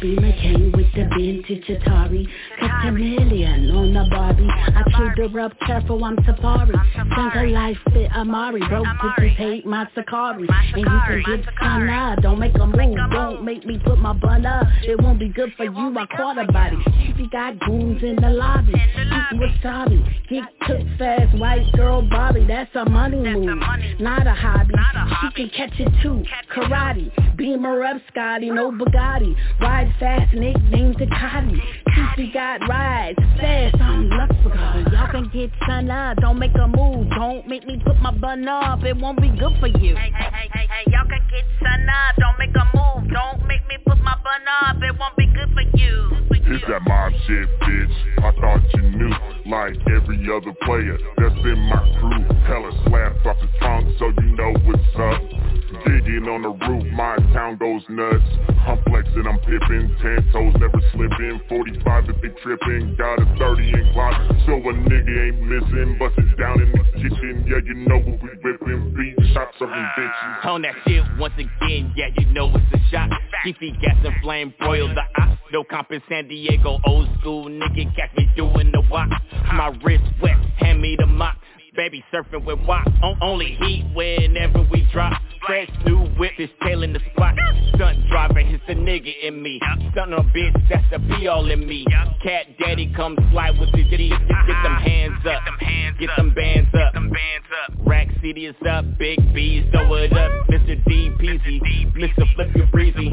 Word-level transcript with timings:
be 0.00 0.16
McCain 0.16 0.74
with 0.74 0.86
the 0.94 1.04
vintage 1.16 1.66
Atari. 1.66 2.26
Cut 2.58 2.88
a 2.88 2.92
million 2.92 3.70
on 3.70 3.92
the 3.92 4.06
Barbie. 4.10 4.48
I 4.48 4.82
chewed 4.96 5.30
her 5.30 5.40
up 5.40 5.52
careful, 5.66 6.02
I'm 6.02 6.16
Safari. 6.24 6.74
Single 6.94 7.50
life 7.50 7.76
fit 7.92 8.10
Amari. 8.12 8.60
Broke 8.68 8.86
bitches 8.86 9.36
hate 9.36 9.66
my 9.66 9.86
Sakari. 9.94 10.48
And 10.48 10.78
you 10.78 10.84
can 10.84 11.22
get 11.26 11.58
kinda, 11.58 12.16
don't 12.22 12.38
make 12.38 12.54
a 12.54 12.66
move. 12.66 12.96
Don't 13.10 13.44
make 13.44 13.66
me 13.66 13.78
put 13.84 13.98
my 13.98 14.14
bun 14.14 14.46
up. 14.46 14.66
It 14.82 15.00
won't 15.02 15.18
be 15.18 15.28
good 15.28 15.52
for 15.56 15.64
you, 15.64 15.98
I 15.98 16.06
caught 16.16 16.38
a 16.38 16.50
body. 16.50 16.78
She 17.20 17.26
got 17.26 17.60
goons 17.60 18.02
in 18.02 18.16
the 18.16 18.30
lobby. 18.30 18.72
Eating 18.72 19.38
wasabi. 19.38 20.02
Get 20.30 20.44
cooked 20.62 20.88
fast, 20.98 21.38
white 21.38 21.70
girl 21.72 22.00
Bobby. 22.00 22.46
That's 22.48 22.74
a 22.74 22.88
money 22.88 23.18
move, 23.18 23.58
not 24.00 24.26
a 24.26 24.32
hobby. 24.32 24.72
She 25.20 25.30
can 25.34 25.50
catch 25.50 25.78
it 25.78 25.92
too. 26.02 26.24
Karate. 26.50 27.12
Beamer 27.36 27.84
up 27.84 28.00
Scotty, 28.10 28.50
no 28.50 28.72
Bugatti. 28.72 29.36
Ride 29.60 29.94
fast, 30.00 30.32
nickname 30.32 30.94
Ducati. 30.94 31.60
She 32.16 32.32
got 32.32 32.66
rides 32.66 33.18
fast, 33.38 33.76
I'm 33.82 34.08
Luxembourg. 34.08 34.90
Y'all 34.90 35.10
can 35.10 35.28
get 35.28 35.50
sun 35.66 35.90
up, 35.90 36.16
don't 36.22 36.38
make 36.38 36.54
a 36.54 36.68
move. 36.68 37.10
Don't 37.10 37.46
make 37.46 37.66
me 37.66 37.82
put 37.84 38.00
my 38.00 38.12
bun 38.12 38.48
up, 38.48 38.82
it 38.82 38.96
won't 38.96 39.20
be 39.20 39.28
good 39.28 39.52
for 39.60 39.66
you. 39.66 39.94
Hey, 39.94 40.10
hey, 40.16 40.30
hey, 40.32 40.48
hey, 40.54 40.66
hey, 40.70 40.90
y'all 40.90 41.04
can 41.04 41.20
get 41.28 41.44
sun 41.62 41.86
up, 41.86 42.16
don't 42.16 42.38
make 42.38 42.56
a 42.56 42.64
move. 42.74 43.10
Don't 43.10 43.46
make 43.46 43.66
me 43.68 43.76
put 43.84 43.98
my 43.98 44.16
bun 44.24 44.40
up, 44.62 44.82
it 44.82 44.98
won't 44.98 45.16
be 45.18 45.26
good 45.26 45.52
for 45.52 45.76
you. 45.76 46.20
It's 46.52 46.66
that 46.66 46.84
shit, 47.26 47.48
bitch. 47.60 47.96
I 48.18 48.32
thought 48.32 48.62
you 48.74 48.82
knew, 48.82 49.14
like 49.46 49.76
every 49.94 50.20
other 50.32 50.54
player 50.62 50.98
that's 51.16 51.44
in 51.44 51.58
my 51.68 51.82
crew. 52.00 52.24
Hella 52.46 52.72
slaps 52.86 53.26
off 53.26 53.36
the 53.40 53.48
trunk, 53.58 53.88
so 53.98 54.06
you 54.22 54.36
know 54.36 54.52
what's 54.64 54.96
up. 54.98 55.22
Digging 55.84 56.28
on 56.28 56.42
the 56.42 56.52
roof, 56.66 56.84
my 56.92 57.16
town 57.32 57.56
goes 57.56 57.82
nuts. 57.88 58.24
I'm 58.68 58.76
flexing, 58.84 59.24
I'm 59.24 59.38
pipping, 59.40 59.88
ten 60.02 60.20
toes 60.32 60.52
never 60.60 60.80
slipping. 60.92 61.40
45 61.48 62.04
if 62.08 62.16
they 62.20 62.28
tripping, 62.42 62.96
got 62.96 63.16
a 63.16 63.24
30 63.38 63.64
in 63.64 63.92
clock, 63.92 64.12
so 64.44 64.60
a 64.60 64.72
nigga 64.76 65.14
ain't 65.24 65.40
missing. 65.40 65.96
Bust 65.98 66.14
it 66.18 66.36
down 66.36 66.60
in 66.60 66.72
the 66.72 66.84
kitchen, 67.00 67.44
yeah 67.48 67.64
you 67.64 67.74
know 67.88 67.96
what 67.96 68.20
we 68.20 68.28
whipping. 68.44 68.92
Beat 68.92 69.16
shots 69.32 69.56
of 69.60 69.68
bitches. 69.68 70.44
On 70.44 70.62
that 70.62 70.74
shit 70.86 71.02
once 71.18 71.34
again, 71.38 71.92
yeah 71.96 72.08
you 72.18 72.26
know 72.26 72.52
it's 72.54 72.74
a 72.74 72.90
shot. 72.90 73.08
Beefy 73.44 73.72
gas 73.80 73.96
and 74.04 74.14
flame 74.22 74.52
broil 74.58 74.88
the 74.88 75.22
ops. 75.22 75.40
No 75.52 75.64
comp 75.64 75.90
in 75.92 76.02
San 76.08 76.28
Diego, 76.28 76.78
old 76.84 77.08
school 77.20 77.48
nigga 77.48 77.94
catch 77.96 78.14
me 78.16 78.28
doing 78.36 78.70
the 78.70 78.82
walk. 78.90 79.08
My 79.52 79.68
wrist 79.82 80.04
wet, 80.20 80.36
hand 80.58 80.82
me 80.82 80.96
the 80.98 81.06
mop. 81.06 81.36
Baby 81.74 82.04
surfing 82.12 82.44
with 82.44 82.58
on 82.68 83.18
only 83.22 83.56
heat 83.60 83.84
whenever 83.94 84.66
we 84.70 84.86
drop. 84.92 85.20
Fresh 85.46 85.70
new 85.86 85.98
whip 86.18 86.32
is 86.38 86.50
tailing 86.62 86.92
the 86.92 87.00
spot. 87.12 87.34
Stunt 87.74 88.08
driver 88.08 88.40
hits 88.40 88.62
a 88.68 88.74
nigga 88.74 89.12
in 89.22 89.42
me. 89.42 89.58
Stunt 89.92 90.12
on 90.12 90.20
a 90.20 90.22
bitch, 90.22 90.68
that's 90.68 90.84
the 90.90 90.98
be 90.98 91.28
all 91.28 91.50
in 91.50 91.66
me. 91.66 91.84
Cat 92.22 92.46
daddy 92.58 92.92
come 92.94 93.16
slide 93.32 93.58
with 93.58 93.72
the 93.72 93.82
ditty. 93.84 94.10
Get 94.10 94.62
them 94.62 94.76
hands 94.76 95.24
up, 95.26 95.42
get 95.98 96.10
them 96.16 96.34
bands 96.34 96.68
up. 96.74 96.94
Rack 97.86 98.08
City 98.22 98.46
is 98.46 98.54
up, 98.68 98.84
big 98.98 99.18
B's 99.34 99.64
throw 99.72 99.94
it 99.94 100.12
up. 100.12 100.30
Mr. 100.48 100.82
D 100.84 101.10
Peasy, 101.18 101.60
Mr. 101.94 102.34
Flip 102.34 102.54
your 102.54 102.66
breezy. 102.66 103.10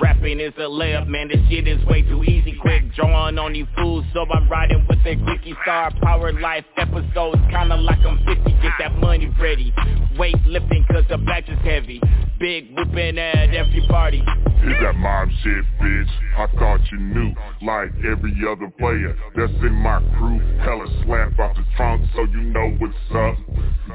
Rapping 0.00 0.40
is 0.40 0.52
a 0.58 0.68
layup, 0.68 1.06
man. 1.06 1.28
This 1.28 1.40
shit 1.48 1.66
is 1.66 1.82
way 1.86 2.02
too 2.02 2.22
easy. 2.24 2.54
Quick 2.60 2.94
drawing 2.94 3.38
on 3.38 3.54
these 3.54 3.66
fools, 3.76 4.04
so 4.12 4.26
I'm 4.30 4.48
riding 4.48 4.84
with 4.88 4.98
a 5.06 5.16
quickie 5.24 5.56
star. 5.62 5.90
Power 6.02 6.32
life 6.38 6.64
episodes, 6.76 7.40
kinda 7.50 7.76
like 7.76 7.98
I'm 8.00 8.18
50. 8.26 8.52
Get 8.62 8.72
that 8.78 8.98
money 8.98 9.32
ready. 9.40 9.72
Weight 10.18 10.36
lifting, 10.44 10.84
cause 10.90 11.04
the 11.08 11.18
back 11.18 11.45
is 11.48 11.58
heavy. 11.64 12.00
Big 12.38 12.76
whooping 12.76 13.18
at 13.18 13.54
every 13.54 13.86
party. 13.88 14.22
It's 14.26 14.80
that 14.82 14.96
mom 14.96 15.30
shit, 15.42 15.64
bitch. 15.80 16.10
I 16.36 16.46
thought 16.58 16.80
you 16.90 16.98
knew, 16.98 17.32
like 17.62 17.90
every 18.04 18.34
other 18.48 18.70
player 18.78 19.16
that's 19.36 19.52
in 19.62 19.72
my 19.72 20.00
crew. 20.18 20.40
Hella 20.60 20.86
slap 21.04 21.38
off 21.38 21.56
the 21.56 21.64
trunk, 21.76 22.02
so 22.14 22.24
you 22.24 22.42
know 22.50 22.74
what's 22.78 22.94
up. 23.14 23.36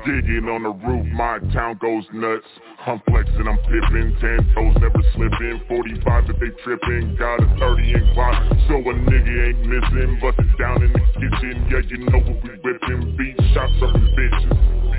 Digging 0.05 0.47
on 0.49 0.63
the 0.63 0.71
roof, 0.71 1.05
my 1.13 1.39
town 1.53 1.77
goes 1.81 2.05
nuts. 2.13 2.47
I'm 2.87 3.01
flexing, 3.05 3.45
I'm 3.45 3.57
pipping, 3.69 4.17
ten 4.21 4.39
toes 4.55 4.73
never 4.81 5.03
slipping. 5.13 5.61
45 5.67 6.29
if 6.29 6.39
they 6.39 6.63
tripping, 6.63 7.15
got 7.19 7.43
a 7.43 7.47
30 7.59 7.93
in 7.93 8.13
clock, 8.13 8.41
so 8.67 8.75
a 8.81 8.93
nigga 8.95 9.49
ain't 9.49 9.61
missing. 9.67 10.19
Bust 10.21 10.39
it 10.39 10.57
down 10.57 10.81
in 10.81 10.93
the 10.93 11.03
kitchen, 11.19 11.67
yeah 11.69 11.81
you 11.85 11.97
know 12.09 12.17
what 12.17 12.41
we 12.41 12.49
whipping. 12.63 13.17
Beat 13.17 13.37
shots 13.53 13.73
them 13.81 13.93
bitches. 14.17 14.90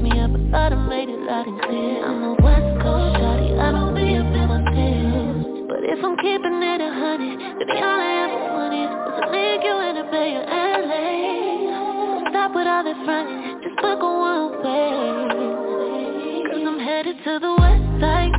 Me 0.00 0.20
up, 0.20 0.30
thought 0.50 0.72
I 0.72 0.80
made 0.88 1.08
it 1.08 1.20
loud 1.20 1.46
and 1.46 1.60
clear. 1.62 2.04
I'm 2.04 2.22
a 2.22 2.32
west 2.40 2.82
coast 2.82 3.16
shawty, 3.20 3.58
I 3.60 3.72
don't 3.72 3.94
be 3.94 4.16
up 4.16 4.32
in 4.32 4.46
my. 4.48 4.60
But 5.68 5.84
if 5.84 6.00
I'm 6.04 6.16
keeping 6.16 6.62
it 6.62 6.80
a 6.80 6.90
hundred, 6.90 7.36
baby, 9.30 9.60
in 10.00 10.10
Bay 10.10 10.36
LA. 10.40 12.30
Stop 12.30 12.54
with 12.54 12.66
all 12.66 12.82
frontin', 13.04 13.60
just 13.62 13.76
book 13.80 14.00
a 14.00 14.10
one 14.10 14.64
way. 14.64 15.36
Cause 16.48 16.64
I'm 16.64 16.78
headed 16.80 17.16
to 17.24 17.38
the 17.38 17.52
west 17.60 17.86
side. 18.00 18.32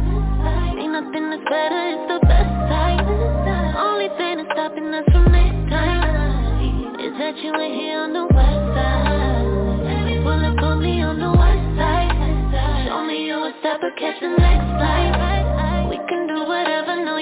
Ain't 0.81 0.91
nothing 0.91 1.30
that's 1.30 1.45
better, 1.45 1.81
it's 1.94 2.06
the 2.09 2.19
best 2.27 2.53
side. 2.69 3.01
Only 3.77 4.09
thing 4.18 4.38
that's 4.38 4.51
stopping 4.51 4.94
us 4.94 5.06
from 5.12 5.31
is 7.01 7.13
that 7.18 7.38
you 7.44 7.56
ain't 7.56 7.75
here 7.75 8.00
on 8.00 8.13
the 8.13 8.25
west 8.33 8.60
catch 13.97 14.19
the 14.21 14.29
next 14.29 14.67
flight. 14.77 15.89
We 15.89 15.97
can 16.07 16.27
do 16.27 16.45
whatever, 16.47 17.03
know 17.03 17.20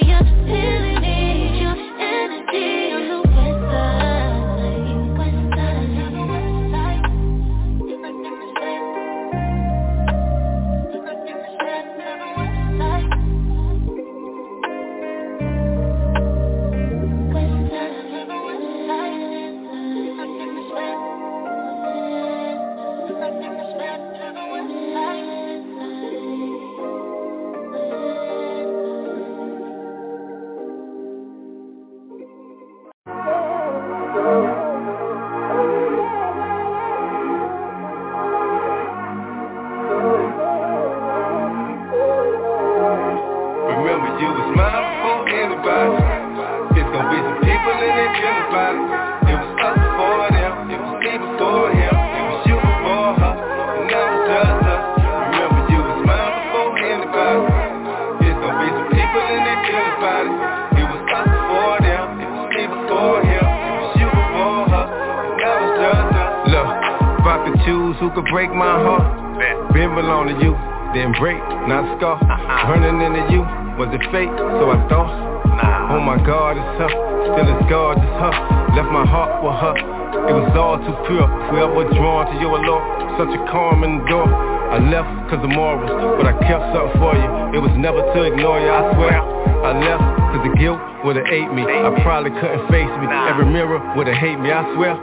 too 80.86 80.96
pure. 81.08 81.28
Whoever 81.50 81.88
drawn 81.94 82.28
to 82.30 82.34
your 82.40 82.56
allure, 82.58 82.82
such 83.18 83.32
a 83.32 83.40
calm 83.50 83.84
in 83.84 84.00
the 84.00 84.04
door. 84.08 84.26
I 84.26 84.78
left 84.78 85.10
cause 85.26 85.42
of 85.42 85.50
morals, 85.50 85.90
but 86.16 86.30
I 86.30 86.34
kept 86.46 86.62
something 86.70 86.94
for 87.02 87.12
you. 87.18 87.58
It 87.58 87.60
was 87.60 87.74
never 87.74 88.00
to 88.00 88.18
ignore 88.22 88.62
you, 88.62 88.70
I 88.70 88.82
swear. 88.94 89.18
I 89.18 89.70
left 89.74 90.04
cause 90.30 90.42
the 90.46 90.54
guilt 90.54 90.78
would've 91.02 91.26
ate 91.26 91.50
me. 91.50 91.66
I 91.66 91.90
probably 92.06 92.30
couldn't 92.38 92.70
face 92.70 92.92
me. 93.02 93.06
Every 93.10 93.50
mirror 93.50 93.82
would've 93.98 94.14
hate 94.14 94.38
me, 94.38 94.54
I 94.54 94.62
swear. 94.78 94.94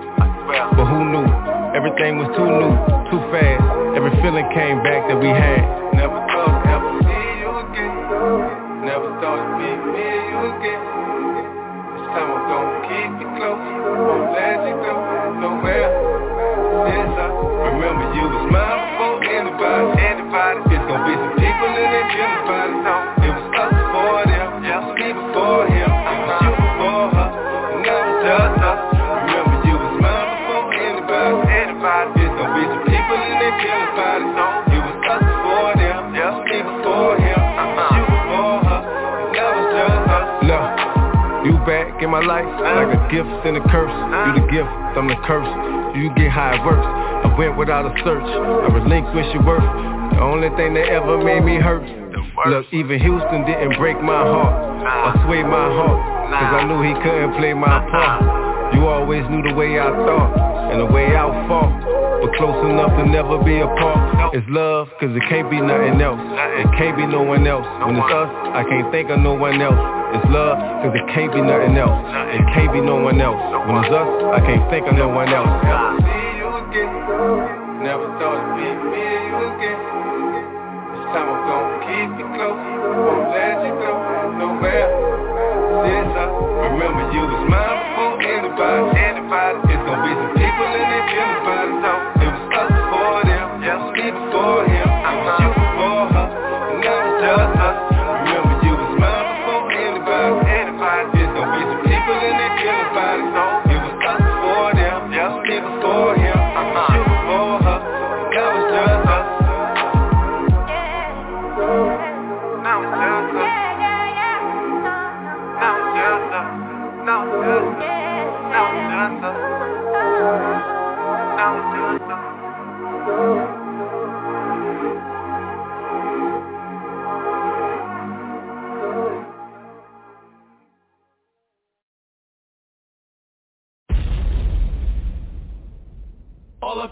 But 0.76 0.88
who 0.88 1.04
knew? 1.12 1.28
Everything 1.76 2.18
was 2.18 2.32
too 2.34 2.48
new, 2.48 2.74
too 3.12 3.22
fast. 3.30 3.62
Every 3.94 4.12
feeling 4.24 4.48
came 4.56 4.80
back 4.82 5.04
that 5.12 5.20
we 5.20 5.28
had. 5.28 5.87
Gift 43.10 43.30
and 43.48 43.58
a 43.58 43.64
curse. 43.72 43.92
You 43.92 44.32
the 44.42 44.46
gift, 44.52 44.72
I'm 44.98 45.08
the 45.08 45.20
curse. 45.26 45.48
You 45.96 46.14
get 46.16 46.32
how 46.32 46.54
it 46.54 46.62
works. 46.64 46.84
I 46.84 47.34
went 47.38 47.58
without 47.58 47.88
a 47.88 47.94
search. 48.04 48.24
I 48.24 48.68
relinquished 48.70 49.34
your 49.34 49.44
worth. 49.44 49.66
The 50.14 50.22
only 50.22 50.50
thing 50.56 50.74
that 50.76 50.88
ever 50.88 51.18
made 51.18 51.44
me 51.44 51.58
hurt. 51.58 51.84
Look, 52.46 52.66
even 52.72 53.00
Houston 53.00 53.46
didn't 53.46 53.78
break 53.78 53.98
my 54.02 54.22
heart 54.22 54.56
or 54.86 55.26
sway 55.26 55.42
my 55.44 55.68
heart. 55.74 56.00
Cause 56.28 56.54
I 56.54 56.62
knew 56.68 56.80
he 56.84 56.94
couldn't 57.02 57.34
play 57.40 57.54
my 57.54 57.82
part. 57.90 58.76
You 58.76 58.86
always 58.86 59.24
knew 59.32 59.42
the 59.42 59.56
way 59.56 59.80
I 59.80 59.90
thought 59.90 60.72
and 60.72 60.80
the 60.82 60.86
way 60.86 61.16
I 61.16 61.26
fought. 61.48 61.72
But 62.22 62.34
close 62.36 62.60
enough 62.70 62.92
to 63.00 63.06
never 63.10 63.42
be 63.44 63.60
apart. 63.60 64.36
It's 64.36 64.46
love, 64.50 64.90
cause 65.00 65.10
it 65.16 65.24
can't 65.30 65.50
be 65.50 65.62
nothing 65.62 66.02
else. 66.02 66.20
It 66.62 66.70
can't 66.78 66.98
be 66.98 67.08
no 67.08 67.24
one 67.24 67.48
else. 67.48 67.66
When 67.86 67.96
it's 67.96 68.14
us, 68.14 68.30
I 68.54 68.64
can't 68.70 68.92
think 68.92 69.10
of 69.10 69.20
no 69.20 69.34
one 69.34 69.62
else. 69.62 69.97
Love, 70.30 70.60
cause 70.84 70.94
it 70.94 71.08
can't 71.16 71.32
be 71.34 71.42
nothing 71.42 71.78
else. 71.78 71.96
It 72.36 72.44
can't 72.54 72.74
be 72.74 72.82
no 72.82 73.00
one 73.02 73.20
else. 73.22 73.40
When 73.68 73.84
it's 73.84 73.94
us, 73.96 74.10
I 74.36 74.40
can't 74.44 74.70
think 74.70 74.88
of 74.88 74.96
no 74.96 75.08
one 75.08 75.30
else. 75.30 75.97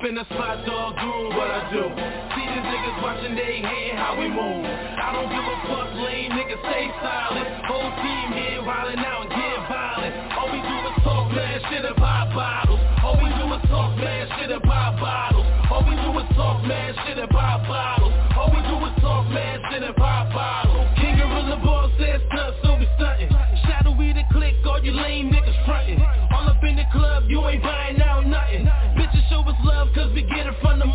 In 0.05 0.13
the 0.13 0.25
spot, 0.25 0.61
dog, 0.69 0.93
doing 1.01 1.33
what 1.33 1.49
I 1.49 1.65
do. 1.73 1.81
See 1.81 2.45
these 2.45 2.67
niggas 2.69 3.01
watching, 3.01 3.33
they 3.33 3.57
hating 3.57 3.97
how 3.97 4.13
we 4.13 4.29
move. 4.29 4.61
I 4.61 5.09
don't 5.17 5.29
give 5.33 5.41
a 5.41 5.57
fuck, 5.65 5.89
lame 5.97 6.29
niggas 6.29 6.61
stay 6.61 6.93
silent. 7.01 7.65
Whole 7.65 7.89
team 8.05 8.27
here 8.37 8.61
wildin' 8.61 9.01
out 9.01 9.25
and 9.25 9.33
get 9.33 9.57
violent. 9.65 10.13
All 10.37 10.53
we 10.53 10.61
do 10.61 10.77
is 10.93 10.95
talk 11.01 11.25
mad 11.33 11.57
shit 11.69 11.85
and 11.85 11.97
pop 11.97 12.29
bottles. 12.37 12.79
All 13.01 13.17
we 13.17 13.29
do 13.33 13.49
is 13.49 13.61
talk 13.65 13.97
mad 13.97 14.29
shit 14.37 14.51
and 14.53 14.61
pop 14.61 14.93
bottles. 15.01 15.47
All 15.73 15.81
we 15.81 15.95
do 15.97 16.09
is 16.21 16.29
talk 16.37 16.61
mad 16.61 16.93
shit 17.01 17.17
and 17.17 17.29
pop 17.33 17.65
bottles. 17.65 18.13
All 18.37 18.53
we 18.53 18.61
do 18.61 18.77
is 18.85 18.93
talk 19.01 19.25
mad 19.33 19.57
shit 19.71 19.81
and 19.81 19.95
pop 19.95 20.29
bottles. 20.29 20.64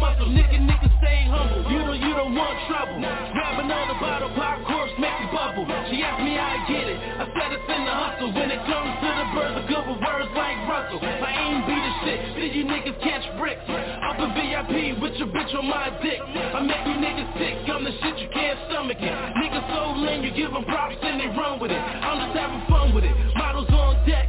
Muscle. 0.01 0.27
Nigga, 0.33 0.57
nigga, 0.57 0.89
stay 0.99 1.29
humble. 1.29 1.63
You 1.69 1.85
don't, 1.85 2.01
you 2.01 2.13
don't 2.17 2.35
want 2.35 2.57
trouble. 2.67 2.99
Grab 2.99 3.61
another 3.61 3.97
bottle, 4.01 4.33
pop 4.35 4.65
corpse, 4.65 4.97
make 4.97 5.15
it 5.21 5.31
bubble. 5.31 5.69
She 5.93 6.01
asked 6.01 6.25
me 6.25 6.35
how 6.41 6.57
I 6.57 6.61
get 6.65 6.89
it. 6.89 6.99
I 7.21 7.25
said 7.37 7.49
it's 7.53 7.69
in 7.69 7.83
the 7.85 7.95
hustle. 7.95 8.33
When 8.33 8.49
it 8.49 8.63
comes 8.65 8.91
to 9.05 9.09
the 9.13 9.27
birds, 9.37 9.57
a 9.61 9.63
good 9.69 9.85
with 9.85 10.01
words 10.01 10.33
like 10.33 10.59
Russell. 10.65 11.01
I 11.05 11.31
ain't 11.37 11.63
be 11.69 11.77
the 11.77 11.93
shit. 12.03 12.19
Did 12.41 12.53
you 12.57 12.65
niggas 12.65 12.99
catch 13.05 13.25
bricks? 13.37 13.63
Up 13.69 14.17
in 14.19 14.33
VIP 14.33 14.99
with 14.99 15.15
your 15.21 15.29
bitch 15.29 15.53
on 15.55 15.69
my 15.69 15.93
dick. 16.01 16.19
I 16.19 16.59
make 16.65 16.83
you 16.89 16.97
niggas 16.97 17.31
sick. 17.37 17.55
I'm 17.69 17.85
the 17.85 17.93
shit 18.01 18.17
you 18.19 18.29
can't 18.33 18.59
stomach 18.73 18.99
it. 18.99 19.13
Niggas 19.13 19.67
so 19.69 20.01
lame, 20.01 20.25
you 20.25 20.33
give 20.33 20.51
them 20.51 20.65
props 20.65 20.97
and 21.03 21.21
they 21.21 21.29
run 21.37 21.61
with 21.61 21.71
it. 21.71 21.79
I'm 21.79 22.17
just 22.25 22.35
having 22.41 22.65
fun 22.67 22.95
with 22.95 23.05
it. 23.05 23.15
Models 23.37 23.69
on 23.71 24.01
deck. 24.09 24.20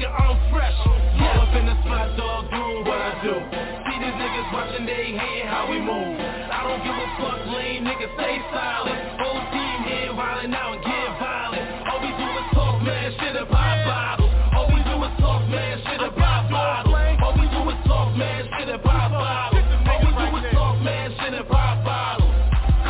Nigga, 0.00 0.08
I'm 0.16 0.36
fresh. 0.50 0.74
All 1.20 1.40
up 1.44 1.54
in 1.54 1.66
the 1.66 1.76
spot, 1.84 2.16
dog, 2.16 2.50
doing 2.50 2.84
what 2.84 2.96
I 2.96 3.12
do. 3.20 3.34
See 3.36 3.98
these 4.00 4.16
niggas 4.16 4.52
watching, 4.52 4.86
they 4.86 5.12
hating 5.12 5.48
how 5.48 5.68
we 5.68 5.78
move. 5.78 6.16
I 6.48 6.64
don't 6.64 6.80
give 6.80 6.96
a 6.96 7.08
fuck, 7.20 7.40
lame 7.52 7.84
niggas 7.84 8.12
stay 8.16 8.40
silent. 8.52 8.96
Whole 9.20 9.44
team 9.52 9.78
here 9.84 10.12
wildin' 10.16 10.54
out 10.56 10.80
and 10.80 10.82
get 10.84 11.08
violent. 11.20 11.64
All 11.88 12.00
we 12.00 12.10
do 12.16 12.28
is 12.32 12.48
talk 12.56 12.82
mad 12.82 13.12
shit 13.20 13.36
and 13.36 13.48
pop 13.48 13.76
bottles. 13.84 14.32
All 14.56 14.68
we 14.72 14.80
do 14.88 14.96
is 15.04 15.12
talk 15.20 15.44
mad 15.48 15.76
shit 15.84 16.00
and 16.00 16.16
pop 16.16 16.50
bottles. 16.50 16.96
All 17.20 17.34
we 17.36 17.46
do 17.52 17.60
is 17.68 17.80
talk 17.84 18.16
mad 18.16 18.48
shit 18.56 18.68
and 18.68 18.82
pop 18.82 19.10
bottles. 19.12 19.64
All 19.84 20.00
we 20.00 20.10
do 20.16 20.26
is 20.40 20.46
talk 20.56 20.76
mad 20.80 21.12
shit 21.20 21.34
and 21.34 21.48
pop 21.48 21.84
bottles. 21.84 22.32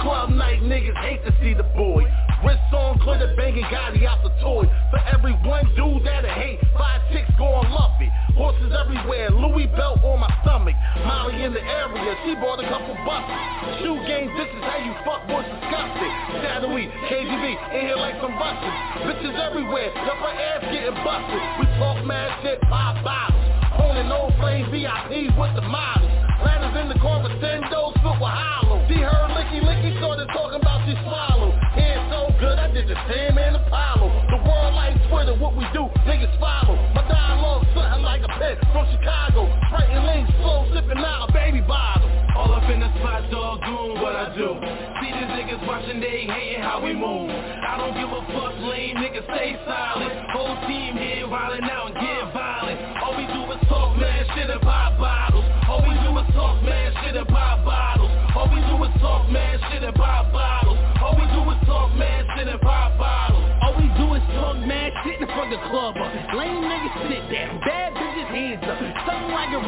Club 0.02 0.30
night 0.30 0.62
niggas 0.62 0.96
hate 1.02 1.24
to 1.26 1.34
see 1.42 1.54
the 1.54 1.66
boy. 1.74 2.06
Wrist 2.46 2.72
on, 2.72 2.96
glitter 2.98 3.34
banging 3.36 3.64
Gotti 3.64 4.06
out 4.06 4.22
the 4.22 4.30
toy. 4.40 4.64
For 4.90 5.00
every 5.12 5.34
one 5.44 5.66
dude 5.76 6.06
that 6.06 6.24
I 6.24 6.32
hate, 6.32 6.59
Horses 8.40 8.72
everywhere, 8.72 9.28
Louis 9.36 9.68
belt 9.76 10.00
on 10.00 10.24
my 10.24 10.32
stomach. 10.40 10.72
Molly 11.04 11.44
in 11.44 11.52
the 11.52 11.60
area, 11.60 12.16
she 12.24 12.32
bought 12.40 12.56
a 12.56 12.64
couple 12.72 12.96
bucks. 13.04 13.28
Shoe 13.84 14.00
game, 14.08 14.32
this 14.32 14.48
is 14.48 14.64
how 14.64 14.80
you 14.80 14.96
fuck 15.04 15.28
boys 15.28 15.44
disgusting. 15.44 16.12
Shadowy, 16.40 16.88
KGB, 17.12 17.44
in 17.76 17.80
here 17.84 18.00
like 18.00 18.16
some 18.24 18.32
Russians. 18.40 18.72
Bitches 19.04 19.36
everywhere, 19.36 19.92
got 19.92 20.16
my 20.24 20.32
ass 20.32 20.64
getting 20.72 20.96
busted. 21.04 21.42
We 21.60 21.68
talk 21.76 22.00
mad 22.08 22.32
shit, 22.40 22.56
pop 22.72 22.96
bottles. 23.04 23.44
Owning 23.76 24.08
old 24.08 24.32
flame 24.40 24.72
VIPs 24.72 25.36
with 25.36 25.52
the 25.52 25.64
models. 25.68 26.08
Ladders 26.40 26.80
in 26.80 26.88
the 26.88 26.96
car 26.96 27.20
with 27.20 27.36
Sendos 27.44 27.92
filled 28.00 28.24
with 28.24 28.32
hollow. 28.32 28.80
She 28.88 29.04
heard 29.04 29.36
licky 29.36 29.60
licky, 29.60 29.92
started 30.00 30.32
talking 30.32 30.64
about 30.64 30.88
she 30.88 30.96
swallowed. 31.04 31.52
Hair 31.76 32.08
so 32.08 32.32
good, 32.40 32.56
I 32.56 32.72
did 32.72 32.88
the 32.88 32.96
same 33.04 33.36
in 33.36 33.52
Apollo. 33.52 34.08
The 34.32 34.40
world 34.48 34.72
like 34.72 34.96
Twitter, 35.12 35.36
what 35.36 35.52
we 35.52 35.68
do, 35.76 35.92
Red 38.50 38.58
from 38.72 38.86
Chicago. 38.90 39.46
Franklin 39.70 40.06
Lane, 40.06 40.26
slow 40.42 40.66
sipping 40.74 40.98
out, 40.98 41.32
baby 41.32 41.60
bottle. 41.60 42.10
All 42.34 42.52
up 42.52 42.66
in 42.70 42.80
the 42.80 42.90
spot, 42.98 43.30
dog, 43.30 43.60
doing 43.62 44.02
what 44.02 44.16
I 44.16 44.34
do. 44.34 44.58
See 44.98 45.10
these 45.12 45.30
niggas 45.38 45.62
watching, 45.66 46.00
they 46.00 46.26
hating 46.26 46.62
how 46.62 46.82
we 46.82 46.92
move. 46.92 47.30
I 47.30 47.78
don't 47.78 47.94
give 47.94 48.10
a 48.10 48.22
fuck, 48.34 48.54
lame 48.66 48.96
niggas, 48.96 49.22
stay 49.30 49.54
silent. 49.66 50.10
Whole 50.34 50.58
team 50.66 50.96
here 50.98 51.26
wildin' 51.30 51.70
out 51.70 51.90
and 51.90 51.94
get 51.94 52.34
violent. 52.34 52.78
All 52.98 53.14
we 53.14 53.26
do 53.30 53.42
is 53.54 53.60
talk, 53.68 53.96
man, 53.98 54.26
shit 54.34 54.50
and 54.50 54.60
pop 54.62 54.98
bottles. 54.98 55.46
All 55.68 55.82
we 55.86 55.94
do 56.02 56.10
is 56.18 56.26
talk, 56.34 56.62
man, 56.62 56.90
shit 57.04 57.14
and 57.14 57.28
pop 57.28 57.62
bottles. 57.62 58.10
All 58.34 58.50
we 58.50 58.58
do 58.66 58.82
is 58.82 58.94
talk, 58.98 59.30
man, 59.30 59.58
shit 59.70 59.82
and 59.84 59.94
pop 59.94 60.32
bottles. 60.32 60.78
All 60.98 61.14
we 61.14 61.26
do 61.30 61.42
is 61.54 61.58
talk, 61.70 61.94
man, 61.94 62.26
shit 62.34 62.48
and 62.48 62.60
pop 62.60 62.98
bottles. 62.98 63.46
All 63.62 63.74
we 63.78 63.86
do 63.94 64.06
is 64.18 64.24
talk, 64.34 64.58
man, 64.66 64.90
shit 65.06 65.20
in 65.22 65.28
front 65.38 65.54
of 65.54 65.60
the 65.60 65.68
club. 65.70 65.94
Lame 66.34 66.66
niggas 66.66 66.94
sit 67.06 67.22
down, 67.30 67.60
bad 67.62 67.89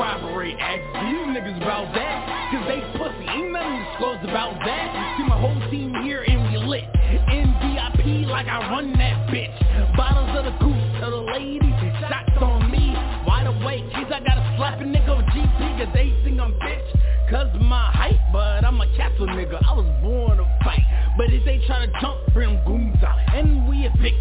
robbery. 0.03 0.57
Ask 0.59 0.83
these 0.99 1.27
niggas 1.31 1.63
about 1.63 1.95
that, 1.95 2.19
cause 2.51 2.67
they 2.67 2.83
pussy. 2.99 3.23
Ain't 3.31 3.53
nothing 3.55 3.79
disclosed 3.87 4.25
about 4.27 4.59
that. 4.67 4.87
See 5.17 5.27
my 5.31 5.39
whole 5.39 5.55
team 5.71 5.95
here 6.03 6.27
and 6.27 6.43
we 6.51 6.59
lit. 6.59 6.91
In 7.31 7.55
VIP 7.63 8.27
like 8.27 8.49
I 8.51 8.67
run 8.67 8.93
that 8.99 9.31
bitch. 9.31 9.55
Bottles 9.97 10.35
of 10.35 10.45
the 10.51 10.55
goose 10.59 10.87
to 10.99 11.07
the 11.07 11.23
ladies, 11.31 11.79
shots 12.11 12.35
on 12.43 12.67
me. 12.73 12.91
Wide 13.27 13.47
awake, 13.47 13.87
kids 13.95 14.11
I 14.11 14.19
gotta 14.19 14.43
slap 14.59 14.81
a 14.81 14.85
nigga 14.85 15.17
with 15.17 15.31
GP 15.31 15.79
cause 15.79 15.95
they 15.95 16.11
think 16.25 16.41
I'm 16.41 16.53
bitch. 16.59 16.89
Cause 17.31 17.49
my 17.63 17.87
height, 17.93 18.19
but 18.33 18.65
I'm 18.67 18.81
a 18.81 18.87
castle 18.97 19.29
nigga. 19.29 19.63
I 19.63 19.73
was 19.73 19.87
born 20.03 20.39
to 20.39 20.45
fight. 20.65 20.83
But 21.17 21.31
if 21.31 21.45
they 21.45 21.65
try 21.67 21.87
to 21.87 21.93
jump, 22.01 22.19
bring 22.35 22.59
goons 22.67 22.99
out. 23.05 23.19
And 23.37 23.69
we 23.69 23.87
a 23.87 23.91
big 24.03 24.15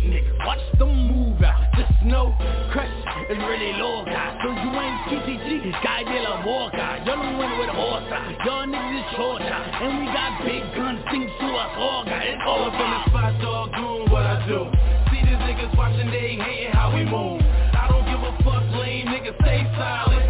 watch 0.45 0.61
them 0.77 0.93
move 1.09 1.41
out. 1.41 1.70
Snow 2.01 2.33
crush 2.73 2.89
is 3.29 3.37
really 3.37 3.73
low, 3.77 4.03
guy. 4.03 4.33
So 4.41 4.49
you 4.49 4.73
ain't 4.73 4.97
TTG, 5.05 5.69
guy 5.83 6.01
de 6.01 6.17
la 6.25 6.41
guy. 6.73 7.03
Y'all 7.05 7.21
don't 7.21 7.37
win 7.37 7.59
with 7.59 7.69
a 7.69 7.77
horse 7.77 8.09
out. 8.09 8.25
Y'all 8.43 8.65
niggas 8.65 9.05
is 9.05 9.15
short. 9.15 9.41
Ah. 9.45 9.85
And 9.85 9.99
we 9.99 10.05
got 10.09 10.41
big 10.41 10.65
guns, 10.73 10.97
things 11.11 11.29
to 11.39 11.45
us 11.45 11.71
all, 11.77 12.03
guy. 12.03 12.33
It's 12.33 12.41
all 12.47 12.65
up 12.65 12.73
in 12.73 12.89
the 12.89 13.01
spot, 13.05 13.41
dog, 13.41 13.69
doing 13.77 14.09
what 14.09 14.25
I 14.25 14.41
do. 14.47 14.65
See 15.13 15.21
these 15.21 15.41
niggas 15.45 15.77
watching, 15.77 16.09
they 16.09 16.41
hating 16.41 16.73
how 16.73 16.89
we 16.89 17.05
move. 17.05 17.41
I 17.77 17.85
don't 17.85 18.05
give 18.09 18.17
a 18.17 18.33
fuck, 18.41 18.65
lame 18.81 19.05
niggas, 19.05 19.37
stay 19.37 19.61
silent. 19.77 20.20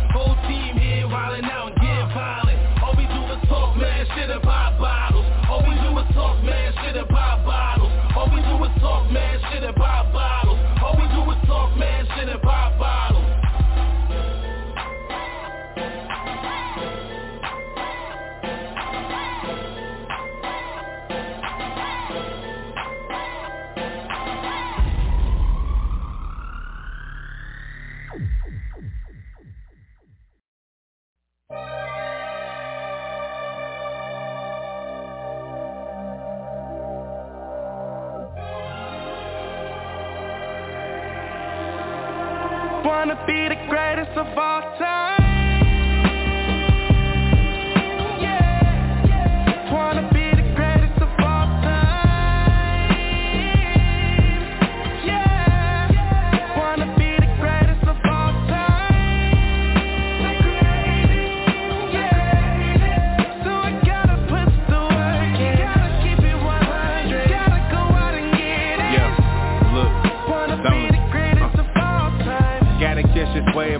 Wanna 43.01 43.15
be 43.25 43.49
the 43.49 43.55
greatest 43.67 44.15
of 44.15 44.37
all 44.37 44.61
time. 44.77 45.10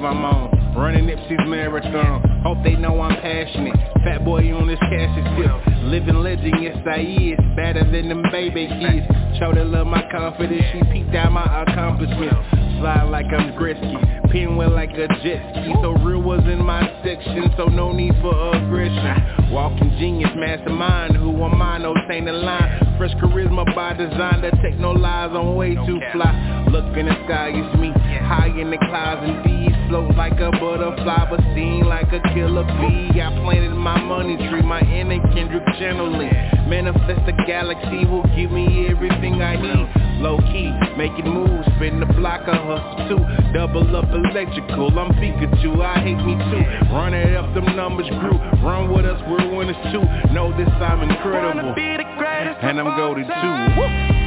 I'm 0.03 0.25
on. 0.25 0.75
Running 0.75 1.05
Nipsey's 1.05 1.47
marathon. 1.47 2.41
Hope 2.43 2.57
they 2.63 2.75
know 2.75 2.99
I'm 3.01 3.21
passionate. 3.21 3.75
Fat 4.03 4.25
boy 4.25 4.53
on 4.55 4.67
this 4.67 4.79
casket 4.79 5.25
tip. 5.37 5.83
Living 5.83 6.15
legend, 6.23 6.55
yes 6.61 6.77
I 6.87 7.01
is. 7.01 7.39
Better 7.55 7.83
than 7.91 8.09
them 8.09 8.23
baby 8.31 8.67
kids. 8.67 9.05
Show 9.37 9.53
that 9.53 9.65
love 9.67 9.87
my 9.87 10.03
confidence. 10.11 10.63
She 10.73 10.81
peeked 10.91 11.15
out 11.15 11.31
my 11.31 11.45
accomplishments. 11.63 12.35
Slide 12.79 13.09
like 13.09 13.27
I'm 13.27 13.53
Gretzky. 13.53 14.31
Pinwheel 14.31 14.71
like 14.71 14.91
a 14.91 15.07
jet 15.21 15.43
ski. 15.53 15.73
So 15.81 15.91
real 16.01 16.21
was 16.21 16.41
in 16.45 16.63
my 16.63 16.81
section. 17.03 17.53
So 17.57 17.65
no 17.65 17.91
need 17.91 18.15
for 18.21 18.33
aggression. 18.55 19.51
Walking 19.51 19.91
genius, 19.99 20.31
mastermind. 20.35 21.17
Who 21.17 21.43
am 21.43 21.61
I? 21.61 21.77
No 21.77 21.93
saying 22.07 22.25
the 22.25 22.31
line. 22.31 22.95
Fresh 22.97 23.13
charisma 23.15 23.65
by 23.75 23.93
design. 23.93 24.41
The 24.41 24.51
techno 24.63 24.93
lies. 24.93 25.31
I'm 25.33 25.55
way 25.55 25.75
too 25.75 25.99
fly. 26.13 26.65
Look 26.71 26.97
in 26.97 27.07
the 27.07 27.13
sky, 27.25 27.51
it's 27.53 27.79
me. 27.79 27.91
High 28.21 28.53
in 28.57 28.71
the 28.71 28.77
clouds 28.77 29.21
and 29.23 29.43
bees 29.43 29.61
float 29.91 30.15
like 30.15 30.39
a 30.39 30.51
butterfly, 30.51 31.27
but 31.29 31.39
sting 31.51 31.83
like 31.83 32.13
a 32.13 32.21
killer 32.33 32.63
bee. 32.79 33.19
I 33.19 33.27
planted 33.43 33.75
my 33.75 33.99
money 33.99 34.37
tree, 34.37 34.61
my 34.61 34.79
inner 34.81 35.19
Kendrick 35.33 35.65
channeling. 35.77 36.31
Manifest 36.71 37.25
the 37.25 37.33
galaxy 37.45 38.05
will 38.05 38.23
give 38.33 38.51
me 38.51 38.87
everything 38.87 39.41
I 39.41 39.59
need. 39.59 39.87
Low 40.23 40.37
key, 40.37 40.71
making 40.95 41.27
moves, 41.27 41.67
spin 41.75 41.99
the 41.99 42.05
block, 42.05 42.47
I 42.47 42.55
hustle 42.55 43.09
too. 43.09 43.51
Double 43.53 43.95
up 43.95 44.07
electrical, 44.13 44.87
I'm 44.97 45.11
Pikachu, 45.19 45.83
I 45.83 45.99
hate 45.99 46.23
me 46.23 46.39
too. 46.39 46.63
Run 46.93 47.13
it 47.13 47.35
up, 47.35 47.53
them 47.53 47.75
numbers 47.75 48.07
grew. 48.07 48.37
Run 48.63 48.93
with 48.93 49.05
us, 49.05 49.19
we're 49.27 49.53
winners 49.53 49.75
too. 49.91 50.03
Know 50.31 50.55
this, 50.55 50.69
I'm 50.79 51.01
incredible. 51.01 51.63
Wanna 51.63 51.75
be 51.75 51.97
the 51.97 52.07
greatest 52.17 52.59
And 52.61 52.79
I'm 52.79 52.95
goaded 52.95 53.27
too. 53.27 53.81
Woo! 53.81 54.20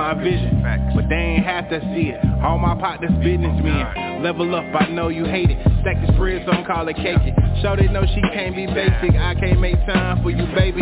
My 0.00 0.14
vision. 0.14 0.64
But 0.96 1.10
they 1.10 1.36
ain't 1.36 1.44
have 1.44 1.68
to 1.68 1.78
see 1.92 2.08
it. 2.08 2.20
All 2.42 2.56
my 2.56 2.74
partners 2.74 3.12
businessmen. 3.22 4.22
Level 4.22 4.54
up, 4.54 4.64
I 4.72 4.88
know 4.88 5.08
you 5.08 5.26
hate 5.26 5.50
it. 5.50 5.58
Stack 5.82 6.00
the 6.00 6.12
spread, 6.14 6.42
some 6.48 6.64
call 6.64 6.88
it 6.88 6.96
cake 6.96 7.20
it. 7.20 7.34
Show 7.60 7.76
they 7.76 7.86
know 7.88 8.04
she 8.06 8.22
can't 8.32 8.56
be 8.56 8.64
basic. 8.64 9.12
I 9.14 9.34
can't 9.34 9.60
make 9.60 9.76
time 9.84 10.22
for 10.22 10.30
you, 10.30 10.46
baby. 10.56 10.80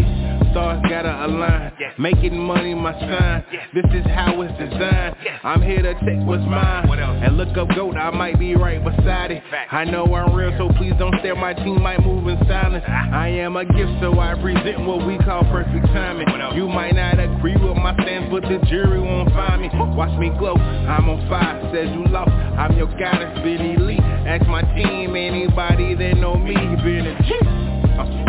Stars 0.59 0.83
gotta 0.91 1.25
align. 1.25 1.71
Making 1.99 2.37
money 2.37 2.75
my 2.75 2.93
sign. 2.99 3.45
This 3.75 3.85
is 3.95 4.05
how 4.07 4.43
it's 4.43 4.53
designed. 4.59 5.15
I'm 5.45 5.63
here 5.63 5.83
to 5.83 5.95
take 5.95 6.19
what's 6.27 6.43
mine. 6.43 6.91
And 6.91 7.37
look 7.37 7.57
up 7.57 7.69
goat, 7.77 7.95
I 7.95 8.11
might 8.11 8.41
be 8.41 8.57
right 8.57 8.83
beside 8.83 9.31
it. 9.31 9.43
I 9.71 9.85
know 9.85 10.05
I'm 10.13 10.35
real, 10.35 10.53
so 10.59 10.69
please 10.77 10.95
don't 10.99 11.15
stare. 11.21 11.37
My 11.37 11.55
team 11.55 11.81
might 11.81 12.05
move 12.05 12.27
in 12.27 12.39
silence. 12.49 12.85
I 12.89 13.29
am 13.29 13.57
a 13.57 13.65
gift, 13.65 14.03
so 14.03 14.19
I 14.19 14.35
present 14.35 14.85
what 14.85 15.07
we 15.07 15.17
call 15.19 15.45
perfect 15.45 15.87
timing. 15.95 16.27
You 16.57 16.67
might 16.67 16.97
not 16.97 17.21
agree 17.21 17.55
with 17.55 17.77
my 17.77 17.95
stance, 18.03 18.27
but 18.29 18.43
the 18.43 18.59
jury 18.69 19.01
won't 19.01 19.31
find 19.31 19.63
me. 19.63 19.71
Watch 19.73 20.19
me 20.19 20.31
glow, 20.39 20.55
I'm 20.57 21.09
on 21.09 21.29
fire. 21.29 21.71
Says 21.73 21.89
you 21.95 22.05
lost, 22.11 22.31
I'm 22.31 22.77
your 22.77 22.89
goddess, 22.99 23.31
that's 23.37 23.45
been. 23.45 24.01
Ask 24.27 24.47
my 24.49 24.63
team, 24.75 25.15
anybody 25.15 25.95
that 25.95 26.17
know 26.17 26.37
me, 26.37 26.55
been 26.83 27.07
a 27.07 27.23
G. 27.23 28.28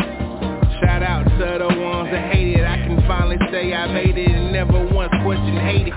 Shout 0.81 1.03
out 1.03 1.23
to 1.23 1.57
the 1.59 1.67
ones 1.81 2.09
that 2.11 2.33
hate 2.33 2.55
it. 2.55 2.63
I 2.65 2.77
can 2.77 3.01
finally 3.07 3.37
say 3.51 3.73
I 3.73 3.87
made 3.91 4.17
it 4.17 4.29
and 4.31 4.51
never 4.53 4.85
once 4.93 5.11
question 5.23 5.55
hated. 5.57 5.93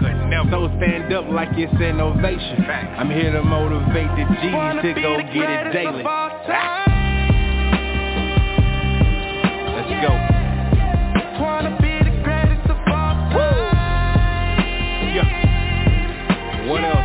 So 0.51 0.69
stand 0.79 1.12
up 1.12 1.27
like 1.31 1.49
it's 1.57 1.73
an 1.81 2.01
ovation. 2.01 2.65
I'm 2.99 3.11
here 3.11 3.33
to 3.33 3.43
motivate 3.43 4.11
the 4.17 4.25
G's 4.43 4.53
Wanna 4.53 4.83
go 4.95 5.17
get 5.33 5.49
it 5.51 5.73
daily. 5.73 6.01
of 6.01 6.07
all 6.07 6.29
time. 6.47 6.91
Let's 9.77 9.93
go. 10.03 10.12
Wanna 11.43 11.77
be 11.81 11.99
the 12.11 12.15
greatest 12.23 12.69
of 12.71 12.77
all 12.89 13.15
time. 13.33 14.59
Yeah. 15.15 16.69
What 16.69 16.83
else? 16.85 17.01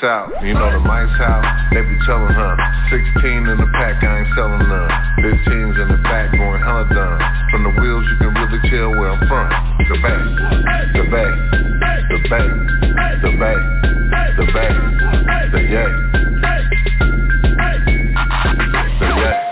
Lights 0.00 0.32
out. 0.32 0.44
You 0.44 0.54
know 0.54 0.72
the 0.72 0.80
mice 0.80 1.20
out, 1.20 1.44
they 1.72 1.82
be 1.82 1.98
telling 2.06 2.32
her. 2.32 2.56
16 2.90 3.48
in 3.48 3.58
the 3.58 3.66
pack, 3.72 4.02
I 4.02 4.20
ain't 4.20 4.34
selling 4.34 4.68
none. 4.68 4.90
15's 5.20 5.78
in 5.78 5.88
the 5.88 6.00
back, 6.02 6.32
going 6.32 6.62
hella 6.62 6.88
done. 6.88 7.20
From 7.50 7.64
the 7.64 7.70
wheels, 7.80 8.04
you 8.08 8.16
can 8.18 8.34
really 8.34 8.60
tell 8.70 8.90
where 8.90 9.10
I'm 9.12 9.20
from. 9.28 9.48
The 9.88 9.96
back, 10.00 10.20
the 10.94 11.04
back, 11.10 11.32
the 12.08 12.18
back, 12.28 12.48
the 13.22 13.30
back, 13.38 13.58
the 14.36 14.46
back, 14.52 14.72
the 15.52 15.60
yeah. 15.68 15.88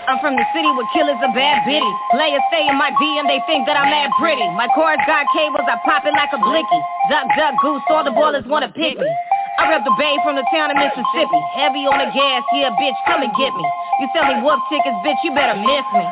I'm 0.09 0.19
from 0.25 0.37
the 0.37 0.47
city 0.57 0.71
where 0.73 0.89
killers 0.97 1.21
are 1.21 1.35
bad 1.37 1.69
bitty. 1.69 1.93
Players 2.11 2.41
stay 2.49 2.65
in 2.65 2.77
my 2.81 2.91
DM, 2.97 3.29
they 3.29 3.45
think 3.45 3.69
that 3.69 3.77
I'm 3.77 3.93
mad 3.93 4.09
pretty. 4.19 4.49
My 4.57 4.67
chorus 4.75 4.97
got 5.07 5.27
cables, 5.37 5.69
I 5.69 5.77
pop 5.85 6.09
it 6.09 6.17
like 6.17 6.33
a 6.33 6.41
blicky. 6.41 6.81
Duck, 7.13 7.29
duck, 7.37 7.55
goose, 7.61 7.83
all 7.91 8.05
the 8.05 8.11
ballers 8.11 8.47
wanna 8.49 8.73
pick 8.73 8.97
me. 8.97 9.13
I 9.59 9.67
rep 9.75 9.83
the 9.83 9.91
bay 9.99 10.15
from 10.23 10.39
the 10.39 10.47
town 10.55 10.71
of 10.71 10.79
Mississippi. 10.79 11.41
Heavy 11.59 11.83
on 11.91 11.99
the 11.99 12.07
gas, 12.15 12.47
yeah, 12.55 12.71
bitch, 12.79 12.95
come 13.11 13.27
and 13.27 13.35
get 13.35 13.51
me. 13.51 13.67
You 13.99 14.07
sell 14.15 14.31
me 14.31 14.39
wolf 14.47 14.63
tickets, 14.71 14.95
bitch, 15.03 15.19
you 15.27 15.35
better 15.35 15.59
miss 15.59 15.87
me. 15.99 16.07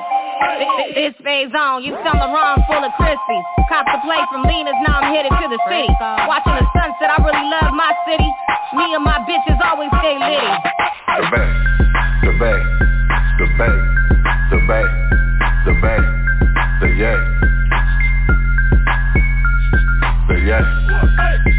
This 0.98 1.14
phase 1.22 1.54
on, 1.54 1.86
you 1.86 1.94
sell 2.02 2.18
the 2.18 2.26
wrong 2.26 2.58
full 2.66 2.82
of 2.82 2.90
crispies. 2.98 3.46
Cop 3.70 3.86
the 3.86 4.02
play 4.02 4.18
from 4.34 4.42
Lena's, 4.42 4.74
now 4.82 4.98
I'm 4.98 5.14
headed 5.14 5.30
to 5.30 5.46
the 5.46 5.62
city. 5.70 5.86
Watching 6.26 6.58
the 6.58 6.66
sunset, 6.74 7.06
I 7.14 7.22
really 7.22 7.46
love 7.46 7.70
my 7.70 7.94
city. 8.02 8.26
Me 8.74 8.98
and 8.98 9.06
my 9.06 9.22
bitches 9.22 9.62
always 9.62 9.94
stay 10.02 10.18
litty. 10.18 10.50
The 11.06 11.22
back, 11.30 11.50
the 12.26 12.32
back, 12.42 12.60
the 13.38 13.46
back, 13.54 13.74
the 14.50 14.58
back, 14.66 14.90
the 15.64 15.72
back, 15.78 16.02
the 16.82 16.88
yeah. 16.98 17.14
The 20.26 20.34
yeah. 20.42 21.55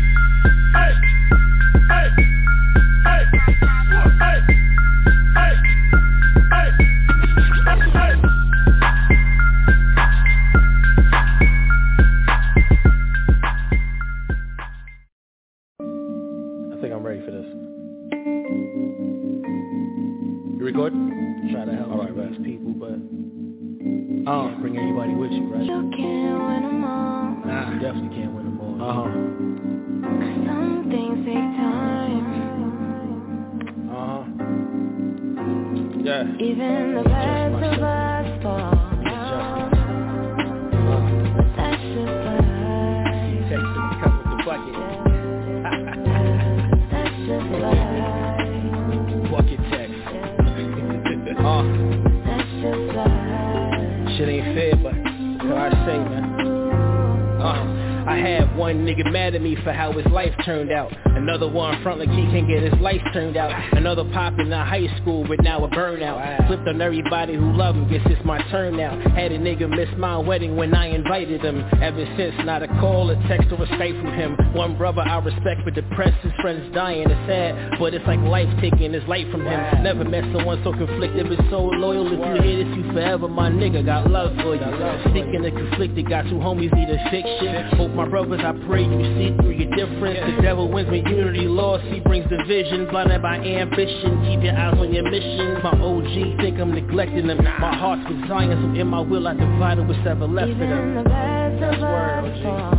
Turned 60.48 60.72
out. 60.72 61.07
Another 61.28 61.50
one 61.50 61.84
front 61.84 62.00
like 62.00 62.08
he 62.08 62.24
can't 62.32 62.48
get 62.48 62.63
his 62.63 62.80
life 62.80 63.02
turned 63.12 63.36
out. 63.36 63.52
Another 63.76 64.06
pop 64.13 64.40
in 64.40 64.50
the 64.50 64.56
high 64.56 64.88
school, 65.02 65.28
but 65.28 65.44
now 65.44 65.62
a 65.66 65.68
burnout. 65.68 66.48
Flipped 66.48 66.66
on 66.70 66.82
everybody 66.82 67.36
who 67.36 67.52
love 67.52 67.76
him, 67.76 67.86
guess 67.90 68.00
it's 68.06 68.24
my 68.24 68.42
turn 68.50 68.78
now. 68.78 68.98
Had 69.10 69.34
a 69.34 69.38
nigga 69.38 69.70
miss 69.70 69.90
my 69.98 70.18
wedding 70.18 70.56
when 70.56 70.74
I 70.74 70.88
invited 70.88 71.42
him. 71.44 71.66
Ever 71.82 72.06
since, 72.16 72.34
not 72.46 72.63
a 72.63 72.68
call, 72.80 73.10
a 73.10 73.16
text, 73.28 73.52
or 73.52 73.62
a 73.62 73.68
Skype 73.68 74.02
from 74.02 74.13
him. 74.13 74.38
One 74.54 74.78
brother 74.78 75.02
I 75.02 75.20
respect, 75.20 75.66
but 75.66 75.74
depressed, 75.74 76.16
his 76.24 76.32
friends 76.42 76.74
dying. 76.74 77.10
It's 77.10 77.28
sad, 77.28 77.78
but 77.78 77.94
it's 77.94 78.08
like 78.08 78.22
life 78.22 78.48
taking 78.62 78.94
his 78.94 79.04
life 79.04 79.30
from 79.30 79.46
him. 79.46 79.84
Never 79.84 80.06
met 80.06 80.24
someone 80.32 80.63
so 80.63 80.72
conflicted, 80.72 81.28
but 81.28 81.44
so 81.52 81.60
loyal. 81.60 82.08
If 82.08 82.20
you 82.24 82.42
hear 82.42 82.63
this, 82.63 82.78
you 82.78 82.94
forever, 82.94 83.28
my 83.28 83.50
nigga. 83.50 83.84
Got 83.84 84.10
love 84.10 84.32
for 84.38 84.56
you. 84.56 84.63
Sticking 85.12 85.44
and 85.44 85.58
conflicted, 85.58 86.08
got 86.08 86.24
two 86.32 86.40
homies 86.40 86.72
need 86.72 86.88
a 86.88 86.98
fix 87.12 87.28
shit. 87.42 87.74
Hope 87.74 87.92
my 87.92 88.08
brothers, 88.08 88.40
I 88.40 88.54
pray 88.66 88.86
you 88.86 89.04
see 89.20 89.36
through 89.36 89.60
your 89.60 89.76
difference. 89.76 90.38
The 90.38 90.42
devil 90.42 90.72
wins 90.72 90.88
when 90.90 91.17
unity 91.18 91.48
lost, 91.48 91.84
he 91.86 92.00
brings 92.00 92.30
division. 92.30 92.88
Blinded 92.90 93.22
by 93.22 93.38
ambition, 93.38 94.24
keep 94.26 94.44
your 94.44 94.56
eyes 94.56 94.78
on 94.78 94.94
your 94.94 95.10
mission. 95.10 95.62
My 95.64 95.72
OG 95.72 96.38
think 96.40 96.60
I'm 96.60 96.72
neglecting 96.74 97.28
them. 97.28 97.38
My 97.44 97.76
heart's 97.76 98.08
with 98.08 98.28
Zion, 98.28 98.52
so 98.76 98.80
in 98.80 98.88
my 98.88 99.00
will 99.02 99.28
I 99.28 99.34
divide 99.34 99.80
it 99.80 99.88
left 100.28 100.52
for 100.54 100.64
Even 100.64 100.94
the 100.96 101.04
That's 101.04 101.76
of 101.76 101.82
word, 101.82 102.38
OG. 102.38 102.44
fall. 102.44 102.76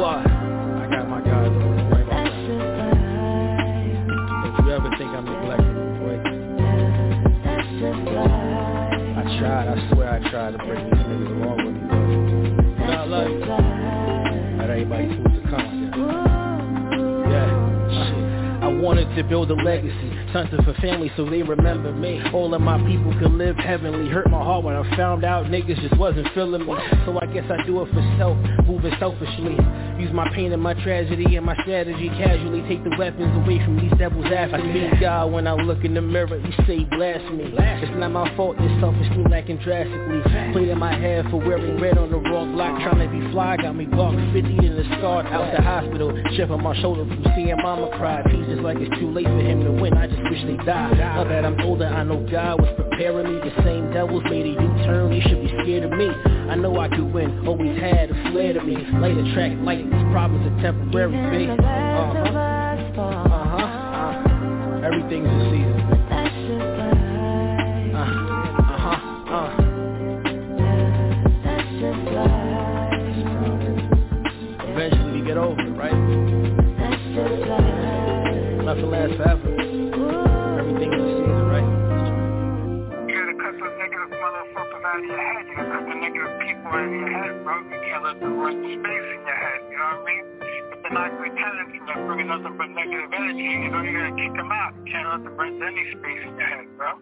What? 0.00 0.26
I 0.26 0.88
got 0.90 1.08
my 1.08 1.20
there 1.54 1.86
right 1.94 2.06
That's 2.10 2.10
about 2.10 2.26
just 2.26 2.58
life. 2.58 2.74
that. 2.76 4.50
If 4.50 4.66
you 4.66 4.72
ever 4.72 4.90
think 4.98 5.10
I'm 5.14 5.24
neglecting 5.24 5.74
them, 5.78 5.90
boy, 6.02 6.16
That's 7.44 7.68
just 7.78 8.00
life. 8.10 8.34
I 9.14 9.38
tried, 9.38 9.66
I 9.68 9.92
swear 9.94 10.08
I 10.10 10.30
tried 10.30 10.50
to 10.52 10.58
bring 10.58 10.84
these 10.90 11.04
niggas 11.06 11.30
along 11.38 11.58
with 11.64 11.76
me, 11.76 11.82
but 12.78 12.86
not 12.90 13.08
love 13.08 13.30
you. 13.30 13.38
Not 14.58 14.68
everybody 14.70 15.06
food 15.08 15.32
to 15.34 15.40
come, 15.50 15.79
wanted 18.90 19.14
to 19.14 19.22
build 19.22 19.48
a 19.52 19.54
legacy, 19.54 20.10
something 20.32 20.60
for 20.64 20.74
family 20.80 21.12
so 21.16 21.24
they 21.24 21.44
remember 21.44 21.92
me. 21.92 22.20
All 22.34 22.52
of 22.52 22.60
my 22.60 22.76
people 22.88 23.16
could 23.20 23.30
live 23.30 23.54
heavenly. 23.54 24.10
Hurt 24.10 24.28
my 24.28 24.42
heart 24.42 24.64
when 24.64 24.74
I 24.74 24.96
found 24.96 25.22
out 25.22 25.46
niggas 25.46 25.80
just 25.80 25.96
wasn't 25.96 26.26
feeling 26.34 26.66
me. 26.66 26.74
So 27.06 27.16
I 27.22 27.26
guess 27.26 27.48
I 27.48 27.64
do 27.64 27.82
it 27.82 27.88
for 27.94 28.16
self, 28.18 28.36
moving 28.66 28.92
selfishly. 28.98 29.54
Use 30.00 30.12
my 30.14 30.32
pain 30.34 30.50
and 30.52 30.62
my 30.62 30.72
tragedy 30.82 31.36
and 31.36 31.44
my 31.44 31.54
strategy 31.62 32.08
casually. 32.16 32.62
Take 32.68 32.82
the 32.84 32.96
weapons 32.98 33.36
away 33.44 33.62
from 33.64 33.76
these 33.76 33.92
devils 33.98 34.24
after 34.34 34.64
me. 34.64 34.90
God, 34.98 35.30
when 35.30 35.46
I 35.46 35.52
look 35.52 35.84
in 35.84 35.92
the 35.92 36.00
mirror, 36.00 36.38
you 36.38 36.52
say 36.66 36.84
blasphemy. 36.84 37.52
It's 37.54 37.92
not 37.98 38.10
my 38.10 38.34
fault, 38.34 38.56
this 38.56 38.72
self-esteem 38.80 39.24
lacking 39.24 39.58
drastically. 39.58 40.22
Played 40.52 40.68
in 40.70 40.78
my 40.78 40.96
head 40.96 41.26
for 41.30 41.36
wearing 41.36 41.78
red 41.80 41.98
on 41.98 42.10
the 42.10 42.16
wrong 42.16 42.52
block. 42.52 42.80
Trying 42.80 43.06
to 43.06 43.12
be 43.12 43.30
fly, 43.32 43.58
got 43.58 43.76
me 43.76 43.84
buck 43.84 44.14
50 44.32 44.40
in 44.40 44.76
the 44.76 44.84
start 44.98 45.26
out 45.26 45.54
the 45.54 45.62
hospital. 45.62 46.10
On 46.10 46.62
my 46.62 46.74
shoulder 46.80 47.04
from 47.04 47.22
seeing 47.36 47.54
mama 47.62 47.90
cry. 47.98 48.22
Pieces 48.22 48.58
like 48.60 48.78
it's 48.80 48.98
too 48.98 49.10
late 49.10 49.26
for 49.26 49.40
him 49.40 49.62
to 49.64 49.70
win, 49.70 49.92
I 49.92 50.06
just 50.06 50.22
wish 50.22 50.42
they 50.44 50.56
died. 50.64 50.96
Now 50.96 51.24
that 51.24 51.44
I'm 51.44 51.60
older, 51.60 51.86
I 51.86 52.02
know 52.02 52.26
God 52.30 52.60
was 52.60 52.68
preparing 52.70 52.89
me. 53.08 53.40
The 53.50 53.62
same 53.64 53.90
devils 53.92 54.22
made 54.24 54.44
a 54.44 54.48
U-turn, 54.60 55.10
they 55.10 55.20
should 55.20 55.40
be 55.42 55.48
scared 55.62 55.84
of 55.84 55.92
me. 55.92 56.08
I 56.08 56.54
know 56.56 56.78
I 56.78 56.88
could 56.88 57.12
win, 57.12 57.46
always 57.46 57.78
had 57.80 58.10
a 58.10 58.30
flare 58.30 58.52
to 58.52 58.60
me. 58.62 58.76
Light 59.00 59.16
a 59.16 59.34
track, 59.34 59.52
light, 59.62 59.84
these 59.90 60.12
problems 60.12 60.46
are 60.46 60.62
temporary, 60.62 61.14
Even 61.14 61.30
baby. 61.30 61.46
the 61.46 61.56
best 61.56 61.66
Uh-huh. 61.66 62.28
of 62.28 62.36
us 62.36 62.96
fall 62.96 63.12
Uh-huh. 63.32 63.56
Uh, 63.56 64.86
everything's 64.86 65.26
a 65.28 65.50
season. 65.50 65.99
Let 88.00 88.16
them 88.16 88.40
run 88.40 88.56
space 88.64 89.08
in 89.12 89.20
your 89.28 89.36
head. 89.36 89.60
You 89.68 89.76
know 89.76 89.88
what 89.92 90.00
I 90.00 90.08
mean? 90.08 90.24
If 90.72 90.78
they're 90.80 90.96
not 90.96 91.10
good 91.20 91.34
tenants 91.36 91.72
and 91.76 91.84
they're 91.84 92.04
bringing 92.08 92.28
nothing 92.32 92.56
but 92.56 92.68
negative 92.72 93.12
energy, 93.12 93.44
you 93.44 93.68
know, 93.68 93.84
you 93.84 93.92
gotta 93.92 94.16
kick 94.16 94.32
them 94.32 94.48
out. 94.48 94.72
You 94.80 94.84
can't 94.88 95.08
let 95.12 95.20
them 95.20 95.36
rent 95.36 95.60
any 95.60 95.84
space 95.92 96.24
in 96.24 96.34
your 96.40 96.48
head, 96.48 96.68
bro. 96.80 96.96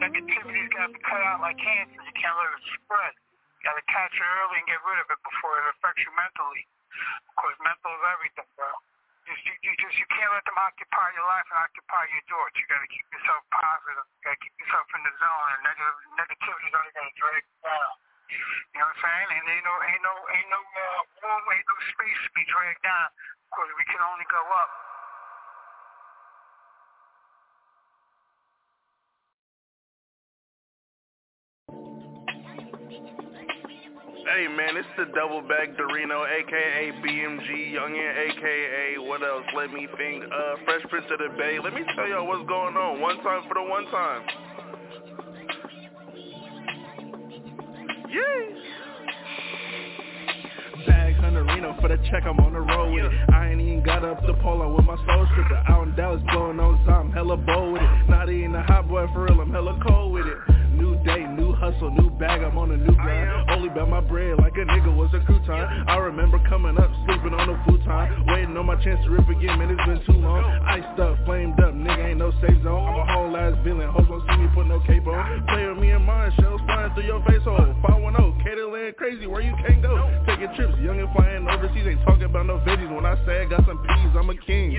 Negativity's 0.00 0.70
gotta 0.72 0.96
be 0.96 1.00
cut 1.04 1.20
out 1.20 1.44
like 1.44 1.60
cancer. 1.60 2.00
You 2.00 2.14
can't 2.16 2.36
let 2.40 2.48
it 2.48 2.64
spread. 2.80 3.12
You 3.12 3.60
gotta 3.68 3.84
catch 3.92 4.14
it 4.16 4.24
early 4.24 4.56
and 4.58 4.66
get 4.66 4.80
rid 4.82 4.98
of 5.04 5.08
it 5.12 5.20
before 5.20 5.52
it 5.60 5.64
affects 5.76 6.02
you 6.02 6.12
mentally. 6.16 6.64
Because 7.36 7.56
mental 7.60 7.92
is 7.92 8.04
everything, 8.08 8.50
bro. 8.56 8.72
You, 9.28 9.34
you, 9.36 9.54
you 9.62 9.72
just 9.78 9.96
you 10.00 10.08
can't 10.10 10.32
let 10.34 10.42
them 10.48 10.58
occupy 10.58 11.06
your 11.14 11.28
life 11.28 11.46
and 11.52 11.60
occupy 11.62 12.02
your 12.10 12.24
thoughts. 12.26 12.56
You 12.58 12.66
gotta 12.66 12.88
keep 12.90 13.06
yourself 13.12 13.44
positive. 13.52 14.02
You 14.08 14.20
gotta 14.26 14.40
keep 14.42 14.54
yourself 14.58 14.86
in 14.96 15.00
the 15.04 15.12
zone. 15.20 15.48
And 15.54 15.60
negative 15.62 15.98
negativity 16.18 16.66
is 16.66 16.74
only 16.74 16.92
gonna 16.96 17.14
drag 17.20 17.42
you 17.46 17.58
down. 17.62 17.92
You 18.74 18.80
know 18.80 18.88
what 18.88 18.96
I'm 18.96 19.04
saying? 19.04 19.28
And 19.36 19.44
ain't 19.52 19.66
no 19.66 19.74
ain't 19.86 20.04
no 20.04 20.14
ain't 20.32 20.50
no 20.50 20.60
uh, 20.62 21.00
room, 21.24 21.44
ain't 21.52 21.68
no 21.68 21.76
space 21.92 22.20
to 22.26 22.30
be 22.36 22.44
dragged 22.48 22.82
down 22.84 23.08
because 23.50 23.70
we 23.76 23.84
can 23.90 24.02
only 24.02 24.28
go 24.32 24.42
up. 24.42 24.70
Hey 34.22 34.46
man, 34.48 34.76
it's 34.78 34.88
the 34.96 35.06
double 35.18 35.42
back 35.42 35.74
Dorino, 35.76 36.22
aka 36.28 36.92
BMG 37.02 37.74
Youngin, 37.74 38.10
aka 38.30 38.98
what 39.02 39.22
else? 39.22 39.44
Let 39.56 39.72
me 39.72 39.88
think. 39.98 40.24
Uh, 40.24 40.54
Fresh 40.64 40.84
Prince 40.90 41.06
of 41.10 41.18
the 41.18 41.30
Bay. 41.36 41.58
Let 41.62 41.74
me 41.74 41.82
tell 41.96 42.08
y'all 42.08 42.26
what's 42.26 42.46
going 42.48 42.76
on. 42.76 43.00
One 43.00 43.16
time 43.22 43.42
for 43.48 43.54
the 43.54 43.64
one 43.64 43.86
time. 43.90 44.22
Yeah. 48.12 48.20
Bag 50.86 51.14
Hunterino 51.16 51.80
for 51.80 51.88
the 51.88 51.96
check, 52.10 52.24
I'm 52.26 52.38
on 52.40 52.52
the 52.52 52.60
road 52.60 52.92
with 52.92 53.06
it. 53.06 53.12
I 53.32 53.50
ain't 53.50 53.60
even 53.62 53.82
got 53.82 54.04
up 54.04 54.20
the 54.26 54.34
polo 54.34 54.76
with 54.76 54.84
my 54.84 54.96
soul 54.96 55.26
stripper. 55.32 55.62
Out 55.68 55.88
in 55.88 55.94
Dallas 55.96 56.20
blowing 56.30 56.60
on 56.60 56.78
some, 56.86 57.10
hella 57.10 57.38
bold 57.38 57.72
with 57.72 57.82
it. 57.82 58.10
Not 58.10 58.28
even 58.28 58.54
a 58.54 58.62
hot 58.64 58.86
boy 58.86 59.06
for 59.14 59.24
real, 59.24 59.40
I'm 59.40 59.50
hella 59.50 59.80
cold 59.86 60.12
with 60.12 60.26
it. 60.26 60.61
New 60.72 60.96
day, 61.04 61.26
new 61.36 61.52
hustle, 61.52 61.90
new 61.90 62.10
bag, 62.10 62.42
I'm 62.42 62.56
on 62.56 62.70
a 62.70 62.76
new 62.76 62.94
grind. 62.94 63.50
Only 63.50 63.68
bet 63.68 63.88
my 63.88 64.00
bread 64.00 64.38
like 64.38 64.54
a 64.56 64.64
nigga 64.64 64.94
was 64.94 65.10
a 65.12 65.20
crouton. 65.20 65.88
I 65.88 65.96
remember 65.96 66.38
coming 66.48 66.78
up, 66.78 66.90
sleeping 67.06 67.34
on 67.34 67.48
a 67.50 67.56
futon. 67.64 68.26
Waiting 68.26 68.56
on 68.56 68.66
my 68.66 68.76
chance 68.82 69.04
to 69.04 69.10
rip 69.10 69.28
again, 69.28 69.58
man, 69.58 69.70
it's 69.70 69.84
been 69.84 70.00
too 70.06 70.20
long. 70.20 70.44
Iced 70.64 70.98
up, 71.00 71.18
flamed 71.24 71.60
up, 71.60 71.74
nigga 71.74 72.10
ain't 72.10 72.18
no 72.18 72.32
safe 72.40 72.56
zone. 72.62 72.88
I'm 72.88 72.96
a 72.96 73.04
whole 73.12 73.36
ass 73.36 73.54
villain, 73.64 73.90
hoes 73.90 74.06
won't 74.08 74.24
see 74.28 74.36
me 74.36 74.48
put 74.54 74.66
no 74.66 74.80
cape 74.86 75.06
on. 75.06 75.46
Play 75.48 75.66
with 75.68 75.78
me 75.78 75.90
and 75.90 76.04
mine, 76.04 76.32
shells 76.40 76.60
flying 76.64 76.94
through 76.94 77.04
your 77.04 77.20
face 77.28 77.44
hole. 77.44 77.74
510, 77.84 78.40
Caterland 78.40 78.96
crazy, 78.96 79.26
where 79.26 79.42
you 79.42 79.54
can't 79.66 79.82
go. 79.82 79.92
Taking 80.26 80.48
trips, 80.56 80.78
young 80.80 81.00
and 81.00 81.10
flying 81.12 81.46
overseas, 81.48 81.84
ain't 81.86 82.00
talking 82.04 82.24
about 82.24 82.46
no 82.46 82.58
veggies. 82.64 82.88
When 82.88 83.04
I 83.04 83.16
say 83.26 83.42
I 83.42 83.44
got 83.44 83.66
some 83.66 83.78
peas, 83.82 84.12
I'm 84.16 84.30
a 84.30 84.36
king. 84.46 84.72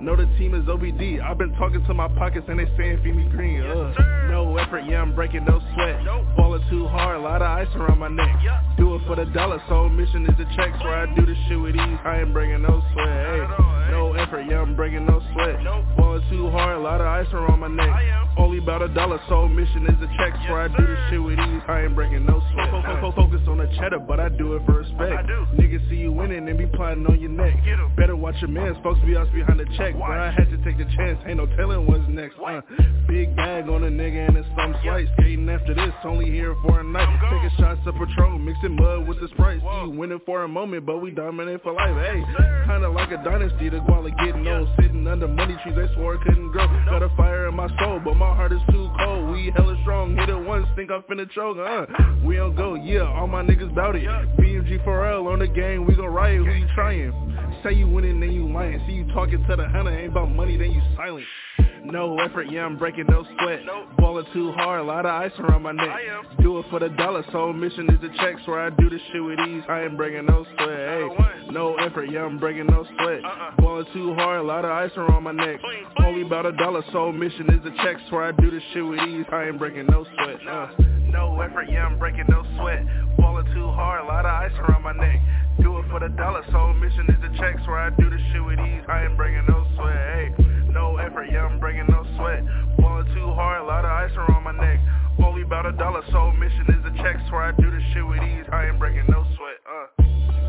Know 0.00 0.14
the 0.14 0.26
team 0.38 0.54
is 0.54 0.64
OBD, 0.68 1.20
I've 1.22 1.38
been 1.38 1.52
talking 1.58 1.82
to 1.86 1.94
my 1.94 2.08
pockets 2.08 2.46
and 2.48 2.58
they 2.58 2.68
saying 2.76 3.00
feed 3.02 3.16
me 3.16 3.24
green. 3.30 3.62
Uh, 3.62 3.94
no 4.28 4.56
effort, 4.56 4.84
yeah, 4.86 5.00
I'm 5.00 5.14
breaking 5.14 5.31
no 5.40 5.60
sweat. 5.74 6.04
Falling 6.36 6.62
too 6.68 6.86
hard, 6.86 7.16
a 7.16 7.20
lot 7.20 7.42
of 7.42 7.48
ice 7.48 7.68
around 7.74 7.98
my 7.98 8.08
neck. 8.08 8.40
Do 8.76 8.94
it 8.96 9.02
for 9.06 9.16
the 9.16 9.24
dollar, 9.26 9.62
so 9.68 9.88
mission 9.88 10.26
is 10.26 10.36
the 10.36 10.44
checks 10.56 10.78
where 10.84 10.94
I 10.94 11.14
do 11.14 11.24
the 11.24 11.34
shit 11.48 11.60
with 11.60 11.74
ease. 11.74 11.98
I 12.04 12.20
ain't 12.20 12.32
bringing 12.32 12.62
no 12.62 12.82
sweat. 12.92 13.08
Hey, 13.08 13.46
no 13.90 14.11
effort, 14.22 14.46
yeah, 14.48 14.60
I'm 14.60 14.76
breaking 14.76 15.06
no 15.06 15.20
sweat. 15.32 15.56
Falling 15.96 16.22
too 16.30 16.50
hard, 16.50 16.76
a 16.76 16.80
lot 16.80 17.00
of 17.00 17.06
ice 17.06 17.26
around 17.32 17.60
my 17.60 17.68
neck. 17.68 17.90
Only 18.38 18.58
about 18.58 18.82
a 18.82 18.88
dollar, 18.88 19.20
so 19.28 19.48
mission 19.48 19.86
is 19.86 19.98
the 20.00 20.08
checks 20.18 20.38
where 20.48 20.62
I 20.62 20.68
do 20.68 20.86
the 20.86 20.96
shit 21.10 21.22
with 21.22 21.38
ease. 21.38 21.62
I 21.68 21.82
ain't 21.82 21.94
breaking 21.94 22.26
no 22.26 22.42
sweat. 22.52 22.70
Focus 23.14 23.40
on 23.48 23.58
the 23.58 23.68
cheddar, 23.78 23.98
but 23.98 24.20
I 24.20 24.28
do 24.28 24.54
it 24.54 24.62
for 24.66 24.78
respect. 24.80 25.12
I 25.12 25.22
do. 25.26 25.46
Niggas 25.58 25.88
see 25.90 25.96
you 25.96 26.12
winning 26.12 26.48
and 26.48 26.58
be 26.58 26.66
plotting 26.66 27.06
on 27.06 27.20
your 27.20 27.30
neck. 27.30 27.54
Better 27.96 28.16
watch 28.16 28.36
your 28.40 28.50
man, 28.50 28.74
supposed 28.76 29.00
to 29.00 29.06
be 29.06 29.16
us 29.16 29.28
behind 29.34 29.60
the 29.60 29.66
check. 29.76 29.94
But 29.98 30.18
I 30.18 30.30
had 30.30 30.48
to 30.50 30.56
take 30.64 30.78
the 30.78 30.86
chance, 30.96 31.18
ain't 31.26 31.36
no 31.36 31.46
telling 31.56 31.86
what's 31.86 32.08
next. 32.08 32.36
Uh, 32.38 32.60
big 33.08 33.34
bag 33.36 33.68
on 33.68 33.84
a 33.84 33.90
nigga 33.90 34.28
and 34.28 34.36
it's 34.36 34.48
some 34.56 34.74
slice. 34.82 35.08
Skating 35.18 35.48
after 35.48 35.74
this, 35.74 35.92
only 36.04 36.30
here 36.30 36.54
for 36.62 36.80
a 36.80 36.84
night. 36.84 37.08
Taking 37.30 37.50
shots 37.58 37.80
of 37.86 37.94
Patron, 37.94 38.44
mixing 38.44 38.76
mud 38.76 39.06
with 39.06 39.20
the 39.20 39.28
Sprite. 39.28 39.60
See 39.60 39.90
you 39.90 39.90
winning 39.90 40.20
for 40.24 40.44
a 40.44 40.48
moment, 40.48 40.86
but 40.86 40.98
we 40.98 41.10
dominate 41.10 41.62
for 41.62 41.72
life. 41.72 41.94
Hey, 41.96 42.22
kinda 42.66 42.88
like 42.88 43.10
a 43.10 43.22
dynasty, 43.22 43.68
the 43.68 43.78
guala 43.78 44.11
getting 44.18 44.46
old. 44.46 44.68
Sitting 44.80 45.06
under 45.06 45.28
money 45.28 45.56
trees, 45.62 45.76
I 45.76 45.92
swore 45.94 46.14
it 46.14 46.20
couldn't 46.22 46.50
grow. 46.52 46.66
Got 46.86 47.02
a 47.02 47.08
fire 47.16 47.48
in 47.48 47.54
my 47.54 47.68
soul, 47.78 48.00
but 48.04 48.14
my 48.14 48.34
heart 48.34 48.52
is 48.52 48.60
too 48.70 48.90
cold. 48.98 49.30
We 49.32 49.52
hella 49.54 49.78
strong, 49.82 50.16
hit 50.16 50.28
it 50.28 50.38
once, 50.38 50.66
think 50.76 50.90
I'm 50.90 51.02
finna 51.02 51.30
choke. 51.30 51.58
Uh, 51.58 51.86
we 52.24 52.36
don't 52.36 52.54
go, 52.54 52.74
yeah, 52.74 53.02
all 53.02 53.26
my 53.26 53.42
niggas 53.42 53.74
bout 53.74 53.96
it. 53.96 54.04
BMG 54.38 54.84
4L 54.84 55.32
on 55.32 55.38
the 55.40 55.48
game, 55.48 55.86
we 55.86 55.94
gon' 55.94 56.06
riot, 56.06 56.44
who 56.44 56.52
you 56.52 56.66
trying? 56.74 57.12
Say 57.62 57.74
you 57.74 57.88
winning, 57.88 58.18
then 58.20 58.32
you 58.32 58.52
lying. 58.52 58.82
See 58.86 58.94
you 58.94 59.06
talking 59.12 59.44
to 59.48 59.56
the 59.56 59.68
hunter, 59.68 59.96
ain't 59.96 60.10
about 60.12 60.30
money, 60.30 60.56
then 60.56 60.72
you 60.72 60.82
silent. 60.96 61.24
No 61.84 62.18
effort, 62.20 62.46
yeah, 62.50 62.64
I'm 62.64 62.78
breaking 62.78 63.06
no 63.08 63.24
sweat. 63.38 63.60
Ballin' 63.98 64.24
too 64.32 64.52
hard, 64.52 64.80
a 64.80 64.84
lot 64.84 65.04
of 65.04 65.12
ice 65.12 65.32
around 65.40 65.62
my 65.62 65.72
neck. 65.72 65.88
Do 66.40 66.58
it 66.60 66.66
for 66.70 66.78
the 66.78 66.88
dollar, 66.90 67.24
so 67.32 67.52
mission 67.52 67.90
is 67.90 68.00
the 68.00 68.08
checks 68.18 68.40
where 68.46 68.60
I 68.60 68.70
do 68.70 68.88
this 68.88 69.00
shit 69.12 69.22
with 69.22 69.38
ease. 69.40 69.64
I 69.68 69.82
ain't 69.82 69.96
breaking 69.96 70.26
no 70.26 70.44
sweat. 70.56 70.68
Hey, 70.68 71.08
no 71.50 71.74
effort, 71.76 72.04
yeah, 72.10 72.22
I'm 72.22 72.38
breaking 72.38 72.66
no 72.66 72.84
sweat. 72.98 73.20
Ballin' 73.58 73.86
too 73.92 74.14
hard, 74.14 74.40
a 74.40 74.42
lot 74.42 74.64
of 74.64 74.70
ice 74.70 74.92
around 74.96 75.24
my 75.24 75.32
neck. 75.32 75.60
Only 75.98 76.22
about 76.22 76.46
a 76.46 76.52
dollar, 76.52 76.82
so 76.92 77.10
mission 77.10 77.50
is 77.52 77.62
the 77.64 77.72
checks 77.82 78.00
where 78.10 78.24
I 78.24 78.32
do 78.32 78.50
this 78.50 78.62
shit 78.72 78.84
with 78.86 79.00
ease. 79.00 79.26
I 79.32 79.44
ain't 79.48 79.58
breaking 79.58 79.86
no 79.86 80.04
sweat. 80.04 80.36
Uh, 80.48 80.68
no 81.10 81.40
effort, 81.40 81.68
yeah, 81.68 81.86
I'm 81.86 81.98
breaking 81.98 82.26
no 82.28 82.44
sweat. 82.58 82.86
Ballin' 83.18 83.46
too 83.54 83.68
hard, 83.68 84.02
a 84.02 84.04
lot 84.04 84.24
of 84.24 84.30
ice 84.32 84.52
around 84.60 84.82
my 84.82 84.92
neck. 84.92 85.20
For 85.92 86.00
the 86.00 86.08
dollar, 86.08 86.42
so 86.50 86.72
mission 86.72 87.04
is 87.10 87.20
the 87.20 87.28
checks 87.36 87.60
where 87.68 87.76
I 87.76 87.90
do 87.90 88.08
the 88.08 88.16
shit 88.32 88.42
with 88.42 88.58
ease. 88.60 88.80
I 88.88 89.04
ain't 89.04 89.14
breaking 89.14 89.44
no 89.46 89.60
sweat. 89.76 89.92
Hey, 89.92 90.32
no 90.72 90.96
effort, 90.96 91.28
yeah, 91.30 91.44
I'm 91.44 91.60
bringing 91.60 91.84
no 91.86 92.02
sweat. 92.16 92.40
Ballin' 92.78 93.04
too 93.14 93.28
hard, 93.36 93.60
a 93.60 93.64
lot 93.66 93.84
of 93.84 93.90
ice 93.90 94.16
around 94.16 94.42
my 94.42 94.52
neck. 94.52 94.80
Only 95.22 95.42
about 95.42 95.66
a 95.66 95.72
dollar, 95.72 96.00
so 96.10 96.32
mission 96.32 96.64
is 96.68 96.82
the 96.82 96.96
checks 97.02 97.20
where 97.30 97.42
I 97.42 97.50
do 97.52 97.70
the 97.70 97.80
shit 97.92 98.06
with 98.06 98.22
ease. 98.22 98.46
I 98.50 98.68
ain't 98.68 98.78
breaking 98.78 99.04
no 99.10 99.22
sweat. 99.36 99.60
Uh. 99.68 100.41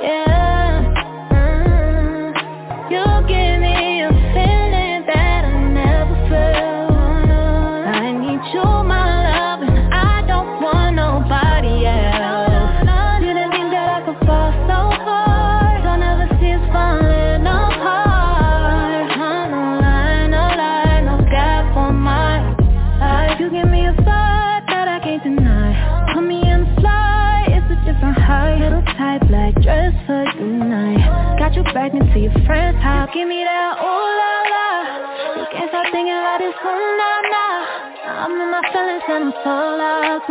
Yeah, 0.00 0.29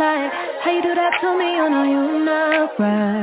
Like 0.00 0.32
how 0.60 0.70
you 0.70 0.80
do 0.80 0.94
that 0.94 1.20
to 1.20 1.36
me? 1.36 1.56
You 1.56 1.68
know 1.68 1.82
you're 1.82 2.24
not 2.24 2.78
right. 2.78 3.19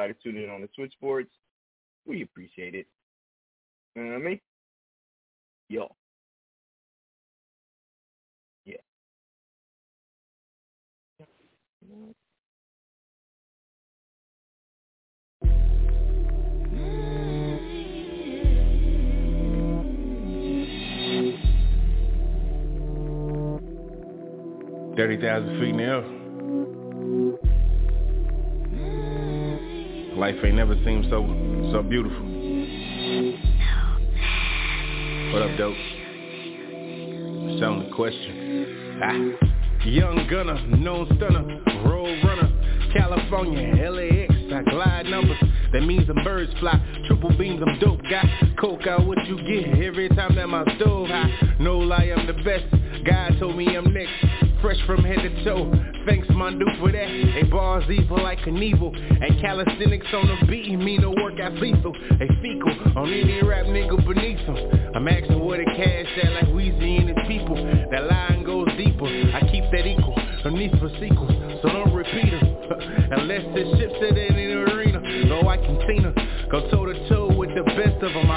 Everybody 0.00 0.18
tuning 0.22 0.44
in 0.44 0.50
on 0.50 0.62
the 0.62 0.68
switchboards. 0.74 1.30
We 2.06 2.22
appreciate 2.22 2.74
it. 2.74 2.86
You 3.94 4.04
know 4.04 4.12
what 4.12 4.16
I 4.16 4.24
mean? 4.24 4.40
Yo. 5.68 5.94
Yeah. 8.64 8.76
Thirty 24.96 25.16
thousand 25.20 25.60
feet 25.60 25.74
in 25.74 26.19
Life 30.20 30.36
ain't 30.44 30.56
never 30.56 30.74
seemed 30.84 31.06
so 31.08 31.26
so 31.72 31.82
beautiful. 31.82 32.20
What 35.32 35.40
up, 35.40 35.56
dope? 35.56 35.74
It's 37.48 37.62
on 37.62 37.88
the 37.88 37.96
question. 37.96 39.00
Ah. 39.02 39.86
Young 39.86 40.28
gunner, 40.28 40.60
known 40.76 41.06
stunner, 41.16 41.62
road 41.88 42.22
runner, 42.22 42.92
California, 42.92 43.90
LAX, 43.90 44.34
I 44.52 44.62
glide 44.70 45.06
numbers. 45.06 45.38
That 45.72 45.84
means 45.84 46.06
them 46.06 46.22
birds 46.22 46.52
fly, 46.60 46.78
triple 47.06 47.34
beams, 47.38 47.62
I'm 47.66 47.78
dope 47.78 48.02
guy. 48.02 48.52
Coke 48.60 48.86
out 48.86 49.06
what 49.06 49.24
you 49.26 49.38
get 49.38 49.82
every 49.82 50.10
time 50.10 50.34
that 50.34 50.50
my 50.50 50.64
stove 50.76 51.08
high. 51.08 51.56
No 51.58 51.78
lie, 51.78 52.12
I'm 52.14 52.26
the 52.26 52.34
best. 52.44 52.66
God 53.06 53.38
told 53.40 53.56
me 53.56 53.74
I'm 53.74 53.90
next. 53.94 54.49
Fresh 54.60 54.76
from 54.86 55.02
head 55.02 55.22
to 55.22 55.44
toe. 55.44 55.72
Thanks, 56.06 56.28
my 56.30 56.50
dude, 56.50 56.68
for 56.78 56.92
that. 56.92 57.08
They 57.34 57.44
bars 57.44 57.84
evil 57.90 58.22
like 58.22 58.46
an 58.46 58.62
evil. 58.62 58.92
And 58.94 59.40
calisthenics 59.40 60.06
on 60.12 60.26
the 60.26 60.46
beat 60.46 60.78
mean 60.78 61.00
work 61.22 61.40
out 61.40 61.54
lethal. 61.54 61.92
They 62.18 62.28
fecal 62.42 62.98
on 62.98 63.10
any 63.10 63.42
rap 63.42 63.66
nigga 63.66 63.96
beneath 64.06 64.44
them. 64.46 64.56
I'm 64.94 65.08
asking 65.08 65.42
where 65.44 65.64
the 65.64 65.70
cash 65.76 66.24
at 66.24 66.32
like 66.32 66.48
Weezy 66.52 67.00
and 67.00 67.08
his 67.08 67.26
people. 67.26 67.56
That 67.90 68.04
line 68.10 68.44
goes 68.44 68.68
deeper. 68.76 69.06
I 69.06 69.40
keep 69.50 69.64
that 69.72 69.86
equal. 69.86 70.16
No 70.44 70.50
need 70.50 70.72
for 70.72 70.90
sequels, 71.00 71.32
so 71.62 71.68
don't 71.68 71.94
repeat 71.94 72.30
them. 72.30 72.60
Unless 73.12 73.44
the 73.54 73.64
ship's 73.78 73.96
it 74.00 74.18
in 74.18 74.34
the 74.36 74.72
arena. 74.72 75.00
No, 75.26 75.48
I 75.48 75.56
can 75.56 75.80
see 75.88 76.02
them. 76.02 76.14
Go 76.50 76.68
to 76.68 76.79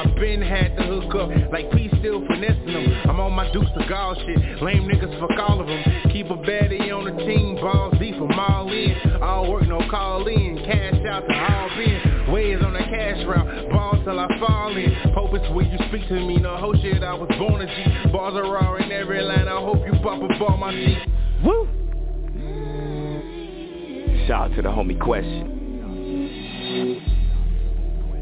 I 0.03 0.19
been 0.19 0.41
had 0.41 0.75
to 0.77 0.83
hook 0.83 1.15
up 1.15 1.29
like 1.51 1.71
P 1.71 1.89
still 1.99 2.25
finessing 2.27 2.73
them. 2.73 3.09
I'm 3.09 3.19
on 3.19 3.33
my 3.33 3.51
Dukes 3.51 3.69
of 3.75 3.87
Gall 3.87 4.15
shit. 4.15 4.61
Lame 4.61 4.87
niggas 4.87 5.19
fuck 5.19 5.31
all 5.39 5.61
of 5.61 5.67
them. 5.67 5.83
Keep 6.11 6.29
a 6.29 6.37
baddie 6.37 6.91
on 6.91 7.05
the 7.05 7.23
team. 7.25 7.55
Balls 7.55 7.93
deep 7.99 8.15
from 8.15 8.31
all 8.31 8.71
in. 8.71 9.21
All 9.21 9.51
work, 9.51 9.67
no 9.67 9.79
call 9.89 10.27
in. 10.27 10.57
Cash 10.65 11.05
out 11.07 11.27
to 11.27 11.33
all 11.33 11.69
Ben. 11.77 12.31
Ways 12.33 12.59
on 12.63 12.73
the 12.73 12.79
cash 12.79 13.25
route. 13.25 13.69
Ball 13.69 14.01
till 14.03 14.19
I 14.19 14.27
fall 14.39 14.75
in. 14.75 14.93
Hope 15.13 15.33
it's 15.33 15.49
when 15.53 15.69
you 15.71 15.77
speak 15.87 16.07
to 16.09 16.15
me. 16.15 16.37
No 16.37 16.57
whole 16.57 16.75
shit, 16.75 17.03
I 17.03 17.13
was 17.13 17.29
born 17.37 17.61
a 17.61 17.65
G. 17.65 18.11
Bars 18.11 18.35
are 18.35 18.51
raw 18.51 18.75
in 18.75 18.91
every 18.91 19.21
line. 19.21 19.47
I 19.47 19.59
hope 19.59 19.85
you 19.85 19.93
pop 20.01 20.21
a 20.21 20.39
ball, 20.39 20.57
my 20.57 20.71
G. 20.71 20.97
Woo! 21.43 21.67
Shout 24.27 24.51
out 24.51 24.55
to 24.55 24.61
the 24.61 24.69
homie 24.69 24.99
Question. 24.99 25.61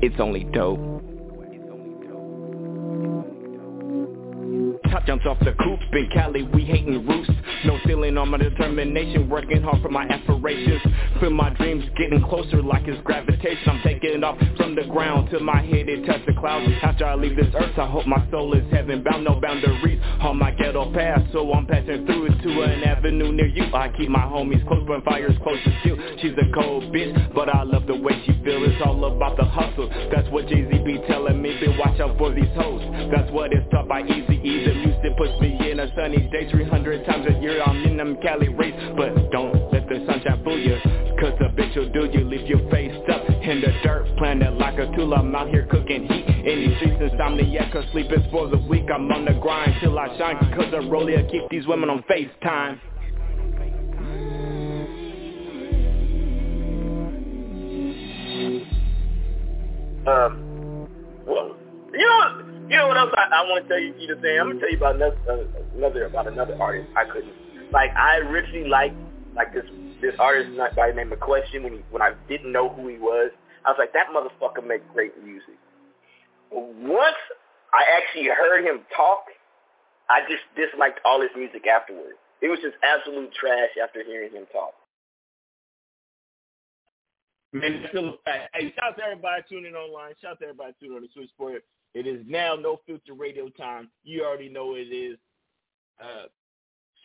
It's 0.02 0.20
only 0.20 0.46
dope. 0.46 0.91
Jumps 5.06 5.26
off 5.26 5.40
the 5.40 5.54
coop 5.54 5.80
in 5.94 6.10
Cali, 6.14 6.44
we 6.44 6.64
hating 6.64 7.08
roost. 7.08 7.32
No 7.66 7.80
ceiling 7.86 8.18
on 8.18 8.30
my 8.30 8.38
determination, 8.38 9.30
working 9.30 9.62
hard 9.62 9.82
for 9.82 9.90
my 9.90 10.06
aspirations. 10.06 10.82
Feel 11.20 11.32
my 11.32 11.50
dreams 11.52 11.84
getting 11.98 12.24
closer 12.24 12.62
like 12.62 12.88
it's 12.88 13.02
gravitation. 13.04 13.68
I'm 13.68 13.82
taking 13.84 14.24
off 14.24 14.38
from 14.58 14.76
the 14.76 14.84
ground 14.86 15.30
till 15.32 15.42
my 15.42 15.62
head 15.62 15.90
it 15.90 16.06
touch 16.06 16.22
the 16.28 16.34
clouds. 16.40 16.72
After 16.84 17.06
I 17.06 17.16
leave 17.16 17.36
this 17.36 17.54
earth, 17.56 17.78
I 17.78 17.88
hope 17.88 18.06
my 18.06 18.26
soul 18.30 18.54
is 18.54 18.64
heaven 18.72 19.04
bound, 19.04 19.26
no 19.26 19.40
boundaries 19.40 20.00
on 20.22 20.38
my 20.38 20.52
ghetto 20.52 20.94
path. 20.94 21.22
So 21.32 21.52
I'm 21.52 21.66
passing 21.66 22.06
through 22.06 22.28
it 22.28 22.42
to 22.44 22.62
an 22.62 22.84
avenue 22.84 23.32
near 23.32 23.48
you. 23.48 23.64
I 23.74 23.90
keep 23.98 24.10
my 24.10 24.24
homies 24.24 24.66
close, 24.68 24.84
but 24.88 25.04
fire's 25.04 25.38
close 25.44 25.60
to 25.64 25.72
you. 25.84 25.98
She's 26.22 26.34
a 26.34 26.54
cold 26.54 26.84
bitch, 26.94 27.34
but 27.34 27.50
I 27.50 27.64
love 27.64 27.88
the 27.88 27.96
way 27.96 28.14
she 28.26 28.34
feel. 28.44 28.64
It's 28.64 28.82
all 28.86 29.04
about 29.06 29.38
the 29.38 29.46
hustle. 29.46 29.90
That's 30.12 30.30
what 30.30 30.48
Jay-Z 30.48 30.84
be 30.86 31.00
telling 31.08 31.42
me. 31.42 31.60
Be 31.60 31.76
watch 31.78 32.00
out 32.00 32.18
for 32.18 32.34
these 32.34 32.54
hoes. 32.56 32.82
That's 33.12 33.32
what 33.32 33.52
it's 33.52 33.70
taught 33.72 33.88
by 33.88 34.02
Easy 34.04 34.40
E. 34.44 34.91
Music 35.02 35.18
puts 35.18 35.42
me 35.42 35.72
in 35.72 35.80
a 35.80 35.88
sunny 35.96 36.30
day 36.32 36.50
300 36.52 37.06
times 37.06 37.26
a 37.28 37.42
year. 37.42 37.62
I'm 37.64 37.84
in 37.86 37.98
them 37.98 38.18
Cali 38.22 38.50
race, 38.50 38.76
but 38.96 39.32
don't 39.32 39.74
let 39.74 39.88
the 39.90 40.04
sunshine 40.06 40.44
fool 40.44 40.60
you. 40.60 40.78
Cause 41.20 41.34
the 41.40 41.46
bitch 41.56 41.76
will 41.76 41.90
do 41.90 42.06
you, 42.16 42.24
leave 42.24 42.48
your 42.48 42.70
face 42.70 42.96
up 43.12 43.28
in 43.28 43.62
the 43.62 43.74
dirt. 43.84 44.06
Planet 44.18 44.54
like 44.60 44.78
a 44.78 44.96
tool, 44.96 45.14
I'm 45.16 45.34
out 45.36 45.50
here 45.50 45.68
cooking 45.72 46.08
heat. 46.08 46.26
In 46.28 46.70
these 46.70 46.78
streets, 46.78 47.02
insomniac, 47.02 47.72
cause 47.72 47.86
sleep 47.92 48.12
is 48.12 48.20
for 48.32 48.48
the 48.48 48.58
weak. 48.58 48.86
I'm 48.94 49.12
on 49.12 49.26
the 49.26 49.34
grind 49.34 49.74
till 49.82 49.98
I 49.98 50.16
shine. 50.20 50.38
Cause 50.56 50.72
I 50.74 50.78
roll 50.78 51.08
I 51.08 51.24
keep 51.32 51.50
these 51.50 51.66
women 51.66 51.90
on 51.90 52.04
FaceTime. 52.04 52.80
Um, 60.08 60.88
well, 61.26 61.56
you 61.94 62.00
know, 62.00 62.51
you 62.70 62.78
know 62.78 62.88
what 62.88 62.98
else 62.98 63.12
I, 63.16 63.30
I 63.34 63.42
want 63.44 63.64
to 63.64 63.70
tell 63.70 63.80
you, 63.80 63.94
to 63.94 64.22
say? 64.22 64.40
I'm 64.40 64.48
gonna 64.48 64.60
tell 64.60 64.72
you 64.72 64.78
about 64.78 64.96
another, 64.96 65.18
another 65.76 66.06
about 66.06 66.28
another 66.28 66.58
artist. 66.60 66.90
I 66.96 67.06
couldn't, 67.06 67.34
like, 67.72 67.92
I 67.96 68.18
originally 68.18 68.70
liked 68.70 68.96
like 69.36 69.54
this 69.54 69.66
this 70.02 70.16
artist 70.20 70.58
by 70.76 70.90
the 70.90 70.96
name 70.96 71.12
of 71.12 71.20
Question 71.20 71.64
when 71.64 71.74
he 71.74 71.80
when 71.92 72.02
I 72.02 72.14
didn't 72.28 72.52
know 72.52 72.70
who 72.70 72.88
he 72.88 72.98
was. 72.98 73.32
I 73.66 73.70
was 73.70 73.78
like, 73.78 73.94
that 73.94 74.08
motherfucker 74.10 74.66
make 74.66 74.82
great 74.94 75.14
music. 75.24 75.56
Once 76.52 77.22
I 77.74 77.84
actually 77.96 78.28
heard 78.28 78.66
him 78.66 78.82
talk, 78.96 79.26
I 80.10 80.22
just 80.28 80.44
disliked 80.58 81.00
all 81.06 81.22
his 81.22 81.30
music 81.38 81.68
afterwards. 81.68 82.18
It 82.42 82.50
was 82.50 82.60
just 82.60 82.76
absolute 82.82 83.32
trash 83.34 83.70
after 83.82 84.04
hearing 84.04 84.34
him 84.34 84.46
talk. 84.52 84.74
Man, 87.54 87.86
still 87.90 88.18
a. 88.26 88.32
Hey, 88.54 88.74
shout 88.76 88.92
out 88.92 88.98
to 88.98 89.04
everybody 89.04 89.44
tuning 89.48 89.76
online. 89.76 90.14
Shout 90.22 90.32
out 90.32 90.40
to 90.40 90.46
everybody 90.46 90.74
tuning 90.80 90.98
on 90.98 91.04
the 91.04 91.10
switchboard. 91.14 91.62
It 91.94 92.08
is 92.08 92.24
now 92.28 92.56
no 92.56 92.80
filter 92.86 93.14
radio 93.14 93.50
time. 93.50 93.90
You 94.04 94.24
already 94.24 94.50
know 94.50 94.76
it 94.76 94.94
is. 94.94 95.18
Uh, 96.02 96.28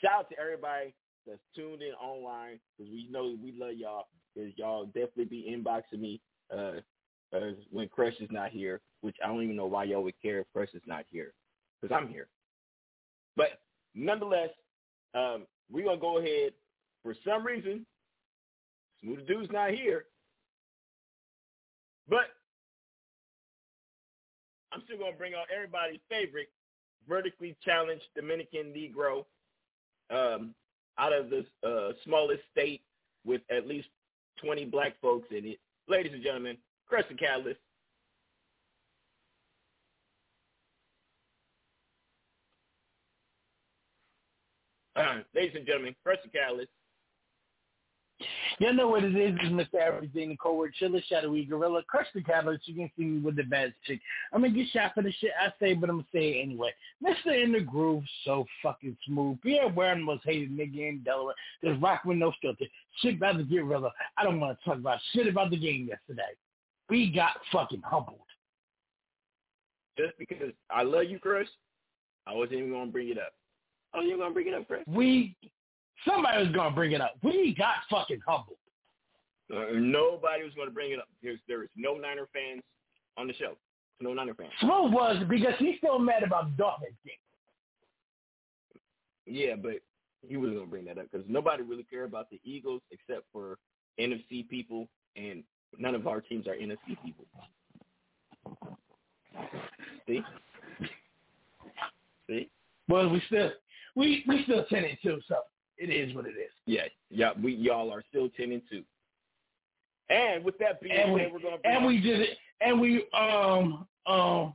shout 0.01 0.21
out 0.21 0.31
to 0.31 0.39
everybody 0.39 0.95
that's 1.27 1.41
tuned 1.55 1.83
in 1.83 1.93
online 1.95 2.61
because 2.77 2.91
we 2.91 3.09
know 3.11 3.37
we 3.43 3.53
love 3.59 3.75
y'all. 3.75 4.07
Because 4.35 4.53
y'all 4.57 4.85
definitely 4.87 5.25
be 5.25 5.57
inboxing 5.57 6.01
me 6.01 6.21
uh, 6.55 6.81
uh, 7.35 7.53
when 7.71 7.89
Crush 7.89 8.15
is 8.21 8.29
not 8.31 8.51
here, 8.51 8.81
which 9.01 9.17
I 9.25 9.29
don't 9.29 9.43
even 9.43 9.57
know 9.57 9.67
why 9.67 9.85
y'all 9.85 10.03
would 10.03 10.21
care 10.21 10.41
if 10.41 10.47
Crush 10.53 10.69
is 10.75 10.83
not 10.87 11.05
here 11.11 11.33
because 11.81 11.97
I'm 11.97 12.09
here. 12.09 12.29
But 13.37 13.61
nonetheless, 13.95 14.51
um, 15.15 15.47
we're 15.71 15.87
gonna 15.87 16.01
go 16.01 16.19
ahead. 16.19 16.53
For 17.03 17.15
some 17.25 17.45
reason, 17.45 17.87
Smooth 19.03 19.27
Dude's 19.27 19.53
not 19.53 19.71
here. 19.71 20.05
But 22.09 22.36
I'm 24.77 24.83
still 24.85 24.99
to 25.11 25.17
bring 25.17 25.33
out 25.33 25.47
everybody's 25.55 26.01
favorite 26.11 26.49
vertically 27.09 27.57
challenged 27.65 28.05
Dominican 28.15 28.75
Negro 28.77 29.25
um, 30.11 30.55
out 30.99 31.15
of 31.15 31.31
the 31.31 31.47
uh, 31.67 31.93
smallest 32.05 32.43
state 32.53 32.83
with 33.25 33.41
at 33.51 33.67
least 33.67 33.89
20 34.45 34.67
black 34.67 35.01
folks 35.01 35.29
in 35.31 35.47
it. 35.47 35.59
Ladies 35.89 36.13
and 36.13 36.23
gentlemen, 36.23 36.59
Crescent 36.87 37.19
Catalyst. 37.19 37.59
Uh, 44.95 45.21
ladies 45.35 45.57
and 45.57 45.67
gentlemen, 45.67 45.95
Crescent 46.05 46.35
Catalyst. 46.35 46.71
You 48.59 48.73
know 48.73 48.89
what 48.89 49.05
it 49.05 49.15
is, 49.15 49.35
is 49.35 49.53
Mr. 49.53 49.75
Everything, 49.75 50.31
the 50.31 50.37
Covert 50.37 50.75
Chiller, 50.75 51.01
Shadowy 51.07 51.45
Gorilla, 51.45 51.83
Crush 51.83 52.07
the 52.15 52.23
Catalyst, 52.23 52.67
you 52.67 52.75
can 52.75 52.91
see 52.97 53.05
me 53.05 53.21
with 53.21 53.37
the 53.37 53.43
bad 53.43 53.75
chick. 53.87 54.01
I'm 54.33 54.41
gonna 54.41 54.55
get 54.55 54.69
shot 54.69 54.93
for 54.95 55.03
the 55.03 55.13
shit 55.13 55.33
I 55.39 55.53
say, 55.61 55.75
but 55.75 55.91
I'm 55.91 55.97
gonna 55.97 56.09
say 56.13 56.31
it 56.31 56.43
anyway. 56.43 56.71
Mr. 57.05 57.43
In 57.43 57.53
the 57.53 57.61
Groove, 57.61 58.05
so 58.25 58.47
fucking 58.63 58.97
smooth. 59.07 59.41
Pierre 59.43 59.69
Warren 59.69 60.03
most 60.03 60.25
hated 60.25 60.51
nigga 60.51 60.89
in 60.89 61.03
Delaware. 61.05 61.35
Just 61.63 61.81
rock 61.83 62.05
with 62.07 62.17
no 62.17 62.33
filter. 62.41 62.65
Shit 63.03 63.17
about 63.17 63.37
get 63.49 63.65
realer. 63.65 63.91
I 64.17 64.25
don't 64.25 64.41
wanna 64.41 64.57
talk 64.65 64.77
about 64.77 64.99
shit 65.13 65.29
about 65.29 65.51
the 65.51 65.59
game 65.59 65.87
yesterday. 65.89 66.23
We 66.89 67.13
got 67.13 67.33
fucking 67.53 67.83
humbled. 67.83 68.21
Just 69.99 70.17
because 70.19 70.53
I 70.71 70.83
love 70.83 71.05
you, 71.05 71.19
Chris, 71.19 71.49
I 72.27 72.33
wasn't 72.33 72.61
even 72.61 72.73
gonna 72.73 72.91
bring 72.91 73.11
it 73.11 73.19
up. 73.19 73.35
Oh, 73.95 74.01
you're 74.01 74.19
gonna 74.19 74.33
bring 74.33 74.49
it 74.49 74.55
up, 74.55 74.67
Chris? 74.67 74.83
We 74.87 75.37
somebody 76.07 76.45
was 76.45 76.55
gonna 76.55 76.75
bring 76.75 76.93
it 76.93 77.01
up. 77.01 77.17
We 77.23 77.55
got 77.57 77.77
fucking 77.91 78.21
humbled. 78.27 78.59
Uh, 79.53 79.73
nobody 79.75 80.43
was 80.43 80.53
gonna 80.57 80.71
bring 80.71 80.93
it 80.93 80.99
up. 80.99 81.09
There's 81.23 81.39
there 81.49 81.63
is 81.63 81.69
no 81.77 81.95
Niner 81.95 82.29
fans 82.33 82.63
on 83.17 83.27
the 83.27 83.35
show. 83.35 83.57
No 84.01 84.13
Niner 84.13 84.35
fans. 84.35 84.53
Smooth 84.61 84.93
was 84.93 85.23
because 85.29 85.55
he's 85.59 85.79
still 85.79 85.99
mad 85.99 86.23
about 86.23 86.51
the 86.51 86.57
Dolphins 86.57 86.97
game. 87.05 87.15
Yeah, 89.27 89.55
but 89.57 89.77
he 90.27 90.37
wasn't 90.37 90.57
gonna 90.59 90.71
bring 90.71 90.85
that 90.87 90.99
up 90.99 91.07
because 91.11 91.27
nobody 91.29 91.63
really 91.63 91.85
care 91.85 92.05
about 92.05 92.31
the 92.31 92.41
Eagles 92.45 92.83
except 92.91 93.25
for 93.33 93.59
NFC 93.99 94.49
people, 94.49 94.89
and 95.17 95.43
none 95.79 95.95
of 95.95 96.07
our 96.07 96.21
teams 96.21 96.47
are 96.47 96.55
NFC 96.55 96.97
people. 97.05 97.25
See, 100.07 100.23
see. 102.29 102.51
Well, 102.89 103.09
we 103.09 103.23
still 103.27 103.51
we 103.95 104.25
we 104.29 104.43
still 104.45 104.65
ten 104.67 104.85
and 104.85 104.99
two, 105.03 105.21
so 105.29 105.37
it 105.79 105.91
is 105.91 106.15
what 106.15 106.27
it 106.27 106.31
is. 106.31 106.51
Yeah, 106.67 106.83
yeah. 107.11 107.31
We 107.43 107.55
y'all 107.55 107.93
are 107.93 108.03
still 108.09 108.29
ten 108.37 108.53
and 108.53 108.63
two. 108.71 108.83
And 110.09 110.45
with 110.45 110.57
that 110.59 110.81
being 110.81 110.97
And 110.97 111.13
we, 111.13 111.21
said, 111.21 111.33
we're 111.33 111.41
gonna 111.41 111.57
and 111.65 111.85
we 111.85 112.01
did 112.01 112.21
it, 112.21 112.39
and 112.61 112.81
we 112.81 113.05
um 113.13 113.87
um 114.07 114.55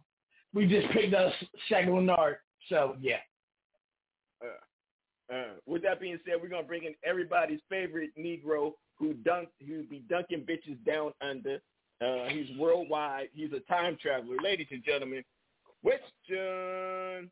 we 0.53 0.67
just 0.67 0.89
picked 0.91 1.13
up 1.13 1.33
Shaq 1.69 1.87
Leonard. 1.93 2.37
So 2.69 2.95
yeah, 3.01 3.17
Uh, 4.41 5.33
uh, 5.33 5.53
with 5.65 5.83
that 5.83 5.99
being 5.99 6.19
said, 6.25 6.35
we're 6.41 6.49
gonna 6.49 6.63
bring 6.63 6.83
in 6.83 6.93
everybody's 7.03 7.59
favorite 7.69 8.11
Negro 8.17 8.73
who 8.97 9.13
dunk 9.13 9.49
who 9.67 9.83
be 9.83 10.03
dunking 10.09 10.45
bitches 10.49 10.77
down 10.85 11.11
under. 11.21 11.61
Uh, 12.01 12.29
he's 12.29 12.57
worldwide. 12.57 13.29
He's 13.33 13.51
a 13.53 13.59
time 13.71 13.97
traveler, 14.01 14.37
ladies 14.43 14.67
and 14.71 14.83
gentlemen. 14.83 15.23
Question. 15.83 17.29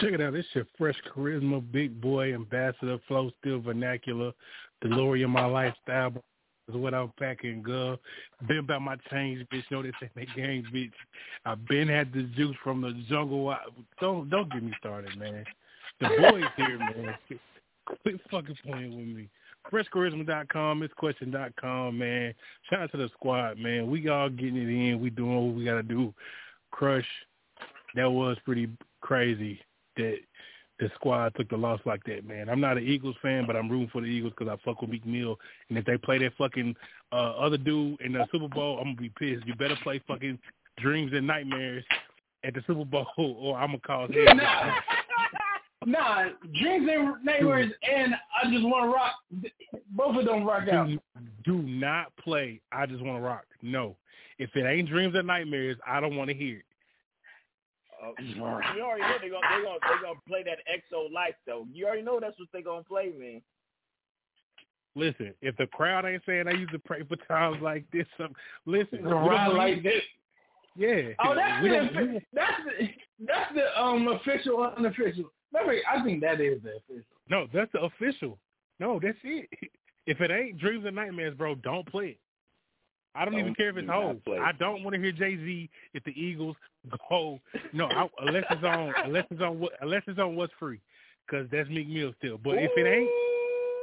Check 0.00 0.12
it 0.12 0.20
out. 0.20 0.32
This 0.32 0.46
your 0.54 0.66
fresh 0.78 0.96
charisma, 1.14 1.62
big 1.70 2.00
boy, 2.00 2.34
ambassador, 2.34 2.98
flow 3.06 3.30
still 3.40 3.60
vernacular, 3.60 4.32
the 4.80 4.88
glory 4.88 5.22
of 5.22 5.30
my 5.30 5.44
lifestyle 5.44 6.12
is 6.68 6.74
what 6.74 6.94
I'm 6.94 7.12
packing, 7.18 7.62
girl. 7.62 7.98
Been 8.48 8.58
about 8.58 8.82
my 8.82 8.96
change, 9.10 9.46
bitch. 9.52 9.64
Know 9.70 9.82
this 9.82 9.92
ain't 10.02 10.14
that 10.14 10.34
game, 10.34 10.66
bitch. 10.72 10.92
I've 11.44 11.66
been 11.68 11.88
had 11.88 12.12
the 12.12 12.22
juice 12.36 12.56
from 12.62 12.80
the 12.80 12.92
jungle. 13.08 13.50
I- 13.50 13.64
Don't 14.00 14.30
don't 14.30 14.50
get 14.52 14.62
me 14.62 14.72
started, 14.78 15.16
man. 15.18 15.44
The 16.00 16.08
boys 16.08 16.44
here, 16.56 16.78
man. 16.78 17.16
Quit 17.84 18.20
fucking 18.30 18.56
playing 18.64 18.96
with 18.96 19.16
me. 19.16 19.28
FreshCharisma.com, 19.70 20.80
MissQuestion.com, 20.80 21.98
man. 21.98 22.34
Shout 22.68 22.80
out 22.80 22.90
to 22.92 22.96
the 22.96 23.08
squad, 23.10 23.58
man. 23.58 23.88
We 23.90 24.08
all 24.08 24.28
getting 24.28 24.56
it 24.56 24.68
in. 24.68 25.00
We 25.00 25.10
doing 25.10 25.46
what 25.46 25.54
we 25.54 25.64
got 25.64 25.74
to 25.74 25.82
do. 25.82 26.12
Crush, 26.72 27.06
that 27.94 28.10
was 28.10 28.36
pretty 28.44 28.68
crazy 29.00 29.60
that 29.96 30.16
the 30.78 30.90
squad 30.96 31.32
took 31.36 31.48
the 31.48 31.56
loss 31.56 31.80
like 31.84 32.02
that, 32.04 32.26
man. 32.26 32.48
I'm 32.48 32.60
not 32.60 32.76
an 32.76 32.86
Eagles 32.86 33.16
fan, 33.22 33.44
but 33.46 33.54
I'm 33.56 33.68
rooting 33.68 33.90
for 33.92 34.00
the 34.00 34.08
Eagles 34.08 34.32
because 34.36 34.52
I 34.52 34.64
fuck 34.64 34.80
with 34.80 34.90
Meek 34.90 35.06
Mill. 35.06 35.38
And 35.68 35.78
if 35.78 35.84
they 35.84 35.96
play 35.96 36.18
that 36.18 36.32
fucking 36.36 36.74
uh, 37.12 37.32
other 37.38 37.56
dude 37.56 38.00
in 38.00 38.12
the 38.12 38.26
Super 38.32 38.48
Bowl, 38.48 38.78
I'm 38.78 38.84
going 38.84 38.96
to 38.96 39.02
be 39.02 39.08
pissed. 39.10 39.46
You 39.46 39.54
better 39.54 39.76
play 39.82 40.02
fucking 40.08 40.38
Dreams 40.78 41.12
and 41.14 41.26
Nightmares 41.26 41.84
at 42.44 42.54
the 42.54 42.62
Super 42.66 42.84
Bowl 42.84 43.06
or 43.16 43.56
I'm 43.56 43.68
going 43.68 43.80
to 43.80 43.86
call 43.86 44.06
him. 44.06 44.36
nah, 44.36 44.74
nah. 45.86 46.24
Dreams 46.60 46.88
and 46.90 47.24
neighbors, 47.24 47.72
and 47.88 48.14
I 48.42 48.50
just 48.50 48.64
want 48.64 48.90
to 48.90 48.94
rock. 48.94 49.52
Both 49.90 50.16
of 50.16 50.24
them 50.24 50.44
rock 50.44 50.68
out. 50.68 50.88
Do, 50.88 50.98
do 51.44 51.62
not 51.62 52.16
play 52.16 52.60
I 52.72 52.86
Just 52.86 53.02
Want 53.02 53.18
to 53.18 53.22
Rock. 53.22 53.44
No. 53.62 53.96
If 54.38 54.50
it 54.56 54.66
ain't 54.66 54.88
Dreams 54.88 55.14
and 55.14 55.26
Nightmares, 55.26 55.76
I 55.86 56.00
don't 56.00 56.16
want 56.16 56.28
to 56.30 56.34
hear 56.34 56.58
it. 56.58 56.64
Uh, 58.08 58.10
you 58.34 58.42
already 58.42 59.02
know 59.02 59.14
they're 59.20 59.30
gonna 59.30 59.46
they're 59.48 59.62
gonna 59.64 59.78
they're 59.86 60.02
gonna 60.02 60.18
play 60.26 60.42
that 60.42 60.58
EXO 60.66 61.12
life 61.12 61.34
though. 61.46 61.66
You 61.72 61.86
already 61.86 62.02
know 62.02 62.18
that's 62.20 62.36
what 62.38 62.48
they're 62.52 62.62
gonna 62.62 62.82
play, 62.82 63.12
man. 63.16 63.40
Listen, 64.94 65.32
if 65.40 65.56
the 65.56 65.66
crowd 65.68 66.04
ain't 66.04 66.22
saying 66.26 66.48
I 66.48 66.52
used 66.52 66.72
to 66.72 66.78
pray 66.78 67.02
for 67.04 67.16
times 67.28 67.62
like 67.62 67.84
this, 67.92 68.06
um, 68.18 68.32
listen, 68.66 69.04
we 69.04 69.10
don't 69.10 69.28
Ride 69.28 69.46
believe- 69.46 69.58
like 69.58 69.82
this. 69.84 70.02
Yeah. 70.74 71.02
Oh, 71.24 71.34
that's 71.34 71.62
we 71.62 71.68
the, 71.70 71.76
don't- 71.76 72.22
that's 72.32 72.62
the 72.66 72.88
that's 73.26 73.54
the 73.54 73.80
um 73.80 74.08
official 74.08 74.62
unofficial. 74.76 75.30
Remember, 75.52 75.76
I 75.90 76.02
think 76.02 76.20
that 76.22 76.40
is 76.40 76.62
the 76.62 76.76
official. 76.78 77.04
No, 77.30 77.46
that's 77.54 77.70
the 77.72 77.82
official. 77.82 78.38
No, 78.80 78.98
that's 79.02 79.18
it. 79.24 79.48
If 80.04 80.20
it 80.20 80.32
ain't 80.32 80.58
Dreams 80.58 80.84
and 80.84 80.96
Nightmares, 80.96 81.36
bro, 81.36 81.54
don't 81.54 81.86
play 81.86 82.06
it. 82.06 82.18
I 83.14 83.24
don't, 83.26 83.34
even 83.34 83.46
Don't- 83.46 83.56
care 83.56 83.68
if 83.68 83.76
it's 83.76 83.82
do 83.82 83.92
not 83.92 84.02
Hove. 84.02 84.24
play 84.24 84.36
it. 84.38 84.42
I 84.42 84.52
don't 84.52 84.82
want 84.82 84.94
to 84.94 85.00
hear 85.00 85.12
Jay 85.12 85.36
Z 85.36 85.70
if 85.92 86.02
the 86.04 86.12
Eagles 86.18 86.56
go. 87.10 87.38
No, 87.74 87.84
I, 87.86 88.08
unless 88.20 88.44
it's 88.50 88.64
on 88.64 88.92
unless 89.04 89.26
it's 89.30 89.40
on 89.42 89.60
what 89.60 89.72
unless 89.80 90.02
it's 90.06 90.18
on 90.18 90.34
what's 90.36 90.52
free, 90.58 90.80
because 91.26 91.46
that's 91.52 91.68
Meek 91.68 91.88
Mill 91.88 92.12
still. 92.18 92.38
But 92.38 92.54
if 92.58 92.70
it 92.76 92.86
ain't, 92.86 93.10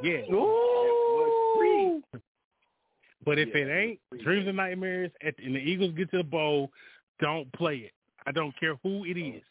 yeah. 0.04 0.22
But 3.26 3.38
if 3.38 3.50
Yeah, 3.50 3.62
it 3.62 3.70
ain't 3.70 4.24
Dreams 4.24 4.48
and 4.48 4.58
Nightmares 4.58 5.12
at, 5.26 5.36
and 5.44 5.56
the 5.56 5.60
Eagles 5.60 5.94
get 5.96 6.10
to 6.12 6.18
the 6.18 6.24
bowl, 6.24 6.72
don't 7.20 7.52
play 7.54 7.78
it. 7.78 7.92
I 8.26 8.32
don't 8.32 8.58
care 8.60 8.76
who 8.82 9.04
it 9.06 9.18
is. 9.18 9.44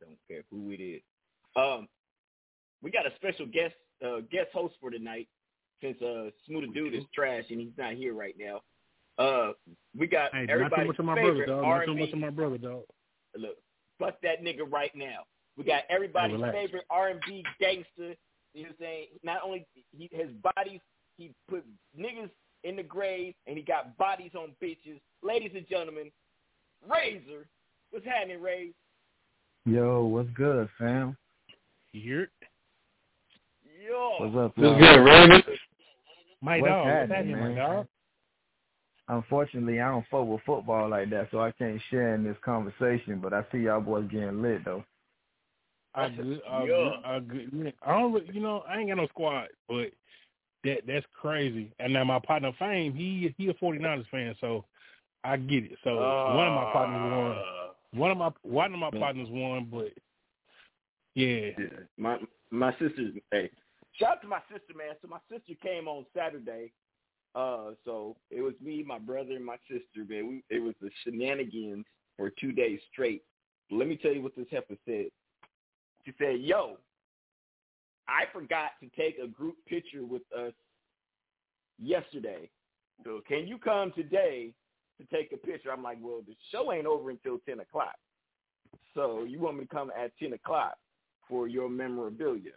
Don't 0.00 0.18
care 0.28 0.42
who 0.50 0.70
it 0.70 0.80
is. 0.80 1.02
Um, 1.54 1.86
we 2.82 2.90
got 2.90 3.06
a 3.06 3.14
special 3.16 3.46
guest 3.46 3.74
uh, 4.04 4.20
guest 4.30 4.48
host 4.52 4.74
for 4.80 4.90
tonight 4.90 5.28
since 5.82 6.00
uh 6.00 6.30
Smooth 6.46 6.72
Dude 6.72 6.94
is 6.94 7.04
trash 7.14 7.44
and 7.50 7.60
he's 7.60 7.76
not 7.76 7.94
here 7.94 8.14
right 8.14 8.34
now. 8.38 8.60
Uh, 9.18 9.52
we 9.98 10.06
got 10.06 10.32
Hey, 10.32 10.40
not 10.40 10.46
too 10.46 10.52
everybody's 10.52 10.86
much 10.86 10.98
of 10.98 11.04
my 11.04 11.14
brother, 11.14 11.30
favorite 11.32 11.46
dog. 11.48 11.62
Not 11.62 11.68
R&B. 11.68 11.86
too 11.86 11.98
much 12.00 12.12
of 12.12 12.18
my 12.18 12.30
brother, 12.30 12.58
dog. 12.58 12.82
Look, 13.36 13.56
fuck 13.98 14.20
that 14.22 14.42
nigga 14.42 14.70
right 14.70 14.92
now. 14.94 15.24
We 15.58 15.64
got 15.64 15.82
everybody's 15.90 16.34
relax. 16.34 16.54
favorite 16.56 16.84
R&B 16.88 17.44
gangster. 17.60 18.14
You 18.54 18.62
know 18.64 18.68
what 18.68 18.68
I'm 18.68 18.74
saying? 18.80 19.06
Not 19.22 19.40
only 19.44 19.66
he 19.90 20.08
his 20.12 20.30
bodies, 20.56 20.80
he 21.18 21.32
put 21.48 21.64
niggas 21.98 22.30
in 22.64 22.76
the 22.76 22.82
grave, 22.82 23.34
and 23.46 23.56
he 23.56 23.62
got 23.62 23.96
bodies 23.98 24.32
on 24.34 24.52
bitches. 24.62 25.00
Ladies 25.22 25.52
and 25.54 25.68
gentlemen, 25.68 26.10
Razor, 26.88 27.46
what's 27.90 28.06
happening, 28.06 28.40
Ray? 28.40 28.70
Yo, 29.66 30.04
what's 30.04 30.30
good, 30.30 30.68
fam? 30.78 31.16
You 31.92 32.00
here. 32.02 32.30
Yo. 33.88 34.14
What's 34.18 34.36
up, 34.36 34.56
What's 34.56 34.58
y'all? 34.58 34.78
good, 34.78 35.04
Raymond? 35.04 35.44
My 36.42 36.60
What's 36.60 36.70
dog, 36.70 36.86
what's 36.86 37.10
happening, 37.10 37.16
happening, 37.16 37.38
my 37.38 37.48
man? 37.48 37.56
dog? 37.56 37.86
Unfortunately, 39.08 39.80
I 39.80 39.88
don't 39.88 40.06
fuck 40.10 40.26
with 40.26 40.42
football 40.44 40.88
like 40.88 41.10
that, 41.10 41.28
so 41.30 41.40
I 41.40 41.52
can't 41.52 41.80
share 41.90 42.14
in 42.14 42.24
this 42.24 42.36
conversation. 42.44 43.20
But 43.20 43.32
I 43.32 43.44
see 43.50 43.58
y'all 43.58 43.80
boys 43.80 44.08
getting 44.10 44.42
lit 44.42 44.64
though. 44.64 44.84
I 45.94 46.08
good, 46.08 46.40
I 46.48 46.60
Yeah. 46.60 46.66
good, 46.66 46.92
I 47.04 47.18
good. 47.20 47.74
I 47.82 47.98
don't, 47.98 48.12
really- 48.12 48.32
you 48.32 48.40
know, 48.40 48.64
I 48.68 48.78
ain't 48.78 48.88
got 48.88 48.96
no 48.96 49.06
squad, 49.08 49.48
but 49.68 49.92
that 50.64 50.86
that's 50.86 51.06
crazy. 51.20 51.72
And 51.78 51.92
now 51.92 52.04
my 52.04 52.18
partner 52.18 52.52
Fame, 52.58 52.94
he 52.94 53.34
he 53.36 53.48
a 53.48 53.54
49ers 53.54 54.08
fan, 54.08 54.34
so 54.40 54.64
I 55.24 55.36
get 55.36 55.64
it. 55.64 55.78
So 55.84 55.96
one 55.96 56.48
of 56.48 56.54
my 56.54 56.72
partners 56.72 57.12
won. 57.12 57.32
Uh. 57.32 57.44
One 57.94 58.10
of 58.10 58.16
my 58.16 58.30
one 58.42 58.72
of 58.72 58.78
my 58.80 58.90
partners 58.90 59.28
won, 59.30 59.68
but 59.70 59.92
yeah, 61.14 61.50
My 61.98 62.18
my 62.50 62.72
sister's 62.78 63.14
hey, 63.30 63.50
shout 63.98 64.12
out 64.12 64.22
to 64.22 64.28
my 64.28 64.40
sister, 64.50 64.74
man. 64.76 64.94
So 65.00 65.08
my 65.08 65.18
sister 65.30 65.54
came 65.62 65.88
on 65.88 66.06
Saturday. 66.16 66.72
Uh, 67.34 67.70
so 67.84 68.16
it 68.30 68.42
was 68.42 68.54
me, 68.60 68.82
my 68.82 68.98
brother, 68.98 69.32
and 69.32 69.44
my 69.44 69.56
sister, 69.70 70.04
man. 70.06 70.28
We, 70.28 70.44
it 70.50 70.60
was 70.60 70.74
the 70.80 70.90
shenanigans 71.02 71.86
for 72.16 72.30
two 72.30 72.52
days 72.52 72.78
straight. 72.92 73.22
Let 73.70 73.88
me 73.88 73.96
tell 73.96 74.12
you 74.12 74.22
what 74.22 74.36
this 74.36 74.46
heifer 74.50 74.76
said. 74.84 75.06
She 76.04 76.12
said, 76.18 76.40
"Yo, 76.40 76.76
I 78.06 78.24
forgot 78.32 78.72
to 78.82 78.88
take 79.00 79.16
a 79.18 79.26
group 79.26 79.56
picture 79.66 80.04
with 80.04 80.22
us 80.36 80.52
yesterday. 81.78 82.50
So 83.04 83.22
can 83.26 83.46
you 83.46 83.56
come 83.56 83.92
today 83.92 84.52
to 85.00 85.16
take 85.16 85.32
a 85.32 85.38
picture?" 85.38 85.72
I'm 85.72 85.82
like, 85.82 85.98
"Well, 86.00 86.20
the 86.26 86.36
show 86.50 86.70
ain't 86.72 86.86
over 86.86 87.08
until 87.08 87.38
ten 87.46 87.60
o'clock. 87.60 87.96
So 88.94 89.24
you 89.24 89.40
want 89.40 89.56
me 89.56 89.64
to 89.64 89.74
come 89.74 89.90
at 89.98 90.12
ten 90.18 90.34
o'clock 90.34 90.76
for 91.28 91.48
your 91.48 91.70
memorabilia?" 91.70 92.52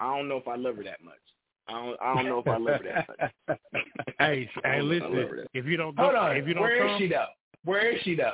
I 0.00 0.16
don't 0.16 0.28
know 0.28 0.36
if 0.36 0.46
I 0.48 0.56
love 0.56 0.76
her 0.76 0.84
that 0.84 1.02
much. 1.04 1.14
I 1.68 1.72
don't. 1.72 2.00
I 2.00 2.14
don't 2.14 2.24
know 2.26 2.38
if 2.38 2.46
I 2.48 2.56
love 2.56 2.80
her 2.82 3.04
that 3.06 3.30
much. 3.48 3.58
hey, 4.18 4.48
I 4.64 4.68
hey, 4.68 4.78
don't 4.78 4.88
know 4.88 4.94
if 4.96 5.02
I 5.02 5.06
love 5.06 5.12
her 5.12 5.20
listen, 5.22 5.36
that- 5.36 5.48
if 5.58 5.66
you 5.66 5.76
don't 5.76 5.96
go, 5.96 6.02
Hold 6.04 6.14
on. 6.14 6.36
if 6.36 6.46
you 6.48 6.54
don't 6.54 6.62
Where 6.62 6.84
is 6.86 6.90
come, 6.92 6.98
she 7.00 7.08
though? 7.08 7.26
Where 7.64 7.90
is 7.94 8.00
she 8.02 8.14
though? 8.14 8.32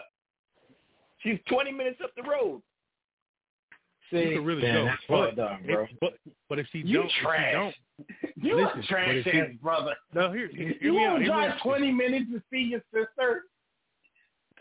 She's 1.18 1.38
20 1.48 1.72
minutes 1.72 2.00
up 2.04 2.10
the 2.16 2.22
road. 2.22 2.60
you 4.10 4.18
See, 4.28 4.34
can 4.34 4.44
really 4.44 4.62
man, 4.62 4.74
go. 4.74 4.84
that's 4.84 5.02
But, 5.08 5.26
fucked 5.28 5.38
up, 5.38 5.64
bro. 5.64 5.82
if, 5.84 5.90
but 6.00 6.14
but 6.48 6.58
if 6.58 6.66
she 6.70 6.78
You 6.80 6.98
don't, 6.98 7.06
if 7.06 7.12
trash. 7.22 7.50
she 7.50 7.56
don't, 7.56 7.74
You 8.36 8.56
listen, 8.56 8.80
a 8.80 8.86
trash 8.86 9.06
but 9.08 9.16
if 9.16 9.24
she- 9.24 9.40
ass 9.40 9.48
brother. 9.62 9.94
no, 10.14 10.32
here, 10.32 10.48
here, 10.48 10.74
You 10.80 10.92
hear 10.92 10.92
me 10.92 11.04
out. 11.04 11.10
want 11.12 11.18
to 11.20 11.24
hear 11.24 11.34
me 11.34 11.40
drive 11.46 11.50
out. 11.52 11.60
twenty 11.62 11.90
minutes 11.92 12.26
to 12.32 12.42
see 12.52 12.58
your 12.60 12.82
sister? 12.92 13.44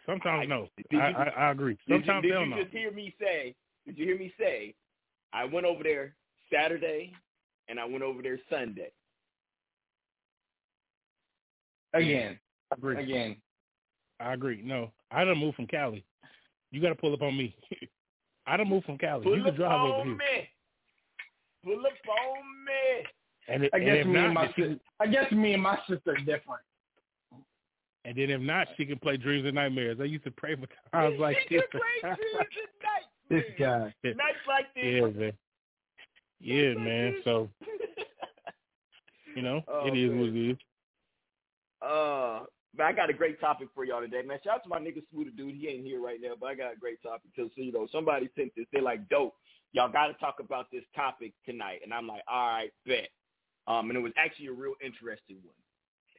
Sometimes 0.06 0.47
no, 0.49 0.68
you- 0.89 0.99
I, 0.99 1.10
I 1.12 1.24
I 1.47 1.51
agree. 1.51 1.74
Did 1.74 1.80
you, 1.88 1.95
Sometimes 1.97 2.22
did 2.24 2.30
you 2.39 2.45
know. 2.47 2.62
just 2.64 2.72
hear 2.74 2.91
me 2.91 3.14
say? 3.20 3.54
Did 3.86 3.97
you 3.97 4.06
hear 4.06 4.18
me 4.18 4.34
say? 4.39 4.74
I 5.34 5.45
went 5.45 5.66
over 5.66 5.84
there 5.84 6.16
Saturday, 6.54 7.14
and 7.68 7.80
I 7.80 7.86
went 7.86 8.04
over 8.04 8.22
there 8.22 8.39
Sunday. 8.49 8.91
Again, 11.93 12.39
I 12.72 12.76
agree. 12.76 13.01
again. 13.04 13.36
I 14.20 14.34
agree. 14.34 14.62
No, 14.64 14.91
I 15.12 15.24
done 15.24 15.38
moved 15.38 15.56
from 15.56 15.68
Cali. 15.68 16.04
You 16.72 16.82
got 16.82 16.89
to 16.89 16.95
pull 16.95 17.14
up 17.14 17.22
on 17.22 17.38
me. 17.38 17.56
I 18.47 18.58
don't 18.58 18.70
move 18.70 18.84
from 18.84 18.97
Cali. 18.97 19.24
Pull 19.24 19.38
you 19.38 19.43
can 19.43 19.56
drive 19.56 19.80
over 19.80 19.93
on 20.01 20.08
here. 20.08 20.16
me. 20.16 20.49
Pull 21.64 21.80
up 21.86 21.91
on 22.10 22.66
me. 22.66 23.08
And, 23.47 23.64
it, 23.66 23.72
I 23.74 23.78
and 23.78 23.86
guess 23.86 23.97
if 24.01 24.08
me 24.08 24.14
not, 24.14 24.26
and 24.26 24.34
my 24.34 24.47
sister, 24.47 24.76
I 24.99 25.08
guess 25.08 25.32
me 25.32 25.54
and 25.54 25.64
my 25.64 25.78
sister 25.88 26.12
are 26.12 26.18
different. 26.18 26.62
and 28.06 28.18
then 28.18 28.30
if 28.30 28.41
not, 28.41 28.68
she 28.76 28.86
can 28.86 28.97
play 28.99 29.18
Dreams 29.18 29.45
and 29.45 29.56
Nightmares. 29.56 29.97
I 30.01 30.06
used 30.06 30.24
to 30.26 30.32
pray 30.32 30.56
for 30.56 30.68
times 30.91 31.20
like 31.20 31.38
She 31.47 31.56
this. 31.56 31.64
can 31.72 31.80
play 31.80 32.16
dreams 32.16 32.20
at 32.41 32.49
night. 32.84 33.04
This 33.30 33.43
guy. 33.60 33.93
Nights 34.04 34.38
like 34.47 34.74
this. 34.76 34.84
yeah, 34.86 35.01
man. 35.22 35.32
Yeah, 36.44 36.74
man. 36.74 37.22
So 37.24 37.50
you 39.36 39.41
know, 39.41 39.64
Oh, 39.68 39.88
it 39.88 39.98
is 39.98 40.12
man. 40.12 40.20
what 40.20 40.30
it 40.30 40.50
is. 40.52 40.58
Uh, 41.82 42.46
but 42.76 42.84
I 42.86 42.91
got 42.91 43.10
a 43.10 43.14
great 43.14 43.39
topic 43.39 43.70
for 43.74 43.86
y'all 43.86 44.02
today, 44.02 44.22
man. 44.26 44.39
Shout 44.44 44.56
out 44.56 44.64
to 44.64 44.70
my 44.70 44.80
nigga 44.80 45.02
Smooth 45.12 45.36
dude. 45.38 45.56
He 45.56 45.68
ain't 45.70 45.86
here 45.86 46.02
right 46.02 46.20
now, 46.22 46.34
but 46.39 46.48
I 46.48 46.56
got 46.56 46.74
a 46.74 46.78
great 46.78 47.02
topic 47.02 47.30
because 47.36 47.52
you 47.56 47.72
know 47.72 47.88
somebody 47.91 48.30
sent 48.36 48.52
this. 48.56 48.66
They're 48.74 48.82
like, 48.82 49.08
"Dope, 49.10 49.36
y'all 49.72 49.91
got 49.91 50.08
to 50.08 50.14
talk 50.16 50.38
about 50.39 50.68
this 50.72 50.84
topic 50.96 51.34
tonight." 51.46 51.80
And 51.84 51.94
I'm 51.94 52.08
like, 52.08 52.24
"All 52.28 52.48
right, 52.48 52.72
bet." 52.86 53.10
Um, 53.68 53.89
and 53.89 53.98
it 53.98 54.02
was 54.02 54.12
actually 54.18 54.48
a 54.48 54.54
real 54.54 54.74
interesting 54.84 55.38
one. 55.44 55.56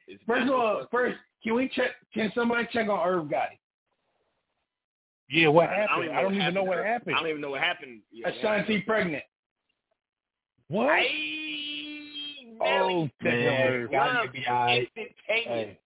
It's 0.07 0.23
First 0.25 0.47
of 0.49 0.55
all, 0.55 0.87
first, 0.91 1.17
can 1.43 1.53
we 1.53 1.69
check? 1.69 1.91
Can 2.13 2.31
somebody 2.33 2.67
check 2.71 2.89
on 2.89 3.07
Irv 3.07 3.25
Gotti? 3.25 3.59
Yeah, 5.29 5.47
what 5.49 5.69
I 5.69 5.75
happened? 5.75 6.11
I 6.11 6.21
don't 6.21 6.35
even 6.35 6.53
know 6.53 6.63
what 6.63 6.83
happened. 6.83 7.15
I 7.15 7.19
don't 7.19 7.29
even 7.29 7.41
know 7.41 7.51
what 7.51 7.61
happened. 7.61 8.01
Yeah, 8.11 8.29
Ashanti 8.29 8.81
pregnant. 8.81 9.23
What? 10.67 10.99
Oh, 12.61 13.09
man. 13.21 13.87
Gotti 13.91 14.31
be 14.33 14.45
alright. 14.47 14.89
Instantaneous. 14.95 15.17
Hey, 15.27 15.79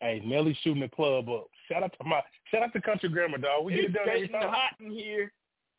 hey, 0.00 0.22
Nelly 0.24 0.56
shooting 0.62 0.80
the 0.82 0.88
club 0.88 1.28
up. 1.28 1.46
Shout 1.68 1.82
out 1.82 1.92
to 2.00 2.04
my 2.08 2.20
shout 2.50 2.62
out 2.62 2.72
to 2.72 2.80
Country 2.80 3.08
Grammar, 3.08 3.38
dog. 3.38 3.64
We 3.64 3.72
get 3.74 3.80
it 3.80 3.84
It's 3.86 3.94
done 3.94 4.08
every 4.08 4.20
getting 4.28 4.40
time. 4.40 4.50
hot 4.50 4.74
in 4.80 4.90
here. 4.90 5.32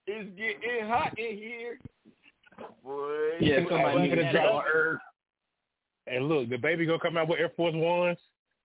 It's 0.07 0.29
getting 0.37 0.87
hot 0.87 1.17
in 1.17 1.37
here. 1.37 1.79
Boy, 2.83 3.37
Yeah, 3.39 3.57
somebody 3.69 3.97
boy, 3.97 4.03
need 4.03 4.09
to 4.15 4.21
that 4.23 4.31
drop 4.33 4.45
up. 4.45 4.65
on 4.67 4.99
Hey, 6.05 6.19
look, 6.19 6.49
the 6.49 6.57
baby 6.57 6.85
gonna 6.85 6.99
come 6.99 7.17
out 7.17 7.27
with 7.29 7.39
Air 7.39 7.49
Force 7.55 7.73
Ones. 7.75 8.17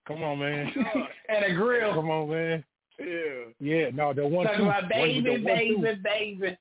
Come 0.07 0.23
on, 0.23 0.39
man. 0.41 0.73
Oh, 0.95 1.03
and 1.29 1.45
a 1.45 1.55
grill. 1.55 1.95
Come 1.95 2.11
on, 2.11 2.29
man. 2.31 2.65
Yeah. 2.99 3.07
Yeah, 3.61 3.91
no, 3.95 4.13
the 4.13 4.27
one 4.27 4.47
Talking 4.47 4.61
two. 4.61 4.65
about 4.67 4.83
one- 4.83 4.89
baby, 4.91 5.31
one, 5.31 5.45
baby, 5.45 5.75
two. 5.77 6.03
baby. 6.03 6.59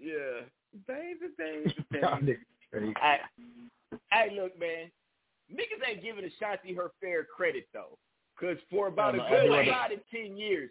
Yeah. 0.00 0.40
Baby, 0.86 1.26
baby, 1.36 1.74
baby. 1.90 2.06
niggas 2.72 2.94
hey, 4.10 4.30
look, 4.34 4.58
man. 4.58 4.90
Niggas 5.52 5.86
ain't 5.88 6.02
giving 6.02 6.24
Ashanti 6.24 6.74
her 6.74 6.90
fair 7.00 7.24
credit, 7.24 7.66
though. 7.74 7.98
Because 8.38 8.56
for 8.70 8.86
about 8.88 9.14
No, 9.14 9.24
a 9.24 9.28
good 9.28 9.50
I 9.52 9.64
do. 9.64 9.70
five 9.70 9.90
to 9.90 9.96
ten 10.10 10.36
years, 10.36 10.70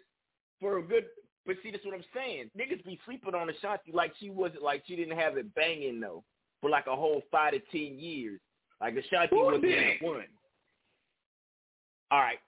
for 0.60 0.78
a 0.78 0.82
good, 0.82 1.04
but 1.46 1.56
see, 1.62 1.70
that's 1.70 1.84
what 1.84 1.94
I'm 1.94 2.04
saying. 2.14 2.50
Niggas 2.58 2.84
be 2.84 2.98
sleeping 3.04 3.34
on 3.34 3.48
Ashanti 3.48 3.92
like 3.92 4.12
she 4.18 4.30
wasn't, 4.30 4.62
like 4.62 4.82
she 4.86 4.96
didn't 4.96 5.18
have 5.18 5.36
it 5.36 5.54
banging, 5.54 6.00
though, 6.00 6.24
for 6.60 6.68
like 6.68 6.86
a 6.88 6.96
whole 6.96 7.22
five 7.30 7.52
to 7.52 7.60
ten 7.70 7.98
years. 7.98 8.40
Like 8.80 8.96
Ashanti 8.96 9.34
Who 9.36 9.44
wasn't 9.44 9.62
did? 9.62 10.00
that 10.00 10.04
one. 10.06 10.24
All 12.10 12.20
right. 12.20 12.38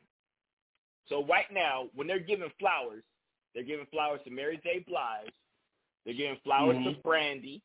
So 1.09 1.25
right 1.27 1.47
now, 1.53 1.85
when 1.95 2.07
they're 2.07 2.19
giving 2.19 2.51
flowers, 2.59 3.03
they're 3.55 3.63
giving 3.63 3.87
flowers 3.93 4.21
to 4.25 4.31
Mary 4.31 4.61
J. 4.63 4.85
Blige. 4.87 5.31
They're 6.05 6.15
giving 6.15 6.37
flowers 6.45 6.77
Mhm. 6.77 6.97
to 6.97 7.01
Brandy. 7.03 7.63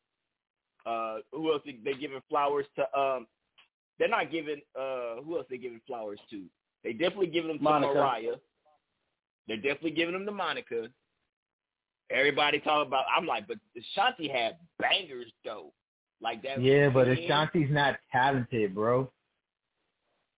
Uh, 0.86 1.18
who 1.32 1.52
else? 1.52 1.62
They, 1.64 1.78
they're 1.84 1.94
giving 1.94 2.20
flowers 2.28 2.66
to. 2.76 2.98
Um, 2.98 3.26
they're 3.98 4.08
not 4.08 4.30
giving. 4.30 4.62
Uh, 4.74 5.16
who 5.22 5.36
else? 5.36 5.46
They 5.50 5.58
giving 5.58 5.80
flowers 5.86 6.20
to? 6.30 6.44
They 6.82 6.92
definitely 6.92 7.26
giving 7.26 7.48
them 7.48 7.58
to 7.58 7.64
Monica. 7.64 7.94
Mariah. 7.94 8.36
They're 9.46 9.56
definitely 9.58 9.90
giving 9.92 10.14
them 10.14 10.24
to 10.26 10.32
Monica. 10.32 10.88
Everybody 12.10 12.60
talking 12.60 12.88
about. 12.88 13.04
I'm 13.14 13.26
like, 13.26 13.46
but 13.46 13.58
Ashanti 13.76 14.28
had 14.28 14.56
bangers 14.78 15.30
though. 15.44 15.72
Like 16.22 16.42
that. 16.42 16.60
Yeah, 16.62 16.88
but 16.88 17.08
weekend. 17.08 17.24
Ashanti's 17.26 17.70
not 17.70 17.98
talented, 18.12 18.74
bro. 18.74 19.10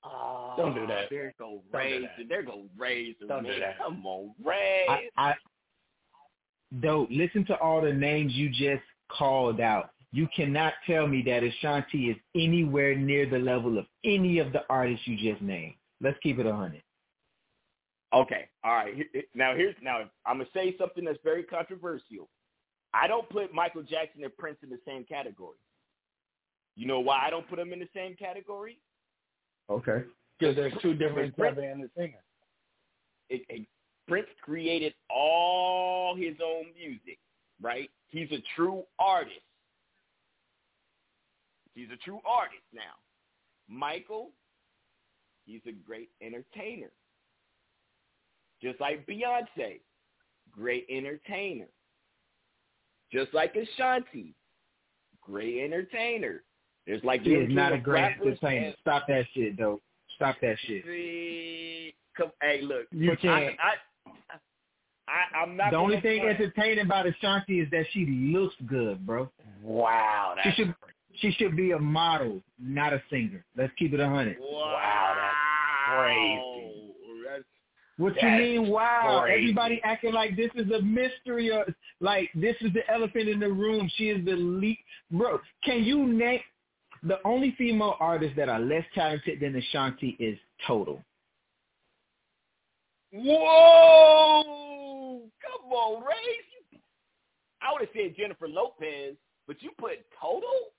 Oh, 0.04 0.54
Don't 0.56 0.74
do 0.74 0.86
that. 0.88 1.08
There 1.10 1.32
go 1.38 1.62
do 1.70 1.76
Razor. 1.78 2.00
that. 2.18 2.28
There 2.28 2.42
go 2.42 2.64
Razor. 2.76 3.26
Don't 3.28 3.44
do 3.44 3.58
that. 3.60 3.78
Come 3.78 4.04
on, 4.04 4.34
Ray. 4.42 4.86
I, 4.88 5.08
I 5.16 5.34
though 6.80 7.06
listen 7.10 7.44
to 7.46 7.56
all 7.58 7.80
the 7.82 7.92
names 7.92 8.32
you 8.34 8.48
just 8.48 8.82
called 9.08 9.60
out. 9.60 9.90
You 10.12 10.28
cannot 10.34 10.74
tell 10.86 11.06
me 11.06 11.22
that 11.26 11.42
Ashanti 11.42 12.10
is 12.10 12.16
anywhere 12.34 12.94
near 12.94 13.28
the 13.28 13.38
level 13.38 13.78
of 13.78 13.86
any 14.04 14.38
of 14.38 14.52
the 14.52 14.62
artists 14.68 15.06
you 15.06 15.16
just 15.16 15.42
named. 15.42 15.74
Let's 16.00 16.18
keep 16.22 16.38
it 16.38 16.46
a 16.46 16.54
hundred. 16.54 16.82
Okay, 18.12 18.48
all 18.62 18.74
right. 18.74 18.94
Here- 18.94 19.08
here- 19.12 19.24
Now 19.34 19.54
here's 19.54 19.74
now 19.80 20.10
I'm 20.26 20.38
gonna 20.38 20.50
say 20.52 20.76
something 20.76 21.04
that's 21.04 21.22
very 21.22 21.42
controversial. 21.44 22.28
I 22.92 23.06
don't 23.06 23.28
put 23.30 23.54
Michael 23.54 23.82
Jackson 23.82 24.22
and 24.22 24.36
Prince 24.36 24.58
in 24.62 24.68
the 24.68 24.80
same 24.84 25.04
category. 25.04 25.56
You 26.76 26.86
know 26.86 27.00
why 27.00 27.22
I 27.26 27.30
don't 27.30 27.48
put 27.48 27.56
them 27.56 27.72
in 27.72 27.78
the 27.78 27.88
same 27.94 28.14
category? 28.16 28.78
Okay. 29.70 30.04
Because 30.38 30.56
there's 30.56 30.72
two 30.82 30.94
different 30.94 31.36
Prince- 31.36 31.56
type 31.56 31.64
and 31.64 31.82
the 31.84 31.90
singer. 31.96 32.22
It, 33.30 33.46
it, 33.48 33.66
Prince 34.08 34.26
created 34.42 34.94
all 35.10 36.14
his 36.16 36.34
own 36.44 36.66
music, 36.78 37.18
right? 37.60 37.90
He's 38.08 38.30
a 38.32 38.42
true 38.56 38.82
artist. 38.98 39.36
He's 41.74 41.88
a 41.92 41.96
true 41.96 42.20
artist 42.26 42.62
now. 42.74 42.94
Michael, 43.68 44.30
he's 45.46 45.62
a 45.66 45.72
great 45.72 46.10
entertainer. 46.20 46.90
Just 48.60 48.80
like 48.80 49.06
Beyonce, 49.06 49.80
great 50.52 50.86
entertainer. 50.90 51.66
Just 53.12 53.32
like 53.34 53.54
Ashanti, 53.56 54.34
great 55.20 55.64
entertainer. 55.64 56.42
There's 56.86 57.02
like 57.04 57.24
She 57.24 57.30
is 57.30 57.52
not 57.52 57.72
a 57.72 57.78
great 57.78 58.16
entertainer. 58.20 58.72
Stop 58.80 59.06
that 59.08 59.24
shit, 59.34 59.56
though. 59.56 59.80
Stop 60.16 60.36
that 60.42 60.56
shit. 60.66 60.84
See, 60.84 61.94
come, 62.16 62.30
hey, 62.40 62.60
look, 62.62 62.86
You 62.90 63.10
look, 63.10 63.20
can't. 63.20 63.34
I, 63.34 63.56
I, 63.62 63.74
I, 65.08 65.36
I'm 65.38 65.56
not. 65.56 65.72
The 65.72 65.76
only 65.76 66.00
thing 66.00 66.22
front. 66.22 66.40
entertaining 66.40 66.84
about 66.84 67.06
Ashanti 67.06 67.60
is 67.60 67.68
that 67.70 67.84
she 67.92 68.06
looks 68.06 68.54
good, 68.66 69.04
bro. 69.06 69.28
Wow, 69.62 70.34
She 70.42 70.48
that's 70.48 70.56
should 70.56 70.74
she 71.16 71.30
should 71.32 71.56
be 71.56 71.72
a 71.72 71.78
model, 71.78 72.40
not 72.58 72.92
a 72.92 73.02
singer. 73.10 73.44
Let's 73.56 73.72
keep 73.78 73.92
it 73.92 74.00
a 74.00 74.08
hundred. 74.08 74.38
wow, 74.40 75.14
that's 75.16 75.96
crazy. 75.98 76.92
That's, 77.28 77.44
What 77.98 78.14
That's 78.14 78.24
you 78.24 78.30
mean? 78.60 78.68
Wow! 78.70 79.20
crazy. 79.24 79.42
Everybody 79.42 79.80
acting 79.84 80.12
like 80.14 80.36
this 80.36 80.50
is 80.54 80.70
a 80.70 80.80
mystery, 80.80 81.50
or 81.50 81.66
like 82.00 82.30
this 82.34 82.56
is 82.60 82.72
the 82.72 82.88
elephant 82.90 83.28
in 83.28 83.40
the 83.40 83.50
room. 83.50 83.90
She 83.96 84.08
is 84.08 84.24
the 84.24 84.32
lead, 84.32 84.78
bro. 85.10 85.38
Can 85.64 85.84
you 85.84 86.06
name 86.06 86.40
the 87.02 87.18
only 87.24 87.54
female 87.58 87.96
artist 88.00 88.34
that 88.36 88.48
are 88.48 88.60
less 88.60 88.84
talented 88.94 89.40
than 89.40 89.56
Ashanti 89.56 90.16
is 90.18 90.38
Total? 90.66 91.02
Whoa! 93.12 94.61
On, 95.72 96.02
Ray. 96.02 96.80
I 97.60 97.72
would 97.72 97.82
have 97.82 97.90
said 97.94 98.16
Jennifer 98.16 98.48
Lopez, 98.48 99.16
but 99.46 99.62
you 99.62 99.70
put 99.78 99.92
Total. 100.20 100.72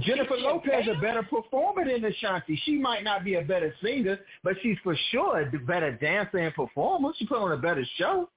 Jennifer 0.00 0.36
Lopez 0.36 0.86
a 0.94 1.00
better 1.00 1.22
performer 1.22 1.84
than 1.90 2.04
Ashanti. 2.04 2.60
She 2.64 2.76
might 2.76 3.02
not 3.02 3.24
be 3.24 3.36
a 3.36 3.42
better 3.42 3.74
singer, 3.82 4.18
but 4.44 4.54
she's 4.62 4.76
for 4.82 4.94
sure 5.10 5.40
a 5.40 5.58
better 5.60 5.92
dancer 5.92 6.38
and 6.38 6.54
performer. 6.54 7.12
She 7.16 7.26
put 7.26 7.38
on 7.38 7.52
a 7.52 7.56
better 7.56 7.84
show. 7.96 8.28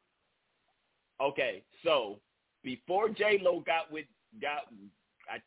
Okay, 1.22 1.64
so 1.84 2.20
before 2.64 3.10
J 3.10 3.40
Lo 3.42 3.62
got 3.66 3.92
with 3.92 4.06
got, 4.42 4.72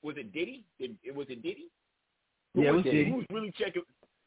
was 0.03 0.17
it 0.19 0.33
Diddy? 0.33 0.65
It, 0.79 0.91
it 1.03 1.15
was 1.15 1.29
it 1.31 1.43
Diddy? 1.43 1.69
Who 2.55 2.63
Yeah, 2.63 2.71
it 2.71 2.73
was 2.73 2.85
Who 2.85 3.17
was 3.17 3.27
really 3.31 3.53
checking? 3.59 3.83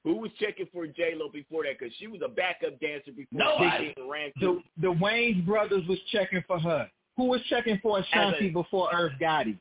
Who 0.05 0.17
was 0.17 0.31
checking 0.39 0.67
for 0.71 0.85
J 0.87 1.13
Lo 1.15 1.29
before 1.29 1.63
that? 1.63 1.79
Because 1.79 1.93
she 1.97 2.07
was 2.07 2.21
a 2.23 2.29
backup 2.29 2.79
dancer 2.79 3.11
before 3.11 3.39
Nobody. 3.39 3.93
she 3.97 4.01
ran 4.01 4.31
The 4.35 4.39
through. 4.39 4.63
the 4.77 4.87
Wayans 4.93 5.45
brothers 5.45 5.83
was 5.89 5.99
checking 6.11 6.43
for 6.47 6.59
her. 6.59 6.89
Who 7.17 7.25
was 7.25 7.41
checking 7.49 7.79
for 7.79 7.99
Ashanti 7.99 8.45
As 8.45 8.49
a- 8.51 8.53
before 8.53 8.89
Irv 8.93 9.13
Gotti? 9.19 9.59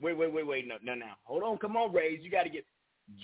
Wait, 0.00 0.16
wait, 0.16 0.32
wait, 0.32 0.46
wait. 0.46 0.66
No, 0.68 0.76
no, 0.82 0.94
no. 0.94 1.06
Hold 1.24 1.44
on. 1.44 1.58
Come 1.58 1.76
on, 1.76 1.92
Rays. 1.92 2.20
You 2.22 2.30
got 2.30 2.42
to 2.42 2.50
get 2.50 2.66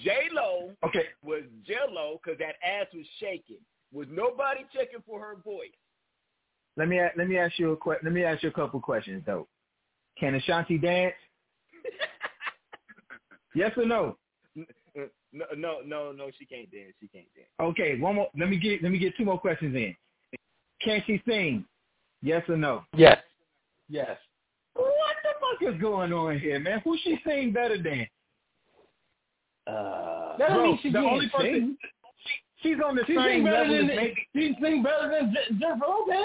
J 0.03 0.29
Lo 0.33 0.73
Okay, 0.85 1.07
was 1.23 1.43
J 1.67 1.75
Lo 1.91 2.19
because 2.23 2.39
that 2.39 2.55
ass 2.67 2.87
was 2.95 3.07
shaking. 3.21 3.59
Was 3.93 4.07
nobody 4.11 4.61
checking 4.73 5.01
for 5.07 5.21
her 5.21 5.37
voice? 5.45 5.71
let 6.77 6.89
me 6.89 7.01
let 7.17 7.29
me 7.29 7.37
ask 7.37 7.59
you 7.59 7.73
a 7.73 7.77
que- 7.77 7.99
let 8.03 8.13
me 8.13 8.23
ask 8.25 8.43
you 8.43 8.49
a 8.49 8.53
couple 8.53 8.81
questions 8.81 9.23
though. 9.27 9.47
Can 10.19 10.35
Ashanti 10.37 10.79
dance? 10.79 11.15
yes 13.55 13.73
or 13.77 13.85
no? 13.87 14.17
No, 15.33 15.45
no, 15.57 15.79
no, 15.85 16.13
no. 16.13 16.31
She 16.39 16.47
can't 16.47 16.71
dance. 16.71 16.95
She 17.01 17.09
can't 17.09 17.27
dance. 17.35 17.49
Okay, 17.61 17.99
one 17.99 18.15
more. 18.17 18.29
Let 18.39 18.49
me 18.49 18.57
get 18.59 18.83
let 18.83 18.91
me 18.93 18.99
get 18.99 19.17
two 19.17 19.25
more 19.25 19.39
questions 19.39 19.75
in. 19.77 19.95
Can 20.83 21.03
she 21.07 21.21
sing? 21.29 21.65
Yes 22.23 22.43
or 22.49 22.57
no? 22.57 22.85
Yes. 22.97 23.19
Yes. 23.89 24.17
What 24.75 24.87
the 25.23 25.31
fuck 25.67 25.75
is 25.75 25.81
going 25.81 26.13
on 26.13 26.39
here, 26.39 26.59
man? 26.61 26.81
Who 26.85 26.97
she 27.03 27.19
sing 27.27 27.53
better 27.53 27.77
than? 27.83 28.07
Uh, 29.67 30.37
That 30.39 30.49
don't 30.49 30.57
bro, 30.57 30.65
mean 30.67 30.79
she 30.83 30.89
the 30.91 30.99
can't 30.99 31.13
only 31.13 31.29
person, 31.29 31.53
sing. 31.53 31.77
She's 32.63 32.77
on 32.85 32.97
the 32.97 33.05
She 33.07 33.15
same 33.15 33.25
sing 33.25 33.45
better 33.45 33.57
level 33.69 33.75
as 33.75 33.87
than 33.87 33.97
maybe. 33.97 34.27
she 34.35 34.57
sing 34.63 34.83
better 34.83 35.09
than 35.11 35.33
Je- 35.35 35.59
Jennifer 35.61 35.85
Lopez. 35.87 36.25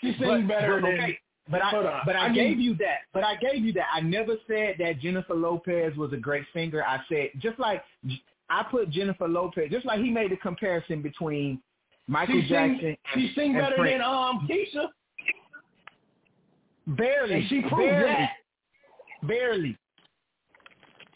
She 0.00 0.06
sing 0.18 0.46
But- 0.46 0.48
better 0.48 0.80
but 0.80 0.86
than. 0.90 1.00
okay, 1.00 1.18
But 1.50 1.60
Hold 1.62 1.86
I, 1.86 1.92
on. 1.92 2.00
but 2.06 2.14
I, 2.16 2.20
I 2.20 2.28
mean- 2.28 2.34
gave 2.36 2.60
you 2.60 2.74
that. 2.76 2.98
But 3.12 3.24
I 3.24 3.36
gave 3.36 3.64
you 3.64 3.72
that. 3.74 3.86
I 3.92 4.00
never 4.00 4.36
said 4.46 4.76
that 4.78 5.00
Jennifer 5.00 5.34
Lopez 5.34 5.96
was 5.96 6.12
a 6.12 6.16
great 6.16 6.44
singer. 6.54 6.82
I 6.86 7.00
said 7.08 7.30
just 7.40 7.58
like 7.58 7.82
I 8.48 8.62
put 8.70 8.90
Jennifer 8.90 9.26
Lopez, 9.28 9.70
just 9.70 9.84
like 9.86 10.00
he 10.00 10.10
made 10.10 10.30
the 10.30 10.36
comparison 10.36 11.02
between 11.02 11.60
Michael 12.06 12.40
she 12.42 12.48
Jackson. 12.48 12.78
sing, 12.80 12.96
and, 13.14 13.22
she 13.28 13.34
sing 13.34 13.54
better 13.54 13.76
Prince. 13.76 13.94
than 13.94 14.02
um 14.02 14.48
Keyshia. 14.50 14.86
barely. 16.86 17.34
And 17.34 17.48
she 17.48 17.60
proved 17.62 17.76
barely, 17.90 18.06
that. 18.08 18.30
barely. 19.26 19.78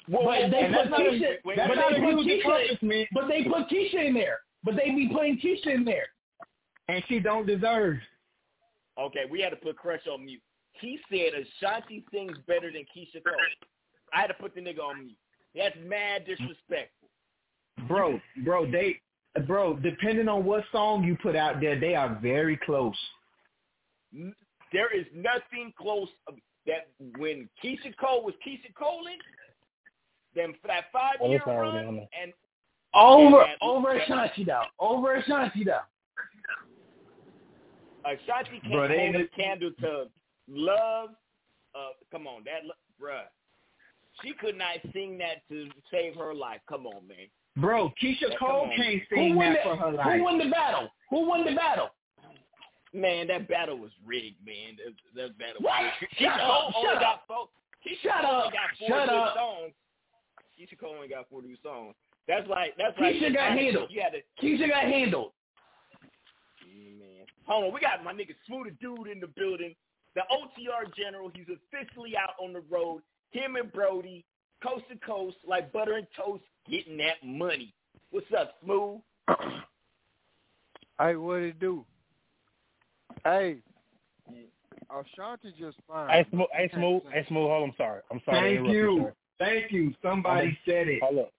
but 0.09 0.51
they 0.51 0.68
put 0.72 0.87
a- 0.87 0.91
Keyshia. 0.91 1.35
but 1.45 1.57
that's 1.57 1.74
not 1.74 1.93
they 1.93 2.01
put 2.01 2.14
Keyshia. 2.27 2.41
accomplishment. 2.41 3.09
But 3.12 3.29
they 3.29 3.45
put 3.45 3.68
Keyshia 3.68 4.07
in 4.09 4.14
there. 4.14 4.39
But 4.64 4.74
they 4.77 4.91
be 4.91 5.09
putting 5.12 5.39
Keyshia 5.39 5.74
in 5.74 5.85
there. 5.85 6.07
and 6.89 7.03
she 7.09 7.18
don't 7.20 7.47
deserve. 7.47 7.99
Okay, 8.99 9.24
we 9.30 9.40
had 9.40 9.51
to 9.51 9.57
put 9.57 9.76
Crush 9.76 10.07
on 10.11 10.24
mute. 10.24 10.40
He 10.72 10.99
said 11.11 11.32
Ashanti 11.34 12.05
sings 12.12 12.36
better 12.47 12.70
than 12.72 12.82
Keyshia 12.82 13.22
Cole. 13.24 13.34
I 14.12 14.20
had 14.22 14.26
to 14.28 14.34
put 14.34 14.55
the 14.55 14.61
nigga 14.61 14.80
on 14.80 15.05
mute. 15.07 15.16
That's 15.55 15.76
mad 15.86 16.26
disrespectful. 16.26 17.09
Bro, 17.88 18.20
bro, 18.44 18.70
they, 18.70 19.01
bro, 19.47 19.76
depending 19.76 20.28
on 20.28 20.44
what 20.44 20.64
song 20.72 21.05
you 21.05 21.16
put 21.22 21.36
out 21.36 21.61
there, 21.61 21.78
they 21.78 21.94
are 21.94 22.18
very 22.22 22.57
close. 22.59 22.97
There 24.72 24.94
is 24.99 25.07
nothing 25.14 25.72
close 25.78 26.09
that 26.66 26.88
when 27.18 27.49
Keyshia 27.62 27.97
Cole 27.99 28.24
was 28.24 28.34
Keyshia 28.47 28.74
Coling, 28.74 29.18
then 30.34 30.55
for 30.61 30.68
that 30.68 30.84
five 30.92 31.16
Oh, 31.20 31.28
year 31.28 31.38
it's 31.38 31.47
run 31.47 32.07
and 32.20 32.32
Over 32.94 33.42
and 33.42 33.51
that- 33.51 33.59
over 33.61 33.94
that- 33.94 34.03
Ashanti 34.03 34.44
though. 34.44 34.64
Over 34.78 35.16
Ashanti 35.16 35.64
though. 35.64 35.80
Ashanti 38.12 38.61
can't 38.61 38.72
Bro, 38.72 38.88
hold 38.88 39.16
a 39.16 39.28
candle 39.36 39.70
to 39.80 40.04
love. 40.48 41.11
Uh, 41.74 41.88
come 42.11 42.26
on, 42.26 42.42
that 42.44 42.62
bruh. 43.00 43.22
She 44.22 44.32
could 44.32 44.57
not 44.57 44.76
sing 44.94 45.18
that 45.18 45.46
to 45.50 45.68
save 45.90 46.14
her 46.16 46.34
life. 46.34 46.61
Come 46.68 46.86
on, 46.86 47.07
man. 47.07 47.26
Bro, 47.57 47.92
Keyshia 48.02 48.30
Yeah, 48.30 48.36
Cole 48.38 48.70
can't 48.76 49.02
sing 49.12 49.34
won 49.36 49.52
that 49.52 49.59
the, 49.64 49.70
for 49.70 49.76
her 49.76 49.92
life. 49.92 50.07
Who 50.18 50.24
won 50.24 50.38
the 50.38 50.48
battle? 50.50 50.88
Who 51.11 51.28
won 51.28 51.44
the 51.44 51.54
battle? 51.54 51.88
Man, 52.94 53.26
that 53.28 53.48
battle 53.48 53.76
was 53.78 53.90
rigged, 54.07 54.36
man. 54.46 54.76
That, 54.78 55.20
that 55.20 55.38
battle 55.38 55.61
What? 55.61 55.82
was 55.82 55.92
rigged. 56.00 56.14
Shut 56.18 56.32
Keyshia 56.32 56.40
up, 56.40 56.72
Cole 56.72 56.72
only 56.76 56.88
shut 56.92 57.00
got 57.00 57.14
up. 57.14 57.24
four. 57.28 57.48
Keyshia 57.86 58.02
Shut 58.02 58.24
Cole 58.24 58.40
up, 58.40 58.52
got 58.52 58.70
four 58.78 58.88
shut 58.88 59.09
up. 59.09 59.34
songs. 59.36 59.72
Keyshia 60.59 60.78
Cole 60.80 60.94
only 60.96 61.09
got 61.09 61.28
four 61.28 61.42
good 61.42 61.59
songs. 61.62 61.94
That's 62.28 62.48
like 62.48 62.74
that's 62.78 62.98
like 62.98 63.14
Keyshia 63.16 63.34
got 63.34 63.52
handled. 63.52 63.90
You 63.90 64.00
had 64.02 64.12
to, 64.12 64.20
Keyshia 64.44 64.68
got 64.68 64.84
handled. 64.84 65.32
man. 66.64 67.15
Hold 67.47 67.64
on, 67.66 67.74
we 67.74 67.80
got 67.80 68.03
my 68.03 68.12
nigga 68.12 68.34
Smooth 68.47 68.72
Dude 68.80 69.09
in 69.09 69.20
the 69.20 69.28
building. 69.28 69.74
The 70.14 70.22
OTR 70.22 70.94
General, 70.97 71.30
he's 71.34 71.47
officially 71.47 72.14
out 72.16 72.34
on 72.42 72.53
the 72.53 72.62
road. 72.70 73.03
Him 73.30 73.57
and 73.57 73.70
Brody, 73.72 74.24
coast 74.62 74.84
to 74.90 74.97
coast, 74.99 75.36
like 75.47 75.72
butter 75.72 75.94
and 75.94 76.07
toast, 76.16 76.42
getting 76.68 76.97
that 76.99 77.16
money. 77.24 77.74
What's 78.11 78.26
up, 78.36 78.55
Smooth? 78.64 79.01
Hey, 80.99 81.16
what 81.16 81.42
it 81.42 81.61
do? 81.61 81.84
Hey, 83.24 83.59
Ashanti 84.90 85.53
just 85.59 85.76
fine. 85.86 86.09
Hey, 86.11 86.26
smooth, 86.30 86.47
hey, 86.53 86.70
smooth, 86.72 87.03
hey, 87.12 87.24
smooth. 87.28 87.49
Hold 87.49 87.62
on, 87.62 87.68
I'm 87.68 87.74
sorry. 87.76 88.01
I'm 88.11 88.20
sorry. 88.24 88.57
Thank 88.57 88.68
you. 88.68 89.01
sir. 89.03 89.14
Thank 89.38 89.72
you. 89.72 89.94
Somebody 90.03 90.49
I'm 90.49 90.57
said 90.64 90.88
it. 90.88 91.03
Hold 91.03 91.18
up, 91.18 91.32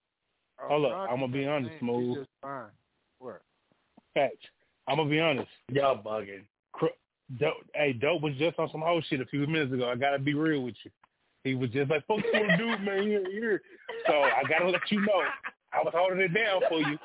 hold 0.59 0.85
up. 0.85 1.09
I'm 1.09 1.19
gonna 1.19 1.31
be 1.31 1.39
just 1.39 1.49
honest, 1.49 1.79
smooth. 1.79 2.15
She 2.15 2.19
just 2.19 2.29
fine. 2.41 2.65
What? 3.19 3.41
Facts. 4.13 4.35
I'm 4.87 4.97
gonna 4.97 5.09
be 5.09 5.19
honest. 5.19 5.49
Y'all 5.71 6.01
bugging. 6.01 6.43
Cr- 6.73 6.87
Dope, 7.39 7.55
hey, 7.75 7.93
Dope 7.93 8.21
was 8.21 8.33
just 8.35 8.57
on 8.57 8.69
some 8.71 8.81
whole 8.81 9.01
shit 9.09 9.19
a 9.19 9.25
few 9.25 9.45
minutes 9.47 9.73
ago. 9.73 9.89
I 9.89 9.95
gotta 9.95 10.19
be 10.19 10.33
real 10.33 10.61
with 10.61 10.75
you. 10.83 10.91
He 11.43 11.55
was 11.55 11.69
just 11.71 11.89
like, 11.89 12.05
"Fuck 12.07 12.19
you, 12.33 12.57
dude, 12.57 12.81
man, 12.81 13.03
here, 13.03 13.25
here." 13.31 13.61
So 14.07 14.13
I 14.13 14.43
gotta 14.49 14.69
let 14.69 14.81
you 14.89 15.01
know, 15.01 15.23
I 15.73 15.83
was 15.83 15.93
holding 15.95 16.19
it 16.19 16.33
down 16.33 16.61
for 16.69 16.79
you 16.79 16.97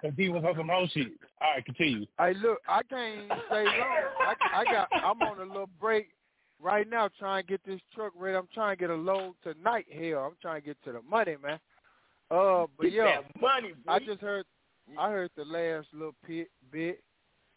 because 0.00 0.16
he 0.16 0.28
was 0.28 0.44
on 0.44 0.56
some 0.56 0.68
whole 0.68 0.88
shit. 0.88 1.08
All 1.40 1.52
right, 1.54 1.64
continue. 1.64 2.06
Hey, 2.18 2.34
look, 2.34 2.58
I 2.68 2.82
can't 2.84 3.24
even 3.24 3.36
stay 3.46 3.64
long. 3.64 3.98
I, 4.20 4.34
I 4.54 4.64
got. 4.64 4.88
I'm 4.92 5.20
on 5.22 5.40
a 5.40 5.44
little 5.44 5.68
break 5.80 6.08
right 6.60 6.88
now, 6.88 7.08
trying 7.18 7.42
to 7.44 7.46
get 7.46 7.60
this 7.66 7.80
truck 7.94 8.12
ready. 8.16 8.36
I'm 8.36 8.48
trying 8.54 8.76
to 8.76 8.80
get 8.80 8.90
a 8.90 8.94
load 8.94 9.34
tonight. 9.42 9.86
Hell, 9.90 10.24
I'm 10.24 10.36
trying 10.40 10.62
to 10.62 10.66
get 10.66 10.82
to 10.84 10.92
the 10.92 11.02
money, 11.02 11.36
man. 11.42 11.60
Uh, 12.30 12.66
but 12.76 12.84
Get 12.84 12.92
yeah, 12.92 13.20
that 13.20 13.40
money, 13.40 13.72
boy. 13.84 13.92
I 13.92 13.98
just 13.98 14.20
heard. 14.20 14.46
I 14.96 15.10
heard 15.10 15.30
the 15.36 15.44
last 15.44 15.88
little 15.92 16.14
bit. 16.72 17.02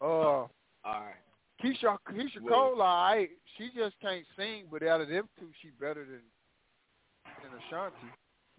Bit. 0.00 0.06
Uh, 0.06 0.10
All 0.10 0.48
right. 0.84 1.14
Keyshia 1.62 1.98
Keyshia 2.08 2.40
Well- 2.40 2.70
Cole, 2.70 2.82
all 2.82 3.10
right. 3.14 3.28
She 3.58 3.70
just 3.76 3.94
can't 4.00 4.24
sing, 4.36 4.66
but 4.70 4.82
out 4.82 5.00
of 5.02 5.08
them 5.08 5.28
two, 5.38 5.50
she 5.60 5.68
better 5.70 6.04
than 6.06 6.22
than 7.42 7.60
Ashanti. 7.66 7.96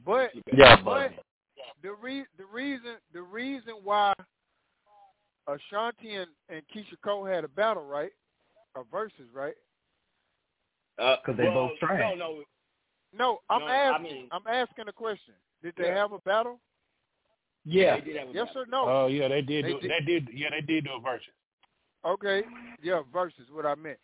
But 0.06 0.32
Yeah, 0.54 0.82
but 0.84 1.12
the 1.82 1.94
re- 1.94 2.26
the 2.38 2.46
reason 2.46 2.98
the 3.14 3.22
reason 3.24 3.74
why 3.84 4.14
Ashanti 5.48 6.16
and, 6.16 6.30
and 6.50 6.62
Keyshia 6.74 6.98
Cole 7.04 7.26
had 7.26 7.44
a 7.44 7.48
battle, 7.48 7.86
right? 7.86 8.12
A 8.76 8.84
versus, 8.92 9.28
right? 9.34 9.56
Uh, 11.00 11.18
'Cause 11.26 11.36
they 11.38 11.46
both 11.46 11.78
trash. 11.80 12.00
No, 12.00 12.16
no. 12.16 12.44
No, 13.14 13.40
I'm 13.50 13.62
No, 13.62 13.68
I 13.68 13.76
asking. 13.76 14.04
mean- 14.04 14.30
I'm 14.32 14.46
asking 14.48 14.88
a 14.88 14.94
question. 14.94 15.34
Did 15.64 15.76
they 15.76 15.88
Yeah. 15.88 15.96
have 15.96 16.12
a 16.14 16.20
battle? 16.20 16.62
Yeah. 17.66 18.00
They 18.00 18.06
did 18.06 18.16
have 18.18 18.30
a 18.30 18.34
Yes 18.34 18.48
battle. 18.48 18.62
or 18.64 18.66
no? 18.68 18.86
Oh 18.88 19.08
yeah, 19.08 19.28
they 19.28 19.42
did. 19.42 19.66
They 19.66 19.72
do, 19.74 19.80
did- 19.80 19.92
They 19.92 20.06
did. 20.06 20.28
Yeah, 20.34 20.50
they 20.52 20.62
did 20.62 20.86
do 20.86 20.92
a 20.98 21.02
version. 21.02 21.34
Okay, 22.06 22.42
yeah, 22.82 23.02
versus 23.14 23.46
what 23.52 23.66
I 23.66 23.76
meant. 23.76 24.00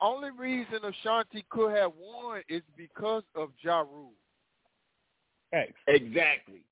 Only 0.00 0.30
reason 0.30 0.78
Ashanti 0.82 1.44
could 1.50 1.76
have 1.76 1.92
won 2.00 2.40
is 2.48 2.62
because 2.76 3.22
of 3.36 3.50
Ja 3.62 3.80
Rule. 3.80 4.12
Facts. 5.50 5.74
Exactly. 5.86 6.62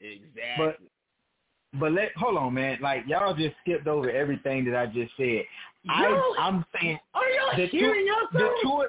Exactly. 0.00 0.56
But 0.58 0.76
but 1.78 1.92
let 1.92 2.12
hold 2.16 2.38
on, 2.38 2.54
man. 2.54 2.78
Like 2.80 3.02
y'all 3.06 3.34
just 3.34 3.54
skipped 3.62 3.86
over 3.86 4.10
everything 4.10 4.64
that 4.64 4.74
I 4.74 4.86
just 4.86 5.12
said. 5.18 5.44
I, 5.88 6.32
I'm 6.38 6.64
saying 6.80 6.98
Are 7.14 7.28
y'all 7.28 7.56
the 7.56 7.66
hearing 7.66 8.06
two, 8.06 8.26
the 8.32 8.38
yourself? 8.38 8.58
two 8.62 8.72
of, 8.82 8.86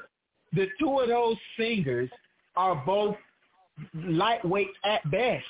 the 0.53 0.67
two 0.79 0.99
of 0.99 1.07
those 1.09 1.35
singers 1.59 2.09
are 2.55 2.75
both 2.85 3.15
lightweight 3.93 4.69
at 4.85 5.09
best. 5.11 5.43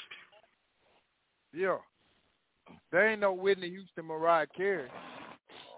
Yeah. 1.54 1.78
There 2.91 3.10
ain't 3.10 3.22
no 3.22 3.34
Whitney 3.34 3.70
Houston, 3.70 4.06
Mariah 4.06 4.48
Carey. 4.56 4.89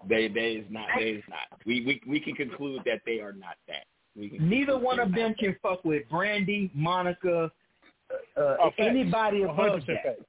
They 0.08 0.28
they 0.28 0.52
is 0.52 0.66
not 0.70 0.88
they 0.98 1.10
is 1.10 1.24
not. 1.28 1.60
We 1.66 1.84
we 1.84 2.00
we 2.06 2.20
can 2.20 2.34
conclude 2.34 2.82
that 2.86 3.00
they 3.06 3.20
are 3.20 3.32
not 3.32 3.56
that. 3.68 3.84
Neither 4.16 4.78
one 4.78 4.98
of 4.98 5.12
them 5.14 5.34
can 5.34 5.56
fuck 5.62 5.84
with 5.84 6.08
Brandy, 6.10 6.70
Monica, 6.74 7.50
uh, 8.36 8.40
Oh, 8.40 8.70
facts. 8.70 8.74
anybody 8.78 9.40
100% 9.40 9.50
above 9.50 9.80
that. 9.86 10.02
facts. 10.02 10.20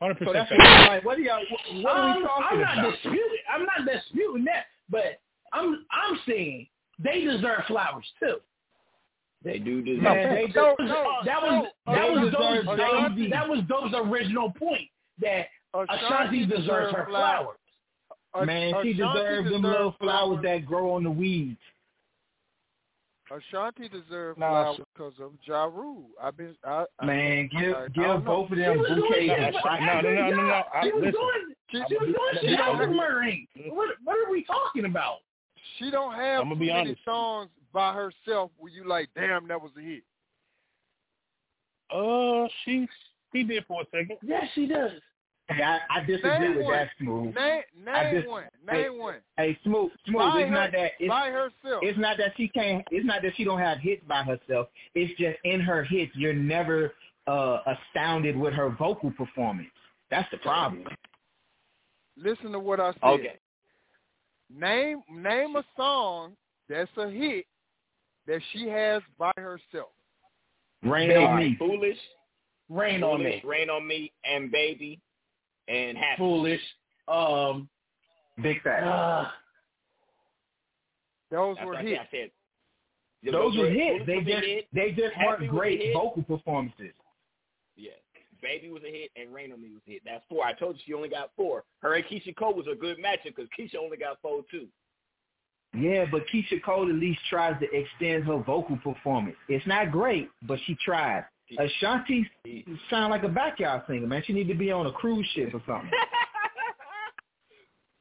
Hundred 0.00 0.18
So 0.18 0.24
percent 0.26 0.34
that's 0.34 0.50
what 0.50 0.60
I'm 0.66 0.86
like. 0.88 1.04
What 1.04 1.16
are 1.18 1.20
y'all? 1.22 1.42
What, 1.50 1.82
what 1.82 1.96
are 1.96 2.06
we 2.06 2.22
Um, 2.22 2.22
talking 2.28 2.46
I'm 2.50 2.60
not 2.60 2.78
about? 2.78 2.92
disputing. 2.92 3.38
I'm 3.50 3.64
not 3.64 3.92
disputing 3.92 4.44
that, 4.44 4.66
but 4.90 5.20
I'm 5.52 5.86
I'm 5.90 6.18
saying 6.28 6.66
they 6.98 7.22
deserve 7.22 7.64
flowers 7.66 8.04
too. 8.20 8.36
They 9.46 9.58
do 9.60 9.80
deserve. 9.80 10.02
Man, 10.02 10.34
they 10.34 10.46
that 10.54 10.74
was 10.76 10.76
no, 10.80 11.04
that 11.24 11.40
was 11.42 11.66
no, 11.86 11.94
that 11.94 12.10
was 12.10 12.32
those 12.66 12.76
Jay-Z. 13.16 13.30
that 13.30 13.48
was 13.48 13.60
those 13.68 13.92
original 13.94 14.50
point 14.50 14.88
that 15.20 15.46
Ashanti 15.72 16.44
deserves 16.46 16.62
deserves 16.64 16.94
her 16.96 17.06
flowers. 17.08 17.56
flowers. 18.32 18.46
Man, 18.46 18.74
she 18.82 18.92
deserves 18.92 19.48
them 19.50 19.62
little 19.62 19.94
flowers 20.00 20.40
that 20.42 20.66
grow 20.66 20.92
on 20.94 21.04
the 21.04 21.10
weeds. 21.10 21.60
Ashanti 23.30 23.88
deserves 23.88 24.38
Nah, 24.38 24.74
flowers 24.74 24.80
because 24.94 25.12
of 25.20 25.32
Ja 25.46 25.64
Rule. 25.64 26.06
I've 26.22 26.36
been, 26.36 26.54
I, 26.64 26.84
I, 27.00 27.04
Man, 27.06 27.48
give 27.56 27.74
I- 27.74 27.84
I 27.84 27.88
give 27.88 28.04
don't 28.04 28.24
know. 28.24 28.30
both 28.42 28.50
of 28.52 28.58
them 28.58 28.78
bouquets 28.78 28.94
doing 28.94 29.30
of 29.30 29.38
it. 29.38 29.54
No, 29.64 30.00
no, 30.00 30.00
no, 30.00 30.10
no, 30.12 30.30
no, 30.30 30.42
no. 30.46 30.62
I- 30.72 30.82
She 30.84 30.92
was 30.92 31.02
listen. 31.04 31.12
doing 31.12 31.54
She, 31.70 31.76
she 31.88 31.96
was 31.98 32.06
doing 32.06 32.16
she 32.40 32.48
shit 32.48 32.58
don't- 32.58 32.96
murdering. 32.96 33.46
What 33.70 33.90
what 34.04 34.16
are 34.16 34.30
we 34.30 34.44
talking 34.44 34.84
about? 34.84 35.18
she 35.78 35.90
don't 35.90 36.14
have 36.14 36.42
I'ma 36.42 36.54
be 36.54 36.68
many 36.68 36.78
honest. 36.90 37.04
songs 37.04 37.50
by 37.76 37.92
herself 37.92 38.50
where 38.56 38.72
you 38.72 38.88
like, 38.88 39.10
damn, 39.14 39.46
that 39.48 39.60
was 39.60 39.70
a 39.78 39.82
hit. 39.82 40.02
Uh, 41.94 42.48
she 42.64 42.88
she 43.34 43.42
did 43.44 43.64
for 43.68 43.82
a 43.82 43.84
second. 43.92 44.16
Yes, 44.22 44.44
she 44.54 44.66
does. 44.66 44.92
Hey, 45.48 45.62
I, 45.62 45.78
I 45.90 46.00
disagree 46.04 46.38
Name 46.38 46.56
with 46.56 46.64
one. 46.64 46.72
that, 46.74 46.88
Smooth. 46.98 47.34
Name, 47.36 47.62
name 47.84 48.14
just- 48.16 48.28
one. 48.28 48.44
hey, 48.68 48.82
Name 48.82 48.98
one. 48.98 49.16
Hey, 49.36 49.58
Smooth, 49.62 49.92
Smooth. 50.06 50.18
By 50.18 50.40
it's 50.40 50.48
her- 50.48 50.54
not 50.54 50.72
that. 50.72 50.90
It's, 50.98 51.08
by 51.08 51.28
herself. 51.28 51.82
it's 51.82 51.98
not 51.98 52.16
that 52.16 52.32
she 52.38 52.48
can't. 52.48 52.82
It's 52.90 53.06
not 53.06 53.20
that 53.22 53.32
she 53.36 53.44
don't 53.44 53.60
have 53.60 53.78
hits 53.78 54.02
by 54.08 54.22
herself. 54.24 54.68
It's 54.94 55.12
just 55.20 55.36
in 55.44 55.60
her 55.60 55.84
hits, 55.84 56.10
you're 56.16 56.32
never 56.32 56.94
uh, 57.28 57.58
astounded 57.66 58.36
with 58.38 58.54
her 58.54 58.70
vocal 58.70 59.10
performance. 59.12 59.68
That's 60.10 60.28
the 60.30 60.38
problem. 60.38 60.84
Listen 62.16 62.52
to 62.52 62.58
what 62.58 62.80
I 62.80 62.92
said. 62.94 63.02
Okay. 63.04 63.36
Name 64.52 65.02
name 65.12 65.56
a 65.56 65.64
song 65.76 66.32
that's 66.70 66.90
a 66.96 67.10
hit 67.10 67.44
that 68.26 68.40
she 68.52 68.68
has 68.68 69.02
by 69.18 69.32
herself. 69.36 69.90
Rain 70.82 71.16
All 71.16 71.26
on 71.28 71.38
me. 71.38 71.56
Foolish. 71.58 71.98
Rain 72.68 73.02
on 73.02 73.22
me. 73.22 73.40
Rain 73.44 73.70
on 73.70 73.86
me, 73.86 74.12
and 74.24 74.50
baby. 74.50 75.00
and 75.68 75.96
Happy. 75.96 76.18
Foolish. 76.18 76.60
Um, 77.08 77.68
Big 78.42 78.60
fat. 78.62 78.82
uh, 78.82 79.28
Those 81.30 81.56
were 81.60 81.66
what 81.72 81.76
I 81.78 81.82
hits. 81.82 82.00
said. 82.10 82.30
I 83.26 83.30
Those 83.30 83.56
were 83.56 83.64
Foolish 83.64 83.76
hits. 83.76 84.06
They 84.06 84.16
was 84.16 84.24
just 84.26 84.44
hit. 84.44 84.66
they 84.72 84.90
just 84.92 85.14
Happy 85.14 85.26
weren't 85.48 85.50
great 85.50 85.92
vocal 85.94 86.22
performances. 86.22 86.92
Yeah. 87.76 87.90
Baby 88.42 88.70
was 88.70 88.82
a 88.86 88.90
hit 88.92 89.10
and 89.16 89.32
Rain 89.34 89.52
on 89.52 89.60
Me 89.62 89.70
was 89.72 89.82
a 89.88 89.92
hit. 89.92 90.02
That's 90.04 90.22
four. 90.28 90.44
I 90.44 90.52
told 90.52 90.76
you 90.76 90.82
she 90.86 90.94
only 90.94 91.08
got 91.08 91.30
four. 91.36 91.64
Her 91.80 91.94
and 91.94 92.04
Keyshia 92.04 92.36
Cole 92.36 92.54
was 92.54 92.66
a 92.70 92.76
good 92.76 92.98
matchup 92.98 93.34
because 93.34 93.48
Keyshia 93.58 93.76
only 93.82 93.96
got 93.96 94.20
four 94.20 94.42
too. 94.50 94.66
Yeah, 95.76 96.06
but 96.10 96.22
Keyshia 96.32 96.62
Cole 96.62 96.88
at 96.88 96.94
least 96.94 97.20
tries 97.28 97.58
to 97.60 97.66
extend 97.72 98.24
her 98.24 98.38
vocal 98.38 98.76
performance. 98.78 99.36
It's 99.48 99.66
not 99.66 99.90
great, 99.90 100.30
but 100.42 100.58
she 100.66 100.76
tries. 100.84 101.24
Ashanti 101.58 102.28
sound 102.90 103.12
like 103.12 103.22
a 103.22 103.28
backyard 103.28 103.82
singer, 103.86 104.06
man. 104.06 104.22
She 104.26 104.32
need 104.32 104.48
to 104.48 104.54
be 104.54 104.72
on 104.72 104.86
a 104.86 104.92
cruise 104.92 105.26
ship 105.34 105.54
or 105.54 105.62
something. 105.66 105.90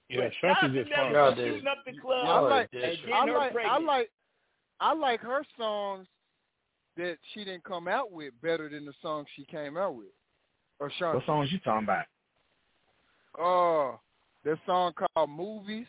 Yeah, 0.09 0.29
Shout 0.39 0.57
Shanti 0.57 0.73
just 0.73 0.89
to 0.89 0.95
fine. 0.95 1.13
them 1.13 1.35
shooting 1.35 1.67
up 1.67 1.77
the 1.85 1.99
club. 1.99 2.27
I 2.27 2.39
like, 2.39 2.69
and 2.73 2.81
getting 2.81 3.13
I 3.13 3.23
like, 3.25 3.55
I 3.55 3.79
like, 3.79 4.11
I 4.79 4.93
like 4.93 5.19
her 5.21 5.43
songs 5.57 6.07
that 6.97 7.17
she 7.33 7.43
didn't 7.43 7.63
come 7.63 7.87
out 7.87 8.11
with 8.11 8.33
better 8.41 8.69
than 8.69 8.85
the 8.85 8.93
songs 9.01 9.27
she 9.35 9.45
came 9.45 9.77
out 9.77 9.95
with. 9.95 10.07
Ashanti. 10.79 11.17
what 11.17 11.25
songs 11.25 11.51
you 11.51 11.59
talking 11.59 11.87
about? 11.87 12.05
Uh, 13.37 13.97
that 14.43 14.57
song 14.65 14.93
called 14.93 15.29
Movies. 15.29 15.87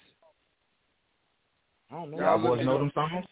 I 1.91 1.95
don't 1.95 2.11
know. 2.11 2.19
Y'all 2.19 2.39
boys 2.39 2.65
know 2.65 2.79
them 2.79 2.91
songs? 2.95 3.25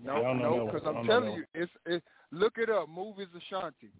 I 0.00 0.04
No, 0.06 0.22
don't 0.22 0.38
know 0.38 0.56
no, 0.56 0.66
because. 0.66 0.82
I 0.86 0.90
I'm 0.98 1.06
telling 1.06 1.24
know. 1.30 1.36
you, 1.36 1.44
it's 1.54 1.72
it. 1.86 2.02
Look 2.30 2.54
it 2.58 2.70
up. 2.70 2.88
Movies 2.88 3.28
of 3.34 3.40
Ashanti. 3.42 3.90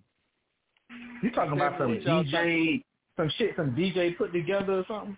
You 1.22 1.30
talking 1.30 1.52
about 1.54 1.78
some 1.78 1.92
me 1.92 1.98
what 1.98 2.06
y'all 2.06 2.24
DJ, 2.24 2.82
some 3.16 3.30
shit, 3.36 3.52
some 3.56 3.70
DJ 3.72 4.16
put 4.16 4.32
together 4.32 4.72
or 4.80 4.84
something? 4.88 5.16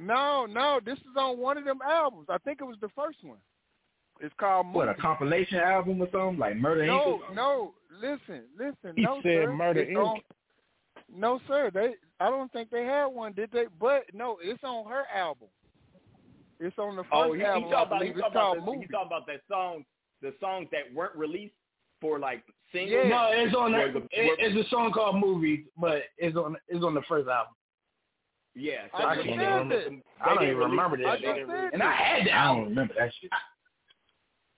No, 0.00 0.46
no, 0.46 0.80
this 0.84 0.98
is 0.98 1.16
on 1.18 1.38
one 1.38 1.58
of 1.58 1.64
them 1.64 1.78
albums. 1.84 2.26
I 2.30 2.38
think 2.38 2.60
it 2.60 2.64
was 2.64 2.76
the 2.80 2.88
first 2.96 3.18
one. 3.22 3.38
It's 4.20 4.34
called 4.38 4.66
Movies. 4.66 4.76
What 4.76 4.88
a 4.88 4.94
compilation 4.94 5.58
album 5.58 6.00
or 6.00 6.08
something 6.12 6.38
like 6.38 6.56
Murder 6.56 6.82
Inc. 6.82 6.86
No, 6.86 7.20
no. 7.34 7.74
Listen, 8.00 8.44
listen. 8.58 8.94
He 8.96 9.02
no, 9.02 9.16
said 9.22 9.44
sir. 9.44 9.52
Murder, 9.52 9.80
It's 9.80 9.90
Inc. 9.90 10.04
on- 10.06 10.20
no, 11.14 11.40
sir. 11.46 11.70
They. 11.72 11.94
I 12.20 12.30
don't 12.30 12.50
think 12.52 12.70
they 12.70 12.84
had 12.84 13.06
one, 13.06 13.32
did 13.32 13.50
they? 13.52 13.64
But 13.80 14.04
no, 14.14 14.38
it's 14.42 14.62
on 14.64 14.88
her 14.90 15.04
album. 15.14 15.48
It's 16.60 16.78
on 16.78 16.96
the 16.96 17.02
first 17.02 17.12
Oh, 17.12 17.32
you, 17.32 17.40
you 17.40 17.46
album. 17.46 17.70
talking 17.70 17.74
about 17.86 17.98
believe 17.98 18.16
you 18.16 18.22
it's 18.24 18.32
talking 18.32 18.36
about, 18.36 18.42
called 18.42 18.56
the, 18.58 18.60
you 18.70 18.76
Movies. 18.76 18.88
talking 18.92 19.06
about 19.06 19.26
that 19.26 19.40
song, 19.50 19.84
the 20.22 20.34
songs 20.40 20.68
that 20.72 20.92
weren't 20.94 21.14
released 21.16 21.54
for 22.00 22.18
like 22.18 22.42
singles. 22.72 22.92
Yeah. 23.04 23.08
no, 23.08 23.28
it's 23.32 23.54
on. 23.54 23.72
Where 23.72 23.92
The, 23.92 24.00
the- 24.00 24.04
it, 24.12 24.38
it's 24.38 24.66
a 24.66 24.70
song 24.70 24.92
called 24.92 25.16
"Movies," 25.20 25.64
but 25.76 26.02
it's 26.18 26.36
on. 26.36 26.56
It's 26.68 26.84
on 26.84 26.94
the 26.94 27.02
first 27.08 27.28
album. 27.28 27.54
Yeah, 28.54 28.86
I 28.94 29.00
so 29.00 29.14
just 29.16 29.26
they 29.26 29.32
said 29.32 29.38
didn't- 29.38 29.68
that. 29.68 29.90
they 29.90 30.02
I 30.20 30.34
don't 30.34 30.44
even 30.44 30.56
remember 30.58 30.96
that. 30.98 31.06
I 31.06 31.16
didn't 31.18 31.36
just 31.36 31.48
release- 31.50 31.64
said 31.64 31.72
And 31.74 31.82
I 31.82 31.92
had 31.92 32.26
that. 32.26 32.34
I 32.34 32.44
don't 32.54 32.64
remember 32.68 32.94
that 32.98 33.10
shit. 33.20 33.30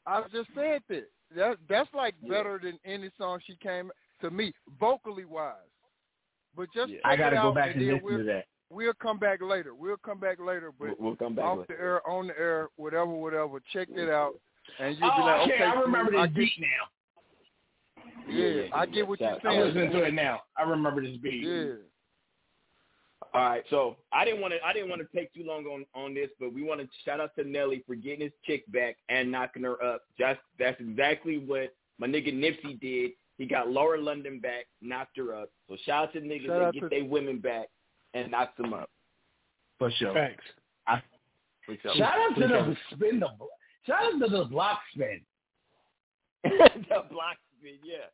I 0.07 0.23
just 0.33 0.49
said 0.55 0.83
that. 0.89 1.05
That 1.35 1.57
that's 1.69 1.89
like 1.93 2.15
better 2.29 2.61
than 2.63 2.79
any 2.85 3.11
song 3.19 3.41
she 3.45 3.57
came 3.57 3.91
to 4.21 4.31
me 4.31 4.53
vocally 4.79 5.25
wise. 5.25 5.55
But 6.57 6.69
just 6.73 6.93
Yeah. 6.93 6.99
I 7.05 7.17
gotta 7.17 7.37
go 7.37 7.53
back 7.53 7.73
and 7.75 7.83
and 7.83 7.93
listen 7.95 8.05
we'll, 8.05 8.19
to 8.19 8.25
that. 8.25 8.45
We'll 8.71 8.95
come 8.95 9.19
back 9.19 9.41
later. 9.43 9.75
We'll 9.75 9.97
come 9.97 10.19
back 10.19 10.39
later. 10.41 10.73
But 10.79 10.89
We'll, 10.99 11.09
we'll 11.11 11.17
come 11.17 11.35
back. 11.37 11.45
off 11.45 11.59
with 11.59 11.69
the 11.69 11.75
air, 11.75 12.07
on 12.09 12.27
the 12.29 12.39
air, 12.39 12.69
whatever, 12.77 13.07
whatever. 13.13 13.61
Check 13.73 13.89
it 13.91 14.09
out, 14.11 14.35
and 14.81 14.97
you'll 14.99 15.11
Oh, 15.13 15.17
be 15.17 15.23
like, 15.23 15.41
okay, 15.43 15.55
okay, 15.55 15.65
I 15.65 15.81
remember 15.81 16.13
Smooth, 16.13 16.35
this 16.35 16.37
I 16.37 16.39
beat 16.39 16.53
now. 16.61 18.27
get, 18.27 18.35
yeah, 18.35 18.63
I 18.75 18.87
get 18.87 19.07
what 19.09 19.21
you're 19.21 19.31
Shout- 19.41 19.47
I'm 19.47 19.61
listening 19.61 19.91
to 19.93 20.03
it 20.05 20.15
now. 20.15 20.41
I 20.57 20.63
remember 20.65 21.01
this 21.03 21.17
beat. 21.19 21.43
Yeah. 21.45 21.75
All 23.35 23.43
right, 23.43 23.65
so 23.71 23.97
I 24.13 24.25
didn't 24.25 24.41
want 24.41 24.55
to 24.55 24.65
I 24.65 24.73
didn't 24.73 24.89
want 24.89 25.03
to 25.03 25.17
take 25.17 25.33
too 25.35 25.45
long 25.45 25.65
on 25.67 25.85
on 25.95 26.15
this, 26.15 26.31
but 26.41 26.53
we 26.55 26.63
want 26.63 26.81
to 26.81 26.89
shout 27.05 27.21
out 27.21 27.35
to 27.39 27.45
Nelly 27.45 27.83
for 27.87 27.95
getting 27.95 28.21
his 28.23 28.33
chick 28.45 28.65
back 28.73 28.97
and 29.09 29.31
knocking 29.31 29.63
her 29.65 29.83
up. 29.83 30.03
Just 30.19 30.41
that's 30.59 30.81
exactly 30.81 31.39
what 31.39 31.75
my 31.99 32.07
nigga 32.07 32.33
Nipsey 32.33 32.81
did. 32.81 33.13
He 33.39 33.45
got 33.47 33.69
Lauren 33.69 34.05
London 34.05 34.41
back, 34.41 34.67
knocked 34.81 35.19
her 35.19 35.35
up. 35.35 35.51
So 35.69 35.77
shout 35.85 36.05
out 36.09 36.13
to 36.15 36.21
niggas 36.21 36.47
Shout 36.47 36.73
that 36.75 36.81
get 36.81 36.91
their 36.91 37.05
women 37.05 37.39
back 37.39 37.67
and 38.17 38.31
knocks 38.31 38.57
them 38.57 38.73
up. 38.75 38.89
For 39.79 39.91
sure. 39.93 40.13
Facts. 40.15 40.45
For 41.67 41.77
sure. 41.83 41.95
Shout 41.97 42.15
out 42.19 42.35
to 42.37 42.47
the 42.49 42.77
spin 42.93 43.21
the. 43.21 43.29
Shout 43.87 44.15
out 44.15 44.19
to 44.21 44.29
the 44.29 44.45
block 44.45 44.79
spin. 44.95 45.21
the 46.45 47.03
block 47.11 47.37
spin, 47.59 47.75
yeah. 47.85 48.07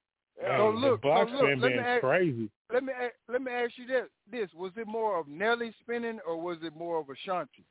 Man, 0.43 0.59
So 0.59 0.73
the 0.73 0.79
look, 0.79 1.01
so 1.03 1.03
block 1.03 1.29
look, 1.31 1.43
let 1.43 1.59
me 1.73 1.79
ask- 1.79 2.01
crazy. 2.01 2.51
Let 2.73 2.85
me 2.85 2.93
let 3.29 3.43
me 3.43 3.53
ask 3.53 3.73
you 3.77 3.87
this: 3.87 4.07
This 4.31 4.49
was 4.55 4.73
it 4.77 4.87
more 4.87 5.19
of 5.19 5.29
Nelly 5.29 5.75
spinning 5.83 6.19
or 6.27 6.41
was 6.41 6.57
it 6.63 6.75
more 6.75 6.99
of 6.99 7.07
Ashanti? 7.11 7.65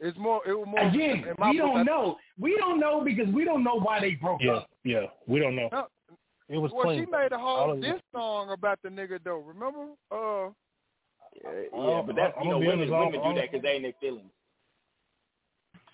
It's 0.00 0.16
more. 0.16 0.40
It 0.48 0.54
was 0.54 0.66
more. 0.66 0.80
Again, 0.88 1.24
in 1.28 1.50
we 1.50 1.58
don't 1.58 1.84
know. 1.84 2.16
We 2.40 2.56
don't 2.56 2.80
know 2.80 3.02
because 3.04 3.26
we 3.34 3.44
don't 3.44 3.62
know 3.62 3.78
why 3.78 4.00
they 4.00 4.12
broke 4.12 4.40
Yeah, 4.42 4.52
up. 4.52 4.70
yeah. 4.84 5.06
We 5.26 5.38
don't 5.40 5.54
know. 5.56 5.68
No, 5.70 5.86
It 6.48 6.56
was 6.56 6.70
well, 6.72 6.84
clean. 6.84 7.04
she 7.04 7.10
made 7.10 7.32
a 7.32 7.38
whole 7.38 7.78
this 7.78 8.00
song 8.14 8.50
about 8.50 8.78
the 8.82 8.88
nigga 8.88 9.18
though. 9.22 9.38
Remember? 9.40 9.88
Uh, 10.10 10.50
Yeah, 11.34 11.50
Oh, 11.72 12.02
but 12.02 12.16
that's 12.16 12.34
I'm 12.38 12.44
you 12.44 12.50
know 12.50 12.58
women 12.58 12.72
honest, 12.92 12.92
women 12.92 13.12
don't- 13.12 13.12
do 13.12 13.20
I 13.30 13.34
that 13.42 13.50
because 13.52 13.62
they 13.62 13.68
ain't 13.70 13.82
their 13.82 13.92
feelings. 14.00 14.30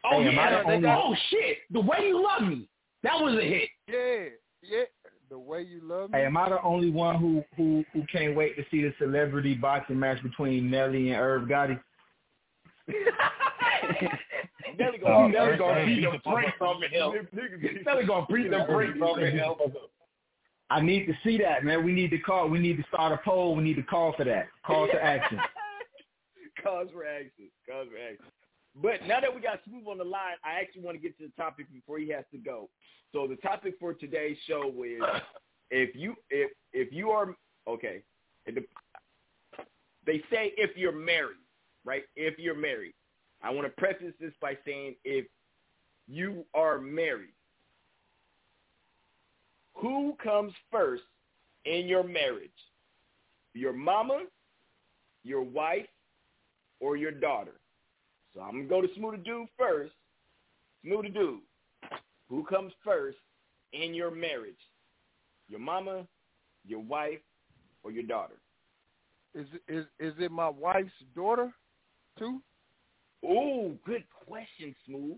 Oh 0.04 0.20
Hey, 0.22 0.28
am 0.28 0.38
I 0.38 0.50
yeah. 0.50 0.62
the 0.62 0.72
only- 0.72 0.88
oh 0.88 1.14
shit. 1.30 1.58
The 1.70 1.80
way 1.80 1.98
you 2.06 2.22
love 2.22 2.42
me. 2.48 2.68
That 3.02 3.20
was 3.20 3.34
a 3.38 3.42
hit. 3.42 3.68
yeah, 3.88 4.24
yeah. 4.62 4.84
The 5.30 5.38
way 5.38 5.62
you 5.62 5.80
love 5.82 6.10
me. 6.10 6.18
Hey, 6.18 6.26
am 6.26 6.36
I 6.36 6.48
the 6.50 6.62
only 6.62 6.90
one 6.90 7.16
who 7.16 7.42
who 7.56 7.84
who 7.92 8.02
can't 8.12 8.34
wait 8.36 8.56
to 8.56 8.64
see 8.70 8.82
the 8.82 8.92
celebrity 8.98 9.54
boxing 9.54 9.98
match 9.98 10.22
between 10.22 10.70
Nelly 10.70 11.10
and 11.10 11.20
Irv 11.20 11.48
Gotti? 11.48 11.80
Nelly 14.78 14.98
Oh, 15.02 15.06
gonna, 15.06 15.28
Nelly 15.28 15.32
Nelly 15.32 15.56
gonna 15.58 15.86
beat 15.86 16.00
the 16.02 16.30
brakes 16.30 16.52
off 16.60 16.76
of 16.76 16.82
him. 16.90 17.28
Nelly 17.84 18.04
gonna 18.06 18.26
beat 18.28 18.50
the 18.50 18.64
brakes 18.68 19.00
off 19.02 19.18
of 19.18 19.72
him. 19.72 19.78
I 20.70 20.80
need 20.80 21.06
to 21.06 21.12
see 21.22 21.38
that, 21.38 21.64
man. 21.64 21.84
We 21.84 21.92
need 21.92 22.10
to 22.10 22.18
call. 22.18 22.48
We 22.48 22.58
need 22.58 22.76
to 22.78 22.84
start 22.88 23.12
a 23.12 23.18
poll. 23.24 23.54
We 23.54 23.62
need 23.62 23.76
to 23.76 23.82
call 23.82 24.14
for 24.16 24.24
that. 24.24 24.48
Call 24.66 24.86
to 24.86 25.02
action. 25.02 25.38
Cause 26.62 26.88
for 26.92 27.04
action. 27.04 27.50
Cause 27.68 27.86
for 27.90 27.98
action. 27.98 28.26
But 28.80 29.06
now 29.06 29.20
that 29.20 29.32
we 29.32 29.40
got 29.40 29.60
Smooth 29.68 29.86
on 29.86 29.98
the 29.98 30.04
line, 30.04 30.36
I 30.44 30.60
actually 30.60 30.82
want 30.82 30.96
to 30.96 31.02
get 31.02 31.16
to 31.18 31.26
the 31.26 31.32
topic 31.42 31.72
before 31.72 31.98
he 31.98 32.08
has 32.08 32.24
to 32.32 32.38
go. 32.38 32.68
So 33.12 33.28
the 33.28 33.36
topic 33.36 33.74
for 33.78 33.94
today's 33.94 34.36
show 34.48 34.72
is 34.84 35.02
if 35.70 35.94
you 35.94 36.16
if 36.30 36.50
if 36.72 36.92
you 36.92 37.10
are 37.10 37.34
okay, 37.68 38.02
they 38.46 40.18
say 40.30 40.52
if 40.56 40.76
you're 40.76 40.92
married, 40.92 41.36
right? 41.84 42.02
If 42.16 42.38
you're 42.38 42.56
married. 42.56 42.94
I 43.42 43.50
want 43.50 43.66
to 43.66 43.72
preface 43.80 44.14
this 44.18 44.32
by 44.40 44.56
saying 44.64 44.94
if 45.04 45.26
you 46.08 46.46
are 46.54 46.80
married, 46.80 47.34
who 49.74 50.16
comes 50.22 50.52
first 50.70 51.02
in 51.64 51.86
your 51.86 52.04
marriage? 52.04 52.50
Your 53.52 53.72
mama, 53.72 54.22
your 55.22 55.42
wife, 55.42 55.86
or 56.80 56.96
your 56.96 57.12
daughter? 57.12 57.60
So 58.34 58.40
I'm 58.40 58.52
gonna 58.52 58.64
go 58.64 58.80
to 58.80 58.88
Smooth 58.96 59.24
Dude 59.24 59.48
first. 59.58 59.92
Smooth 60.84 61.14
Dude, 61.14 61.40
who 62.28 62.44
comes 62.44 62.72
first 62.84 63.18
in 63.72 63.94
your 63.94 64.10
marriage? 64.10 64.54
Your 65.48 65.60
mama, 65.60 66.06
your 66.66 66.80
wife, 66.80 67.20
or 67.82 67.92
your 67.92 68.04
daughter? 68.04 68.34
Is 69.34 69.46
is 69.68 69.84
is 69.98 70.14
it 70.18 70.30
my 70.30 70.48
wife's 70.48 70.90
daughter 71.14 71.52
too? 72.18 72.40
Oh, 73.26 73.72
good 73.86 74.04
question, 74.26 74.74
Smooth. 74.86 75.16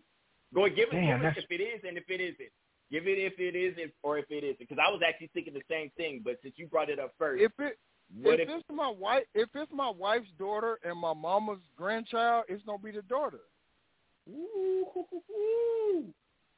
Go 0.54 0.64
and 0.66 0.76
give 0.76 0.88
it 0.92 0.96
Damn, 0.96 1.20
give 1.20 1.30
it 1.30 1.38
if 1.38 1.60
it 1.60 1.62
is 1.62 1.80
and 1.86 1.96
if 1.96 2.04
it 2.08 2.20
isn't. 2.20 2.52
Give 2.90 3.06
it 3.06 3.18
if 3.18 3.38
it 3.38 3.56
is 3.56 3.74
if, 3.76 3.90
or 4.02 4.18
if 4.18 4.26
it 4.30 4.44
isn't. 4.44 4.58
Because 4.58 4.78
I 4.78 4.90
was 4.90 5.00
actually 5.06 5.30
thinking 5.34 5.54
the 5.54 5.62
same 5.68 5.90
thing, 5.96 6.20
but 6.24 6.36
since 6.42 6.54
you 6.56 6.68
brought 6.68 6.88
it 6.88 7.00
up 7.00 7.12
first, 7.18 7.42
If 7.42 7.52
it 7.58 7.78
if 8.22 8.40
if, 8.40 8.48
it's 8.48 8.64
my 8.70 8.88
wife, 8.88 9.24
if 9.34 9.48
it's 9.54 9.72
my 9.72 9.90
wife's 9.90 10.30
daughter 10.38 10.78
and 10.84 10.96
my 10.98 11.12
mama's 11.12 11.58
grandchild, 11.76 12.44
it's 12.48 12.62
gonna 12.64 12.78
be 12.78 12.92
the 12.92 13.02
daughter. 13.02 13.40
Ooh. 14.30 14.86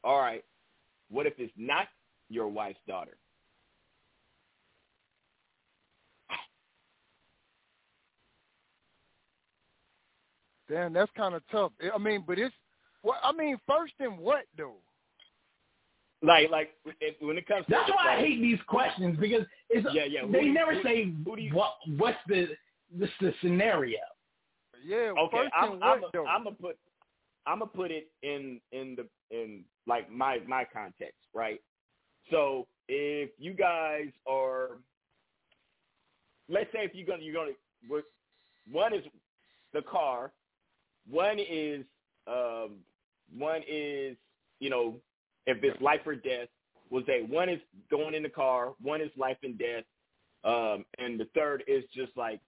All 0.05 0.19
right. 0.19 0.45
What 1.11 1.27
if 1.27 1.35
it's 1.39 1.53
not 1.57 1.89
your 2.29 2.49
wife's 2.49 2.79
daughter? 2.87 3.17
Damn, 10.69 10.93
that's 10.93 11.11
kind 11.17 11.35
of 11.35 11.43
tough. 11.51 11.73
I 11.95 11.97
mean, 11.97 12.25
but 12.27 12.39
it's 12.39 12.55
what 13.01 13.19
I 13.25 13.33
mean. 13.33 13.57
First 13.67 13.95
in 14.01 14.19
what 14.19 14.45
though? 14.57 14.77
Like, 16.21 16.51
like 16.51 16.71
when 17.21 17.39
it 17.39 17.47
comes 17.47 17.65
to 17.67 17.71
That's 17.71 17.91
why 17.91 18.17
I 18.17 18.21
hate 18.21 18.41
these 18.41 18.59
questions 18.67 19.17
because 19.21 19.47
it's 19.71 19.87
Yeah, 19.93 20.05
yeah. 20.05 20.23
Who 20.23 20.33
they 20.33 20.43
you- 20.45 20.53
never 20.53 20.75
who- 20.75 20.83
say 20.83 21.05
who 21.25 21.37
do 21.37 21.43
you- 21.43 21.55
what 21.55 21.75
what's 21.97 22.19
the 22.27 22.57
this 22.91 23.11
the 23.21 23.33
scenario. 23.41 23.99
Yeah, 24.85 25.13
Okay, 25.19 25.37
first 25.37 25.53
I'm 25.55 25.73
in 25.75 25.83
I'm 25.83 26.01
what 26.01 26.13
though? 26.13 26.27
I'm 26.27 26.45
gonna 26.45 26.57
put 26.57 26.79
I'm 27.47 27.59
gonna 27.61 27.71
put 27.71 27.91
it 27.91 28.11
in 28.23 28.61
in 28.73 28.97
the 28.97 29.07
in 29.31 29.65
like 29.87 30.11
my 30.11 30.41
my 30.47 30.65
context, 30.65 31.21
right? 31.35 31.63
So 32.31 32.67
if 32.89 33.31
you 33.39 33.55
guys 33.55 34.09
are, 34.27 34.79
let's 36.49 36.71
say 36.73 36.81
if 36.85 36.95
you're 36.95 37.07
gonna 37.07 37.23
you're 37.23 37.35
gonna 37.35 37.53
we're, 37.89 38.03
one 38.71 38.93
is 38.95 39.05
the 39.73 39.83
car, 39.83 40.33
one 41.09 41.39
is 41.39 41.85
um, 42.27 42.77
one 43.37 43.63
is 43.69 44.17
you 44.61 44.71
know 44.71 44.97
if 45.49 45.65
it's 45.65 45.81
life 45.81 46.01
or 46.07 46.15
death. 46.15 46.49
We'll 46.91 47.05
say 47.07 47.23
one 47.23 47.49
is 47.49 47.61
going 47.91 48.15
in 48.15 48.23
the 48.23 48.29
car, 48.29 48.73
one 48.81 49.01
is 49.01 49.11
life 49.17 49.39
and 49.43 49.59
death, 49.59 49.85
um, 50.45 50.85
and 50.99 51.19
the 51.19 51.27
third 51.35 51.65
is 51.67 51.85
just 51.95 52.17
like 52.17 52.41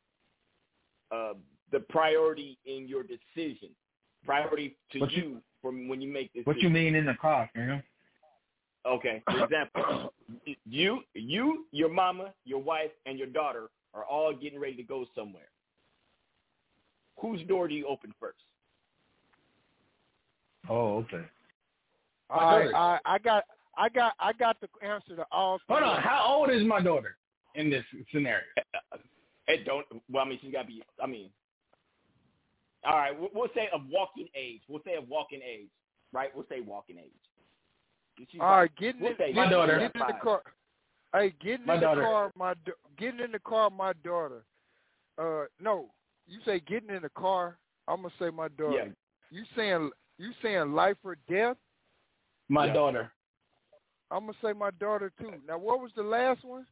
uh, 1.10 1.32
the 1.72 1.80
priority 1.80 2.58
in 2.64 2.86
your 2.86 3.02
decision, 3.02 3.70
priority 4.24 4.76
to 4.92 5.00
What 5.00 5.12
you, 5.12 5.22
you- 5.22 5.42
from 5.60 5.88
when 5.88 6.00
you 6.00 6.10
make 6.10 6.32
this. 6.32 6.46
What 6.46 6.62
you 6.62 6.70
mean 6.70 6.94
in 6.94 7.04
the 7.04 7.14
car, 7.14 7.50
man? 7.54 7.82
Okay, 8.86 9.22
for 9.30 9.44
example, 9.44 10.10
you, 10.64 11.00
you, 11.12 11.66
your 11.70 11.90
mama, 11.90 12.32
your 12.46 12.62
wife, 12.62 12.90
and 13.04 13.18
your 13.18 13.26
daughter 13.26 13.68
are 13.92 14.04
all 14.04 14.32
getting 14.34 14.58
ready 14.58 14.76
to 14.76 14.82
go 14.82 15.04
somewhere. 15.14 15.50
Whose 17.20 17.42
door 17.46 17.68
do 17.68 17.74
you 17.74 17.86
open 17.86 18.14
first? 18.18 18.38
Oh, 20.70 20.96
okay. 20.98 21.24
All 22.30 22.58
right, 22.58 22.74
I, 22.74 22.98
I 23.04 23.18
got, 23.18 23.44
I 23.76 23.88
got, 23.88 24.14
I 24.20 24.32
got 24.32 24.56
the 24.60 24.68
answer 24.86 25.16
to 25.16 25.26
all. 25.32 25.58
Hold 25.68 25.82
on. 25.82 26.00
How 26.02 26.24
old 26.26 26.50
is 26.50 26.64
my 26.64 26.80
daughter 26.80 27.16
in 27.54 27.70
this 27.70 27.84
scenario? 28.12 28.44
It 29.48 29.64
don't. 29.64 29.84
Well, 30.10 30.24
I 30.24 30.28
mean, 30.28 30.38
she's 30.40 30.52
got 30.52 30.62
to 30.62 30.68
be. 30.68 30.82
I 31.02 31.06
mean, 31.06 31.30
all 32.84 32.96
right. 32.96 33.18
We'll, 33.18 33.30
we'll 33.34 33.48
say 33.54 33.68
of 33.72 33.82
walking 33.90 34.28
age. 34.34 34.60
We'll 34.68 34.82
say 34.84 34.94
of 34.94 35.08
walking 35.08 35.40
age, 35.42 35.68
right? 36.12 36.30
We'll 36.34 36.46
say 36.48 36.60
walking 36.60 36.98
age. 36.98 37.10
She's 38.30 38.40
All 38.40 38.58
right, 38.58 38.70
getting 38.76 39.00
we'll 39.00 39.12
in, 39.12 39.16
say 39.16 39.28
she's 39.28 39.34
getting 39.36 39.80
in 39.80 39.92
the 39.94 40.14
car. 40.22 40.42
Hey, 41.14 41.32
getting 41.42 41.66
My 41.66 41.74
in 41.76 41.80
daughter. 41.80 42.00
the 42.02 42.06
car, 42.06 42.32
my 42.36 42.54
getting 42.98 43.20
in 43.20 43.32
the 43.32 43.38
car, 43.38 43.70
my 43.70 43.92
daughter. 44.04 44.44
Uh, 45.18 45.44
no, 45.60 45.86
you 46.26 46.38
say 46.44 46.60
getting 46.60 46.90
in 46.90 47.02
the 47.02 47.10
car. 47.10 47.58
I'm 47.88 48.02
gonna 48.02 48.14
say 48.20 48.30
my 48.30 48.48
daughter. 48.48 48.76
Yeah. 48.76 48.92
You 49.30 49.44
saying 49.56 49.90
you 50.18 50.32
saying 50.42 50.72
life 50.72 50.96
or 51.02 51.16
death? 51.28 51.56
My 52.50 52.66
Yeah. 52.66 52.72
daughter. 52.72 53.12
I'm 54.10 54.26
gonna 54.26 54.36
say 54.42 54.52
my 54.52 54.72
daughter 54.72 55.12
too. 55.18 55.40
Now, 55.46 55.56
what 55.56 55.80
was 55.80 55.92
the 55.94 56.02
last 56.02 56.44
one? 56.44 56.66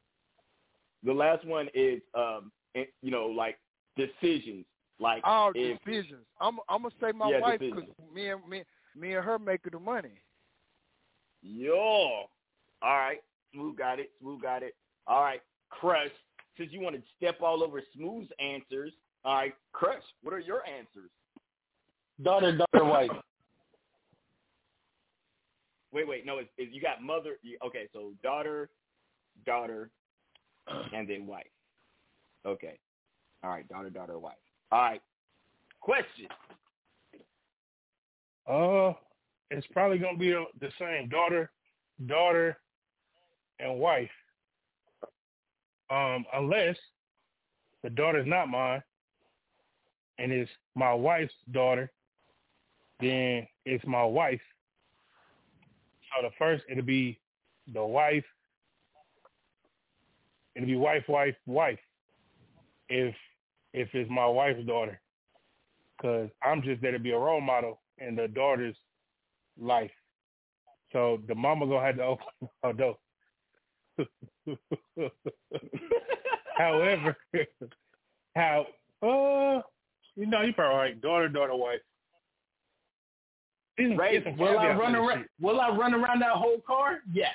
The 1.04 1.14
last 1.14 1.44
one 1.44 1.70
is, 1.72 2.02
um, 2.14 2.50
you 2.74 3.12
know, 3.12 3.26
like 3.26 3.58
decisions. 3.96 4.66
Like 4.98 5.22
All 5.24 5.52
if, 5.54 5.78
decisions. 5.84 6.26
I'm 6.40 6.58
I'm 6.68 6.82
gonna 6.82 6.94
say 7.00 7.12
my 7.12 7.30
Yeah, 7.30 7.38
wife 7.38 7.60
because 7.60 7.84
me 8.12 8.30
and 8.30 8.46
me 8.48 8.64
me 8.96 9.14
and 9.14 9.24
her 9.24 9.38
making 9.38 9.70
the 9.70 9.78
money. 9.78 10.20
Yo. 11.42 11.76
All 11.76 12.28
right. 12.82 13.22
Smooth 13.52 13.76
got 13.78 14.00
it. 14.00 14.10
Smooth 14.20 14.42
got 14.42 14.64
it. 14.64 14.74
All 15.06 15.22
right. 15.22 15.40
Crush. 15.70 16.10
Since 16.56 16.72
you 16.72 16.80
want 16.80 16.96
to 16.96 17.02
step 17.16 17.40
all 17.40 17.62
over 17.62 17.80
Smooth's 17.94 18.32
answers, 18.40 18.92
all 19.24 19.36
right. 19.36 19.54
Crush. 19.72 20.02
What 20.24 20.34
are 20.34 20.40
your 20.40 20.66
answers? 20.66 21.10
Daughter, 22.20 22.56
daughter, 22.56 22.84
wife. 22.84 23.12
Wait, 25.98 26.06
wait. 26.06 26.24
No, 26.24 26.38
it's, 26.38 26.48
it's, 26.56 26.72
you 26.72 26.80
got 26.80 27.02
mother. 27.02 27.38
Okay, 27.66 27.88
so 27.92 28.12
daughter, 28.22 28.70
daughter, 29.44 29.90
and 30.94 31.10
then 31.10 31.26
wife. 31.26 31.48
Okay. 32.46 32.78
All 33.42 33.50
right. 33.50 33.68
Daughter, 33.68 33.90
daughter, 33.90 34.16
wife. 34.16 34.36
All 34.70 34.78
right. 34.78 35.02
Question. 35.80 36.28
Uh, 38.48 38.92
it's 39.50 39.66
probably 39.72 39.98
gonna 39.98 40.16
be 40.16 40.30
the 40.60 40.70
same 40.78 41.08
daughter, 41.08 41.50
daughter, 42.06 42.56
and 43.58 43.80
wife. 43.80 44.08
Um, 45.90 46.24
unless 46.32 46.76
the 47.82 47.90
daughter's 47.90 48.28
not 48.28 48.46
mine, 48.46 48.84
and 50.20 50.30
it's 50.30 50.50
my 50.76 50.94
wife's 50.94 51.34
daughter, 51.50 51.90
then 53.00 53.48
it's 53.64 53.84
my 53.84 54.04
wife. 54.04 54.40
So 56.16 56.22
the 56.26 56.32
first 56.38 56.64
it'll 56.70 56.84
be 56.84 57.20
the 57.72 57.84
wife. 57.84 58.24
It'll 60.54 60.66
be 60.66 60.76
wife, 60.76 61.04
wife, 61.08 61.36
wife. 61.46 61.78
If 62.88 63.14
if 63.74 63.88
it's 63.94 64.10
my 64.10 64.26
wife's 64.26 64.64
daughter, 64.66 65.00
because 65.96 66.30
I'm 66.42 66.62
just 66.62 66.80
there 66.80 66.92
to 66.92 66.98
be 66.98 67.10
a 67.12 67.18
role 67.18 67.40
model 67.40 67.80
in 67.98 68.16
the 68.16 68.28
daughter's 68.28 68.76
life. 69.58 69.90
So 70.92 71.20
the 71.28 71.34
mama 71.34 71.66
gonna 71.66 71.84
have 71.86 71.96
to 71.96 72.04
open 72.04 72.26
her 72.62 72.72
door. 72.72 72.96
However, 76.56 77.16
how 78.36 78.66
uh 79.02 79.62
you 80.16 80.26
know 80.26 80.42
you 80.42 80.52
probably 80.52 80.76
right. 80.76 81.00
Daughter, 81.00 81.28
daughter, 81.28 81.54
wife. 81.54 81.80
There's- 83.78 83.96
Right? 83.98 84.38
Will 84.38 84.58
I 84.58 84.74
run 84.74 84.94
around? 84.96 85.20
shit. 85.22 85.30
Will 85.40 85.60
I 85.60 85.70
run 85.70 85.94
around 85.94 86.20
that 86.20 86.32
whole 86.32 86.60
car? 86.66 86.98
Yes, 87.12 87.34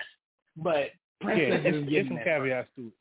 but 0.57 0.91
Yeah, 1.21 1.27
Princess 1.27 1.61
it's, 1.65 1.77
isn't 1.77 1.93
it's 1.93 2.07
some 2.09 2.17
caveats 2.23 2.69
to 2.75 2.87
it. 2.87 2.93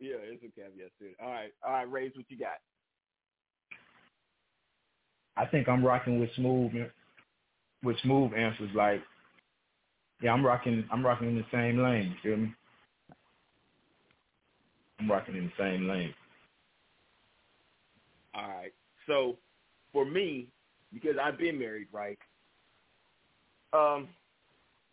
Yeah, 0.00 0.16
it's 0.20 0.42
a 0.42 0.48
caveat 0.60 0.90
to 0.98 1.06
it. 1.06 1.16
All 1.22 1.30
right. 1.30 1.52
All 1.64 1.72
right, 1.72 1.90
Raise, 1.90 2.12
what 2.16 2.24
you 2.28 2.36
got? 2.36 2.58
I 5.36 5.46
think 5.46 5.68
I'm 5.68 5.84
rocking 5.84 6.18
with 6.18 6.30
smooth 6.34 6.72
with 7.82 7.98
smooth 8.00 8.32
answers 8.34 8.70
like 8.74 9.00
yeah, 10.22 10.32
I'm 10.32 10.44
rocking 10.44 10.84
I'm 10.90 11.04
rocking 11.04 11.28
in 11.28 11.36
the 11.36 11.44
same 11.52 11.78
lane, 11.82 12.16
you 12.22 12.30
feel 12.30 12.36
me? 12.38 12.54
I'm 14.98 15.10
rocking 15.10 15.36
in 15.36 15.44
the 15.44 15.52
same 15.62 15.86
lane. 15.86 16.12
All 18.34 18.48
right. 18.48 18.72
So 19.06 19.36
for 19.92 20.04
me, 20.04 20.48
because 20.92 21.16
I've 21.22 21.38
been 21.38 21.58
married, 21.58 21.88
right? 21.92 22.18
Um, 23.72 24.08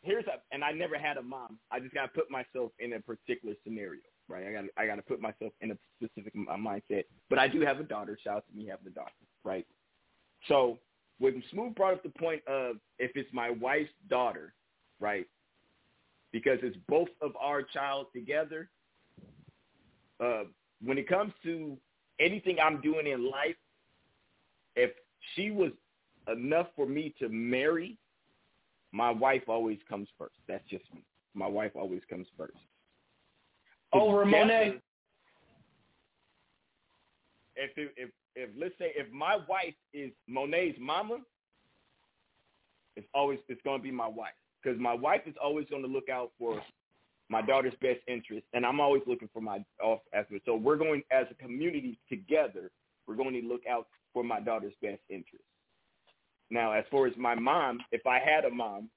here's 0.02 0.26
a, 0.28 0.42
and 0.54 0.64
I 0.64 0.72
never 0.72 0.98
had 0.98 1.18
a 1.18 1.22
mom. 1.22 1.58
I 1.72 1.80
just 1.80 1.94
got 1.94 2.04
to 2.04 2.08
put 2.10 2.30
myself 2.30 2.72
in 2.80 2.94
a 2.94 3.00
particular 3.00 3.56
scenario, 3.64 4.02
right? 4.28 4.46
I 4.48 4.52
gotta, 4.52 4.68
I 4.78 4.86
got 4.86 4.96
to 4.96 5.02
put 5.02 5.22
myself 5.22 5.54
in 5.62 5.72
a 5.72 5.78
specific 5.98 6.34
mindset. 6.36 7.06
But 7.30 7.40
I 7.40 7.48
do 7.48 7.62
have 7.62 7.80
a 7.80 7.84
daughter. 7.84 8.18
Shout 8.24 8.38
out 8.38 8.46
to 8.50 8.58
me 8.58 8.68
having 8.68 8.88
a 8.88 8.92
daughter, 8.92 9.12
right? 9.44 9.66
So 10.48 10.78
when 11.20 11.42
Smooth 11.52 11.76
brought 11.76 11.94
up 11.94 12.04
the 12.04 12.10
point 12.10 12.42
of 12.48 12.78
if 13.00 13.12
it's 13.16 13.30
my 13.34 13.50
wife's 13.50 13.92
daughter, 14.10 14.54
right? 15.00 15.26
Because 16.32 16.60
it's 16.64 16.78
both 16.90 17.10
of 17.22 17.32
our 17.40 17.64
child 17.64 18.08
together. 18.14 18.70
Uh, 20.20 20.44
when 20.84 20.98
it 20.98 21.08
comes 21.08 21.34
to 21.44 21.78
anything 22.20 22.58
I'm 22.62 22.82
doing 22.82 23.08
in 23.08 23.30
life, 23.30 23.56
if 24.76 24.92
she 25.36 25.52
was 25.52 25.72
enough 26.28 26.68
for 26.76 26.86
me 26.86 27.14
to 27.20 27.30
marry, 27.30 27.98
my 28.92 29.10
wife 29.10 29.44
always 29.48 29.80
comes 29.90 30.08
first. 30.18 30.36
That's 30.48 30.64
just 30.70 30.86
me. 30.94 31.04
My 31.34 31.48
wife 31.48 31.72
always 31.76 32.02
comes 32.10 32.28
first. 32.38 32.58
Over 33.92 34.24
Together, 34.24 34.46
Monet. 34.46 34.82
If 37.56 37.78
it, 37.78 37.94
if 37.98 38.10
if 38.36 38.50
let's 38.58 38.74
say 38.80 38.92
if 38.96 39.12
my 39.12 39.38
wife 39.48 39.76
is 39.94 40.12
Monet's 40.28 40.78
mama, 40.80 41.18
it's 42.96 43.08
always 43.14 43.40
it's 43.48 43.62
going 43.64 43.80
to 43.80 43.84
be 43.84 43.92
my 43.92 44.08
wife 44.08 44.34
because 44.62 44.80
my 44.80 44.94
wife 44.94 45.22
is 45.26 45.36
always 45.42 45.68
going 45.70 45.84
to 45.84 45.88
look 45.88 46.10
out 46.10 46.32
for 46.40 46.62
my 47.30 47.42
daughter's 47.42 47.74
best 47.82 48.00
interest, 48.08 48.46
and 48.54 48.66
I'm 48.66 48.80
always 48.80 49.02
looking 49.08 49.30
for 49.34 49.42
my 49.42 49.64
off 49.82 50.00
after. 50.14 50.40
So 50.46 50.56
we're 50.56 50.76
going 50.76 51.04
as 51.12 51.26
a 51.32 51.36
community 51.36 52.00
together. 52.10 52.72
We're 53.08 53.16
going 53.16 53.34
to 53.34 53.48
look 53.48 53.62
out 53.70 53.88
for 54.14 54.24
my 54.24 54.40
daughter's 54.40 54.74
best 54.82 55.02
interest. 55.10 55.44
Now, 56.54 56.72
as 56.72 56.86
far 56.92 57.08
as 57.08 57.14
my 57.18 57.34
mom, 57.34 57.80
if 57.92 58.06
I 58.06 58.20
had 58.20 58.46
a 58.46 58.50
mom, 58.50 58.90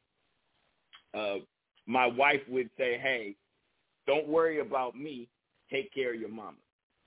uh, 1.15 1.37
my 1.87 2.07
wife 2.07 2.43
would 2.49 2.69
say, 2.77 2.99
"Hey, 2.99 3.35
don't 4.07 4.29
worry 4.29 4.61
about 4.61 4.95
me. 4.95 5.29
Take 5.71 5.93
care 5.95 6.13
of 6.13 6.21
your 6.21 6.29
mama." 6.29 6.59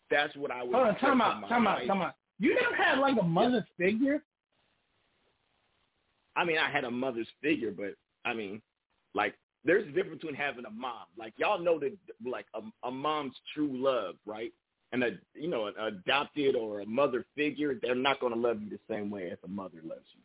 That's 0.10 0.36
what 0.36 0.50
I 0.50 0.64
would. 0.64 0.74
Hold 0.74 0.88
on, 0.88 0.96
time 0.96 1.22
out, 1.22 1.48
time 1.48 1.68
out, 1.68 1.86
time 1.86 2.02
out. 2.02 2.16
You 2.40 2.56
never 2.56 2.76
had 2.76 2.98
like 2.98 3.16
a 3.22 3.24
mother 3.24 3.66
figure? 3.78 4.24
I 6.36 6.44
mean, 6.46 6.58
I 6.58 6.70
had 6.72 6.84
a 6.84 6.92
mother's 6.92 7.28
figure, 7.44 7.72
but 7.72 7.94
I 8.26 8.34
mean, 8.34 8.62
like, 9.14 9.36
there's 9.66 9.88
a 9.88 9.92
difference 9.92 10.22
between 10.22 10.36
having 10.36 10.66
a 10.66 10.72
mom. 10.72 11.06
Like, 11.18 11.34
y'all 11.38 11.60
know 11.60 11.78
that, 11.80 11.96
like, 12.26 12.46
a, 12.56 12.62
a 12.88 12.92
mom's 12.92 13.36
true 13.54 13.70
love, 13.72 14.16
right? 14.26 14.52
And 14.94 15.04
a, 15.04 15.12
you 15.36 15.50
know, 15.50 15.68
an 15.68 15.74
adopted 15.80 16.56
or 16.56 16.80
a 16.80 16.86
mother 16.86 17.26
figure, 17.36 17.76
they're 17.82 17.94
not 17.94 18.20
going 18.20 18.34
to 18.34 18.40
love 18.40 18.62
you 18.62 18.70
the 18.70 18.80
same 18.90 19.12
way 19.12 19.30
as 19.30 19.38
a 19.44 19.48
mother 19.48 19.82
loves 19.84 20.08
you. 20.16 20.22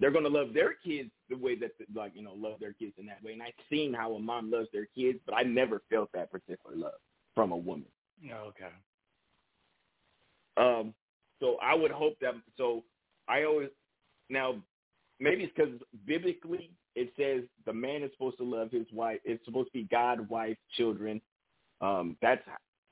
They're 0.00 0.10
going 0.10 0.24
to 0.24 0.30
love 0.30 0.52
their 0.52 0.74
kids 0.84 1.10
the 1.30 1.36
way 1.36 1.56
that, 1.56 1.70
like, 1.94 2.12
you 2.14 2.22
know, 2.22 2.34
love 2.36 2.58
their 2.60 2.72
kids 2.72 2.94
in 2.98 3.06
that 3.06 3.22
way. 3.22 3.32
And 3.32 3.42
I've 3.42 3.52
seen 3.70 3.94
how 3.94 4.12
a 4.14 4.18
mom 4.18 4.50
loves 4.50 4.68
their 4.72 4.86
kids, 4.94 5.18
but 5.24 5.34
I 5.34 5.42
never 5.42 5.82
felt 5.90 6.10
that 6.12 6.32
particular 6.32 6.76
love 6.76 6.92
from 7.34 7.52
a 7.52 7.56
woman. 7.56 7.86
Okay. 8.24 8.70
Um, 10.56 10.94
so 11.40 11.56
I 11.62 11.74
would 11.74 11.90
hope 11.90 12.14
that. 12.20 12.34
So 12.56 12.84
I 13.28 13.44
always 13.44 13.68
now 14.30 14.56
maybe 15.20 15.44
it's 15.44 15.52
because 15.54 15.74
biblically 16.06 16.70
it 16.94 17.12
says 17.16 17.42
the 17.66 17.72
man 17.72 18.02
is 18.02 18.10
supposed 18.12 18.38
to 18.38 18.44
love 18.44 18.70
his 18.70 18.86
wife. 18.92 19.18
It's 19.24 19.44
supposed 19.44 19.68
to 19.68 19.72
be 19.72 19.88
God, 19.90 20.28
wife, 20.28 20.56
children. 20.76 21.20
Um, 21.80 22.16
that's 22.22 22.42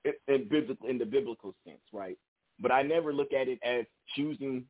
in, 0.05 0.13
in, 0.29 0.49
biblical, 0.49 0.89
in 0.89 0.99
the 0.99 1.07
biblical 1.07 1.55
sense, 1.65 1.83
right? 1.93 2.19
But 2.59 2.73
I 2.73 2.83
never 2.83 3.13
look 3.13 3.33
at 3.33 3.49
it 3.49 3.59
as 3.63 3.85
choosing 4.17 4.65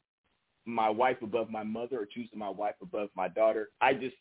my 0.67 0.89
wife 0.89 1.17
above 1.23 1.51
my 1.51 1.63
mother 1.63 2.01
or 2.01 2.07
choosing 2.07 2.39
my 2.39 2.49
wife 2.51 2.75
above 2.83 3.09
my 3.17 3.29
daughter. 3.29 3.71
I 3.81 3.95
just 3.95 4.17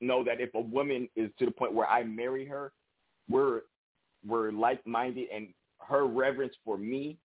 know 0.00 0.24
that 0.24 0.40
if 0.40 0.54
a 0.54 0.60
woman 0.60 1.08
is 1.16 1.30
to 1.38 1.44
the 1.44 1.50
point 1.50 1.74
where 1.74 1.88
I 1.88 2.02
marry 2.04 2.46
her, 2.46 2.72
we're 3.28 3.62
we're 4.26 4.50
like 4.50 4.84
minded 4.86 5.28
and 5.32 5.48
her 5.80 6.06
reverence 6.06 6.54
for 6.64 6.78
me 6.78 7.18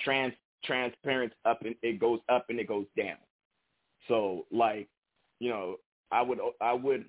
trans 0.00 0.32
transparent 0.64 1.32
up 1.44 1.60
and 1.64 1.74
it 1.82 2.00
goes 2.00 2.20
up 2.28 2.46
and 2.48 2.58
it 2.58 2.68
goes 2.68 2.86
down. 2.96 3.16
So 4.08 4.46
like, 4.50 4.88
you 5.40 5.50
know, 5.50 5.76
I 6.10 6.22
would 6.22 6.38
I 6.60 6.72
would 6.72 7.04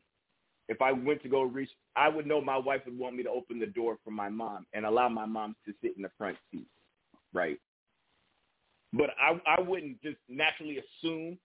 if 0.68 0.82
I 0.82 0.92
went 0.92 1.22
to 1.24 1.30
go 1.30 1.44
reach 1.44 1.70
I 1.96 2.10
would 2.10 2.28
know 2.28 2.42
my 2.42 2.58
wife 2.58 2.82
would 2.86 2.98
want 2.98 3.16
me 3.16 3.24
to 3.24 3.30
open 3.30 3.60
the 3.60 3.68
door 3.68 3.98
for 4.04 4.12
my 4.12 4.30
mom 4.30 4.66
and 4.74 4.86
allow 4.86 5.08
my 5.08 5.26
mom 5.26 5.56
to 5.66 5.74
sit 5.82 5.96
in 5.96 6.04
the 6.04 6.12
front 6.18 6.38
seat. 6.52 6.68
Right. 7.34 7.60
But 8.96 9.12
I 9.20 9.40
I 9.46 9.62
wouldn't 9.62 10.02
just 10.02 10.18
naturally 10.30 10.80
assume 10.80 11.38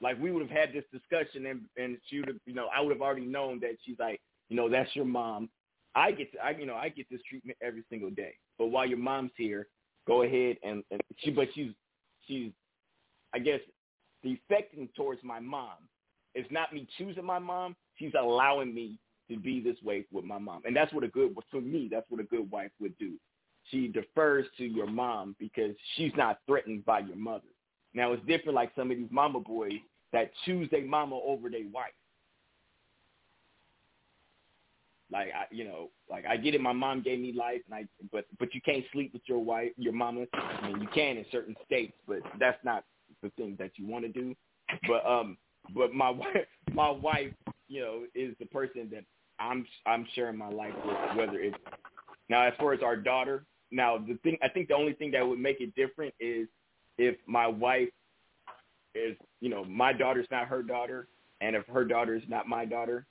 like 0.00 0.20
we 0.20 0.32
would 0.32 0.42
have 0.42 0.50
had 0.50 0.72
this 0.72 0.84
discussion 0.92 1.46
and 1.46 1.62
and 1.76 1.98
she 2.08 2.18
would 2.18 2.28
have 2.28 2.36
you 2.46 2.54
know 2.54 2.68
I 2.74 2.80
would 2.80 2.92
have 2.92 3.02
already 3.02 3.26
known 3.26 3.60
that 3.60 3.76
she's 3.84 3.98
like 3.98 4.20
you 4.48 4.56
know 4.56 4.68
that's 4.68 4.94
your 4.94 5.04
mom. 5.04 5.48
I 5.94 6.12
get 6.12 6.32
to, 6.32 6.38
I 6.38 6.50
you 6.50 6.66
know 6.66 6.74
I 6.74 6.88
get 6.88 7.06
this 7.10 7.20
treatment 7.28 7.58
every 7.62 7.84
single 7.90 8.10
day. 8.10 8.34
But 8.58 8.66
while 8.66 8.86
your 8.86 8.98
mom's 8.98 9.32
here, 9.36 9.68
go 10.06 10.22
ahead 10.22 10.56
and, 10.62 10.82
and 10.90 11.00
she 11.18 11.30
but 11.30 11.48
she's 11.54 11.72
she's 12.26 12.50
I 13.34 13.38
guess 13.38 13.60
defecting 14.24 14.92
towards 14.96 15.22
my 15.22 15.40
mom. 15.40 15.88
It's 16.34 16.50
not 16.50 16.72
me 16.72 16.86
choosing 16.98 17.24
my 17.24 17.38
mom. 17.38 17.76
She's 17.96 18.12
allowing 18.18 18.74
me 18.74 18.98
to 19.28 19.38
be 19.38 19.60
this 19.60 19.76
way 19.82 20.06
with 20.12 20.24
my 20.24 20.38
mom, 20.38 20.62
and 20.64 20.74
that's 20.74 20.92
what 20.92 21.04
a 21.04 21.08
good 21.08 21.36
for 21.50 21.60
me. 21.60 21.88
That's 21.90 22.06
what 22.08 22.20
a 22.20 22.24
good 22.24 22.50
wife 22.50 22.70
would 22.80 22.96
do. 22.98 23.14
She 23.70 23.88
defers 23.88 24.46
to 24.58 24.64
your 24.64 24.86
mom 24.86 25.36
because 25.38 25.74
she's 25.96 26.12
not 26.16 26.40
threatened 26.46 26.84
by 26.84 27.00
your 27.00 27.16
mother. 27.16 27.48
Now 27.94 28.12
it's 28.12 28.24
different, 28.26 28.54
like 28.54 28.72
some 28.76 28.90
of 28.90 28.96
these 28.96 29.10
mama 29.10 29.40
boys 29.40 29.72
that 30.12 30.32
choose 30.44 30.68
their 30.70 30.84
mama 30.84 31.16
over 31.16 31.50
their 31.50 31.68
wife. 31.72 31.92
Like 35.12 35.28
I, 35.28 35.52
you 35.52 35.64
know, 35.64 35.90
like 36.08 36.24
I 36.24 36.36
get 36.36 36.54
it. 36.54 36.60
My 36.60 36.72
mom 36.72 37.02
gave 37.02 37.18
me 37.18 37.32
life, 37.32 37.62
and 37.66 37.74
I, 37.74 37.88
but 38.12 38.26
but 38.38 38.54
you 38.54 38.60
can't 38.60 38.84
sleep 38.92 39.12
with 39.12 39.22
your 39.26 39.42
wife, 39.42 39.72
your 39.76 39.92
mama. 39.92 40.26
I 40.32 40.68
mean, 40.68 40.80
you 40.80 40.88
can 40.94 41.16
in 41.16 41.24
certain 41.32 41.56
states, 41.66 41.94
but 42.06 42.18
that's 42.38 42.62
not 42.64 42.84
the 43.22 43.30
thing 43.30 43.56
that 43.58 43.72
you 43.74 43.86
want 43.86 44.04
to 44.04 44.12
do. 44.12 44.36
But 44.86 45.04
um, 45.04 45.36
but 45.74 45.92
my 45.92 46.10
wife, 46.10 46.46
my 46.72 46.90
wife, 46.90 47.32
you 47.66 47.80
know, 47.80 48.02
is 48.14 48.36
the 48.38 48.46
person 48.46 48.88
that 48.92 49.04
I'm 49.40 49.66
I'm 49.84 50.06
sharing 50.14 50.38
my 50.38 50.48
life 50.48 50.74
with. 50.84 50.96
Whether 51.16 51.40
it's 51.40 51.56
now 52.28 52.46
as 52.46 52.52
far 52.58 52.72
as 52.72 52.80
our 52.82 52.96
daughter, 52.96 53.44
now 53.70 53.98
the 53.98 54.14
thing 54.22 54.38
I 54.42 54.48
think 54.48 54.68
the 54.68 54.74
only 54.74 54.92
thing 54.94 55.10
that 55.12 55.26
would 55.26 55.38
make 55.38 55.60
it 55.60 55.74
different 55.74 56.14
is 56.20 56.48
if 56.98 57.16
my 57.26 57.46
wife 57.46 57.88
is, 58.94 59.16
you 59.40 59.48
know, 59.48 59.64
my 59.64 59.92
daughter's 59.92 60.26
not 60.30 60.48
her 60.48 60.62
daughter, 60.62 61.08
and 61.40 61.56
if 61.56 61.66
her 61.66 61.84
daughter 61.84 62.14
is 62.14 62.22
not 62.28 62.46
my 62.46 62.64
daughter, 62.64 63.06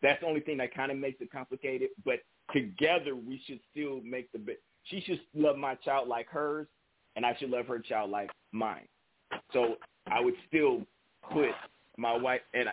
that's 0.00 0.20
the 0.20 0.26
only 0.26 0.40
thing 0.40 0.56
that 0.58 0.74
kind 0.74 0.90
of 0.90 0.98
makes 0.98 1.20
it 1.20 1.30
complicated. 1.30 1.90
But 2.04 2.20
together, 2.52 3.14
we 3.14 3.40
should 3.46 3.60
still 3.70 4.00
make 4.04 4.30
the 4.32 4.38
bit. 4.38 4.62
She 4.84 5.00
should 5.00 5.20
love 5.34 5.56
my 5.56 5.74
child 5.76 6.08
like 6.08 6.28
hers, 6.28 6.66
and 7.16 7.24
I 7.24 7.36
should 7.38 7.50
love 7.50 7.66
her 7.66 7.78
child 7.78 8.10
like 8.10 8.30
mine. 8.52 8.88
So 9.52 9.76
I 10.10 10.20
would 10.20 10.34
still 10.48 10.82
put 11.30 11.50
my 11.96 12.16
wife, 12.16 12.40
and 12.54 12.68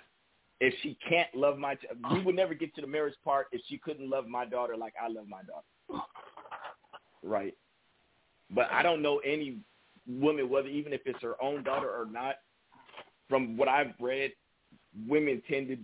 if 0.60 0.74
she 0.82 0.98
can't 1.08 1.34
love 1.36 1.58
my, 1.58 1.78
we 2.12 2.22
would 2.24 2.36
never 2.36 2.54
get 2.54 2.74
to 2.76 2.82
the 2.82 2.88
marriage 2.88 3.16
part 3.24 3.48
if 3.52 3.62
she 3.68 3.78
couldn't 3.78 4.10
love 4.10 4.28
my 4.28 4.46
daughter 4.46 4.76
like 4.76 4.94
I 5.02 5.08
love 5.08 5.28
my 5.28 5.42
daughter. 5.44 6.04
Right. 7.30 7.56
But 8.50 8.72
I 8.72 8.82
don't 8.82 9.02
know 9.04 9.20
any 9.20 9.58
woman, 10.08 10.50
whether 10.50 10.68
even 10.68 10.92
if 10.94 11.02
it's 11.06 11.22
her 11.22 11.36
own 11.42 11.64
daughter 11.64 11.88
or 11.90 12.06
not. 12.06 12.36
From 13.28 13.56
what 13.58 13.68
I've 13.68 13.94
read, 14.00 14.32
women 15.08 15.40
tend 15.48 15.68
to 15.68 15.78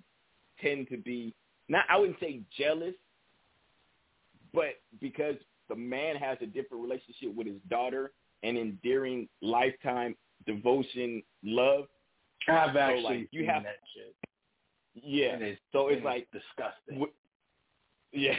tend 0.59 0.87
to 0.89 0.97
be 0.97 1.35
not 1.69 1.85
I 1.89 1.97
wouldn't 1.97 2.19
say 2.19 2.41
jealous, 2.57 2.95
but 4.51 4.79
because 4.99 5.35
the 5.69 5.75
man 5.75 6.15
has 6.15 6.39
a 6.41 6.47
different 6.47 6.81
relationship 6.83 7.35
with 7.35 7.45
his 7.45 7.61
daughter 7.69 8.11
and 8.41 8.57
endearing 8.57 9.27
lifetime 9.43 10.15
devotion, 10.47 11.21
love. 11.43 11.85
I've 12.47 12.73
so 12.73 12.79
actually 12.79 13.03
like, 13.03 13.27
you 13.31 13.45
have 13.45 13.63
that 13.63 13.77
shit. 13.93 14.15
yeah. 15.03 15.33
And 15.33 15.43
it's- 15.43 15.59
so 15.71 15.89
it's 15.89 15.97
and 15.97 16.05
like 16.05 16.27
disgusting. 16.31 16.99
With, 16.99 17.09
yeah, 18.11 18.33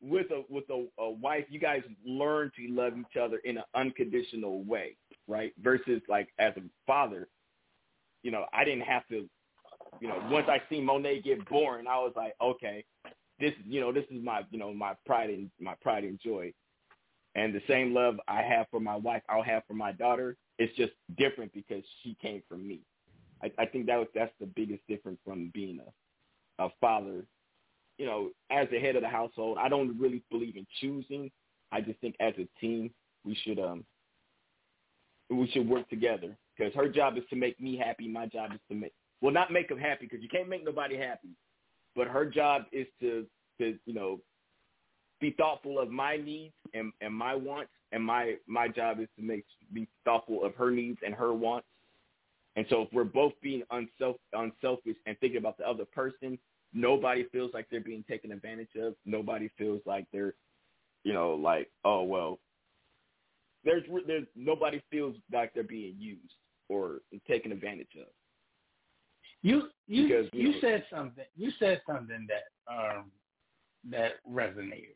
with 0.00 0.30
a 0.30 0.42
with 0.48 0.64
a, 0.70 0.86
a 0.98 1.10
wife, 1.10 1.44
you 1.48 1.58
guys 1.58 1.82
learn 2.04 2.50
to 2.56 2.68
love 2.68 2.92
each 2.98 3.16
other 3.20 3.38
in 3.38 3.58
an 3.58 3.64
unconditional 3.74 4.62
way, 4.64 4.96
right? 5.26 5.52
Versus 5.62 6.02
like 6.08 6.28
as 6.38 6.52
a 6.56 6.62
father, 6.86 7.28
you 8.22 8.30
know, 8.30 8.44
I 8.52 8.64
didn't 8.64 8.82
have 8.82 9.06
to, 9.08 9.28
you 10.00 10.08
know, 10.08 10.22
once 10.30 10.46
I 10.48 10.60
seen 10.68 10.84
Monet 10.84 11.22
get 11.22 11.48
born, 11.48 11.86
I 11.86 11.98
was 11.98 12.12
like, 12.16 12.34
okay, 12.40 12.84
this, 13.38 13.52
you 13.64 13.80
know, 13.80 13.92
this 13.92 14.04
is 14.10 14.22
my, 14.22 14.42
you 14.50 14.58
know, 14.58 14.72
my 14.72 14.94
pride 15.06 15.30
and 15.30 15.50
my 15.60 15.74
pride 15.80 16.04
and 16.04 16.20
joy. 16.20 16.52
And 17.34 17.54
the 17.54 17.62
same 17.68 17.92
love 17.92 18.16
I 18.26 18.42
have 18.42 18.66
for 18.70 18.80
my 18.80 18.96
wife, 18.96 19.22
I'll 19.28 19.42
have 19.42 19.62
for 19.68 19.74
my 19.74 19.92
daughter. 19.92 20.36
It's 20.58 20.74
just 20.76 20.92
different 21.18 21.52
because 21.52 21.82
she 22.02 22.16
came 22.20 22.42
from 22.48 22.66
me. 22.66 22.80
I, 23.42 23.52
I 23.58 23.66
think 23.66 23.86
that 23.86 23.98
was 23.98 24.08
that's 24.14 24.32
the 24.40 24.46
biggest 24.46 24.80
difference 24.88 25.18
from 25.24 25.50
being 25.52 25.80
a 25.80 26.64
a 26.64 26.68
father. 26.80 27.26
You 27.98 28.06
know, 28.06 28.30
as 28.50 28.68
the 28.70 28.78
head 28.78 28.96
of 28.96 29.02
the 29.02 29.08
household, 29.08 29.58
I 29.60 29.68
don't 29.68 29.98
really 29.98 30.22
believe 30.30 30.56
in 30.56 30.66
choosing. 30.80 31.30
I 31.72 31.80
just 31.80 31.98
think 32.00 32.14
as 32.20 32.34
a 32.38 32.48
team, 32.60 32.90
we 33.24 33.34
should 33.34 33.58
um 33.58 33.84
we 35.30 35.48
should 35.48 35.68
work 35.68 35.88
together 35.88 36.36
because 36.56 36.72
her 36.74 36.88
job 36.88 37.16
is 37.16 37.24
to 37.30 37.36
make 37.36 37.60
me 37.60 37.76
happy. 37.76 38.08
My 38.08 38.26
job 38.26 38.52
is 38.52 38.60
to 38.68 38.74
make 38.74 38.92
well 39.20 39.32
not 39.32 39.52
make 39.52 39.68
them 39.68 39.78
happy 39.78 40.06
because 40.06 40.22
you 40.22 40.28
can't 40.28 40.48
make 40.48 40.64
nobody 40.64 40.96
happy, 40.96 41.30
but 41.94 42.06
her 42.06 42.24
job 42.26 42.64
is 42.72 42.86
to 43.00 43.26
to 43.58 43.76
you 43.86 43.94
know 43.94 44.20
be 45.20 45.34
thoughtful 45.38 45.78
of 45.78 45.90
my 45.90 46.16
needs 46.16 46.54
and, 46.74 46.92
and 47.00 47.14
my 47.14 47.34
wants, 47.34 47.70
and 47.92 48.04
my 48.04 48.34
my 48.46 48.68
job 48.68 49.00
is 49.00 49.08
to 49.16 49.22
make 49.24 49.44
be 49.72 49.88
thoughtful 50.04 50.44
of 50.44 50.54
her 50.54 50.70
needs 50.70 50.98
and 51.04 51.14
her 51.14 51.32
wants. 51.32 51.66
And 52.56 52.66
so 52.70 52.82
if 52.82 52.88
we're 52.92 53.04
both 53.04 53.32
being 53.42 53.62
unself 53.70 54.16
unselfish 54.32 54.96
and 55.06 55.18
thinking 55.18 55.38
about 55.38 55.58
the 55.58 55.68
other 55.68 55.84
person, 55.84 56.38
nobody 56.72 57.24
feels 57.32 57.52
like 57.54 57.66
they're 57.70 57.80
being 57.80 58.04
taken 58.08 58.32
advantage 58.32 58.74
of. 58.80 58.94
Nobody 59.04 59.50
feels 59.58 59.80
like 59.86 60.06
they're, 60.12 60.34
you 61.04 61.12
know, 61.12 61.34
like 61.34 61.70
oh 61.84 62.02
well. 62.02 62.38
There's 63.64 63.82
there's 64.06 64.26
nobody 64.36 64.80
feels 64.90 65.16
like 65.32 65.52
they're 65.54 65.64
being 65.64 65.96
used 65.98 66.34
or 66.68 67.00
taken 67.26 67.50
advantage 67.52 67.88
of. 68.00 68.06
You 69.42 69.68
you 69.86 70.08
Because, 70.08 70.26
you 70.32 70.48
you 70.48 70.52
know- 70.52 70.58
said 70.60 70.84
something. 70.90 71.24
You 71.36 71.50
said 71.58 71.80
something 71.86 72.26
that 72.28 72.72
um 72.72 73.10
that 73.90 74.12
resonated. 74.28 74.94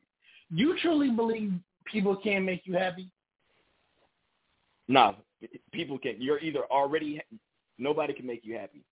You 0.50 0.76
truly 0.82 1.10
believe 1.10 1.52
people 1.84 2.16
can 2.16 2.44
make 2.44 2.62
you 2.64 2.74
happy? 2.74 3.08
No, 4.88 5.14
people 5.72 5.98
can. 5.98 6.16
You're 6.20 6.40
either 6.40 6.64
already. 6.70 7.20
Nobody 7.78 8.12
can 8.12 8.26
make 8.26 8.44
you 8.44 8.56
happy. 8.58 8.82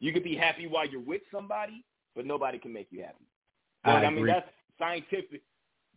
You 0.00 0.12
could 0.12 0.24
be 0.24 0.36
happy 0.36 0.66
while 0.66 0.86
you're 0.86 1.00
with 1.00 1.22
somebody, 1.32 1.84
but 2.14 2.26
nobody 2.26 2.58
can 2.58 2.72
make 2.72 2.88
you 2.90 3.02
happy. 3.02 3.24
I 3.84 3.88
Well, 3.94 3.96
I, 3.98 4.10
mean, 4.10 4.18
agree. 4.18 4.32
that's 4.32 4.48
scientific. 4.78 5.42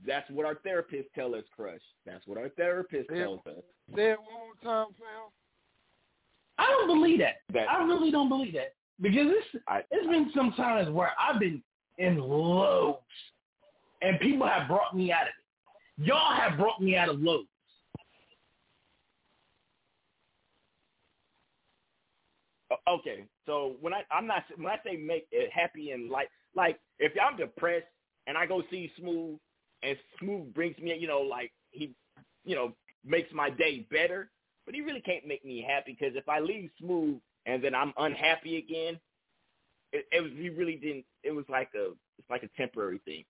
That's 0.05 0.29
what 0.29 0.45
our 0.45 0.55
therapists 0.55 1.11
tell 1.13 1.35
us, 1.35 1.43
Crush. 1.55 1.81
That's 2.05 2.25
what 2.25 2.37
our 2.37 2.49
therapist 2.49 3.09
Yeah. 3.11 3.23
tells 3.23 3.45
us. 3.47 3.63
Say 3.95 4.11
it 4.11 4.19
one 4.21 4.33
more 4.33 4.55
time, 4.63 4.93
fam. 4.93 5.29
I 6.57 6.65
don't 6.67 6.87
believe 6.87 7.19
that. 7.19 7.41
That- 7.49 7.69
I 7.69 7.83
really 7.83 8.11
don't 8.11 8.29
believe 8.29 8.53
that 8.53 8.75
because 9.01 9.27
it's 9.27 9.63
it's 9.91 10.07
been 10.07 10.31
some 10.33 10.53
times 10.53 10.89
where 10.89 11.11
I've 11.19 11.39
been 11.39 11.63
in 11.97 12.17
lows, 12.17 12.97
and 14.01 14.19
people 14.19 14.45
have 14.47 14.67
brought 14.67 14.95
me 14.95 15.11
out 15.11 15.23
of 15.23 15.27
it. 15.29 16.05
Y'all 16.05 16.33
have 16.35 16.57
brought 16.57 16.81
me 16.81 16.95
out 16.95 17.09
of 17.09 17.19
lows. 17.21 17.45
Okay, 22.87 23.25
so 23.49 23.75
when 23.81 23.93
I 23.93 24.03
I'm 24.11 24.27
not 24.27 24.43
when 24.57 24.67
I 24.67 24.77
say 24.85 24.95
make 24.95 25.27
it 25.31 25.51
happy 25.51 25.89
and 25.91 26.09
like 26.11 26.29
like 26.55 26.79
if 26.99 27.11
I'm 27.19 27.35
depressed 27.35 27.87
and 28.27 28.37
I 28.37 28.45
go 28.45 28.61
see 28.69 28.91
Smooth 28.99 29.39
and 29.81 29.97
Smooth 30.19 30.53
brings 30.53 30.77
me 30.77 30.95
you 30.99 31.07
know 31.07 31.21
like 31.21 31.51
he 31.71 31.95
you 32.45 32.55
know 32.55 32.73
makes 33.03 33.33
my 33.33 33.49
day 33.49 33.87
better, 33.89 34.29
but 34.65 34.75
he 34.75 34.81
really 34.81 35.01
can't 35.01 35.25
make 35.25 35.43
me 35.43 35.65
happy 35.67 35.97
because 35.99 36.15
if 36.15 36.29
I 36.29 36.39
leave 36.39 36.69
Smooth 36.79 37.17
and 37.47 37.63
then 37.63 37.73
I'm 37.73 37.91
unhappy 37.97 38.57
again, 38.57 38.99
it, 39.93 40.05
it 40.11 40.21
was 40.21 40.31
he 40.37 40.49
really 40.49 40.75
didn't. 40.75 41.05
It 41.23 41.31
was 41.31 41.45
like 41.49 41.69
a 41.75 41.93
it's 42.19 42.29
like 42.29 42.43
a 42.43 42.49
temporary 42.55 43.01
thing. 43.03 43.23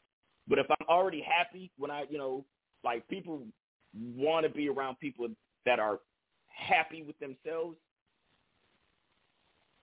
But 0.50 0.60
if 0.60 0.66
I'm 0.70 0.88
already 0.90 1.22
happy 1.22 1.72
when 1.78 1.92
I 1.92 2.04
you 2.10 2.18
know 2.18 2.44
like 2.84 3.08
people 3.08 3.44
want 3.96 4.46
to 4.46 4.52
be 4.52 4.68
around 4.68 5.00
people 5.00 5.30
that 5.66 5.80
are 5.80 6.00
happy 6.50 7.04
with 7.04 7.18
themselves 7.20 7.78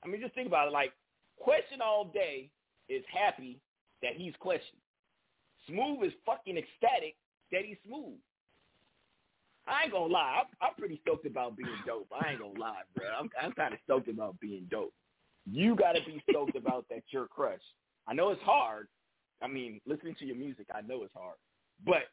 I 0.06 0.08
mean, 0.08 0.20
just 0.20 0.34
think 0.34 0.46
about 0.46 0.68
it. 0.68 0.72
Like, 0.72 0.92
Question 1.38 1.80
all 1.82 2.10
day 2.14 2.50
is 2.88 3.04
happy 3.12 3.60
that 4.02 4.12
he's 4.16 4.32
questioned. 4.40 4.80
Smooth 5.68 6.04
is 6.04 6.12
fucking 6.24 6.56
ecstatic 6.56 7.16
that 7.52 7.62
he's 7.64 7.76
Smooth. 7.86 8.18
I 9.68 9.84
ain't 9.84 9.92
gonna 9.92 10.12
lie, 10.12 10.42
I'm, 10.42 10.46
I'm 10.68 10.74
pretty 10.78 11.00
stoked 11.02 11.26
about 11.26 11.56
being 11.56 11.68
dope. 11.86 12.06
I 12.12 12.30
ain't 12.30 12.40
gonna 12.40 12.58
lie, 12.58 12.82
bro. 12.94 13.06
I'm 13.18 13.28
I'm 13.42 13.52
kind 13.52 13.74
of 13.74 13.80
stoked 13.84 14.08
about 14.08 14.38
being 14.38 14.66
dope. 14.70 14.94
You 15.44 15.74
gotta 15.74 15.98
be 16.06 16.22
stoked 16.30 16.56
about 16.56 16.86
that 16.88 17.02
your 17.10 17.26
crush. 17.26 17.60
I 18.06 18.14
know 18.14 18.30
it's 18.30 18.42
hard. 18.42 18.86
I 19.42 19.48
mean, 19.48 19.80
listening 19.84 20.14
to 20.20 20.24
your 20.24 20.36
music, 20.36 20.66
I 20.72 20.82
know 20.82 21.02
it's 21.02 21.14
hard, 21.14 21.36
but 21.84 22.04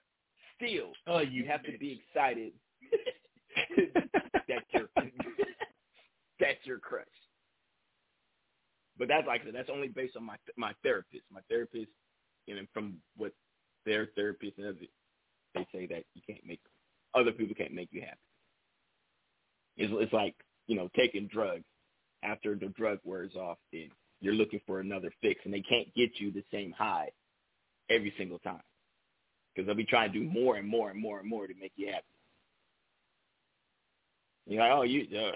still, 0.55 0.93
Oh, 1.05 1.19
you 1.19 1.45
have 1.45 1.63
to 1.63 1.77
be 1.77 2.01
excited 2.09 2.53
that 4.47 4.63
your 4.71 4.89
that's 6.39 6.65
your 6.65 6.79
crush. 6.79 7.05
But 8.97 9.07
that's 9.07 9.27
like 9.27 9.41
that's 9.51 9.69
only 9.71 9.87
based 9.87 10.15
on 10.15 10.23
my 10.23 10.35
my 10.57 10.73
therapist. 10.83 11.23
My 11.31 11.41
therapist, 11.49 11.89
you 12.45 12.55
know, 12.55 12.61
from 12.73 12.97
what 13.17 13.31
their 13.85 14.09
therapist 14.15 14.57
and 14.57 14.67
other, 14.67 14.77
they 15.55 15.67
say 15.73 15.87
that 15.87 16.03
you 16.13 16.21
can't 16.27 16.45
make 16.45 16.61
other 17.15 17.31
people 17.31 17.55
can't 17.55 17.73
make 17.73 17.89
you 17.91 18.01
happy. 18.01 18.17
It's 19.77 19.93
it's 19.95 20.13
like 20.13 20.35
you 20.67 20.75
know 20.75 20.89
taking 20.95 21.27
drugs. 21.27 21.65
After 22.23 22.55
the 22.55 22.67
drug 22.67 22.99
wears 23.03 23.35
off, 23.35 23.57
then 23.73 23.89
you're 24.21 24.33
looking 24.33 24.61
for 24.65 24.79
another 24.79 25.11
fix, 25.21 25.41
and 25.43 25.53
they 25.53 25.59
can't 25.61 25.93
get 25.93 26.11
you 26.19 26.31
the 26.31 26.43
same 26.53 26.71
high 26.71 27.09
every 27.89 28.13
single 28.17 28.39
time 28.39 28.61
because 29.53 29.67
they'll 29.67 29.75
be 29.75 29.85
trying 29.85 30.11
to 30.13 30.19
do 30.19 30.25
more 30.25 30.55
and 30.55 30.67
more 30.67 30.89
and 30.89 31.01
more 31.01 31.19
and 31.19 31.29
more 31.29 31.47
to 31.47 31.53
make 31.59 31.73
you 31.75 31.87
happy. 31.87 32.05
You're 34.45 34.61
like, 34.61 34.71
oh, 34.71 34.83
you 34.83 35.05
uh, 35.17 35.31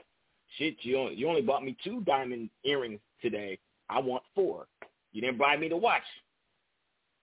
shit, 0.57 0.75
you 0.81 0.97
only, 0.97 1.15
you 1.15 1.27
only 1.27 1.41
bought 1.41 1.63
me 1.63 1.75
two 1.83 2.01
diamond 2.01 2.49
earrings 2.63 2.99
today. 3.21 3.59
I 3.89 3.99
want 3.99 4.23
four. 4.35 4.67
You 5.11 5.21
didn't 5.21 5.37
buy 5.37 5.57
me 5.57 5.69
the 5.69 5.77
watch. 5.77 6.03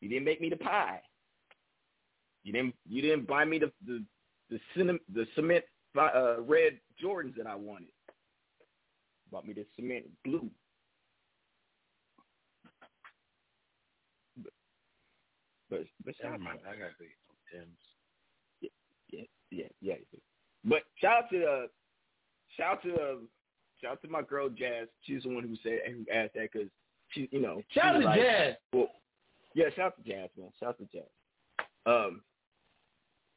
You 0.00 0.08
didn't 0.08 0.24
make 0.24 0.40
me 0.40 0.50
the 0.50 0.56
pie. 0.56 1.00
You 2.42 2.52
didn't 2.52 2.74
you 2.86 3.02
didn't 3.02 3.26
buy 3.26 3.44
me 3.44 3.58
the 3.58 3.72
the 3.86 4.04
the, 4.50 4.60
cinem- 4.76 5.00
the 5.12 5.26
cement 5.34 5.64
uh, 5.98 6.40
red 6.42 6.78
Jordans 7.02 7.34
that 7.36 7.46
I 7.46 7.54
wanted. 7.54 7.88
Bought 9.30 9.46
me 9.46 9.54
the 9.54 9.64
cement 9.76 10.04
blue. 10.24 10.50
But 14.36 14.52
but, 15.70 15.80
but 16.04 16.14
shout 16.20 16.34
out 16.34 16.40
I 16.40 16.76
got 16.76 16.90
the 16.98 17.06
Tim's. 17.50 17.68
yeah, 18.60 18.68
yeah, 19.10 19.24
yeah, 19.80 19.94
yeah. 20.12 20.18
But 20.64 20.82
shout 21.00 21.24
out 21.24 21.30
to 21.30 21.44
uh, 21.44 21.66
shout 22.56 22.72
out 22.78 22.82
to 22.82 22.94
uh, 22.94 23.16
shout 23.80 23.92
out 23.92 24.02
to 24.02 24.08
my 24.08 24.22
girl 24.22 24.48
Jazz. 24.48 24.88
She's 25.02 25.22
the 25.22 25.28
one 25.34 25.44
who 25.44 25.56
said 25.62 25.80
who 25.86 26.04
asked 26.12 26.34
that 26.34 26.50
because 26.52 26.68
she, 27.10 27.28
you 27.30 27.40
know, 27.40 27.62
Shout 27.70 27.96
out 27.96 28.00
to 28.00 28.04
like- 28.06 28.20
Jazz. 28.20 28.54
Well, 28.72 28.88
yeah, 29.54 29.66
shout 29.76 29.86
out 29.86 30.04
to 30.04 30.10
Jazz, 30.10 30.30
man. 30.36 30.48
Shout 30.58 30.70
out 30.70 30.78
to 30.78 30.84
Jazz. 30.86 31.66
Um, 31.86 32.22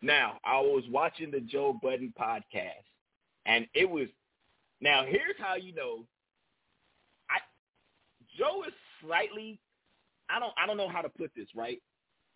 now 0.01 0.39
I 0.45 0.59
was 0.61 0.83
watching 0.89 1.31
the 1.31 1.41
Joe 1.41 1.77
Budden 1.81 2.13
podcast, 2.19 2.85
and 3.45 3.67
it 3.73 3.89
was. 3.89 4.07
Now 4.79 5.03
here's 5.05 5.35
how 5.39 5.55
you 5.55 5.73
know. 5.73 6.05
I 7.29 7.37
Joe 8.37 8.63
is 8.67 8.73
slightly. 9.01 9.59
I 10.29 10.39
don't. 10.39 10.53
I 10.61 10.65
don't 10.67 10.77
know 10.77 10.89
how 10.89 11.01
to 11.01 11.09
put 11.09 11.31
this 11.35 11.47
right 11.55 11.81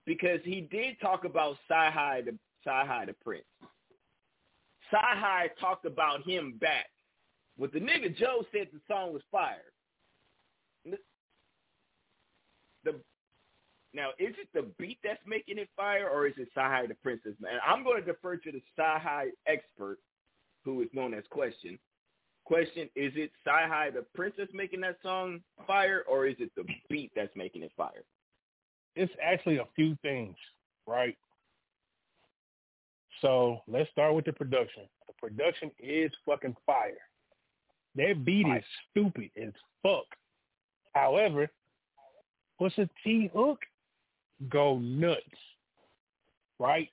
because 0.06 0.40
he 0.44 0.62
did 0.62 1.00
talk 1.00 1.24
about 1.26 1.58
CyHi 1.70 2.26
the 2.26 2.38
CyHi 2.68 3.06
the 3.08 3.14
Prynce. 3.24 3.44
CyHi 4.94 5.50
talked 5.60 5.86
about 5.86 6.24
him 6.28 6.56
back. 6.60 6.88
But 7.62 7.74
the 7.74 7.80
nigga 7.80 8.18
Joe 8.18 8.44
said 8.52 8.70
the 8.74 8.80
song 8.92 9.14
was 9.14 9.22
fire. 9.32 9.62
The 12.84 12.96
now 13.94 14.10
is 14.18 14.34
it 14.40 14.48
the 14.56 14.66
beat 14.80 14.98
that's 15.04 15.22
making 15.28 15.60
it 15.60 15.70
fire, 15.78 16.10
or 16.10 16.26
is 16.26 16.34
it 16.38 16.48
CyHi 16.58 16.88
the 16.88 16.96
Princess? 16.96 17.34
Man, 17.40 17.60
I'm 17.64 17.84
going 17.84 18.04
to 18.04 18.06
defer 18.12 18.38
to 18.38 18.52
the 18.52 18.64
CyHi 18.76 19.28
expert, 19.46 20.00
who 20.66 20.82
is 20.82 20.88
known 20.92 21.14
as 21.14 21.24
Question. 21.30 21.78
Question: 22.46 22.90
Is 22.96 23.14
it 23.16 23.30
CyHi 23.48 23.94
the 23.94 24.06
Princess 24.16 24.48
making 24.54 24.82
that 24.82 24.98
song 25.04 25.42
fire, 25.68 26.04
or 26.10 26.26
is 26.26 26.38
it 26.40 26.50
the 26.58 26.64
beat 26.90 27.12
that's 27.16 27.36
making 27.36 27.62
it 27.62 27.72
fire? 27.78 28.04
It's 28.96 29.14
actually 29.22 29.58
a 29.58 29.68
few 29.76 29.96
things, 30.02 30.36
right? 30.88 31.16
So 33.22 33.60
let's 33.68 33.92
start 33.92 34.16
with 34.16 34.26
the 34.26 34.34
production. 34.34 34.86
The 35.06 35.14
production 35.28 35.70
is 35.80 36.12
fucking 36.26 36.56
fire. 36.66 36.98
That 37.96 38.24
beat 38.24 38.48
is 38.48 38.64
stupid 38.90 39.32
as 39.42 39.52
fuck. 39.84 40.06
However, 40.94 41.50
Pusha 42.60 42.90
T 43.04 43.30
hook 43.34 43.60
go 44.50 44.80
nuts, 44.80 45.22
right? 46.60 46.90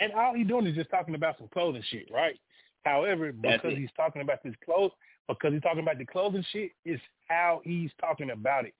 And 0.00 0.12
all 0.12 0.34
he 0.34 0.44
doing 0.44 0.66
is 0.66 0.76
just 0.76 0.90
talking 0.90 1.14
about 1.14 1.38
some 1.38 1.48
clothing 1.48 1.82
shit, 1.90 2.08
right? 2.12 2.38
However, 2.84 3.32
That's 3.42 3.62
because 3.62 3.76
it. 3.76 3.80
he's 3.80 3.90
talking 3.96 4.22
about 4.22 4.42
this 4.44 4.54
clothes, 4.64 4.92
because 5.28 5.52
he's 5.52 5.62
talking 5.62 5.80
about 5.80 5.98
the 5.98 6.06
clothing 6.06 6.44
shit, 6.52 6.72
is 6.84 7.00
how 7.28 7.60
he's 7.64 7.90
talking 8.00 8.30
about 8.30 8.64
it, 8.64 8.74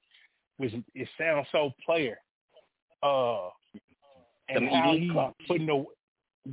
which 0.59 0.73
it 0.95 1.09
sounds 1.19 1.47
so 1.53 1.73
player. 1.85 2.19
Uh, 3.03 3.49
and 4.49 4.59
Some 4.59 4.69
how 4.69 4.91
elite 4.91 5.03
he 5.03 5.47
putting 5.47 5.67
the 5.67 5.85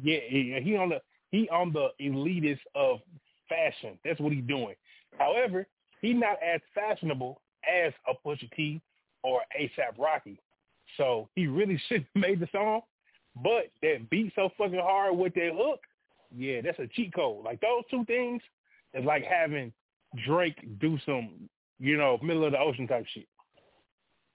yeah, 0.04 0.20
yeah, 0.30 0.60
he 0.60 0.76
on 0.76 0.90
the 0.90 1.02
he 1.32 1.50
on 1.50 1.72
the 1.72 1.90
elitist 2.02 2.60
of 2.76 3.00
fashion. 3.48 3.98
That's 4.04 4.20
what 4.20 4.34
he's 4.34 4.44
doing. 4.44 4.76
However, 5.20 5.68
he's 6.02 6.16
not 6.16 6.38
as 6.44 6.62
fashionable 6.74 7.42
as 7.66 7.94
a 8.08 8.14
Pusha 8.28 8.52
T 8.56 8.82
or 9.24 9.42
ASAP 9.60 9.98
Rocky. 9.98 10.40
So 10.98 11.30
he 11.36 11.48
really 11.48 11.82
shouldn't 11.88 12.08
have 12.14 12.22
made 12.22 12.40
the 12.40 12.48
song. 12.52 12.82
But 13.44 13.72
that 13.82 14.10
beat 14.10 14.32
so 14.36 14.50
fucking 14.58 14.80
hard 14.80 15.18
with 15.18 15.34
that 15.34 15.52
hook, 15.54 15.82
yeah, 16.36 16.62
that's 16.62 16.80
a 16.80 16.88
cheat 16.88 17.14
code. 17.14 17.44
Like 17.44 17.60
those 17.60 17.84
two 17.92 18.06
things 18.06 18.42
is 18.94 19.04
like 19.04 19.24
having 19.24 19.74
Drake 20.26 20.58
do 20.80 20.98
some, 21.06 21.50
you 21.80 21.98
know, 21.98 22.18
middle 22.24 22.46
of 22.46 22.54
the 22.54 22.60
ocean 22.60 22.88
type 22.88 23.06
shit. 23.14 23.28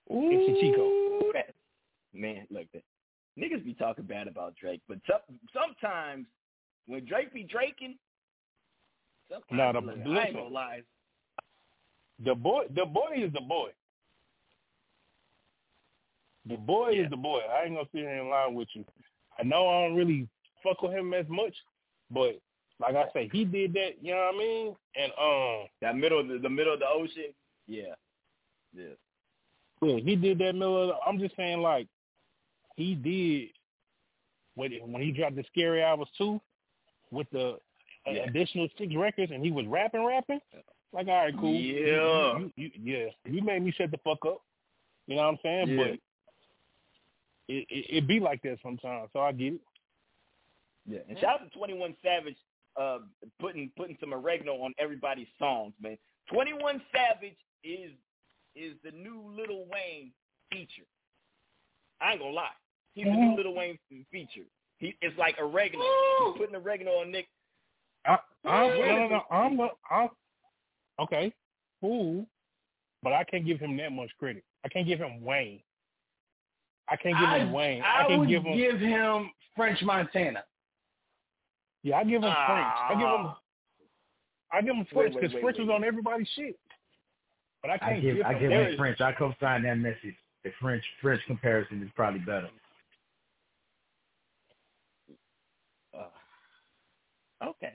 It's 0.08 0.58
a 0.58 0.60
cheat 0.60 0.76
code. 0.76 0.86
Ooh, 0.86 1.32
Man, 2.12 2.46
look, 2.50 2.66
that 2.74 2.82
niggas 3.38 3.64
be 3.64 3.72
talking 3.74 4.04
bad 4.04 4.26
about 4.26 4.54
Drake, 4.56 4.82
but 4.88 4.98
some, 5.06 5.38
sometimes 5.54 6.26
when 6.86 7.04
Drake 7.04 7.32
be 7.32 7.44
draking, 7.44 7.96
sometimes 9.30 9.50
Nah, 9.50 9.72
the- 9.72 10.08
look, 10.08 10.18
I 10.18 10.26
ain't 10.26 10.36
gonna 10.36 10.48
lie. 10.48 10.82
The 12.24 12.34
boy, 12.34 12.64
the 12.74 12.84
boy 12.84 13.12
is 13.16 13.32
the 13.32 13.40
boy. 13.40 13.70
The 16.46 16.56
boy 16.56 16.92
is 16.94 17.08
the 17.10 17.16
boy. 17.16 17.40
I 17.40 17.64
ain't 17.64 17.74
gonna 17.74 17.88
sit 17.92 18.00
here 18.00 18.20
and 18.20 18.28
lie 18.28 18.46
with 18.48 18.68
you. 18.74 18.84
I 19.38 19.42
know 19.44 19.68
I 19.68 19.86
don't 19.86 19.96
really 19.96 20.28
fuck 20.62 20.82
with 20.82 20.92
him 20.92 21.14
as 21.14 21.26
much, 21.28 21.54
but 22.10 22.38
like 22.80 22.96
I 22.96 23.06
say, 23.12 23.28
he 23.32 23.44
did 23.44 23.72
that. 23.74 24.02
You 24.02 24.14
know 24.14 24.30
what 24.32 24.34
I 24.34 24.38
mean? 24.38 24.76
And 24.96 25.12
um, 25.20 25.68
that 25.80 25.96
middle, 25.96 26.20
of 26.20 26.28
the, 26.28 26.38
the 26.38 26.48
middle 26.48 26.72
of 26.74 26.80
the 26.80 26.88
ocean, 26.88 27.32
yeah, 27.66 27.94
yeah. 28.74 28.94
Yeah, 29.82 29.96
he 29.96 30.16
did 30.16 30.38
that 30.38 30.54
middle. 30.54 30.82
Of 30.82 30.88
the, 30.88 30.94
I'm 31.06 31.18
just 31.18 31.36
saying, 31.36 31.60
like 31.60 31.88
he 32.76 32.94
did 32.94 33.48
when 34.54 34.72
when 34.92 35.02
he 35.02 35.12
dropped 35.12 35.36
the 35.36 35.44
Scary 35.52 35.82
Hours 35.82 36.08
too, 36.18 36.40
with 37.10 37.28
the 37.30 37.58
uh, 38.06 38.10
Yeah. 38.12 38.22
additional 38.24 38.68
six 38.78 38.94
records, 38.94 39.32
and 39.32 39.44
he 39.44 39.50
was 39.50 39.66
rapping, 39.66 40.04
rapping. 40.04 40.40
Like, 40.92 41.06
all 41.08 41.14
right, 41.24 41.34
cool. 41.38 41.54
Yeah. 41.54 42.38
you, 42.38 42.52
you, 42.56 42.70
you, 42.74 42.96
yeah. 42.96 43.06
You 43.32 43.42
made 43.42 43.62
me 43.62 43.70
shut 43.72 43.90
the 43.90 43.98
fuck 43.98 44.24
up. 44.26 44.42
You 45.06 45.16
know 45.16 45.22
what 45.22 45.28
I'm 45.28 45.38
saying? 45.42 45.68
Yeah. 45.68 45.76
But 45.76 45.90
it, 47.48 47.66
it 47.68 47.86
it 47.96 48.08
be 48.08 48.20
like 48.20 48.42
that 48.42 48.58
sometimes, 48.62 49.08
so 49.12 49.20
I 49.20 49.32
get 49.32 49.54
it. 49.54 49.60
Yeah, 50.86 51.00
and 51.08 51.18
shout 51.18 51.40
out 51.40 51.50
to 51.50 51.58
Twenty 51.58 51.74
One 51.74 51.94
Savage, 52.02 52.36
uh, 52.80 52.98
putting 53.40 53.70
putting 53.76 53.96
some 54.00 54.14
oregano 54.14 54.54
on 54.62 54.72
everybody's 54.78 55.26
songs, 55.38 55.74
man. 55.82 55.98
Twenty 56.32 56.52
One 56.52 56.80
Savage 56.92 57.36
is 57.64 57.90
is 58.56 58.74
the 58.84 58.90
new 58.92 59.22
Lil 59.36 59.64
Wayne 59.70 60.12
feature. 60.50 60.86
I 62.00 62.12
ain't 62.12 62.20
gonna 62.20 62.32
lie, 62.32 62.48
he's 62.94 63.04
the 63.04 63.10
new 63.10 63.36
Lil 63.36 63.54
Wayne 63.54 63.78
feature. 64.10 64.46
He 64.78 64.94
it's 65.02 65.16
like 65.18 65.36
oregano. 65.40 65.84
He's 66.26 66.38
putting 66.38 66.54
oregano 66.56 66.92
on 67.00 67.10
Nick. 67.10 67.28
I, 68.06 68.18
I'm, 68.44 68.68
no, 68.78 68.86
no, 68.86 69.08
no. 69.08 69.22
I'm, 69.30 69.60
I'm 69.90 70.08
okay, 71.00 71.32
cool, 71.80 72.26
but 73.02 73.12
I 73.12 73.24
can't 73.24 73.46
give 73.46 73.60
him 73.60 73.76
that 73.76 73.92
much 73.92 74.10
credit. 74.18 74.44
I 74.64 74.68
can't 74.68 74.86
give 74.86 74.98
him 74.98 75.22
Wayne. 75.22 75.60
I 76.88 76.96
can't 76.96 77.16
give 77.18 77.28
him 77.28 77.52
Wayne. 77.52 77.82
I, 77.82 78.04
I, 78.04 78.06
can 78.08 78.20
would 78.20 78.28
give 78.28 78.42
him. 78.42 78.56
give 78.56 78.80
him 78.80 79.30
French 79.56 79.80
Montana. 79.82 80.42
Yeah, 81.82 81.98
I 81.98 82.04
give 82.04 82.22
him 82.22 82.32
French. 82.46 82.74
I 82.88 82.94
give 82.94 83.08
him. 83.08 83.32
I 84.52 84.62
give 84.62 84.74
him 84.74 84.86
French 84.92 85.14
because 85.14 85.32
French 85.32 85.56
wait. 85.58 85.66
was 85.66 85.68
on 85.70 85.84
everybody's 85.84 86.28
shit. 86.34 86.58
But 87.62 87.70
I 87.70 87.78
can't 87.78 87.92
I 87.92 88.00
give 88.00 88.16
I 88.24 88.32
him. 88.34 88.40
give 88.40 88.50
him 88.50 88.76
French. 88.76 89.00
I 89.00 89.12
co-sign 89.12 89.62
that 89.62 89.78
message. 89.78 90.16
The 90.44 90.50
French 90.60 90.82
French 91.00 91.20
comparison 91.26 91.82
is 91.82 91.90
probably 91.94 92.20
better. 92.20 92.48
Uh, 95.96 97.46
okay. 97.46 97.74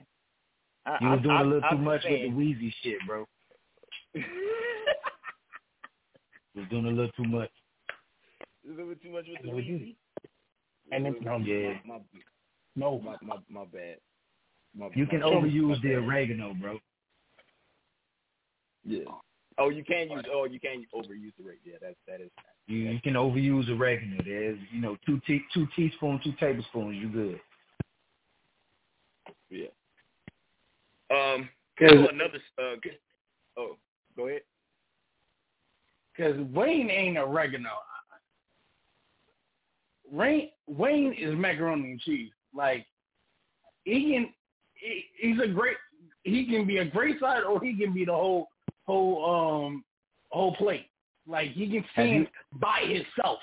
I, 0.86 0.98
You 1.00 1.08
was 1.10 1.20
doing 1.22 1.36
I- 1.36 1.40
a 1.40 1.44
little 1.44 1.64
I'm 1.64 1.76
too 1.78 1.82
much 1.82 2.04
with 2.04 2.12
the 2.12 2.18
saying. 2.18 2.34
Weezy 2.36 2.72
shit, 2.82 2.98
bro. 3.06 3.26
You 6.54 6.62
was 6.62 6.70
doing 6.70 6.86
a 6.86 6.88
little 6.88 7.12
too 7.12 7.24
much. 7.24 7.50
A 8.66 8.70
little 8.70 8.94
too 8.94 9.10
much 9.10 9.26
with 9.28 9.42
the 9.42 9.62
you 9.62 9.94
And 10.90 11.04
then 11.04 11.16
no, 11.20 11.32
oh, 11.34 11.38
Yeah. 11.38 11.74
My, 11.84 11.98
no, 12.76 12.98
my, 13.00 13.16
my, 13.22 13.36
my 13.50 13.64
bad. 13.66 13.96
My, 14.74 14.88
You 14.94 15.06
can 15.06 15.20
my- 15.20 15.26
overuse 15.26 15.82
the 15.82 15.94
oregano, 15.96 16.54
bro. 16.54 16.78
Yeah. 18.84 19.00
Oh, 19.58 19.68
you 19.70 19.84
can 19.84 20.10
use. 20.10 20.24
Oh, 20.32 20.44
you 20.44 20.60
can 20.60 20.84
overuse 20.94 21.32
the 21.38 21.44
oregano. 21.44 21.60
Yeah, 21.64 21.76
that 21.82 21.94
that 22.06 22.20
is. 22.22 22.30
You, 22.68 22.78
you 22.78 23.00
can 23.02 23.14
overuse 23.14 23.68
oregano. 23.68 24.22
There's, 24.24 24.58
you 24.72 24.80
know, 24.80 24.96
two 25.04 25.20
te- 25.26 25.44
two 25.52 25.66
teaspoons, 25.76 26.22
two 26.24 26.32
tablespoons. 26.40 26.96
You 26.96 27.08
good. 27.08 27.40
Yeah. 29.50 29.66
Um. 31.10 31.48
Cause- 31.78 31.90
oh, 31.92 32.06
another. 32.08 32.38
Uh, 32.58 32.76
g- 32.82 32.90
oh, 33.58 33.76
go 34.16 34.28
ahead. 34.28 34.42
because 36.16 36.38
Wayne 36.52 36.90
ain't 36.90 37.18
oregano. 37.18 37.70
Wayne 40.10 40.50
Wayne 40.66 41.12
is 41.18 41.34
macaroni 41.36 41.92
and 41.92 42.00
cheese. 42.00 42.30
Like 42.54 42.86
he 43.84 44.12
can, 44.12 44.32
he, 44.74 45.04
he's 45.18 45.40
a 45.40 45.48
great. 45.48 45.76
He 46.22 46.46
can 46.46 46.66
be 46.66 46.78
a 46.78 46.84
great 46.84 47.20
side, 47.20 47.42
or 47.44 47.60
he 47.60 47.76
can 47.76 47.92
be 47.92 48.04
the 48.04 48.12
whole 48.12 48.48
whole 48.86 49.64
um 49.64 49.84
whole 50.30 50.54
plate. 50.56 50.86
Like 51.26 51.50
he 51.52 51.68
can 51.68 51.84
Have 51.94 52.06
you- 52.06 52.26
by 52.54 52.80
himself. 52.82 53.40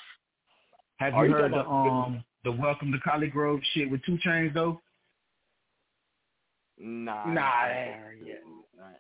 Have 0.98 1.14
you 1.16 1.24
you 1.26 1.32
heard 1.34 1.52
the 1.52 1.66
um 1.68 2.24
the 2.44 2.52
Welcome 2.52 2.92
to 2.92 2.98
ColleGrove 3.00 3.62
shit 3.74 3.90
with 3.90 4.04
two 4.06 4.18
Chainz 4.26 4.54
though? 4.54 4.82
Nah. 6.80 7.26
Nah, 7.26 7.42
I 7.42 7.88
ain't 7.90 8.00
heard 8.00 8.18
yet. 8.26 8.42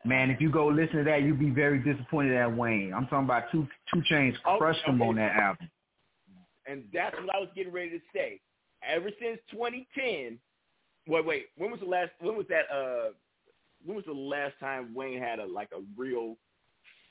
Man, 0.06 0.30
if 0.30 0.40
you 0.40 0.50
go 0.50 0.68
listen 0.68 0.98
to 0.98 1.04
that, 1.06 1.24
you'd 1.24 1.40
be 1.40 1.50
very 1.50 1.80
disappointed 1.80 2.36
at 2.36 2.56
Wayne. 2.56 2.94
I'm 2.94 3.06
talking 3.08 3.26
about 3.26 3.52
two 3.52 3.68
two 3.94 4.02
Chainz 4.10 4.36
Oh, 4.46 4.58
crushed 4.58 4.84
him 4.86 5.02
okay. 5.02 5.10
on 5.10 5.16
that 5.16 5.36
album. 5.36 5.70
And 6.66 6.86
that's 6.94 7.16
what 7.18 7.36
I 7.36 7.40
was 7.40 7.50
getting 7.56 7.74
ready 7.74 7.90
to 7.90 8.00
say. 8.14 8.40
Ever 8.88 9.10
since 9.20 9.40
2010, 9.52 10.40
wait, 11.08 11.26
wait, 11.26 11.46
when 11.58 11.72
was 11.72 11.80
the 11.82 11.86
last? 11.86 12.12
When 12.20 12.38
was 12.38 12.46
that? 12.50 12.72
Uh, 12.74 13.12
when 13.86 13.96
was 13.98 14.06
the 14.06 14.14
last 14.14 14.54
time 14.60 14.94
Wayne 14.94 15.20
had 15.20 15.40
a 15.40 15.46
like 15.46 15.70
a 15.76 15.82
real 15.98 16.38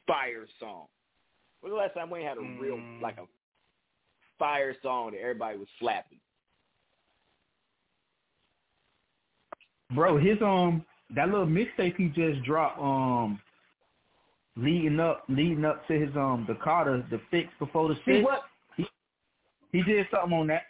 fire 0.06 0.46
song? 0.58 0.86
When 1.60 1.72
was 1.72 1.78
the 1.78 1.82
last 1.82 1.94
time 1.94 2.08
Wayne 2.10 2.26
had 2.26 2.38
a 2.38 2.40
real 2.40 2.76
Mm. 2.76 3.02
like 3.02 3.18
a 3.18 3.26
fire 4.38 4.74
song 4.82 5.12
that 5.12 5.20
everybody 5.20 5.58
was 5.58 5.68
slapping? 5.78 6.20
Bro, 9.94 10.18
his 10.18 10.40
um 10.42 10.84
that 11.14 11.28
little 11.28 11.46
mixtape 11.46 11.96
he 11.96 12.08
just 12.08 12.42
dropped 12.44 12.78
um 12.80 13.40
leading 14.56 15.00
up 15.00 15.24
leading 15.28 15.64
up 15.64 15.86
to 15.88 15.98
his 15.98 16.14
um 16.16 16.44
the 16.48 16.54
Carter 16.56 17.04
the 17.10 17.20
fix 17.30 17.48
before 17.58 17.88
the 17.88 17.94
See 18.06 18.16
six. 18.18 18.24
what? 18.24 18.42
He, 18.76 18.86
he 19.72 19.82
did 19.82 20.06
something 20.10 20.32
on 20.38 20.46
that. 20.48 20.62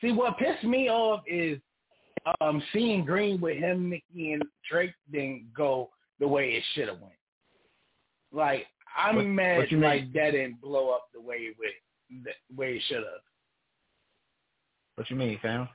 See 0.00 0.12
what 0.12 0.38
pissed 0.38 0.64
me 0.64 0.88
off 0.88 1.22
is 1.26 1.58
um 2.40 2.62
seeing 2.72 3.04
Green 3.04 3.40
with 3.40 3.56
him, 3.56 3.88
Nicki, 3.90 4.32
and 4.32 4.42
Drake 4.70 4.92
didn't 5.10 5.52
go 5.54 5.90
the 6.20 6.28
way 6.28 6.50
it 6.50 6.62
should 6.74 6.88
have 6.88 7.00
went. 7.00 7.12
Like 8.32 8.66
I'm 8.96 9.16
What- 9.16 9.26
mad 9.26 9.58
what 9.58 9.72
like 9.72 10.12
that 10.12 10.32
didn't 10.32 10.60
blow 10.60 10.90
up 10.90 11.08
the 11.14 11.20
way 11.20 11.36
it 11.36 11.56
went, 11.58 12.24
the 12.24 12.56
way 12.56 12.76
it 12.76 12.82
should 12.88 12.98
have. 12.98 13.22
What 14.96 15.08
you 15.10 15.16
mean, 15.16 15.38
fam? 15.40 15.68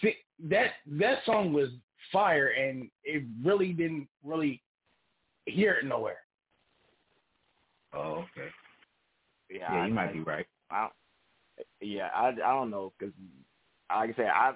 See 0.00 0.14
that 0.48 0.72
that 0.86 1.24
song 1.24 1.52
was 1.52 1.68
fire 2.12 2.48
and 2.48 2.90
it 3.04 3.24
really 3.42 3.72
didn't 3.72 4.08
really 4.24 4.62
hear 5.46 5.74
it 5.74 5.84
nowhere. 5.84 6.18
Oh, 7.92 8.24
okay. 8.36 8.48
Yeah, 9.50 9.72
Yeah, 9.72 9.82
I- 9.82 9.86
you 9.86 9.94
might 9.94 10.10
I- 10.10 10.12
be 10.12 10.20
right. 10.20 10.46
I, 10.70 10.88
yeah, 11.80 12.08
I, 12.14 12.28
I 12.28 12.32
don't 12.32 12.70
know 12.70 12.92
because, 12.98 13.14
like 13.90 14.10
I 14.10 14.14
said, 14.16 14.28
I 14.28 14.54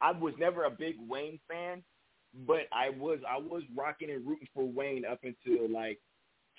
I 0.00 0.10
was 0.12 0.34
never 0.38 0.64
a 0.64 0.70
big 0.70 0.96
Wayne 1.08 1.38
fan, 1.48 1.82
but 2.46 2.66
I 2.72 2.90
was 2.90 3.20
I 3.28 3.38
was 3.38 3.62
rocking 3.76 4.10
and 4.10 4.26
rooting 4.26 4.48
for 4.52 4.64
Wayne 4.64 5.04
up 5.04 5.20
until 5.22 5.68
like 5.70 6.00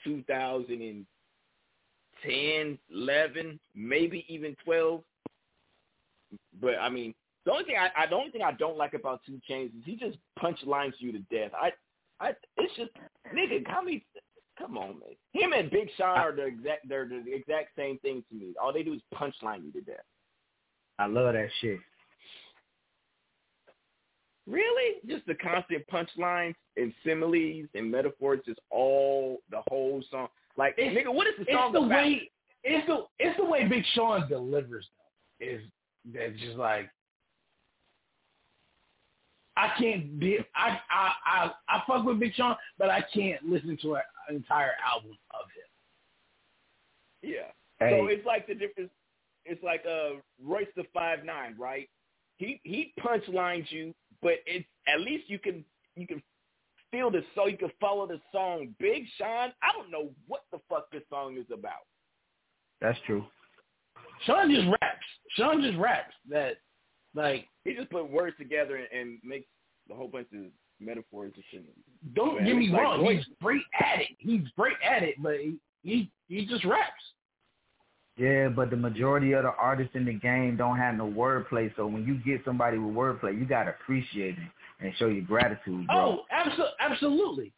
2010, 0.05 2.79
11, 2.89 3.59
maybe 3.75 4.25
even 4.29 4.55
12. 4.63 5.03
But 6.61 6.75
I 6.79 6.87
mean, 6.89 7.13
the 7.45 7.51
only 7.51 7.65
thing 7.65 7.75
I, 7.79 7.89
I 8.03 8.05
the 8.07 8.15
only 8.15 8.31
thing 8.31 8.41
I 8.41 8.51
don't 8.53 8.77
like 8.77 8.93
about 8.93 9.21
Two 9.25 9.39
Chainz 9.49 9.67
is 9.67 9.83
he 9.85 9.95
just 9.95 10.17
punch 10.39 10.59
lines 10.65 10.95
you 10.99 11.11
to 11.11 11.19
death. 11.31 11.51
I 11.59 11.71
I 12.19 12.33
it's 12.57 12.75
just 12.75 12.91
nigga, 13.33 13.67
how 13.67 13.81
many 13.81 14.05
Come 14.57 14.77
on, 14.77 14.99
man. 14.99 15.09
Him 15.33 15.51
and 15.51 15.69
Big 15.69 15.89
Sean 15.97 16.17
are 16.17 16.31
the 16.33 16.45
exact 16.45 16.87
they're 16.87 17.07
the 17.07 17.23
exact 17.33 17.75
same 17.77 17.99
thing 17.99 18.23
to 18.29 18.35
me. 18.35 18.53
All 18.61 18.71
they 18.71 18.83
do 18.83 18.93
is 18.93 19.01
punchline 19.13 19.65
you 19.65 19.71
to 19.73 19.81
death. 19.81 20.05
I 20.97 21.07
love 21.07 21.33
that 21.33 21.49
shit. 21.59 21.79
Really? 24.47 24.97
Just 25.07 25.25
the 25.25 25.35
constant 25.35 25.83
punchlines 25.87 26.55
and 26.77 26.93
similes 27.05 27.67
and 27.73 27.89
metaphors, 27.91 28.39
just 28.45 28.59
all 28.69 29.39
the 29.49 29.61
whole 29.69 30.03
song. 30.11 30.27
Like, 30.55 30.75
It's- 30.77 30.95
nigga, 30.95 31.13
what 31.13 31.27
is 31.27 31.35
the 31.35 31.41
It's 31.43 31.51
song 31.51 31.73
the 31.73 31.79
about? 31.79 31.89
way 31.89 32.31
it's 32.63 32.87
the 32.87 33.05
it's 33.19 33.37
the 33.37 33.45
way 33.45 33.67
Big 33.67 33.83
Sean 33.93 34.27
delivers 34.27 34.87
them. 34.97 35.47
Is 35.49 35.61
that 36.13 36.35
just 36.37 36.57
like 36.57 36.89
I 39.57 39.71
can't 39.79 40.19
be 40.19 40.39
I 40.55 40.79
I 40.89 41.11
I 41.25 41.51
I 41.69 41.83
fuck 41.87 42.05
with 42.05 42.19
Big 42.19 42.33
Sean, 42.35 42.55
but 42.77 42.89
I 42.89 43.03
can't 43.13 43.43
listen 43.45 43.77
to 43.83 43.95
an 43.95 44.01
entire 44.29 44.73
album 44.85 45.17
of 45.31 45.45
him. 45.55 47.31
Yeah. 47.33 47.51
Hey. 47.79 47.99
So 47.99 48.07
it's 48.07 48.25
like 48.25 48.47
the 48.47 48.55
difference. 48.55 48.91
It's 49.45 49.63
like 49.63 49.83
uh 49.89 50.19
Royce 50.43 50.67
da 50.75 50.83
Five 50.93 51.23
Nine, 51.23 51.55
right? 51.57 51.89
He 52.37 52.59
he 52.63 52.93
punchlines 52.99 53.71
you, 53.71 53.93
but 54.21 54.33
it's 54.45 54.67
at 54.87 55.01
least 55.01 55.29
you 55.29 55.39
can 55.39 55.63
you 55.95 56.05
can 56.05 56.21
feel 56.91 57.09
the 57.09 57.23
song. 57.33 57.49
You 57.49 57.57
can 57.57 57.71
follow 57.79 58.07
the 58.07 58.19
song. 58.31 58.75
Big 58.79 59.03
Sean, 59.17 59.51
I 59.63 59.71
don't 59.73 59.91
know 59.91 60.09
what 60.27 60.41
the 60.51 60.59
fuck 60.69 60.91
this 60.91 61.03
song 61.09 61.37
is 61.37 61.45
about. 61.53 61.85
That's 62.81 62.99
true. 63.05 63.25
Sean 64.25 64.53
just 64.53 64.67
raps. 64.81 65.05
Sean 65.31 65.61
just 65.61 65.77
raps. 65.77 66.13
That 66.29 66.57
like 67.15 67.47
He 67.63 67.73
just 67.73 67.89
put 67.89 68.09
words 68.09 68.35
together 68.37 68.75
and, 68.75 68.87
and 68.91 69.19
makes 69.23 69.47
a 69.91 69.95
whole 69.95 70.07
bunch 70.07 70.27
of 70.33 70.45
metaphors 70.79 71.31
and 71.35 71.43
shit. 71.51 71.63
don't 72.13 72.35
Man, 72.37 72.45
get 72.45 72.55
me 72.55 72.65
it's 72.65 72.73
like 72.73 72.81
wrong, 72.81 73.01
Royce- 73.01 73.17
he's 73.25 73.35
great 73.41 73.61
at 73.79 74.01
it. 74.01 74.07
He's 74.19 74.47
great 74.57 74.77
at 74.87 75.03
it, 75.03 75.15
but 75.21 75.35
he 75.39 75.55
he, 75.83 76.11
he 76.27 76.45
just 76.45 76.65
raps. 76.65 76.91
Yeah, 78.17 78.47
but 78.47 78.69
the 78.69 78.77
majority 78.77 79.33
of 79.33 79.43
the 79.43 79.51
artists 79.59 79.93
in 79.95 80.05
the 80.05 80.13
game 80.13 80.55
don't 80.55 80.77
have 80.77 80.95
no 80.95 81.05
wordplay. 81.05 81.69
So 81.75 81.85
when 81.85 82.05
you 82.05 82.15
get 82.25 82.43
somebody 82.45 82.77
with 82.77 82.95
wordplay, 82.95 83.37
you 83.37 83.45
gotta 83.45 83.71
appreciate 83.71 84.35
it 84.37 84.49
and 84.79 84.93
show 84.97 85.07
your 85.07 85.23
gratitude, 85.23 85.87
bro. 85.87 85.95
Oh, 85.95 86.21
absolutely, 86.31 86.73
absolutely. 86.79 87.53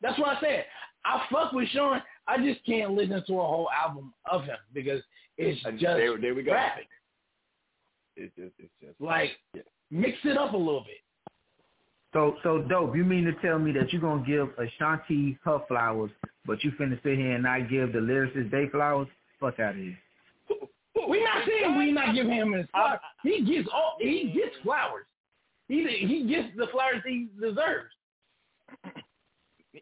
That's 0.00 0.18
what 0.18 0.36
I 0.36 0.40
said. 0.40 0.64
I 1.04 1.24
fuck 1.32 1.52
with 1.52 1.68
Sean. 1.70 2.00
I 2.28 2.36
just 2.38 2.64
can't 2.64 2.92
listen 2.92 3.22
to 3.26 3.32
a 3.34 3.46
whole 3.46 3.68
album 3.70 4.12
of 4.30 4.44
him 4.44 4.56
because 4.72 5.00
it's 5.36 5.60
just 5.62 5.80
there, 5.80 6.16
there 6.20 6.34
we 6.34 6.42
go. 6.42 6.52
rapping. 6.52 6.84
It's 8.18 8.34
just, 8.34 8.52
it's 8.58 8.72
just 8.80 9.00
Like 9.00 9.30
mix 9.90 10.18
it 10.24 10.36
up 10.36 10.52
a 10.52 10.56
little 10.56 10.84
bit. 10.84 10.98
So 12.12 12.36
so 12.42 12.62
dope. 12.68 12.96
You 12.96 13.04
mean 13.04 13.24
to 13.24 13.32
tell 13.34 13.58
me 13.58 13.72
that 13.72 13.92
you're 13.92 14.00
gonna 14.02 14.24
give 14.26 14.48
Ashanti 14.58 15.38
her 15.44 15.60
flowers, 15.68 16.10
but 16.46 16.64
you 16.64 16.72
finna 16.72 17.00
sit 17.02 17.18
here 17.18 17.32
and 17.32 17.44
not 17.44 17.68
give 17.68 17.92
the 17.92 17.98
lyricist 17.98 18.50
they 18.50 18.68
flowers? 18.68 19.08
Fuck 19.40 19.60
out 19.60 19.72
of 19.72 19.76
here. 19.76 19.98
We 21.08 21.22
not 21.22 21.46
saying 21.46 21.76
we 21.76 21.92
not 21.92 22.14
giving 22.14 22.32
him 22.32 22.52
his 22.52 22.66
flowers. 22.70 23.00
He 23.22 23.44
gets 23.44 23.68
all 23.72 23.96
he 24.00 24.32
gets 24.34 24.56
flowers. 24.62 25.06
He 25.68 25.86
he 25.86 26.26
gets 26.26 26.48
the 26.56 26.66
flowers 26.72 27.02
he 27.06 27.28
deserves. 27.40 27.92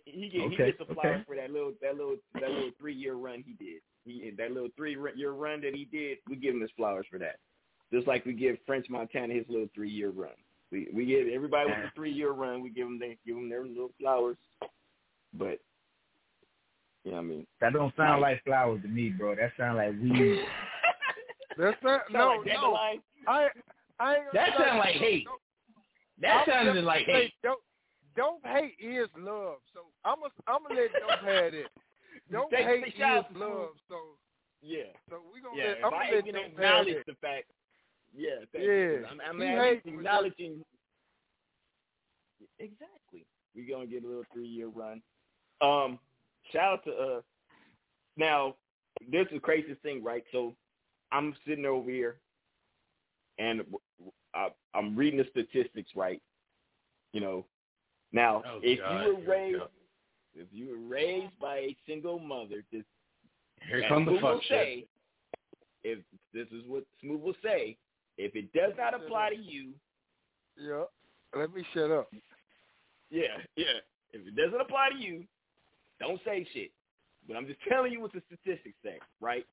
he, 0.05 0.29
get, 0.29 0.51
he 0.51 0.57
gets 0.57 0.79
the 0.79 0.95
flowers 0.95 1.21
okay. 1.21 1.25
for 1.27 1.37
that 1.37 1.51
little 1.51 1.73
that 1.81 1.97
little 1.97 2.17
that 2.35 2.51
little 2.51 2.71
three 2.79 2.95
year 2.95 3.15
run 3.15 3.45
he 3.47 3.53
did. 3.53 3.81
He 4.05 4.31
that 4.37 4.51
little 4.51 4.69
three 4.77 4.97
year 5.17 5.31
run 5.31 5.61
that 5.63 5.75
he 5.75 5.85
did. 5.85 6.19
We 6.29 6.37
give 6.37 6.55
him 6.55 6.61
his 6.61 6.71
flowers 6.77 7.07
for 7.09 7.19
that. 7.21 7.37
Just 7.93 8.07
like 8.07 8.25
we 8.25 8.33
give 8.33 8.57
French 8.67 8.87
Montana 8.91 9.33
his 9.35 9.45
little 9.49 9.69
three 9.75 9.91
year 9.91 10.11
run. 10.11 10.31
We 10.73 10.89
we 10.93 11.07
give 11.07 11.29
everybody 11.29 11.71
with 11.71 11.79
a 11.79 11.93
three 11.95 12.11
year 12.13 12.33
run. 12.33 12.63
We 12.63 12.71
give 12.71 12.87
them 12.87 12.99
they 12.99 13.17
give 13.27 13.37
them 13.37 13.49
their 13.49 13.65
little 13.65 13.93
flowers. 14.01 14.37
But 15.33 15.59
you 17.05 17.13
know 17.13 17.19
what 17.19 17.19
I 17.19 17.23
mean. 17.23 17.47
That 17.61 17.73
don't 17.73 17.95
sound 17.97 18.21
like 18.21 18.43
flowers 18.45 18.83
to 18.83 18.89
me, 18.89 19.11
bro. 19.11 19.37
That 19.37 19.53
sound 19.57 19.77
like 19.77 19.93
weed. 20.03 20.41
That's 21.59 21.77
not, 21.83 22.03
Sound 22.13 22.45
no, 22.47 22.53
like 22.53 22.61
no. 22.61 22.75
I, 23.29 23.49
I 23.99 24.19
That 24.35 24.51
lie. 24.59 24.67
sound 24.67 24.79
like 24.79 24.95
hate. 24.97 25.25
That 26.21 26.45
I'm 26.47 26.53
sounded 26.53 26.75
just 26.75 26.85
like 26.87 27.07
gonna 27.07 27.19
say, 27.19 27.23
hate. 27.25 27.33
Dope, 27.43 27.63
dope 28.17 28.41
hate 28.47 28.75
is 28.81 29.09
love. 29.19 29.57
So 29.73 29.81
I'm 30.05 30.17
gonna 30.21 30.33
I'm 30.49 30.63
gonna 30.69 30.81
let 30.81 30.93
dope 30.93 31.25
have 31.25 31.55
it. 31.55 31.67
Dope 32.31 32.51
Take- 32.51 32.67
hate 32.67 32.85
take 32.85 32.95
is 32.97 33.25
love. 33.37 33.71
So 33.89 33.97
Yeah. 34.61 34.93
so 35.09 35.21
we 35.33 35.41
gonna 35.41 35.57
Yeah, 35.57 35.69
let 35.69 35.79
if 35.79 35.85
I'm 35.85 35.91
gonna 35.93 36.13
let 36.17 36.27
even 36.27 36.37
acknowledge 36.37 37.07
the 37.07 37.15
fact, 37.23 37.45
yeah, 38.16 38.30
thank 38.52 38.64
Yeah. 38.64 38.70
you. 38.72 39.05
I'm, 39.10 39.20
I'm 39.28 39.40
He 39.40 39.47
at 39.47 39.59
hate 39.59 39.70
least 39.72 39.84
was 39.86 39.93
just- 39.93 39.97
acknowledging. 39.98 40.64
Exactly. 42.59 43.26
We're 43.55 43.68
gonna 43.68 43.86
get 43.86 44.05
a 44.05 44.06
little 44.06 44.24
three 44.32 44.47
year 44.48 44.68
run. 44.68 45.02
Um, 45.60 45.98
shout 46.52 46.72
out 46.80 46.84
to 46.84 46.93
uh. 46.93 47.20
Now, 48.16 48.56
this 49.10 49.26
is 49.26 49.34
the 49.34 49.40
craziest 49.40 49.82
thing, 49.82 50.02
right? 50.02 50.24
So, 50.32 50.55
I'm 51.12 51.34
sitting 51.47 51.66
over 51.66 51.90
here, 51.90 52.16
and 53.38 53.62
I, 54.34 54.48
I'm 54.74 54.97
reading 54.97 55.18
the 55.18 55.26
statistics 55.30 55.90
right. 55.94 56.22
You 57.12 57.20
know, 57.20 57.47
now 58.12 58.43
Oh, 58.47 58.60
if 58.62 58.78
God, 58.78 59.05
you 59.06 59.14
were 59.14 59.20
here 59.20 59.28
raised, 59.30 59.59
go. 59.59 59.68
if 60.34 60.47
you 60.51 60.68
were 60.70 60.88
raised 60.94 61.38
by 61.38 61.56
a 61.59 61.76
single 61.86 62.18
mother, 62.18 62.62
this 62.72 62.84
Here 63.68 63.86
comes 63.88 64.06
the 64.06 64.12
Smooth 64.12 64.22
will 64.22 64.40
shit. 64.40 64.48
say, 64.48 64.86
if 65.84 65.98
this 66.32 66.47
is 66.48 66.62
what 66.66 66.84
Smooth 67.02 67.20
will 67.22 67.36
say, 67.43 67.76
if 68.18 68.34
it 68.34 68.52
does 68.52 68.72
not 68.78 68.94
apply 68.94 69.30
to 69.30 69.36
you, 69.36 69.72
Yeah. 70.56 70.84
Let 71.34 71.52
me 71.55 71.64
shut 71.74 71.90
up. 71.90 72.09
yeah, 73.10 73.36
yeah. 73.56 73.80
If 74.12 74.26
it 74.26 74.36
doesn't 74.36 74.60
apply 74.60 74.90
to 74.90 74.97
you, 74.97 75.24
don't 76.01 76.20
say 76.24 76.47
shit. 76.52 76.70
But 77.28 77.36
I'm 77.36 77.47
just 77.47 77.59
telling 77.68 77.93
you 77.93 78.01
what 78.01 78.12
the 78.12 78.22
statistics 78.26 78.76
say, 78.82 78.98
right? 79.20 79.44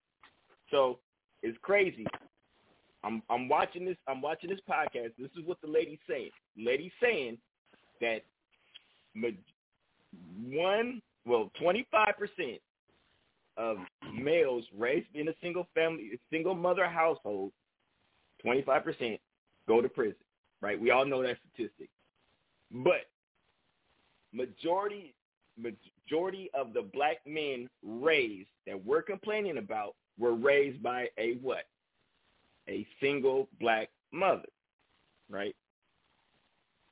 So 0.71 0.99
it's 1.41 1.57
crazy. 1.61 2.05
I'm 3.03 3.21
I'm 3.29 3.49
watching 3.49 3.85
this. 3.85 3.97
I'm 4.07 4.21
watching 4.21 4.49
this 4.49 4.61
podcast. 4.69 5.11
This 5.19 5.31
is 5.37 5.45
what 5.45 5.59
the 5.61 5.67
lady's 5.67 5.99
saying. 6.07 6.29
Lady's 6.57 6.93
saying 7.01 7.37
that 7.99 8.21
one, 10.45 11.01
well, 11.25 11.51
25 11.59 12.13
percent 12.17 12.61
of 13.57 13.77
males 14.13 14.63
raised 14.77 15.07
in 15.13 15.27
a 15.27 15.33
single 15.41 15.67
family, 15.75 16.11
single 16.31 16.55
mother 16.55 16.87
household, 16.87 17.51
25 18.43 18.83
percent 18.83 19.19
go 19.67 19.81
to 19.81 19.89
prison. 19.89 20.15
Right? 20.61 20.79
We 20.79 20.91
all 20.91 21.05
know 21.05 21.21
that 21.23 21.37
statistic. 21.53 21.89
But 22.71 23.07
majority 24.31 25.13
majority 25.57 26.49
of 26.53 26.73
the 26.73 26.81
black 26.81 27.17
men 27.27 27.69
raised 27.83 28.49
that 28.65 28.83
we're 28.83 29.01
complaining 29.01 29.57
about 29.57 29.95
were 30.17 30.33
raised 30.33 30.81
by 30.81 31.07
a 31.17 31.33
what? 31.41 31.65
A 32.69 32.85
single 33.01 33.47
black 33.59 33.89
mother, 34.11 34.47
right? 35.29 35.55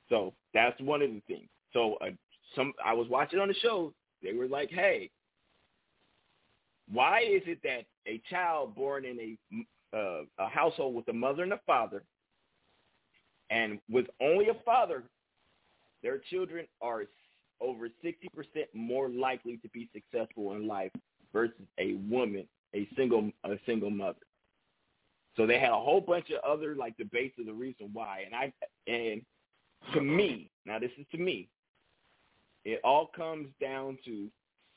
So 0.08 0.34
that's 0.52 0.78
one 0.80 1.02
of 1.02 1.10
the 1.10 1.22
things. 1.26 1.48
So 1.72 1.94
uh, 1.96 2.10
some 2.54 2.72
I 2.84 2.92
was 2.92 3.08
watching 3.08 3.38
on 3.38 3.48
the 3.48 3.54
show. 3.54 3.92
They 4.22 4.34
were 4.34 4.46
like, 4.46 4.70
"Hey, 4.70 5.10
why 6.92 7.20
is 7.20 7.42
it 7.46 7.58
that 7.64 7.84
a 8.06 8.20
child 8.30 8.74
born 8.74 9.04
in 9.04 9.18
a 9.18 9.64
uh, 9.94 10.22
a 10.38 10.48
household 10.48 10.94
with 10.94 11.08
a 11.08 11.12
mother 11.12 11.42
and 11.42 11.52
a 11.52 11.60
father, 11.66 12.02
and 13.50 13.78
with 13.90 14.06
only 14.20 14.48
a 14.48 14.54
father, 14.64 15.04
their 16.02 16.18
children 16.18 16.66
are 16.80 17.04
over 17.60 17.88
60% 18.04 18.24
more 18.74 19.08
likely 19.08 19.58
to 19.58 19.68
be 19.68 19.88
successful 19.92 20.52
in 20.52 20.66
life 20.66 20.90
versus 21.32 21.66
a 21.78 21.94
woman, 22.08 22.46
a 22.74 22.88
single 22.96 23.30
a 23.44 23.58
single 23.66 23.90
mother. 23.90 24.18
So 25.36 25.46
they 25.46 25.58
had 25.58 25.70
a 25.70 25.80
whole 25.80 26.00
bunch 26.00 26.30
of 26.30 26.42
other 26.44 26.74
like 26.74 26.96
debates 26.96 27.38
of 27.38 27.46
the 27.46 27.52
reason 27.52 27.90
why, 27.92 28.24
and 28.26 28.34
I 28.34 28.52
and 28.86 29.22
to 29.94 30.00
me, 30.00 30.50
now 30.66 30.78
this 30.78 30.90
is 30.98 31.06
to 31.12 31.18
me, 31.18 31.48
it 32.64 32.80
all 32.84 33.06
comes 33.06 33.48
down 33.60 33.98
to 34.04 34.28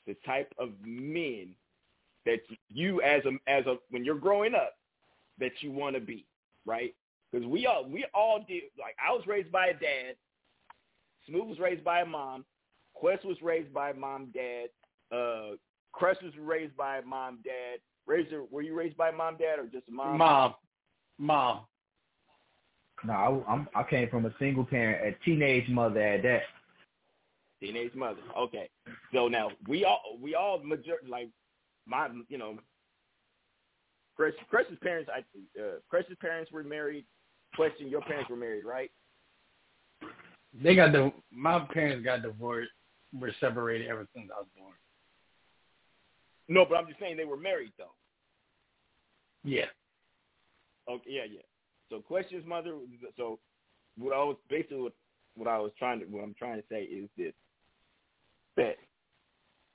the 0.06 0.16
type 0.24 0.52
of 0.58 0.70
men 0.84 1.54
that 2.24 2.40
you 2.68 3.00
as 3.02 3.22
a 3.24 3.32
as 3.50 3.66
a 3.66 3.76
when 3.90 4.04
you're 4.04 4.14
growing 4.14 4.54
up 4.54 4.74
that 5.38 5.52
you 5.60 5.70
want 5.70 5.94
to 5.94 6.00
be, 6.00 6.26
right? 6.64 6.94
Because 7.30 7.46
we 7.46 7.66
all 7.66 7.88
we 7.88 8.04
all 8.14 8.44
did 8.46 8.64
like 8.78 8.96
I 9.04 9.12
was 9.12 9.26
raised 9.26 9.52
by 9.52 9.66
a 9.66 9.72
dad, 9.72 10.16
Smooth 11.26 11.48
was 11.48 11.58
raised 11.58 11.84
by 11.84 12.00
a 12.00 12.06
mom, 12.06 12.44
Quest 12.94 13.24
was 13.24 13.40
raised 13.42 13.72
by 13.72 13.92
mom, 13.92 14.32
dad. 14.32 14.68
Uh, 15.12 15.56
Crest 15.92 16.22
was 16.22 16.32
raised 16.38 16.76
by 16.76 17.00
mom, 17.02 17.38
dad. 17.44 17.80
Razor, 18.06 18.44
were 18.50 18.62
you 18.62 18.74
raised 18.74 18.96
by 18.96 19.10
mom, 19.10 19.36
dad, 19.36 19.58
or 19.58 19.66
just 19.66 19.88
a 19.88 19.92
mom? 19.92 20.18
Mom, 20.18 20.54
mom. 21.18 21.60
No, 23.04 23.12
I, 23.12 23.52
I'm, 23.52 23.68
I 23.74 23.82
came 23.82 24.08
from 24.08 24.26
a 24.26 24.34
single 24.38 24.64
parent, 24.64 25.14
a 25.14 25.24
teenage 25.24 25.68
mother 25.68 26.00
at 26.00 26.22
that. 26.22 26.42
Teenage 27.60 27.94
mother. 27.94 28.20
Okay. 28.36 28.68
So 29.12 29.28
now 29.28 29.50
we 29.66 29.84
all 29.84 30.18
we 30.20 30.34
all 30.34 30.62
major 30.62 30.96
like 31.08 31.28
my 31.86 32.08
you 32.28 32.38
know 32.38 32.58
Chris 34.16 34.34
Chris's 34.48 34.78
parents 34.82 35.10
I 35.12 35.18
uh 35.60 35.76
Chris's 35.88 36.16
parents 36.20 36.50
were 36.50 36.64
married. 36.64 37.04
Question, 37.54 37.88
your 37.88 38.02
parents 38.02 38.28
were 38.28 38.36
married, 38.36 38.64
right? 38.64 38.90
They 40.62 40.74
got 40.74 40.92
the 40.92 41.12
my 41.30 41.60
parents 41.72 42.04
got 42.04 42.22
divorced. 42.22 42.70
We're 43.12 43.32
separated 43.40 43.88
ever 43.88 44.06
since 44.14 44.28
I 44.34 44.40
was 44.40 44.48
born. 44.58 44.74
No, 46.48 46.64
but 46.68 46.76
I'm 46.76 46.86
just 46.86 46.98
saying 47.00 47.16
they 47.16 47.24
were 47.24 47.36
married 47.36 47.72
though. 47.78 47.94
Yeah. 49.44 49.66
Okay, 50.88 51.10
yeah, 51.10 51.24
yeah. 51.30 51.42
So 51.90 52.00
question's 52.00 52.46
mother. 52.46 52.74
So 53.16 53.38
what 53.98 54.14
I 54.14 54.18
was 54.18 54.36
basically 54.48 54.82
what, 54.82 54.92
what 55.36 55.48
I 55.48 55.58
was 55.58 55.72
trying 55.78 56.00
to 56.00 56.06
what 56.06 56.24
I'm 56.24 56.34
trying 56.38 56.56
to 56.56 56.64
say 56.70 56.82
is 56.82 57.08
this: 57.16 57.32
that 58.56 58.76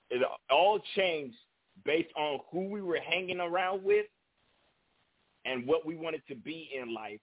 it 0.09 0.21
all 0.49 0.79
changed 0.95 1.37
based 1.85 2.09
on 2.15 2.39
who 2.51 2.67
we 2.69 2.81
were 2.81 2.99
hanging 2.99 3.39
around 3.39 3.83
with 3.83 4.05
and 5.45 5.65
what 5.67 5.85
we 5.85 5.95
wanted 5.95 6.21
to 6.27 6.35
be 6.35 6.69
in 6.79 6.93
life. 6.93 7.19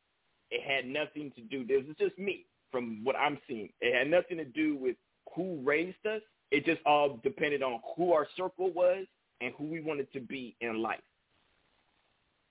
It 0.51 0.63
had 0.63 0.87
nothing 0.87 1.33
to 1.37 1.43
do. 1.43 1.67
This 1.67 1.85
is 1.89 1.97
just 1.99 2.19
me 2.19 2.47
from 2.73 3.05
what 3.05 3.17
I'm 3.17 3.39
seeing. 3.47 3.71
It 3.81 3.97
had 3.97 4.11
nothing 4.11 4.39
to 4.39 4.45
do 4.45 4.77
with 4.77 4.97
who 5.35 5.61
raised 5.63 6.05
us. 6.07 6.23
It 6.51 6.65
just 6.65 6.81
all 6.87 7.21
depended 7.23 7.63
on 7.63 7.81
who 7.97 8.13
our 8.13 8.27
circle 8.37 8.73
was 8.73 9.05
and 9.41 9.53
who 9.59 9.65
we 9.65 9.81
wanted 9.81 10.11
to 10.15 10.21
be 10.21 10.57
in 10.61 10.81
life. 10.83 11.01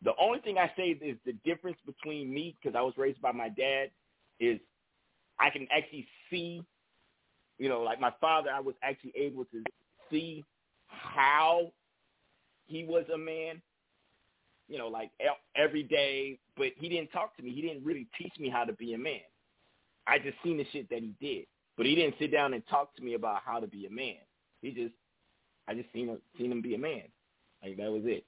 The 0.04 0.14
only 0.22 0.40
thing 0.40 0.58
I 0.60 0.72
say 0.78 0.90
is 0.90 1.18
the 1.26 1.34
difference 1.44 1.78
between 1.86 2.32
me, 2.32 2.56
because 2.62 2.76
I 2.78 2.82
was 2.82 2.94
raised 2.98 3.20
by 3.20 3.32
my 3.32 3.50
dad, 3.50 3.90
is 4.40 4.60
I 5.40 5.50
can 5.50 5.68
actually 5.76 6.08
see, 6.30 6.64
you 7.58 7.68
know, 7.68 7.82
like 7.82 8.00
my 8.00 8.14
father, 8.22 8.52
I 8.54 8.60
was 8.60 8.76
actually 8.84 9.14
able 9.16 9.46
to 9.46 9.64
see 10.12 10.46
how 10.88 11.72
he 12.68 12.84
was 12.84 13.06
a 13.14 13.18
man, 13.18 13.62
you 14.68 14.78
know, 14.78 14.88
like 14.88 15.12
every 15.56 15.84
day, 15.84 16.40
but 16.56 16.68
he 16.78 16.90
didn't 16.90 17.12
talk 17.12 17.36
to 17.38 17.44
me. 17.44 17.52
He 17.52 17.62
didn't 17.62 17.84
really 17.84 18.08
teach 18.18 18.34
me 18.40 18.50
how 18.50 18.64
to 18.64 18.74
be 18.74 18.94
a 18.94 18.98
man. 18.98 19.22
I 20.06 20.20
just 20.20 20.38
seen 20.44 20.58
the 20.58 20.66
shit 20.72 20.90
that 20.90 21.00
he 21.00 21.14
did, 21.22 21.46
but 21.76 21.86
he 21.86 21.96
didn't 21.96 22.16
sit 22.20 22.32
down 22.32 22.54
and 22.54 22.64
talk 22.68 22.96
to 22.96 23.04
me 23.04 23.14
about 23.14 23.42
how 23.46 23.60
to 23.60 23.68
be 23.68 23.86
a 23.86 23.90
man. 23.90 24.16
He 24.62 24.72
just, 24.72 24.94
I 25.68 25.74
just 25.74 25.92
seen 25.94 26.08
him, 26.08 26.18
seen 26.38 26.52
him 26.52 26.62
be 26.62 26.76
a 26.76 26.80
man. 26.80 27.04
Like 27.64 27.78
that 27.78 27.92
was 27.92 28.04
it. 28.06 28.26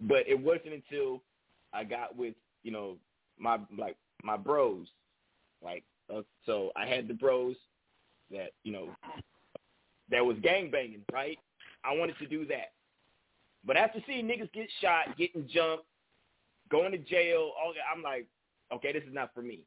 But 0.00 0.28
it 0.28 0.38
wasn't 0.38 0.74
until 0.74 1.22
I 1.72 1.84
got 1.84 2.16
with, 2.16 2.34
you 2.62 2.72
know, 2.72 2.96
my 3.38 3.58
like 3.76 3.96
my 4.22 4.36
bros, 4.36 4.86
like 5.64 5.84
uh, 6.14 6.22
so 6.46 6.70
I 6.76 6.86
had 6.86 7.08
the 7.08 7.14
bros 7.14 7.56
that 8.30 8.50
you 8.64 8.72
know 8.72 8.88
that 10.10 10.24
was 10.24 10.36
gang 10.42 10.70
banging, 10.70 11.02
right? 11.12 11.38
I 11.84 11.94
wanted 11.94 12.18
to 12.18 12.26
do 12.26 12.44
that, 12.46 12.72
but 13.64 13.76
after 13.76 14.00
seeing 14.06 14.26
niggas 14.26 14.52
get 14.52 14.68
shot, 14.80 15.16
getting 15.16 15.48
jumped, 15.52 15.84
going 16.70 16.92
to 16.92 16.98
jail, 16.98 17.52
all 17.60 17.72
that, 17.74 17.82
I'm 17.94 18.02
like, 18.02 18.26
okay, 18.72 18.92
this 18.92 19.02
is 19.02 19.14
not 19.14 19.32
for 19.34 19.42
me, 19.42 19.60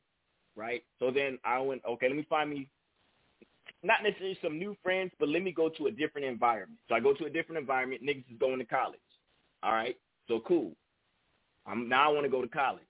right? 0.56 0.84
So 1.00 1.12
then 1.12 1.38
I 1.44 1.60
went, 1.60 1.82
okay, 1.88 2.08
let 2.08 2.16
me 2.16 2.26
find 2.30 2.50
me 2.50 2.70
not 3.84 4.04
necessarily 4.04 4.38
some 4.42 4.58
new 4.58 4.76
friends, 4.82 5.12
but 5.20 5.30
let 5.30 5.44
me 5.44 5.52
go 5.52 5.70
to 5.70 5.88
a 5.88 5.92
different 5.92 6.26
environment. 6.26 6.80
So 6.88 6.96
I 6.96 7.00
go 7.00 7.14
to 7.14 7.26
a 7.26 7.30
different 7.30 7.60
environment. 7.60 8.02
Niggas 8.02 8.32
is 8.32 8.38
going 8.40 8.60
to 8.60 8.66
college. 8.66 9.00
All 9.62 9.74
right, 9.74 9.98
so 10.28 10.42
cool. 10.48 10.74
I'm 11.66 11.88
now 11.88 12.10
I 12.10 12.14
want 12.14 12.26
to 12.26 12.30
go 12.30 12.42
to 12.42 12.48
college. 12.48 12.84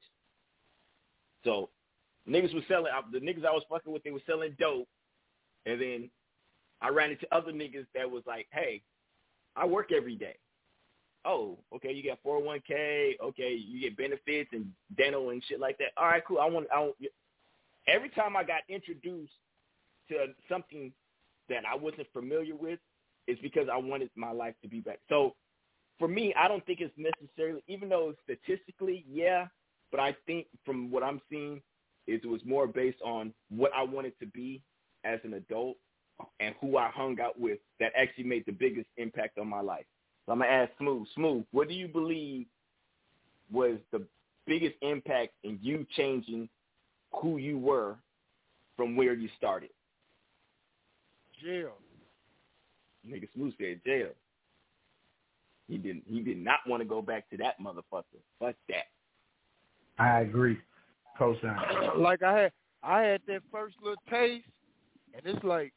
So 1.43 1.69
niggas 2.27 2.53
was 2.53 2.63
selling 2.67 2.91
the 3.11 3.19
niggas 3.19 3.45
I 3.45 3.51
was 3.51 3.63
fucking 3.69 3.91
with. 3.91 4.03
They 4.03 4.11
were 4.11 4.21
selling 4.25 4.55
dope, 4.59 4.87
and 5.65 5.79
then 5.79 6.09
I 6.81 6.89
ran 6.89 7.11
into 7.11 7.27
other 7.31 7.51
niggas 7.51 7.85
that 7.93 8.09
was 8.09 8.23
like, 8.25 8.47
"Hey, 8.51 8.81
I 9.55 9.65
work 9.65 9.91
every 9.91 10.15
day. 10.15 10.35
Oh, 11.25 11.57
okay, 11.75 11.91
you 11.93 12.03
got 12.03 12.23
401k. 12.23 13.19
Okay, 13.21 13.53
you 13.53 13.79
get 13.81 13.97
benefits 13.97 14.49
and 14.51 14.67
dental 14.97 15.29
and 15.29 15.43
shit 15.47 15.59
like 15.59 15.77
that. 15.77 15.91
All 15.97 16.05
right, 16.05 16.23
cool. 16.27 16.39
I 16.39 16.49
want. 16.49 16.67
I 16.73 16.79
want. 16.79 16.95
Every 17.87 18.09
time 18.09 18.35
I 18.37 18.43
got 18.43 18.61
introduced 18.69 19.33
to 20.09 20.27
something 20.49 20.91
that 21.49 21.63
I 21.69 21.75
wasn't 21.75 22.07
familiar 22.13 22.55
with, 22.55 22.79
it's 23.27 23.41
because 23.41 23.67
I 23.71 23.77
wanted 23.77 24.09
my 24.15 24.31
life 24.31 24.55
to 24.61 24.69
be 24.69 24.79
better. 24.79 24.99
So 25.09 25.35
for 25.99 26.07
me, 26.07 26.33
I 26.37 26.47
don't 26.47 26.65
think 26.65 26.79
it's 26.81 26.93
necessarily, 26.97 27.63
even 27.67 27.89
though 27.89 28.13
statistically, 28.23 29.05
yeah, 29.09 29.47
but 29.91 29.99
I 29.99 30.15
think 30.25 30.47
from 30.65 30.91
what 30.91 31.03
I'm 31.03 31.21
seeing, 31.29 31.61
it 32.07 32.25
was 32.25 32.41
more 32.45 32.67
based 32.67 33.01
on 33.03 33.33
what 33.49 33.71
I 33.75 33.83
wanted 33.83 34.13
to 34.19 34.25
be 34.25 34.61
as 35.05 35.19
an 35.23 35.33
adult 35.33 35.77
and 36.39 36.55
who 36.59 36.77
I 36.77 36.89
hung 36.89 37.19
out 37.21 37.39
with 37.39 37.59
that 37.79 37.91
actually 37.95 38.25
made 38.25 38.45
the 38.45 38.51
biggest 38.51 38.87
impact 38.97 39.37
on 39.37 39.47
my 39.47 39.61
life. 39.61 39.85
So 40.25 40.31
I'm 40.31 40.39
gonna 40.39 40.51
ask 40.51 40.71
Smooth. 40.77 41.07
Smooth, 41.15 41.43
what 41.51 41.67
do 41.67 41.73
you 41.73 41.87
believe 41.87 42.45
was 43.51 43.77
the 43.91 44.05
biggest 44.45 44.75
impact 44.81 45.33
in 45.43 45.59
you 45.61 45.85
changing 45.95 46.49
who 47.21 47.37
you 47.37 47.57
were 47.57 47.97
from 48.75 48.95
where 48.95 49.13
you 49.13 49.29
started? 49.37 49.69
Jail. 51.43 51.73
Nigga 53.07 53.27
Smooth 53.33 53.53
said 53.59 53.81
jail. 53.85 54.09
He 55.67 55.77
didn't. 55.77 56.03
He 56.07 56.21
did 56.21 56.37
not 56.37 56.59
want 56.67 56.81
to 56.81 56.87
go 56.87 57.01
back 57.01 57.29
to 57.29 57.37
that 57.37 57.59
motherfucker. 57.59 58.03
Fuck 58.39 58.55
that. 58.69 58.85
I 59.99 60.21
agree. 60.21 60.57
Cosign. 61.19 61.97
like 61.97 62.23
I 62.23 62.43
had 62.43 62.51
I 62.81 63.01
had 63.01 63.21
that 63.27 63.41
first 63.51 63.75
little 63.81 64.01
taste 64.09 64.45
and 65.13 65.21
it's 65.25 65.43
like 65.43 65.73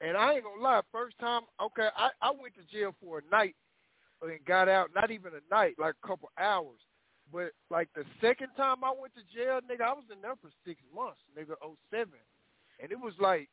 and 0.00 0.16
I 0.16 0.34
ain't 0.34 0.44
gonna 0.44 0.62
lie, 0.62 0.80
first 0.92 1.18
time 1.18 1.42
okay, 1.62 1.88
I, 1.96 2.10
I 2.22 2.30
went 2.30 2.54
to 2.54 2.76
jail 2.76 2.94
for 3.02 3.18
a 3.18 3.30
night 3.30 3.54
and 4.22 4.44
got 4.46 4.68
out, 4.68 4.90
not 4.94 5.10
even 5.10 5.32
a 5.32 5.54
night, 5.54 5.74
like 5.78 5.94
a 6.02 6.06
couple 6.06 6.30
hours. 6.38 6.78
But 7.32 7.52
like 7.70 7.88
the 7.94 8.04
second 8.20 8.48
time 8.56 8.82
I 8.82 8.92
went 8.98 9.14
to 9.14 9.36
jail, 9.36 9.60
nigga, 9.60 9.82
I 9.82 9.92
was 9.92 10.04
in 10.12 10.20
there 10.20 10.34
for 10.40 10.50
six 10.66 10.80
months, 10.94 11.20
nigga, 11.38 11.54
oh 11.62 11.76
seven. 11.90 12.18
And 12.82 12.90
it 12.90 12.98
was 12.98 13.14
like 13.20 13.48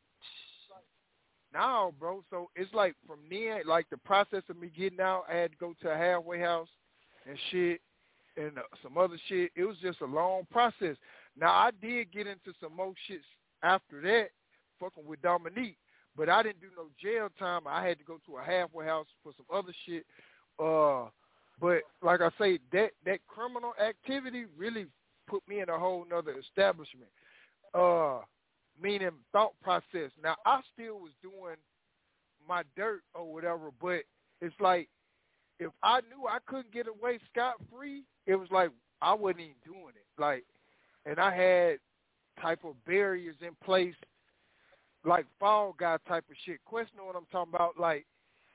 now, 1.53 1.94
bro. 1.99 2.23
So 2.30 2.49
it's 2.56 2.73
like 2.73 2.95
from 3.06 3.19
then, 3.30 3.61
like 3.68 3.89
the 3.89 3.98
process 3.98 4.44
of 4.49 4.57
me 4.57 4.72
getting 4.76 4.99
out, 4.99 5.26
I 5.30 5.35
had 5.35 5.52
to 5.52 5.57
go 5.57 5.73
to 5.81 5.89
a 5.89 5.98
halfway 5.98 6.39
house 6.39 6.69
and 7.27 7.38
shit 7.52 7.81
and 8.35 8.57
uh, 8.57 8.61
some 8.81 8.98
other 8.98 9.18
shit. 9.27 9.52
It 9.56 9.65
was 9.65 9.77
just 9.81 10.02
a 10.02 10.06
long 10.06 10.48
process. 10.52 10.95
Now 11.39 11.52
I 11.52 11.72
did 11.81 12.11
get 12.11 12.27
into 12.27 12.53
some 12.61 12.76
more 12.76 12.94
shit 13.07 13.22
after 13.64 14.02
that, 14.02 14.30
fucking 14.80 15.06
with 15.06 15.22
Dominique, 15.22 15.77
but 16.15 16.30
I 16.30 16.44
didn't 16.44 16.61
do 16.61 16.68
no 16.76 16.88
jail 17.02 17.30
time. 17.38 17.61
I 17.68 17.85
had 17.88 17.98
to 17.99 18.03
go 18.03 18.19
to 18.26 18.38
a 18.38 18.44
halfway 18.44 18.85
house 18.85 19.07
for 19.23 19.34
some 19.35 19.45
other 19.53 19.73
shit. 19.85 20.06
Uh, 20.60 21.10
but 21.60 21.82
like 22.02 22.22
I 22.22 22.30
say, 22.40 22.60
that 22.72 22.92
that 23.06 23.20
criminal 23.28 23.74
activity 23.82 24.46
really 24.58 24.86
put 25.28 25.48
me 25.48 25.62
in 25.62 25.70
a 25.70 25.78
whole 25.78 26.06
nother 26.10 26.36
establishment. 26.38 27.10
Uh, 27.74 28.20
meaning 28.82 29.12
thought 29.32 29.54
process. 29.62 30.12
Now 30.24 30.36
I 30.46 30.62
still 30.74 31.00
was 31.00 31.12
doing 31.22 31.56
my 32.48 32.64
dirt 32.76 33.02
or 33.14 33.32
whatever, 33.32 33.72
but 33.82 34.02
it's 34.42 34.56
like 34.60 34.88
if 35.60 35.72
I 35.84 36.02
knew 36.02 36.28
I 36.28 36.38
couldn't 36.46 36.72
get 36.72 36.88
away 36.88 37.20
scot 37.32 37.56
free, 37.72 38.04
it 38.26 38.36
was 38.36 38.50
like 38.52 38.70
I 39.02 39.14
wasn't 39.14 39.42
even 39.42 39.56
doing 39.66 39.94
it. 39.96 40.22
Like, 40.22 40.44
and 41.06 41.20
I 41.20 41.36
had 41.36 41.78
type 42.42 42.64
of 42.64 42.74
barriers 42.86 43.36
in 43.42 43.56
place, 43.64 43.96
like 45.06 45.26
fall 45.40 45.76
guy 45.78 45.98
type 46.08 46.26
of 46.30 46.36
shit. 46.46 46.64
Question 46.66 47.00
what 47.04 47.16
I'm 47.16 47.26
talking 47.32 47.54
about? 47.54 47.80
Like, 47.80 48.06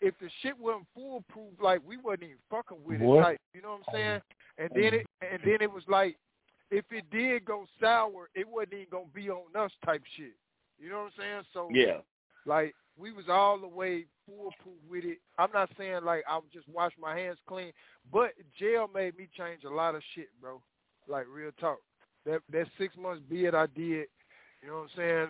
if 0.03 0.19
the 0.19 0.29
shit 0.43 0.59
wasn't 0.59 0.87
foolproof, 0.95 1.55
like 1.61 1.81
we 1.87 1.97
wasn't 1.97 2.25
even 2.25 2.37
fucking 2.51 2.79
with 2.85 3.01
What? 3.01 3.19
it. 3.19 3.23
Type, 3.23 3.41
you 3.55 3.63
know 3.63 3.71
what 3.71 3.81
I'm 3.89 3.95
saying? 3.95 4.21
Oh. 4.21 4.63
And 4.65 4.71
then 4.75 4.95
it, 4.95 5.07
and 5.23 5.41
then 5.45 5.59
it 5.61 5.73
was 5.73 5.85
like, 5.89 6.17
if 6.71 6.85
it 6.91 7.05
did 7.11 7.45
go 7.45 7.67
sour, 7.81 8.29
it 8.35 8.47
wasn't 8.49 8.75
even 8.75 8.87
gonna 8.91 9.05
be 9.15 9.31
on 9.31 9.55
us 9.57 9.71
type 9.85 10.03
shit. 10.17 10.35
You 10.79 10.91
know 10.91 11.05
what 11.05 11.05
I'm 11.05 11.13
saying? 11.19 11.43
So 11.53 11.69
Yeah. 11.73 12.01
like 12.45 12.75
we 12.99 13.13
was 13.13 13.29
all 13.29 13.59
the 13.59 13.69
way 13.69 14.07
foolproof 14.27 14.77
with 14.89 15.05
it. 15.05 15.19
I'm 15.39 15.53
not 15.53 15.71
saying 15.79 16.05
like 16.05 16.25
I 16.29 16.37
would 16.37 16.53
just 16.53 16.69
wash 16.69 16.93
my 16.99 17.17
hands 17.17 17.39
clean, 17.47 17.73
but 18.13 18.33
jail 18.59 18.91
made 18.93 19.17
me 19.17 19.29
change 19.37 19.65
a 19.65 19.71
lot 19.71 19.95
of 19.95 20.03
shit, 20.15 20.29
bro. 20.41 20.61
Like 21.07 21.27
real 21.29 21.53
talk. 21.61 21.79
That 22.27 22.43
that 22.51 22.67
six 22.77 22.97
months 22.97 23.23
bid 23.29 23.55
I 23.55 23.67
did, 23.67 24.09
you 24.61 24.69
know 24.69 24.81
what 24.81 24.83
I'm 24.83 24.89
saying? 24.97 25.29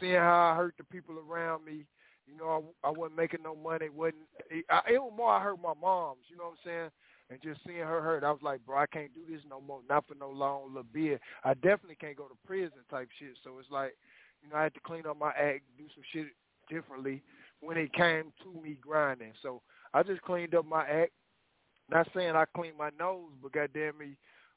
Seeing 0.00 0.14
how 0.14 0.52
I 0.52 0.56
hurt 0.56 0.74
the 0.78 0.84
people 0.84 1.16
around 1.18 1.64
me. 1.64 1.84
You 2.26 2.36
know, 2.38 2.64
I, 2.82 2.88
I 2.88 2.90
wasn't 2.90 3.16
making 3.16 3.42
no 3.42 3.54
money. 3.54 3.88
wasn't 3.88 4.22
it, 4.50 4.64
I, 4.70 4.80
it 4.92 4.98
was 5.02 5.12
more 5.16 5.30
I 5.30 5.42
hurt 5.42 5.60
my 5.62 5.74
moms. 5.80 6.20
You 6.28 6.36
know 6.36 6.44
what 6.44 6.50
I'm 6.52 6.56
saying? 6.64 6.90
And 7.30 7.42
just 7.42 7.60
seeing 7.66 7.78
her 7.78 8.00
hurt, 8.02 8.22
I 8.24 8.30
was 8.30 8.42
like, 8.42 8.64
bro, 8.66 8.78
I 8.78 8.86
can't 8.86 9.12
do 9.14 9.20
this 9.30 9.42
no 9.48 9.60
more. 9.60 9.80
Not 9.88 10.06
for 10.06 10.14
no 10.14 10.28
long 10.30 10.68
little 10.68 10.82
bid. 10.92 11.20
I 11.42 11.54
definitely 11.54 11.96
can't 11.96 12.16
go 12.16 12.24
to 12.24 12.36
prison 12.46 12.78
type 12.90 13.08
shit. 13.18 13.36
So 13.42 13.58
it's 13.58 13.70
like, 13.70 13.94
you 14.42 14.50
know, 14.50 14.56
I 14.56 14.64
had 14.64 14.74
to 14.74 14.80
clean 14.80 15.06
up 15.06 15.18
my 15.18 15.30
act, 15.30 15.62
do 15.78 15.84
some 15.94 16.04
shit 16.12 16.26
differently 16.68 17.22
when 17.60 17.76
it 17.78 17.92
came 17.94 18.32
to 18.42 18.60
me 18.62 18.76
grinding. 18.80 19.32
So 19.42 19.62
I 19.94 20.02
just 20.02 20.20
cleaned 20.22 20.54
up 20.54 20.66
my 20.66 20.86
act. 20.86 21.12
Not 21.90 22.08
saying 22.14 22.34
I 22.36 22.44
cleaned 22.54 22.78
my 22.78 22.90
nose, 22.98 23.30
but 23.42 23.52
goddamn 23.52 23.98
me, 23.98 24.16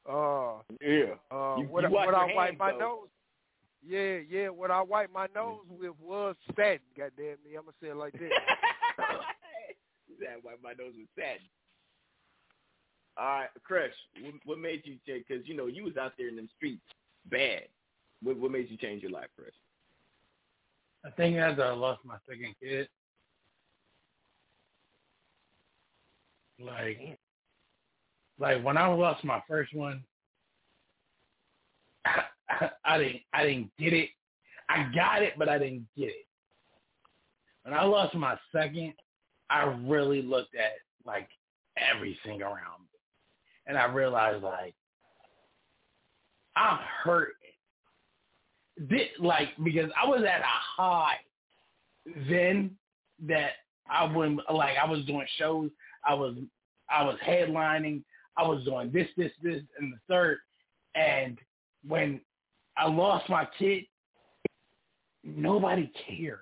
uh, 0.10 0.60
Yeah. 0.82 1.16
uh, 1.32 1.58
You- 1.60 1.68
what, 1.70 1.84
you 1.84 1.90
what 1.90 2.14
I 2.14 2.34
wipe 2.34 2.58
my 2.58 2.72
though. 2.72 2.80
nose. 2.80 3.08
Yeah, 3.86 4.20
yeah. 4.30 4.50
What 4.50 4.72
I 4.72 4.82
wiped 4.82 5.14
my 5.14 5.28
mm-hmm. 5.28 5.38
nose 5.38 5.66
with 5.70 5.92
was 6.02 6.36
satin. 6.56 6.80
Goddamn 6.98 7.38
me, 7.46 7.56
I'm 7.56 7.64
gonna 7.64 7.74
say 7.82 7.90
it 7.90 7.96
like 7.96 8.14
that. 8.14 8.32
that 10.20 10.40
why 10.42 10.54
my 10.64 10.72
nose 10.72 10.94
was 10.98 11.08
sad. 11.18 11.38
All 13.18 13.26
right, 13.26 13.50
Crush. 13.64 13.92
What, 14.22 14.34
what 14.46 14.60
made 14.60 14.82
you 14.86 14.98
change? 15.08 15.26
Because 15.28 15.48
you 15.48 15.56
know 15.56 15.68
you 15.68 15.84
was 15.84 15.98
out 15.98 16.14
there 16.18 16.28
in 16.30 16.36
them 16.36 16.50
streets, 16.56 16.82
bad. 17.30 17.64
What, 18.22 18.38
what 18.38 18.52
made 18.52 18.70
you 18.70 18.78
change 18.78 19.02
your 19.04 19.12
life, 19.12 19.28
Crush? 19.36 19.54
I 21.06 21.10
think 21.12 21.38
after 21.38 21.64
I 21.64 21.72
lost 21.72 22.02
my 22.04 22.18
second 22.28 22.56
kid, 22.62 22.90
like, 26.60 27.18
like 28.40 28.64
when 28.64 28.78
I 28.78 28.88
lost 28.88 29.24
my 29.24 29.42
first 29.48 29.74
one, 29.74 30.04
I, 32.50 32.70
I 32.86 32.98
didn't, 32.98 33.22
I 33.34 33.44
didn't 33.44 33.72
get 33.78 33.94
it. 33.94 34.10
I 34.70 34.90
got 34.94 35.24
it, 35.24 35.34
but 35.38 35.50
I 35.50 35.58
didn't 35.58 35.88
get 35.98 36.10
it. 36.10 36.26
When 37.64 37.74
I 37.74 37.84
lost 37.84 38.16
my 38.16 38.38
second, 38.52 38.94
I 39.50 39.64
really 39.86 40.22
looked 40.22 40.56
at 40.56 40.74
like 41.06 41.30
everything 41.78 42.42
around 42.42 42.82
me, 42.82 43.00
and 43.66 43.78
I 43.78 43.86
realized 43.86 44.44
like 44.44 44.74
I'm 46.56 46.80
hurt 47.04 47.34
this, 48.78 49.08
like 49.20 49.50
because 49.64 49.90
I 50.02 50.08
was 50.08 50.22
at 50.22 50.42
a 50.42 50.44
high 50.46 51.18
then 52.30 52.72
that 53.28 53.52
I 53.90 54.06
wouldn't 54.06 54.42
like 54.54 54.78
I 54.78 54.90
was 54.90 55.06
doing 55.06 55.26
shows, 55.38 55.70
I 56.06 56.14
was 56.14 56.36
I 56.90 57.04
was 57.04 57.18
headlining, 57.26 58.04
I 58.38 58.48
was 58.48 58.64
doing 58.64 58.92
this, 58.92 59.08
this, 59.18 59.32
this, 59.42 59.62
and 59.80 59.94
the 59.94 59.98
third. 60.08 60.38
And 60.96 61.38
when 61.88 62.22
I 62.78 62.88
lost 62.88 63.28
my 63.30 63.48
kid, 63.58 63.86
nobody 65.24 65.92
cared. 66.08 66.40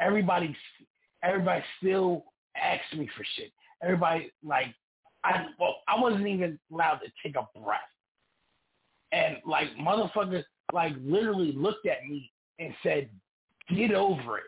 Everybody 0.00 0.54
everybody 1.22 1.62
still 1.78 2.24
asked 2.56 2.98
me 2.98 3.08
for 3.16 3.24
shit. 3.36 3.52
Everybody 3.82 4.32
like 4.42 4.74
I 5.24 5.46
well, 5.58 5.76
I 5.88 5.98
wasn't 6.00 6.26
even 6.26 6.58
allowed 6.72 6.98
to 6.98 7.10
take 7.22 7.36
a 7.36 7.46
breath. 7.58 7.80
And 9.12 9.36
like 9.46 9.68
motherfuckers 9.76 10.44
like 10.72 10.92
literally 11.00 11.52
looked 11.52 11.86
at 11.86 12.04
me 12.06 12.30
and 12.58 12.74
said, 12.82 13.08
"Get 13.74 13.92
over 13.92 14.38
it." 14.38 14.44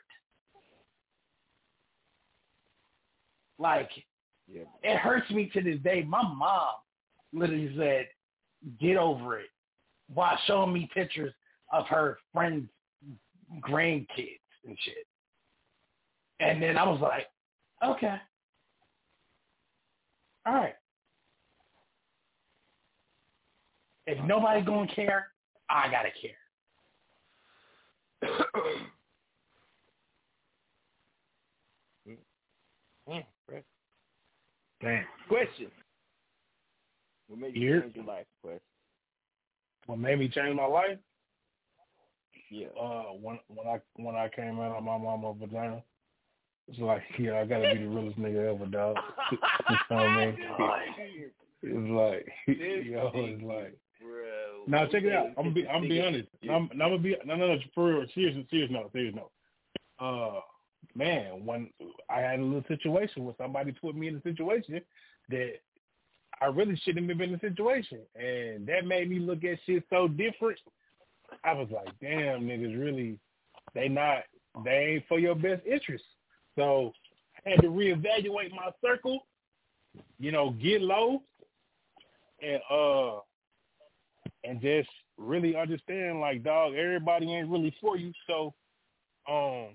Like 3.58 3.90
Yeah. 4.46 4.64
it 4.82 4.98
hurts 4.98 5.30
me 5.30 5.50
to 5.50 5.62
this 5.62 5.80
day. 5.80 6.02
My 6.02 6.22
mom 6.22 6.74
literally 7.32 7.74
said, 7.76 8.08
"Get 8.78 8.96
over 8.96 9.38
it," 9.38 9.50
while 10.12 10.38
showing 10.46 10.72
me 10.72 10.88
pictures 10.92 11.32
of 11.72 11.86
her 11.86 12.18
friends' 12.32 12.68
grandkids 13.60 14.40
and 14.66 14.76
shit. 14.80 15.06
And 16.40 16.62
then 16.62 16.76
I 16.78 16.84
was 16.88 17.00
like, 17.00 17.26
"Okay, 17.82 18.20
all 20.46 20.54
right." 20.54 20.76
If 24.06 24.24
nobody 24.24 24.62
gonna 24.62 24.88
care, 24.94 25.32
I 25.68 25.90
gotta 25.90 26.10
care. 26.10 26.38
Mm, 33.08 33.24
Damn. 34.82 35.06
Question. 35.28 35.70
What 37.26 37.40
made 37.40 37.54
you 37.56 37.60
Here. 37.68 37.80
change 37.80 37.96
your 37.96 38.04
life, 38.04 38.26
Question? 38.42 38.60
What 39.88 39.98
made 39.98 40.18
me 40.18 40.28
change 40.28 40.54
my 40.54 40.66
life? 40.66 40.98
Yeah. 42.50 42.66
Uh, 42.78 43.04
when 43.22 43.38
when 43.48 43.66
I 43.66 43.80
when 43.96 44.14
I 44.14 44.28
came 44.28 44.60
out 44.60 44.76
of 44.76 44.84
my 44.84 44.98
mama 44.98 45.32
vagina, 45.32 45.82
it's 46.68 46.78
like, 46.78 47.02
yeah, 47.18 47.40
I 47.40 47.46
gotta 47.46 47.72
be 47.74 47.80
the 47.80 47.88
realest 47.88 48.18
nigga 48.18 48.54
ever, 48.54 48.66
dog. 48.66 48.96
you 49.32 49.38
know 49.90 49.96
what 49.96 50.02
I 50.02 50.26
mean? 50.26 50.38
It's 51.62 51.90
like, 51.90 52.28
yo, 52.86 53.10
it's 53.14 53.42
like. 53.42 53.78
Bro. 53.98 54.64
Now 54.66 54.84
check 54.86 55.04
it 55.04 55.12
out. 55.14 55.28
I'm 55.38 55.44
gonna 55.44 55.50
be 55.52 55.66
I'm 55.66 55.80
gonna 55.80 55.88
be 55.88 56.00
honest. 56.02 56.28
I'm, 56.42 56.68
I'm 56.70 56.78
gonna 56.78 56.98
be 56.98 57.16
no 57.24 57.36
no 57.36 57.54
no 57.54 57.58
for 57.74 57.94
real. 57.94 58.06
Serious 58.14 58.36
serious 58.50 58.70
no 58.70 58.90
serious 58.92 59.14
no. 59.14 59.30
Uh, 59.98 60.40
man, 60.94 61.46
when 61.46 61.70
I 62.10 62.20
had 62.20 62.40
a 62.40 62.44
little 62.44 62.64
situation 62.68 63.24
where 63.24 63.34
somebody 63.38 63.72
put 63.72 63.96
me 63.96 64.08
in 64.08 64.16
a 64.16 64.22
situation 64.22 64.82
that 65.30 65.54
I 66.40 66.46
really 66.46 66.76
shouldn't 66.76 67.08
have 67.08 67.18
been 67.18 67.30
in 67.30 67.36
a 67.36 67.40
situation, 67.40 68.00
and 68.14 68.66
that 68.66 68.86
made 68.86 69.10
me 69.10 69.18
look 69.18 69.44
at 69.44 69.58
shit 69.66 69.84
so 69.90 70.08
different. 70.08 70.58
I 71.44 71.52
was 71.52 71.68
like, 71.70 71.92
damn, 72.00 72.42
niggas 72.42 72.78
really, 72.78 73.18
they 73.74 73.88
not, 73.88 74.22
they 74.64 74.94
ain't 74.94 75.08
for 75.08 75.18
your 75.18 75.34
best 75.34 75.66
interest. 75.66 76.04
So 76.56 76.92
I 77.44 77.50
had 77.50 77.60
to 77.62 77.68
reevaluate 77.68 78.50
my 78.50 78.70
circle. 78.84 79.26
You 80.18 80.32
know, 80.32 80.50
get 80.50 80.80
low, 80.82 81.22
and 82.40 82.60
uh 82.70 83.20
and 84.44 84.60
just 84.60 84.88
really 85.16 85.56
understand 85.56 86.20
like 86.20 86.44
dog 86.44 86.74
everybody 86.74 87.34
ain't 87.34 87.48
really 87.48 87.74
for 87.80 87.96
you 87.96 88.12
so 88.28 88.54
um 89.28 89.68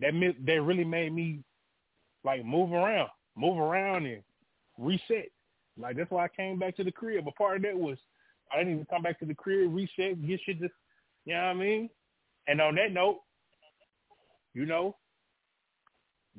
that 0.00 0.12
that 0.44 0.62
really 0.62 0.84
made 0.84 1.12
me 1.12 1.40
like 2.24 2.44
move 2.44 2.72
around, 2.72 3.08
move 3.36 3.58
around 3.58 4.06
and 4.06 4.22
reset. 4.78 5.28
Like 5.78 5.96
that's 5.96 6.10
why 6.10 6.24
I 6.24 6.28
came 6.28 6.58
back 6.58 6.76
to 6.76 6.84
the 6.84 6.92
crib. 6.92 7.24
But 7.24 7.36
part 7.36 7.56
of 7.56 7.62
that 7.62 7.76
was 7.76 7.98
I 8.52 8.58
didn't 8.58 8.74
even 8.74 8.86
come 8.86 9.02
back 9.02 9.18
to 9.20 9.26
the 9.26 9.34
crib, 9.34 9.74
reset, 9.74 10.26
get 10.26 10.40
shit. 10.44 10.60
just 10.60 10.72
you 11.24 11.34
know 11.34 11.42
what 11.42 11.48
I 11.48 11.54
mean? 11.54 11.90
And 12.46 12.60
on 12.60 12.76
that 12.76 12.92
note, 12.92 13.20
you 14.54 14.66
know, 14.66 14.96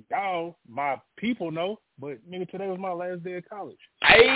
y'all, 0.10 0.58
my 0.68 1.00
people 1.18 1.52
know, 1.52 1.80
but 2.00 2.18
nigga, 2.30 2.50
today 2.50 2.68
was 2.68 2.80
my 2.80 2.94
last 2.94 3.24
day 3.24 3.34
of 3.34 3.50
college. 3.50 3.78
Hey, 4.04 4.36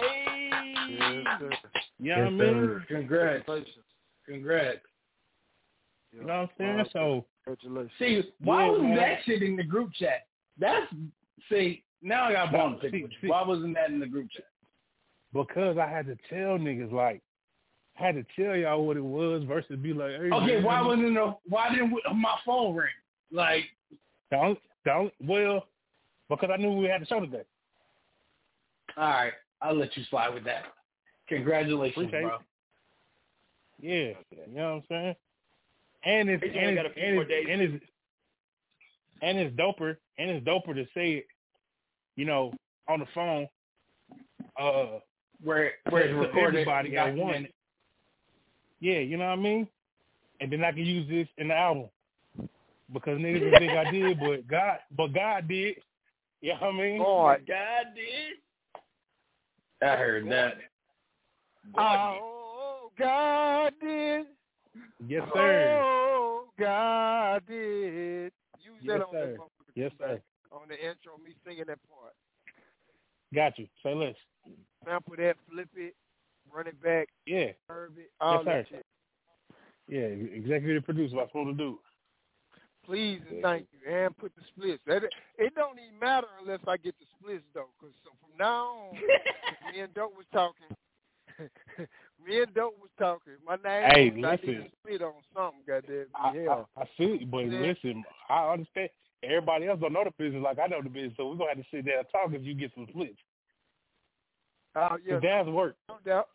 hey. 0.00 0.50
You 1.98 2.14
know 2.14 2.18
what 2.18 2.26
I 2.26 2.30
mean? 2.30 2.84
Congrats. 2.88 3.48
Congrats. 4.26 4.78
You 6.12 6.20
know 6.20 6.26
what 6.26 6.34
I'm 6.34 6.48
saying? 6.58 6.84
So 6.92 7.24
Congratulations. 7.48 7.92
See, 7.98 8.22
why 8.40 8.68
wasn't 8.68 8.96
that 8.96 9.18
shit 9.24 9.42
in 9.42 9.56
the 9.56 9.64
group 9.64 9.90
chat? 9.94 10.26
That's 10.58 10.86
see, 11.50 11.82
now 12.02 12.24
I 12.24 12.32
got 12.32 12.52
bone 12.52 12.78
See, 12.82 13.06
see. 13.20 13.28
Why 13.28 13.42
wasn't 13.46 13.74
that 13.74 13.90
in 13.90 14.00
the 14.00 14.06
group 14.06 14.28
chat? 14.30 14.44
because 15.34 15.76
I 15.76 15.86
had 15.86 16.06
to 16.06 16.16
tell 16.30 16.56
niggas 16.58 16.90
like 16.92 17.20
I 18.00 18.06
had 18.06 18.14
to 18.14 18.24
tell 18.40 18.56
y'all 18.56 18.86
what 18.86 18.96
it 18.96 19.04
was 19.04 19.42
versus 19.44 19.76
be 19.82 19.92
like, 19.92 20.10
hey, 20.12 20.30
Okay, 20.32 20.54
man, 20.56 20.64
why 20.64 20.80
wasn't 20.82 21.12
no? 21.12 21.40
Why 21.48 21.68
didn't 21.70 21.90
my 22.14 22.36
phone 22.46 22.74
ring? 22.76 22.88
Like, 23.32 23.64
don't 24.30 24.58
don't 24.84 25.12
well 25.20 25.66
because 26.28 26.50
I 26.52 26.56
knew 26.56 26.72
we 26.72 26.86
had 26.86 27.02
the 27.02 27.06
show 27.06 27.20
today. 27.20 27.42
all 28.96 29.04
right, 29.08 29.32
I'll 29.60 29.74
let 29.76 29.96
you 29.96 30.04
slide 30.10 30.32
with 30.32 30.44
that. 30.44 30.64
Congratulations, 31.28 32.06
Appreciate 32.06 32.22
bro. 32.22 32.36
it. 32.36 32.40
Yeah, 33.80 34.38
you 34.46 34.54
know 34.54 34.74
what 34.74 34.76
I'm 34.76 34.82
saying. 34.88 35.16
And 36.04 36.30
it's 36.30 36.42
Hey, 36.42 36.52
Jay, 36.52 36.64
and 36.66 36.76
got 36.76 36.86
it's, 36.86 36.92
a 36.92 36.94
few 36.94 37.04
and 37.06 37.14
more 37.16 37.22
it's, 37.24 37.30
days. 37.30 37.46
and 37.50 37.60
it's 37.62 37.84
and 39.22 39.38
it's 39.38 39.56
doper 39.56 39.96
and 40.18 40.30
it's 40.30 40.46
doper 40.46 40.74
to 40.74 40.84
say 40.94 41.10
it, 41.14 41.26
you 42.18 42.24
know, 42.26 42.52
on 42.88 42.98
the 42.98 43.06
phone. 43.14 43.48
Uh, 44.60 44.98
Where 45.42 45.72
where 45.88 46.02
it's 46.02 46.14
recorded, 46.18 46.60
everybody 46.68 46.96
at 46.96 47.06
once. 47.14 47.18
documented. 47.18 47.52
Yeah, 48.80 48.98
you 48.98 49.16
know 49.16 49.26
what 49.26 49.38
I 49.38 49.42
mean? 49.42 49.68
And 50.40 50.52
then 50.52 50.64
I 50.64 50.72
can 50.72 50.84
use 50.84 51.08
this 51.08 51.28
in 51.38 51.48
the 51.48 51.54
album. 51.54 51.86
Because 52.92 53.18
niggas 53.18 53.40
didn't 53.40 53.58
think 53.58 53.72
I 53.72 53.90
did, 53.90 54.18
but 54.20 54.48
God 54.48 54.78
but 54.94 55.14
God 55.14 55.48
did. 55.48 55.76
You 56.40 56.50
know 56.50 56.58
what 56.60 56.74
I 56.74 56.78
mean? 56.78 56.98
Boy, 56.98 57.36
God 57.48 57.86
did. 57.96 58.36
I 59.82 59.96
heard 59.96 60.30
that. 60.30 60.54
Oh, 61.76 62.92
God 62.96 63.72
did. 63.82 64.26
Yes, 65.08 65.24
sir. 65.34 65.82
Oh, 65.84 66.44
God 66.56 67.42
did. 67.48 68.32
Use 68.62 68.76
Yes, 68.84 68.98
that 68.98 69.02
on 69.02 69.12
sir. 69.12 69.36
that 69.36 69.74
Yes, 69.74 69.90
sir. 69.98 70.20
on 70.52 70.68
the 70.68 70.74
intro, 70.76 71.18
me 71.24 71.34
singing 71.44 71.64
that 71.66 71.78
part. 71.90 71.97
Got 73.34 73.58
you. 73.58 73.66
Say 73.82 73.94
less. 73.94 74.14
Sample 74.84 75.16
that, 75.18 75.36
flip 75.50 75.68
it, 75.76 75.94
run 76.52 76.66
it 76.66 76.80
back, 76.82 77.08
Yeah. 77.26 77.52
curve 77.68 77.92
it, 77.98 78.10
all 78.20 78.36
Yes, 78.36 78.44
that 78.46 78.66
sir. 78.68 78.76
shit. 78.76 78.86
Yeah, 79.88 80.36
executive 80.36 80.84
producer, 80.84 81.16
what 81.16 81.22
I'm 81.22 81.28
supposed 81.28 81.58
to 81.58 81.64
do. 81.64 81.78
Please 82.84 83.20
and 83.28 83.42
thank 83.42 83.66
you, 83.72 83.90
and 83.92 84.16
put 84.16 84.34
the 84.34 84.42
splits. 84.48 84.82
That 84.86 85.02
it 85.36 85.54
don't 85.54 85.78
even 85.78 85.98
matter 85.98 86.26
unless 86.40 86.60
I 86.66 86.76
get 86.78 86.94
the 86.98 87.04
splits 87.18 87.44
though, 87.52 87.68
because 87.78 87.94
so 88.02 88.10
from 88.20 88.36
now 88.38 88.66
on, 88.92 88.96
me 89.74 89.80
and 89.80 89.92
Dope 89.92 90.16
was 90.16 90.26
talking. 90.32 90.68
me 92.26 92.40
and 92.42 92.54
Dope 92.54 92.78
was 92.80 92.90
talking. 92.98 93.34
My 93.46 93.56
name 93.56 93.90
Hey, 93.90 94.10
was 94.10 94.18
not 94.20 94.42
even 94.42 94.54
listen. 94.60 94.72
split 94.80 95.02
on 95.02 95.12
something. 95.34 95.60
Goddamn, 95.66 96.06
I, 96.14 96.32
hell. 96.44 96.68
I, 96.76 96.82
I 96.82 96.84
see, 96.96 97.24
but 97.30 97.44
Yeah. 97.44 97.60
listen, 97.60 98.04
I 98.30 98.52
understand. 98.52 98.88
Everybody 99.22 99.66
else 99.66 99.80
don't 99.80 99.92
know 99.92 100.04
the 100.04 100.12
business 100.16 100.42
like 100.42 100.58
I 100.58 100.66
know 100.68 100.80
the 100.82 100.88
business, 100.88 101.14
so 101.16 101.28
we're 101.28 101.36
gonna 101.36 101.50
have 101.54 101.58
to 101.58 101.64
sit 101.70 101.84
there 101.84 101.98
and 101.98 102.06
talk 102.12 102.32
if 102.32 102.44
you 102.44 102.54
get 102.54 102.70
some 102.74 102.86
splits. 102.90 103.18
Oh 104.76 104.80
uh, 104.80 104.96
yeah, 105.04 105.14
Cause 105.14 105.22
that's 105.22 105.48
work. 105.48 105.76
no 105.88 105.96
doubt, 106.06 106.28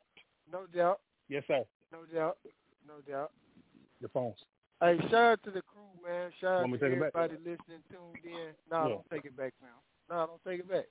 no 0.52 0.62
doubt, 0.76 1.00
Yes, 1.30 1.44
sir. 1.48 1.64
no 1.92 2.00
doubt, 2.14 2.38
no 2.86 2.96
doubt. 3.10 3.32
The 4.02 4.10
phones. 4.10 4.36
Hey, 4.82 4.98
shout 5.04 5.14
out 5.14 5.44
to 5.44 5.52
the 5.52 5.62
crew, 5.62 5.88
man. 6.06 6.30
Shout 6.42 6.60
out 6.60 6.66
to 6.66 6.72
to 6.72 6.78
take 6.78 6.98
it 6.98 7.00
back? 7.00 7.12
everybody 7.16 7.38
listening, 7.50 7.84
tuned 7.90 8.26
in. 8.26 8.52
No, 8.70 8.84
Yeah. 8.84 8.90
don't 8.90 9.10
take 9.10 9.26
it 9.26 9.38
back, 9.38 9.54
now. 9.62 9.80
No, 10.10 10.28
don't 10.28 10.44
take 10.44 10.60
it 10.60 10.70
back. 10.70 10.86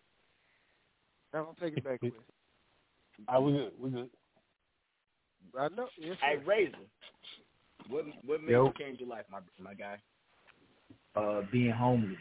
No, 1.34 1.44
don't 1.44 1.58
take 1.60 1.76
it 1.76 1.84
back, 1.84 2.00
Chris. 2.00 2.12
I 3.28 3.38
we 3.38 3.52
good. 3.52 3.72
We 3.78 3.90
good. 3.90 4.08
I 5.58 5.68
know. 5.68 5.88
Yes, 5.98 6.16
Hey. 6.22 6.36
Razor. 6.46 6.72
What 7.88 8.06
what 8.24 8.42
made 8.42 8.52
Yo. 8.52 8.66
you 8.66 8.72
change 8.78 9.00
your 9.00 9.08
life, 9.10 9.24
my 9.30 9.40
my 9.62 9.74
guy? 9.74 9.96
Uh, 11.14 11.42
being 11.52 11.70
homeless, 11.70 12.16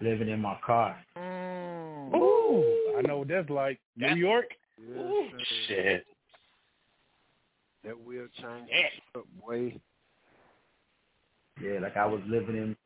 living 0.00 0.28
in 0.28 0.40
my 0.40 0.56
car. 0.64 0.96
Mm. 1.16 2.14
Ooh, 2.14 2.96
I 2.98 3.02
know 3.02 3.18
what 3.18 3.28
that's 3.28 3.48
like. 3.48 3.78
New 3.96 4.16
York. 4.16 4.46
Yes, 4.76 4.98
Ooh, 4.98 5.28
shit. 5.68 6.06
That 7.84 7.98
will 7.98 8.26
change 8.40 8.68
Yeah. 8.68 9.20
up 9.20 9.26
way. 9.40 9.80
Yeah, 11.62 11.78
like 11.80 11.96
I 11.96 12.06
was 12.06 12.20
living 12.26 12.56
in, 12.56 12.76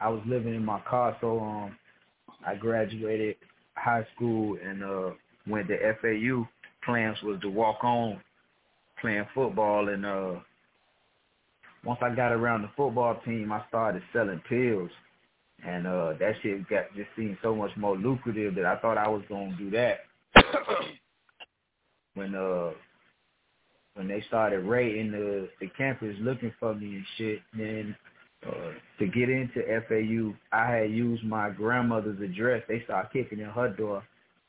I 0.00 0.08
was 0.08 0.22
living 0.26 0.54
in 0.54 0.64
my 0.64 0.80
car. 0.80 1.16
So 1.20 1.38
um, 1.40 1.76
I 2.46 2.54
graduated 2.54 3.36
high 3.76 4.06
school 4.14 4.58
and 4.64 4.82
uh 4.82 5.10
went 5.46 5.68
to 5.68 5.94
FAU. 6.00 6.48
Plans 6.84 7.18
was 7.22 7.40
to 7.42 7.48
walk 7.48 7.82
on 7.84 8.20
playing 9.00 9.26
football 9.34 9.88
and 9.88 10.04
uh 10.04 10.32
once 11.84 12.00
I 12.02 12.14
got 12.14 12.32
around 12.32 12.62
the 12.62 12.70
football 12.76 13.20
team, 13.24 13.52
I 13.52 13.62
started 13.68 14.02
selling 14.12 14.42
pills. 14.48 14.90
And 15.66 15.86
uh 15.86 16.14
that 16.18 16.34
shit 16.42 16.68
got 16.68 16.94
just 16.94 17.08
seemed 17.16 17.38
so 17.42 17.54
much 17.54 17.70
more 17.76 17.96
lucrative 17.96 18.54
that 18.56 18.66
I 18.66 18.78
thought 18.78 18.98
I 18.98 19.08
was 19.08 19.22
gonna 19.28 19.56
do 19.56 19.70
that. 19.70 20.00
when 22.14 22.34
uh 22.34 22.70
when 23.94 24.08
they 24.08 24.22
started 24.28 24.60
raiding 24.60 25.12
the 25.12 25.48
the 25.60 25.68
campus 25.76 26.16
looking 26.20 26.52
for 26.60 26.74
me 26.74 26.96
and 26.96 27.06
shit, 27.16 27.40
then 27.56 27.96
uh 28.46 28.72
to 28.98 29.06
get 29.06 29.30
into 29.30 29.62
FAU, 29.88 30.34
I 30.52 30.70
had 30.70 30.90
used 30.90 31.24
my 31.24 31.50
grandmother's 31.50 32.20
address. 32.20 32.62
They 32.68 32.82
started 32.84 33.12
kicking 33.12 33.40
in 33.40 33.50
her 33.50 33.70
door. 33.70 34.02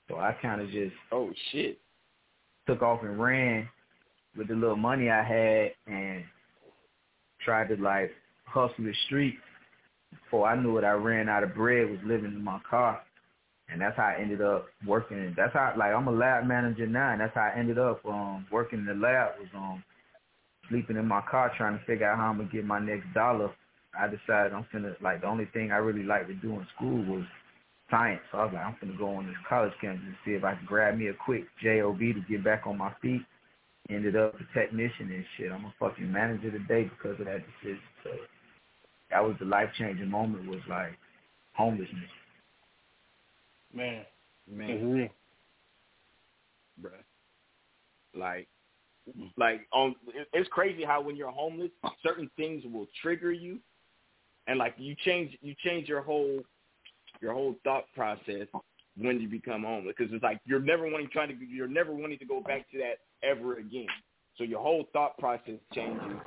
So 0.09 0.17
I 0.17 0.35
kind 0.41 0.61
of 0.61 0.69
just 0.69 0.95
oh 1.11 1.31
shit 1.51 1.79
took 2.67 2.81
off 2.81 3.03
and 3.03 3.19
ran 3.19 3.69
with 4.35 4.47
the 4.49 4.55
little 4.55 4.75
money 4.75 5.09
I 5.09 5.23
had 5.23 5.71
and 5.87 6.23
tried 7.45 7.69
to 7.69 7.81
like 7.81 8.11
hustle 8.45 8.83
the 8.83 8.93
street. 9.05 9.35
Before 10.23 10.47
I 10.47 10.61
knew 10.61 10.77
it, 10.77 10.83
I 10.83 10.91
ran 10.91 11.29
out 11.29 11.43
of 11.43 11.53
bread, 11.55 11.89
was 11.89 11.99
living 12.05 12.33
in 12.33 12.43
my 12.43 12.59
car. 12.69 13.01
And 13.69 13.81
that's 13.81 13.97
how 13.97 14.03
I 14.03 14.21
ended 14.21 14.41
up 14.41 14.67
working. 14.85 15.33
That's 15.35 15.53
how, 15.53 15.73
like, 15.77 15.93
I'm 15.93 16.07
a 16.07 16.11
lab 16.11 16.45
manager 16.45 16.85
now, 16.85 17.11
and 17.11 17.21
that's 17.21 17.33
how 17.33 17.51
I 17.53 17.57
ended 17.57 17.79
up 17.79 18.05
um, 18.05 18.45
working 18.51 18.79
in 18.79 18.85
the 18.85 18.93
lab, 18.93 19.39
was 19.39 19.49
um, 19.55 19.83
sleeping 20.69 20.97
in 20.97 21.07
my 21.07 21.21
car 21.29 21.51
trying 21.57 21.77
to 21.77 21.85
figure 21.85 22.09
out 22.09 22.17
how 22.17 22.29
I'm 22.29 22.37
going 22.37 22.49
to 22.49 22.55
get 22.55 22.65
my 22.65 22.79
next 22.79 23.11
dollar. 23.13 23.51
I 23.99 24.07
decided 24.07 24.53
I'm 24.53 24.65
finna, 24.73 24.99
like, 25.01 25.21
the 25.21 25.27
only 25.27 25.45
thing 25.53 25.71
I 25.71 25.77
really 25.77 26.03
liked 26.03 26.27
to 26.27 26.35
do 26.35 26.53
in 26.53 26.67
school 26.75 27.03
was 27.05 27.25
science. 27.89 28.21
So 28.31 28.37
I 28.37 28.45
was 28.45 28.53
like, 28.53 28.65
I'm 28.65 28.75
finna 28.75 28.97
go 28.97 29.15
on 29.15 29.25
this 29.25 29.35
college 29.49 29.73
campus 29.81 30.03
and 30.05 30.15
see 30.23 30.31
if 30.31 30.43
I 30.43 30.55
can 30.55 30.65
grab 30.65 30.97
me 30.97 31.07
a 31.07 31.13
quick 31.13 31.45
JOB 31.63 31.99
to 31.99 32.23
get 32.29 32.43
back 32.43 32.67
on 32.67 32.77
my 32.77 32.93
feet. 33.01 33.21
Ended 33.89 34.15
up 34.15 34.35
a 34.35 34.59
technician 34.59 35.11
and 35.11 35.25
shit. 35.37 35.51
I'm 35.51 35.65
a 35.65 35.73
fucking 35.79 36.11
manager 36.11 36.49
today 36.49 36.89
because 36.89 37.19
of 37.19 37.27
that 37.27 37.43
decision. 37.61 37.81
So 38.03 38.09
that 39.11 39.23
was 39.23 39.35
the 39.39 39.45
life 39.45 39.69
changing 39.77 40.09
moment. 40.09 40.49
Was 40.49 40.59
like 40.67 40.93
homelessness. 41.53 42.09
Man, 43.73 44.03
man, 44.51 44.91
real. 44.91 45.09
bruh. 46.81 46.91
Like, 48.17 48.47
mm. 49.17 49.31
like 49.37 49.67
um, 49.75 49.81
on 49.81 49.95
it's 50.33 50.49
crazy 50.49 50.83
how 50.83 51.01
when 51.01 51.15
you're 51.15 51.29
homeless, 51.29 51.71
certain 52.01 52.29
things 52.37 52.63
will 52.65 52.87
trigger 53.03 53.31
you, 53.31 53.59
and 54.47 54.57
like 54.57 54.73
you 54.77 54.95
change 55.03 55.37
you 55.41 55.53
change 55.63 55.87
your 55.87 56.01
whole 56.01 56.41
your 57.21 57.33
whole 57.33 57.55
thought 57.63 57.85
process 57.93 58.47
when 58.97 59.19
you 59.19 59.27
become 59.27 59.63
homeless 59.63 59.93
because 59.97 60.13
it's 60.13 60.23
like 60.23 60.39
you're 60.45 60.59
never 60.59 60.89
wanting 60.89 61.09
trying 61.11 61.27
to 61.27 61.45
you're 61.45 61.67
never 61.67 61.93
wanting 61.93 62.17
to 62.17 62.25
go 62.25 62.41
back 62.41 62.69
to 62.71 62.77
that 62.77 62.99
ever 63.25 63.57
again. 63.57 63.87
So 64.37 64.43
your 64.43 64.61
whole 64.61 64.85
thought 64.93 65.17
process 65.17 65.59
changes, 65.73 66.17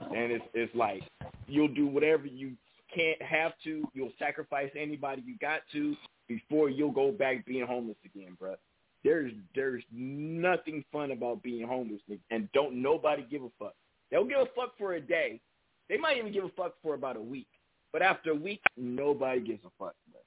and 0.00 0.32
it's 0.32 0.44
it's 0.54 0.74
like 0.74 1.02
you'll 1.46 1.68
do 1.68 1.86
whatever 1.86 2.26
you 2.26 2.52
can't 2.94 3.20
have 3.22 3.52
to. 3.64 3.84
You'll 3.94 4.12
sacrifice 4.18 4.70
anybody 4.76 5.22
you 5.24 5.36
got 5.38 5.60
to 5.72 5.96
before 6.28 6.70
you'll 6.70 6.92
go 6.92 7.12
back 7.12 7.44
being 7.46 7.66
homeless 7.66 7.96
again, 8.04 8.36
bruh. 8.40 8.56
There's 9.04 9.32
there's 9.54 9.82
nothing 9.92 10.84
fun 10.92 11.10
about 11.10 11.42
being 11.42 11.66
homeless, 11.66 12.00
and 12.30 12.48
don't 12.52 12.80
nobody 12.80 13.26
give 13.30 13.42
a 13.42 13.50
fuck. 13.58 13.74
They'll 14.10 14.24
give 14.24 14.38
a 14.38 14.46
fuck 14.56 14.76
for 14.78 14.94
a 14.94 15.00
day. 15.00 15.40
They 15.88 15.96
might 15.96 16.16
even 16.18 16.32
give 16.32 16.44
a 16.44 16.50
fuck 16.50 16.74
for 16.82 16.94
about 16.94 17.16
a 17.16 17.22
week, 17.22 17.48
but 17.92 18.02
after 18.02 18.30
a 18.30 18.34
week, 18.34 18.60
nobody 18.76 19.40
gives 19.40 19.64
a 19.64 19.70
fuck. 19.78 19.94
Bruh. 20.10 20.22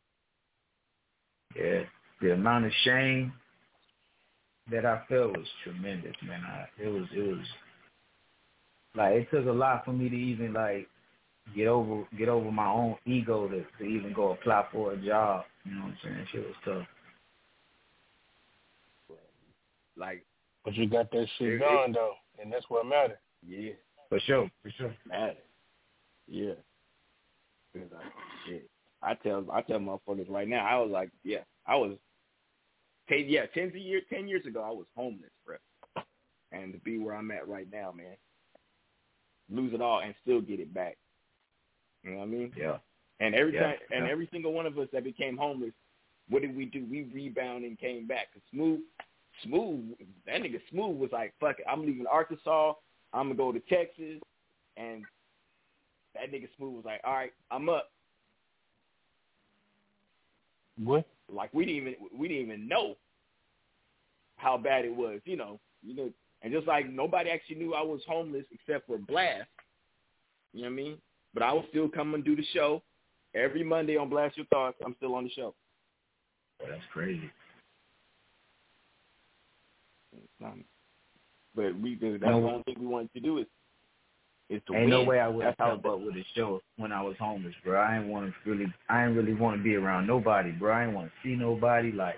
Yeah, 1.56 1.84
the 2.22 2.34
amount 2.34 2.66
of 2.66 2.72
shame 2.84 3.34
that 4.72 4.86
I 4.86 5.04
felt 5.08 5.38
was 5.38 5.48
tremendous, 5.64 6.16
man. 6.26 6.42
I, 6.44 6.66
it 6.82 6.88
was 6.88 7.06
it 7.14 7.22
was 7.22 7.46
like 8.96 9.14
it 9.14 9.28
took 9.32 9.46
a 9.46 9.52
lot 9.52 9.86
for 9.86 9.94
me 9.94 10.10
to 10.10 10.16
even 10.16 10.54
like 10.54 10.88
get 11.56 11.68
over 11.68 12.04
get 12.18 12.30
over 12.30 12.52
my 12.52 12.68
own 12.68 12.96
ego 13.06 13.48
to, 13.48 13.64
to 13.78 13.84
even 13.84 14.14
go 14.14 14.32
apply 14.32 14.66
for 14.72 14.94
a 14.94 14.98
job. 14.98 15.46
You 15.66 15.76
know 15.76 15.82
what 15.82 15.88
I'm 15.92 15.98
saying? 16.04 16.28
Shit 16.32 16.46
was 16.46 16.56
tough. 16.66 16.88
Like, 19.98 20.26
But 20.64 20.74
you 20.76 20.88
got 20.90 21.10
that 21.12 21.28
shit 21.38 21.54
It- 21.54 21.60
going 21.60 21.92
it- 21.92 21.94
though, 21.94 22.16
and 22.42 22.52
that's 22.52 22.70
what 22.70 22.86
matters. 22.86 23.18
yeah, 23.48 23.74
For 24.10 24.20
sure, 24.20 24.50
for 24.62 24.70
sure. 24.72 24.96
matter. 25.06 25.38
Yeah. 26.28 26.54
I, 27.76 27.80
shit. 28.48 28.70
I 29.02 29.14
tell 29.16 29.46
I 29.52 29.62
tell 29.62 29.80
motherfuckers 29.80 30.30
right 30.30 30.48
now. 30.48 30.66
I 30.66 30.78
was 30.80 30.90
like, 30.92 31.12
yeah, 31.24 31.44
I 31.68 31.76
was. 31.76 31.98
Ten, 33.08 33.26
yeah, 33.28 33.46
ten 33.54 33.72
years 33.76 34.04
ten 34.10 34.28
years 34.28 34.46
ago, 34.46 34.64
I 34.64 34.72
was 34.72 34.88
homeless, 34.96 35.32
bro. 35.46 35.58
And 36.52 36.74
to 36.74 36.80
be 36.80 36.98
where 36.98 37.16
I'm 37.16 37.32
at 37.32 37.48
right 37.48 37.68
now, 37.72 37.92
man, 37.92 38.16
lose 39.50 39.74
it 39.74 39.82
all 39.82 40.00
and 40.02 40.16
still 40.22 40.42
get 40.42 40.60
it 40.60 40.74
back. 40.74 40.98
You 42.04 42.12
know 42.12 42.18
what 42.18 42.24
I 42.24 42.28
mean? 42.28 42.54
Yeah. 42.56 42.78
And 43.20 43.36
every 43.36 43.54
Yeah, 43.54 43.62
time, 43.62 43.76
and 43.92 44.06
yeah. 44.06 44.12
every 44.12 44.28
single 44.32 44.54
one 44.54 44.66
of 44.66 44.78
us 44.78 44.88
that 44.92 45.04
became 45.04 45.38
homeless, 45.38 45.74
what 46.30 46.42
did 46.42 46.56
we 46.56 46.66
do? 46.66 46.86
We 46.90 47.04
rebounded 47.14 47.70
and 47.70 47.80
came 47.80 48.08
back. 48.08 48.34
'Cause 48.34 48.42
Smooth, 48.52 48.82
Smooth, 49.44 49.98
that 50.26 50.42
nigga 50.42 50.62
Smooth 50.70 50.98
was 50.98 51.12
like, 51.12 51.34
fuck 51.40 51.60
it, 51.60 51.66
I'm 51.68 51.86
leaving 51.86 52.08
Arkansas. 52.08 52.74
I'm 53.14 53.28
gonna 53.28 53.36
go 53.36 53.52
to 53.52 53.60
Texas, 53.62 54.22
and 54.78 55.06
that 56.14 56.32
nigga 56.32 56.54
Smooth 56.56 56.76
was 56.76 56.86
like, 56.86 57.02
all 57.04 57.14
right, 57.14 57.34
I'm 57.52 57.70
up. 57.70 57.92
What? 60.78 61.08
Like 61.32 61.54
we 61.54 61.66
didn't 61.66 61.82
even 61.82 61.96
we 62.18 62.28
didn't 62.28 62.44
even 62.44 62.68
know 62.68 62.96
how 64.38 64.58
bad 64.58 64.86
it 64.86 64.96
was, 64.96 65.22
you 65.26 65.38
know, 65.38 65.60
you 65.84 65.96
know, 65.96 66.10
and 66.42 66.54
just 66.54 66.68
like 66.68 66.90
nobody 66.90 67.30
actually 67.30 67.56
knew 67.56 67.74
I 67.74 67.82
was 67.82 68.02
homeless 68.08 68.46
except 68.52 68.88
for 68.88 68.98
Blast. 68.98 69.48
You 70.54 70.64
know 70.64 70.70
what 70.70 70.74
I 70.74 70.76
mean? 70.76 70.98
But 71.34 71.44
I 71.44 71.54
would 71.54 71.66
still 71.70 71.90
come 71.90 72.14
and 72.14 72.24
do 72.24 72.36
the 72.36 72.46
show 72.54 72.82
every 73.34 73.64
Monday 73.64 73.98
on 73.98 74.10
Blast 74.10 74.38
Your 74.38 74.46
Thoughts. 74.48 74.78
I'm 74.86 74.96
still 74.98 75.16
on 75.16 75.26
the 75.26 75.30
show. 75.32 75.54
That's 76.60 76.82
crazy. 76.94 77.30
But 81.56 81.80
we 81.80 81.96
that's 81.96 82.22
No. 82.22 82.42
the 82.42 82.48
only 82.48 82.64
thing 82.64 82.76
we 82.80 82.86
wanted 82.88 83.14
to 83.14 83.20
do 83.20 83.38
is 83.40 83.48
is 84.50 84.62
to 84.68 84.74
Ain't 84.74 84.84
win. 84.84 84.90
no 84.92 85.04
way 85.04 85.20
I 85.20 85.28
would 85.28 85.44
have 85.46 85.56
That's 85.58 85.70
how 85.84 85.90
up 85.90 86.00
with 86.02 86.14
the 86.14 86.24
show 86.36 86.62
when 86.78 86.92
I 86.92 87.02
was 87.02 87.16
homeless, 87.20 87.56
bro. 87.64 87.80
I 87.80 87.98
ain't 87.98 88.08
want 88.08 88.28
to 88.32 88.50
really, 88.50 88.72
I 88.90 89.06
ain't 89.06 89.16
really 89.16 89.34
want 89.34 89.58
to 89.58 89.64
be 89.64 89.76
around 89.76 90.08
nobody, 90.08 90.52
bro. 90.52 90.72
I 90.72 90.86
ain't 90.86 90.94
want 90.94 91.08
to 91.08 91.14
see 91.28 91.36
nobody. 91.36 91.92
Like, 91.92 92.16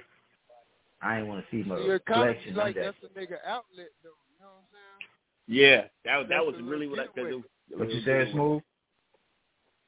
I 1.02 1.20
ain't 1.20 1.28
want 1.28 1.46
to 1.46 1.52
see 1.52 1.68
my 1.68 1.78
See, 1.78 1.84
it 1.84 2.06
kind 2.06 2.28
reflection. 2.28 2.56
like 2.56 2.76
none 2.76 2.86
of 2.88 2.96
that's 3.02 3.16
a 3.16 3.20
nigga 3.20 3.38
outlet, 3.46 3.92
though. 4.04 4.18
You 4.28 4.38
know 4.42 4.48
what 4.48 4.64
I'm 4.64 4.68
saying? 4.72 5.08
Yeah, 5.48 5.82
that 6.06 6.18
was 6.18 6.28
that 6.30 6.44
That's 6.44 6.58
was 6.58 6.62
really 6.64 6.88
what 6.88 7.00
I 7.00 7.06
getaway. 7.06 7.32
cause 7.32 7.44
it, 7.72 7.78
What 7.80 7.90
you 7.90 7.96
was 7.96 8.04
said, 8.04 8.12
really 8.12 8.32
Smooth? 8.34 8.62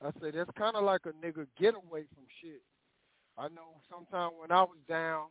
I 0.02 0.12
said 0.22 0.34
that's 0.36 0.52
kind 0.58 0.76
of 0.78 0.84
like 0.86 1.02
a 1.06 1.12
nigga 1.26 1.46
getaway 1.60 2.04
from 2.16 2.24
shit. 2.42 2.62
I 3.38 3.50
know 3.50 3.76
sometime 3.92 4.32
when 4.40 4.52
I 4.52 4.64
was 4.64 4.78
down, 4.88 5.28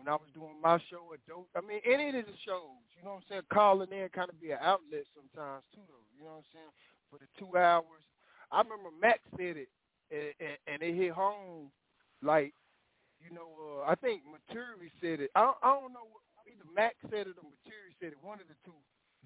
when 0.00 0.08
I 0.08 0.16
was 0.16 0.32
doing 0.32 0.56
my 0.64 0.80
show 0.88 1.12
at 1.12 1.20
Dope, 1.28 1.52
I 1.52 1.60
mean 1.60 1.84
any 1.84 2.08
of 2.08 2.24
the 2.24 2.38
shows, 2.48 2.80
you 2.96 3.04
know 3.04 3.20
what 3.20 3.28
I'm 3.28 3.44
saying, 3.44 3.52
calling 3.52 3.92
in 3.92 4.08
kind 4.16 4.32
of 4.32 4.40
be 4.40 4.56
an 4.56 4.64
outlet 4.64 5.04
sometimes 5.12 5.60
too, 5.76 5.84
though. 5.84 6.08
You 6.16 6.24
know 6.24 6.40
what 6.40 6.48
I'm 6.48 6.52
saying? 6.56 6.72
For 7.12 7.20
the 7.20 7.28
two 7.36 7.52
hours, 7.52 8.04
I 8.48 8.64
remember 8.64 8.88
Max 8.96 9.20
said 9.36 9.60
it, 9.60 9.68
and, 10.08 10.32
and, 10.40 10.56
and 10.64 10.78
it 10.80 10.96
hit 10.96 11.12
home, 11.12 11.68
like, 12.24 12.56
you 13.20 13.28
know, 13.28 13.52
uh, 13.60 13.92
I 13.92 13.94
think 14.00 14.24
Maturi 14.24 14.88
said 15.04 15.20
it. 15.20 15.30
I, 15.36 15.52
I 15.60 15.76
don't 15.76 15.92
know 15.92 16.08
either 16.48 16.64
Max 16.72 16.96
said 17.12 17.28
it 17.28 17.36
or 17.36 17.44
Maturi 17.44 17.92
said 18.00 18.16
it, 18.16 18.20
one 18.24 18.40
of 18.40 18.48
the 18.48 18.56
two. 18.64 18.76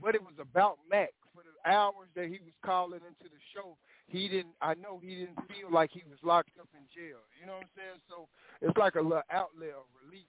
But 0.02 0.18
it 0.18 0.22
was 0.26 0.34
about 0.42 0.82
Mac 0.90 1.14
for 1.30 1.46
the 1.46 1.54
hours 1.70 2.10
that 2.18 2.26
he 2.26 2.42
was 2.42 2.54
calling 2.66 2.98
into 3.06 3.30
the 3.30 3.38
show. 3.54 3.78
He 4.10 4.26
didn't. 4.26 4.58
I 4.58 4.74
know 4.74 4.98
he 4.98 5.14
didn't 5.14 5.38
feel 5.46 5.70
like 5.70 5.94
he 5.94 6.02
was 6.10 6.18
locked 6.26 6.58
up 6.58 6.66
in 6.74 6.82
jail. 6.90 7.22
You 7.38 7.46
know 7.46 7.62
what 7.62 7.70
I'm 7.70 7.78
saying? 7.78 8.00
So 8.10 8.26
it's 8.58 8.74
like 8.76 8.98
a 8.98 9.06
little 9.06 9.22
outlet 9.30 9.78
of 9.78 9.86
release 10.02 10.26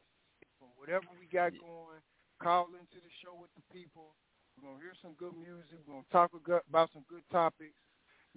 whatever 0.85 1.09
we 1.17 1.25
got 1.33 1.49
going. 1.57 1.97
Call 2.37 2.69
into 2.77 3.01
the 3.01 3.09
show 3.25 3.33
with 3.33 3.49
the 3.57 3.65
people. 3.73 4.13
We're 4.53 4.69
gonna 4.69 4.85
hear 4.85 4.93
some 5.01 5.17
good 5.17 5.33
music. 5.33 5.81
We're 5.89 5.97
gonna 5.97 6.13
talk 6.13 6.29
about 6.37 6.93
some 6.93 7.01
good 7.09 7.25
topics. 7.33 7.73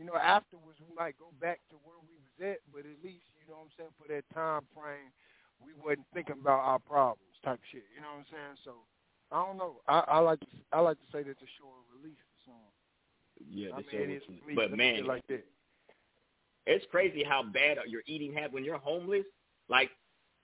You 0.00 0.08
know, 0.08 0.16
afterwards 0.16 0.80
we 0.80 0.88
might 0.96 1.20
go 1.20 1.28
back 1.44 1.60
to 1.68 1.76
where 1.84 2.00
we 2.00 2.16
was 2.16 2.38
at, 2.40 2.64
but 2.72 2.88
at 2.88 2.96
least 3.04 3.28
you 3.36 3.44
know 3.52 3.60
what 3.60 3.68
I'm 3.68 3.74
saying 3.76 3.94
for 4.00 4.08
that 4.08 4.24
time 4.32 4.64
frame, 4.72 5.12
we 5.60 5.76
wasn't 5.76 6.08
thinking 6.16 6.40
about 6.40 6.64
our 6.64 6.80
problems 6.80 7.36
type 7.44 7.60
shit. 7.68 7.84
You 7.92 8.00
know 8.00 8.16
what 8.16 8.24
I'm 8.24 8.30
saying? 8.32 8.56
So 8.64 8.72
I 9.28 9.44
don't 9.44 9.58
know. 9.60 9.84
I, 9.84 10.16
I 10.16 10.18
like 10.24 10.40
to 10.40 10.48
I 10.72 10.80
like 10.80 10.96
to 11.04 11.08
say 11.12 11.20
that 11.28 11.36
the 11.36 11.50
show 11.60 11.68
a 11.68 11.82
release 12.00 12.22
song. 12.48 12.70
Yeah, 13.44 13.76
I 13.76 13.82
the 13.82 13.86
mean, 13.92 13.92
show 13.92 13.98
it 13.98 14.22
was, 14.24 14.40
is 14.48 14.56
but 14.56 14.72
man, 14.72 15.04
like 15.04 15.26
that. 15.28 15.44
it's 16.64 16.86
crazy 16.88 17.26
how 17.26 17.42
bad 17.42 17.76
your 17.90 18.02
eating 18.06 18.32
habit 18.32 18.54
when 18.56 18.64
you're 18.64 18.78
homeless. 18.80 19.26
Like 19.68 19.90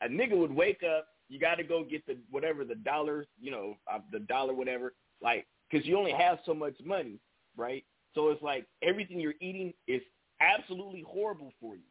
a 0.02 0.08
nigga 0.10 0.36
would 0.36 0.52
wake 0.52 0.82
up, 0.82 1.13
you 1.28 1.38
got 1.38 1.56
to 1.56 1.64
go 1.64 1.84
get 1.84 2.04
the 2.06 2.16
whatever 2.30 2.64
the 2.64 2.74
dollar, 2.76 3.26
you 3.40 3.50
know, 3.50 3.76
uh, 3.92 3.98
the 4.12 4.20
dollar 4.20 4.54
whatever, 4.54 4.94
like 5.22 5.46
because 5.70 5.86
you 5.86 5.98
only 5.98 6.12
have 6.12 6.38
so 6.44 6.54
much 6.54 6.74
money, 6.84 7.18
right? 7.56 7.84
So 8.14 8.28
it's 8.28 8.42
like 8.42 8.66
everything 8.82 9.18
you're 9.18 9.34
eating 9.40 9.72
is 9.88 10.02
absolutely 10.40 11.04
horrible 11.06 11.52
for 11.60 11.74
you. 11.74 11.82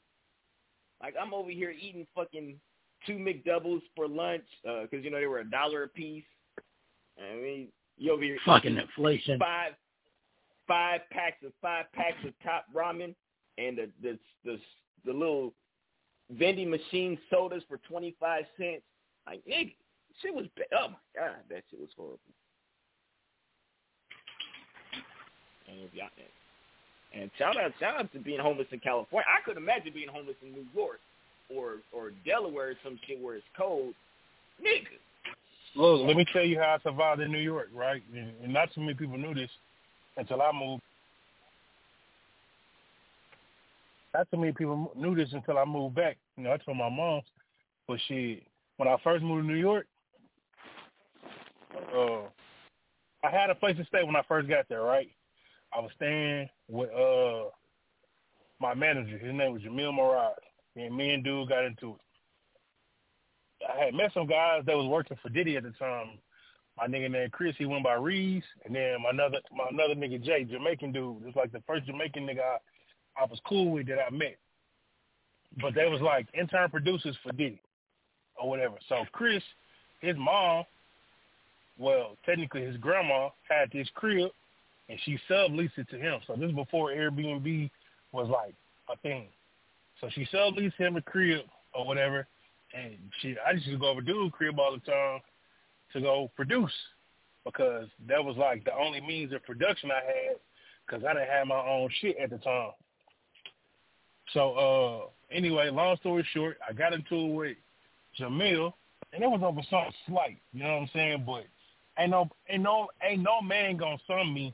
Like 1.01 1.15
I'm 1.19 1.33
over 1.33 1.49
here 1.49 1.71
eating 1.71 2.07
fucking 2.15 2.59
two 3.05 3.17
McDoubles 3.17 3.81
for 3.95 4.07
lunch 4.07 4.45
because 4.63 5.03
you 5.03 5.11
know 5.11 5.19
they 5.19 5.27
were 5.27 5.39
a 5.39 5.49
dollar 5.49 5.83
a 5.83 5.87
piece. 5.87 6.23
I 7.19 7.35
mean, 7.35 7.67
you 7.97 8.11
over 8.11 8.23
here 8.23 8.37
Fucking 8.45 8.77
inflation. 8.77 9.39
Five 9.39 9.73
five 10.67 11.01
packs 11.11 11.43
of 11.45 11.51
five 11.61 11.85
packs 11.93 12.17
of 12.25 12.33
top 12.43 12.65
ramen 12.73 13.13
and 13.57 13.77
the 13.77 13.89
the 14.01 14.19
the, 14.45 14.59
the 15.05 15.11
little 15.11 15.53
vending 16.31 16.69
machine 16.69 17.17
sodas 17.29 17.63
for 17.67 17.79
twenty 17.87 18.15
five 18.19 18.45
cents. 18.57 18.83
Like 19.25 19.41
nigga, 19.45 19.73
shit 20.21 20.33
was 20.33 20.45
ba- 20.55 20.63
oh 20.77 20.89
my 20.89 21.03
god, 21.15 21.35
that 21.49 21.63
shit 21.69 21.79
was 21.79 21.89
horrible. 21.95 22.19
And 25.67 25.79
if 25.79 25.93
y'all 25.93 26.09
and 27.13 27.29
shout 27.37 27.57
out 27.57 27.71
shout 27.79 27.99
out 27.99 28.11
to 28.13 28.19
being 28.19 28.39
homeless 28.39 28.67
in 28.71 28.79
California. 28.79 29.25
I 29.29 29.43
could 29.45 29.57
imagine 29.57 29.93
being 29.93 30.09
homeless 30.09 30.35
in 30.41 30.51
New 30.51 30.65
York 30.75 30.99
or 31.55 31.77
or 31.91 32.11
Delaware 32.25 32.71
or 32.71 32.75
some 32.83 32.99
shit 33.07 33.21
where 33.21 33.35
it's 33.35 33.45
cold. 33.55 33.93
Nigga. 34.61 34.97
Look, 35.75 36.05
let 36.05 36.15
me 36.15 36.25
tell 36.31 36.43
you 36.43 36.59
how 36.59 36.77
I 36.77 36.83
survived 36.83 37.21
in 37.21 37.31
New 37.31 37.39
York, 37.39 37.69
right? 37.73 38.03
And, 38.13 38.53
not 38.53 38.71
too 38.73 38.81
many 38.81 38.93
people 38.93 39.17
knew 39.17 39.33
this 39.33 39.49
until 40.17 40.41
I 40.41 40.51
moved. 40.51 40.83
Not 44.13 44.29
too 44.29 44.37
many 44.37 44.51
people 44.51 44.91
knew 44.95 45.15
this 45.15 45.29
until 45.33 45.57
I 45.57 45.65
moved 45.65 45.95
back. 45.95 46.17
You 46.37 46.43
know, 46.43 46.53
I 46.53 46.57
told 46.57 46.77
my 46.77 46.89
mom, 46.89 47.21
but 47.87 47.97
shit, 48.07 48.43
when 48.77 48.87
I 48.87 48.97
first 49.03 49.23
moved 49.23 49.47
to 49.47 49.53
New 49.53 49.59
York, 49.59 49.87
uh, 51.95 52.21
I 53.23 53.29
had 53.31 53.49
a 53.49 53.55
place 53.55 53.77
to 53.77 53.85
stay 53.85 54.03
when 54.03 54.15
I 54.15 54.23
first 54.27 54.49
got 54.49 54.67
there, 54.69 54.81
right? 54.81 55.09
I 55.75 55.79
was 55.79 55.91
staying 55.95 56.49
with 56.69 56.89
uh 56.91 57.49
my 58.59 58.73
manager. 58.73 59.17
His 59.17 59.33
name 59.33 59.53
was 59.53 59.61
Jamil 59.61 59.93
Murad. 59.93 60.35
And 60.75 60.95
me 60.95 61.11
and 61.11 61.23
dude 61.23 61.49
got 61.49 61.65
into 61.65 61.95
it. 61.95 62.01
I 63.71 63.85
had 63.85 63.93
met 63.93 64.11
some 64.13 64.27
guys 64.27 64.63
that 64.65 64.75
was 64.75 64.87
working 64.87 65.17
for 65.21 65.29
Diddy 65.29 65.57
at 65.57 65.63
the 65.63 65.71
time. 65.71 66.19
My 66.77 66.87
nigga 66.87 67.11
named 67.11 67.31
Chris, 67.31 67.55
he 67.57 67.65
went 67.65 67.83
by 67.83 67.93
Reeves, 67.93 68.45
and 68.65 68.75
then 68.75 69.01
my 69.03 69.11
another 69.11 69.37
my 69.55 69.65
another 69.69 69.95
nigga 69.95 70.23
Jay, 70.23 70.43
Jamaican 70.43 70.91
dude. 70.91 71.21
It 71.21 71.25
was 71.27 71.35
like 71.35 71.51
the 71.51 71.63
first 71.67 71.85
Jamaican 71.85 72.25
nigga 72.25 72.39
I, 72.39 73.23
I 73.23 73.25
was 73.25 73.39
cool 73.47 73.71
with 73.71 73.87
that 73.87 73.99
I 73.99 74.09
met. 74.09 74.37
But 75.61 75.75
they 75.75 75.87
was 75.87 76.01
like 76.01 76.27
intern 76.33 76.69
producers 76.71 77.15
for 77.23 77.31
Diddy 77.31 77.61
or 78.41 78.49
whatever. 78.49 78.75
So 78.89 79.05
Chris, 79.11 79.43
his 80.01 80.15
mom, 80.17 80.63
well, 81.77 82.17
technically 82.25 82.65
his 82.65 82.77
grandma 82.77 83.29
had 83.49 83.71
this 83.71 83.87
crib 83.95 84.31
and 84.89 84.99
she 85.05 85.17
subleased 85.29 85.77
it 85.77 85.89
to 85.89 85.97
him. 85.97 86.19
So 86.27 86.35
this 86.35 86.49
is 86.49 86.55
before 86.55 86.89
Airbnb 86.89 87.69
was 88.11 88.29
like 88.29 88.53
a 88.91 88.97
thing. 88.97 89.27
So 90.01 90.09
she 90.13 90.27
subleased 90.33 90.75
him 90.75 90.97
a 90.97 91.01
crib 91.01 91.45
or 91.73 91.85
whatever, 91.85 92.27
and 92.73 92.97
she 93.21 93.35
I 93.45 93.51
used 93.51 93.65
to 93.65 93.77
go 93.77 93.89
over 93.89 94.01
dude 94.01 94.31
crib 94.31 94.59
all 94.59 94.73
the 94.73 94.91
time 94.91 95.19
to 95.93 96.01
go 96.01 96.29
produce 96.35 96.73
because 97.45 97.87
that 98.07 98.23
was 98.23 98.37
like 98.37 98.65
the 98.65 98.75
only 98.75 99.01
means 99.01 99.33
of 99.33 99.43
production 99.43 99.91
I 99.91 100.05
had 100.05 100.35
because 100.85 101.05
I 101.05 101.13
didn't 101.13 101.29
have 101.29 101.47
my 101.47 101.59
own 101.59 101.89
shit 102.01 102.17
at 102.17 102.29
the 102.29 102.37
time. 102.39 102.71
So 104.33 104.53
uh 104.53 105.35
anyway, 105.35 105.69
long 105.69 105.97
story 105.97 106.27
short, 106.33 106.57
I 106.67 106.73
got 106.73 106.93
into 106.93 107.15
it 107.15 107.33
with 107.33 107.57
Jamil, 108.19 108.73
and 109.11 109.23
it 109.23 109.29
was 109.29 109.41
over 109.43 109.61
something 109.69 109.93
slight, 110.07 110.37
you 110.53 110.63
know 110.63 110.73
what 110.75 110.81
I'm 110.81 110.89
saying? 110.93 111.23
But 111.25 111.45
ain't 111.97 112.11
no 112.11 112.29
ain't 112.49 112.63
no 112.63 112.87
ain't 113.01 113.21
no 113.21 113.41
man 113.41 113.77
gonna 113.77 113.97
sum 114.07 114.33
me, 114.33 114.53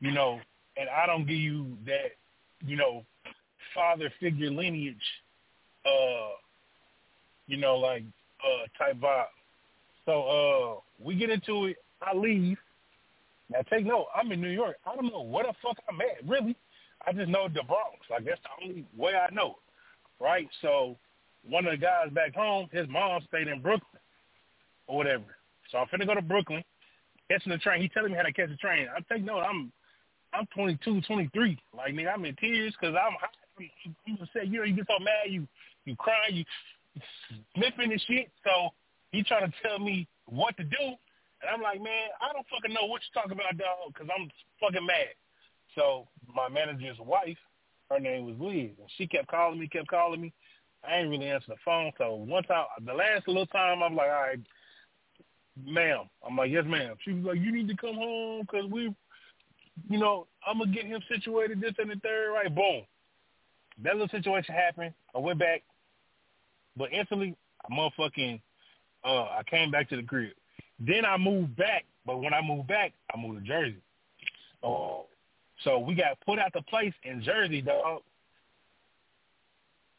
you 0.00 0.10
know, 0.10 0.40
and 0.76 0.88
I 0.88 1.06
don't 1.06 1.26
give 1.26 1.38
you 1.38 1.76
that, 1.86 2.12
you 2.64 2.76
know, 2.76 3.04
father 3.74 4.12
figure 4.20 4.50
lineage, 4.50 4.96
uh, 5.86 6.30
you 7.46 7.56
know, 7.56 7.76
like 7.76 8.04
uh 8.44 8.66
type 8.78 9.00
vibe. 9.00 9.24
So 10.04 10.22
uh 10.22 11.04
we 11.04 11.14
get 11.14 11.30
into 11.30 11.66
it, 11.66 11.76
I 12.00 12.16
leave. 12.16 12.58
Now 13.50 13.60
take 13.70 13.84
note, 13.86 14.06
I'm 14.14 14.32
in 14.32 14.40
New 14.40 14.48
York. 14.50 14.76
I 14.86 14.94
don't 14.94 15.12
know 15.12 15.22
where 15.22 15.44
the 15.44 15.52
fuck 15.62 15.76
I'm 15.88 16.00
at, 16.00 16.26
really. 16.28 16.56
I 17.06 17.12
just 17.12 17.28
know 17.28 17.48
the 17.48 17.62
Bronx. 17.64 17.98
Like 18.10 18.24
that's 18.24 18.40
the 18.42 18.64
only 18.64 18.86
way 18.96 19.12
I 19.14 19.32
know, 19.34 19.56
right? 20.20 20.48
So 20.62 20.96
one 21.48 21.66
of 21.66 21.72
the 21.72 21.76
guys 21.78 22.10
back 22.12 22.34
home, 22.34 22.68
his 22.72 22.88
mom 22.88 23.22
stayed 23.28 23.48
in 23.48 23.60
Brooklyn 23.60 24.00
or 24.86 24.96
whatever. 24.96 25.24
So 25.70 25.78
I'm 25.78 25.86
finna 25.86 26.06
go 26.06 26.14
to 26.14 26.22
Brooklyn, 26.22 26.62
catching 27.30 27.52
the 27.52 27.58
train. 27.58 27.82
He 27.82 27.88
telling 27.88 28.12
me 28.12 28.16
how 28.16 28.24
to 28.24 28.32
catch 28.32 28.48
the 28.48 28.56
train. 28.56 28.88
I 28.94 29.00
take 29.12 29.24
note. 29.24 29.40
I'm 29.40 29.72
I'm 30.34 30.46
22, 30.54 31.02
23. 31.02 31.58
Like 31.76 31.94
nigga, 31.94 32.12
I'm 32.14 32.24
in 32.24 32.36
tears 32.36 32.74
because 32.78 32.94
I'm 32.96 33.16
I'm, 33.58 33.70
I'm 34.20 34.28
saying, 34.34 34.52
you 34.52 34.58
know, 34.60 34.64
you 34.64 34.76
get 34.76 34.86
so 34.86 35.02
mad, 35.02 35.30
you 35.30 35.46
you 35.84 35.96
cry, 35.96 36.28
you 36.30 36.44
sniffing 37.54 37.92
and 37.92 38.04
shit. 38.06 38.30
So 38.44 38.70
he 39.10 39.22
trying 39.22 39.50
to 39.50 39.52
tell 39.62 39.78
me 39.78 40.06
what 40.26 40.56
to 40.56 40.64
do, 40.64 40.84
and 41.42 41.50
I'm 41.52 41.62
like, 41.62 41.82
man, 41.82 42.08
I 42.20 42.32
don't 42.32 42.46
fucking 42.48 42.72
know 42.72 42.86
what 42.86 43.02
you 43.02 43.12
talking 43.14 43.32
about, 43.32 43.56
dog, 43.58 43.92
because 43.92 44.08
I'm 44.14 44.30
fucking 44.60 44.86
mad. 44.86 45.16
So 45.74 46.06
my 46.34 46.48
manager's 46.48 46.98
wife, 46.98 47.38
her 47.90 47.98
name 47.98 48.26
was 48.26 48.36
Liz, 48.38 48.70
and 48.78 48.90
she 48.96 49.06
kept 49.06 49.28
calling 49.28 49.58
me, 49.58 49.68
kept 49.68 49.88
calling 49.88 50.20
me. 50.20 50.32
I 50.84 50.98
ain't 50.98 51.10
really 51.10 51.26
answer 51.26 51.46
the 51.48 51.56
phone. 51.64 51.92
So 51.98 52.14
one 52.14 52.42
time, 52.44 52.66
the 52.84 52.92
last 52.92 53.28
little 53.28 53.46
time, 53.46 53.82
I'm 53.82 53.94
like, 53.94 54.08
all 54.08 54.22
right, 54.22 54.40
ma'am. 55.64 56.08
I'm 56.26 56.36
like, 56.36 56.50
yes, 56.50 56.64
ma'am. 56.66 56.96
She 57.04 57.12
was 57.12 57.24
like, 57.24 57.38
you 57.38 57.52
need 57.52 57.68
to 57.68 57.76
come 57.76 57.94
home 57.94 58.42
because 58.42 58.70
we, 58.70 58.94
you 59.88 59.98
know, 59.98 60.26
I'm 60.46 60.58
gonna 60.58 60.72
get 60.72 60.86
him 60.86 61.00
situated, 61.08 61.60
this 61.60 61.74
and 61.78 61.90
the 61.90 61.96
third. 61.96 62.32
Right, 62.32 62.54
boom. 62.54 62.82
That 63.82 63.94
little 63.94 64.08
situation 64.08 64.54
happened. 64.54 64.92
I 65.14 65.18
went 65.18 65.38
back, 65.38 65.62
but 66.76 66.92
instantly, 66.92 67.36
I 67.64 67.74
motherfucking, 67.74 68.40
uh, 69.04 69.22
I 69.22 69.42
came 69.48 69.70
back 69.70 69.88
to 69.90 69.96
the 69.96 70.02
crib. 70.02 70.32
Then 70.78 71.04
I 71.04 71.16
moved 71.16 71.56
back, 71.56 71.84
but 72.04 72.20
when 72.20 72.34
I 72.34 72.40
moved 72.42 72.68
back, 72.68 72.92
I 73.14 73.18
moved 73.18 73.40
to 73.40 73.46
Jersey. 73.46 73.80
Oh, 74.62 75.06
so 75.64 75.78
we 75.78 75.94
got 75.94 76.18
put 76.24 76.38
out 76.38 76.52
the 76.52 76.62
place 76.62 76.92
in 77.04 77.22
Jersey, 77.22 77.62
dog, 77.62 78.02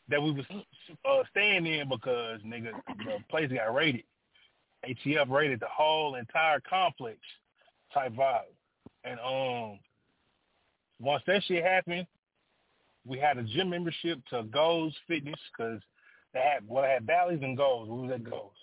that 0.09 0.21
we 0.21 0.31
was 0.31 0.45
uh, 0.51 1.23
staying 1.31 1.65
in 1.65 1.87
because 1.89 2.39
nigga 2.45 2.71
the 2.99 3.23
place 3.29 3.51
got 3.51 3.73
raided. 3.73 4.03
ATF 4.87 5.29
raided 5.29 5.59
the 5.59 5.67
whole 5.71 6.15
entire 6.15 6.59
complex 6.61 7.19
type 7.93 8.13
vibe. 8.13 8.41
And 9.03 9.19
um 9.19 9.79
once 10.99 11.23
that 11.27 11.43
shit 11.43 11.63
happened, 11.63 12.07
we 13.05 13.17
had 13.19 13.37
a 13.37 13.43
gym 13.43 13.69
membership 13.69 14.19
to 14.29 14.43
Gold's 14.43 14.95
Fitness 15.07 15.39
because 15.55 15.81
they 16.33 16.39
had 16.39 16.67
well, 16.67 16.83
they 16.83 16.89
had 16.89 17.05
Bally's 17.05 17.41
and 17.41 17.57
Gold's. 17.57 17.89
We 17.89 18.07
was 18.07 18.11
at 18.11 18.23
Gold's. 18.23 18.57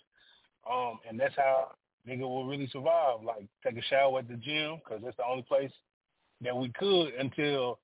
Um, 0.71 0.99
and 1.09 1.19
that's 1.19 1.37
how 1.37 1.73
nigga 2.09 2.21
will 2.21 2.47
really 2.47 2.69
survive. 2.69 3.23
Like 3.23 3.47
take 3.65 3.77
a 3.77 3.83
shower 3.83 4.21
at 4.21 4.29
the 4.29 4.35
gym 4.35 4.81
because 4.83 5.03
that's 5.05 5.17
the 5.17 5.25
only 5.25 5.43
place 5.43 5.73
that 6.43 6.57
we 6.57 6.71
could 6.71 7.15
until, 7.15 7.79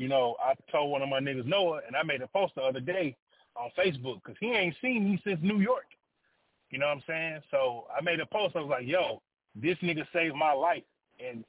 you 0.00 0.08
know, 0.08 0.34
I 0.42 0.54
told 0.72 0.90
one 0.90 1.02
of 1.02 1.10
my 1.10 1.20
niggas 1.20 1.44
Noah, 1.44 1.82
and 1.86 1.94
I 1.94 2.02
made 2.02 2.22
a 2.22 2.26
post 2.26 2.54
the 2.54 2.62
other 2.62 2.80
day 2.80 3.14
on 3.54 3.68
Facebook 3.78 4.22
because 4.24 4.36
he 4.40 4.50
ain't 4.50 4.74
seen 4.80 5.04
me 5.04 5.20
since 5.22 5.38
New 5.42 5.60
York. 5.60 5.84
You 6.70 6.78
know 6.78 6.86
what 6.86 6.96
I'm 6.96 7.02
saying? 7.06 7.40
So 7.50 7.84
I 7.94 8.00
made 8.02 8.18
a 8.18 8.24
post. 8.24 8.56
I 8.56 8.60
was 8.60 8.70
like, 8.70 8.86
yo, 8.86 9.20
this 9.54 9.76
nigga 9.82 10.06
saved 10.10 10.34
my 10.34 10.54
life. 10.54 10.84
And 11.22 11.44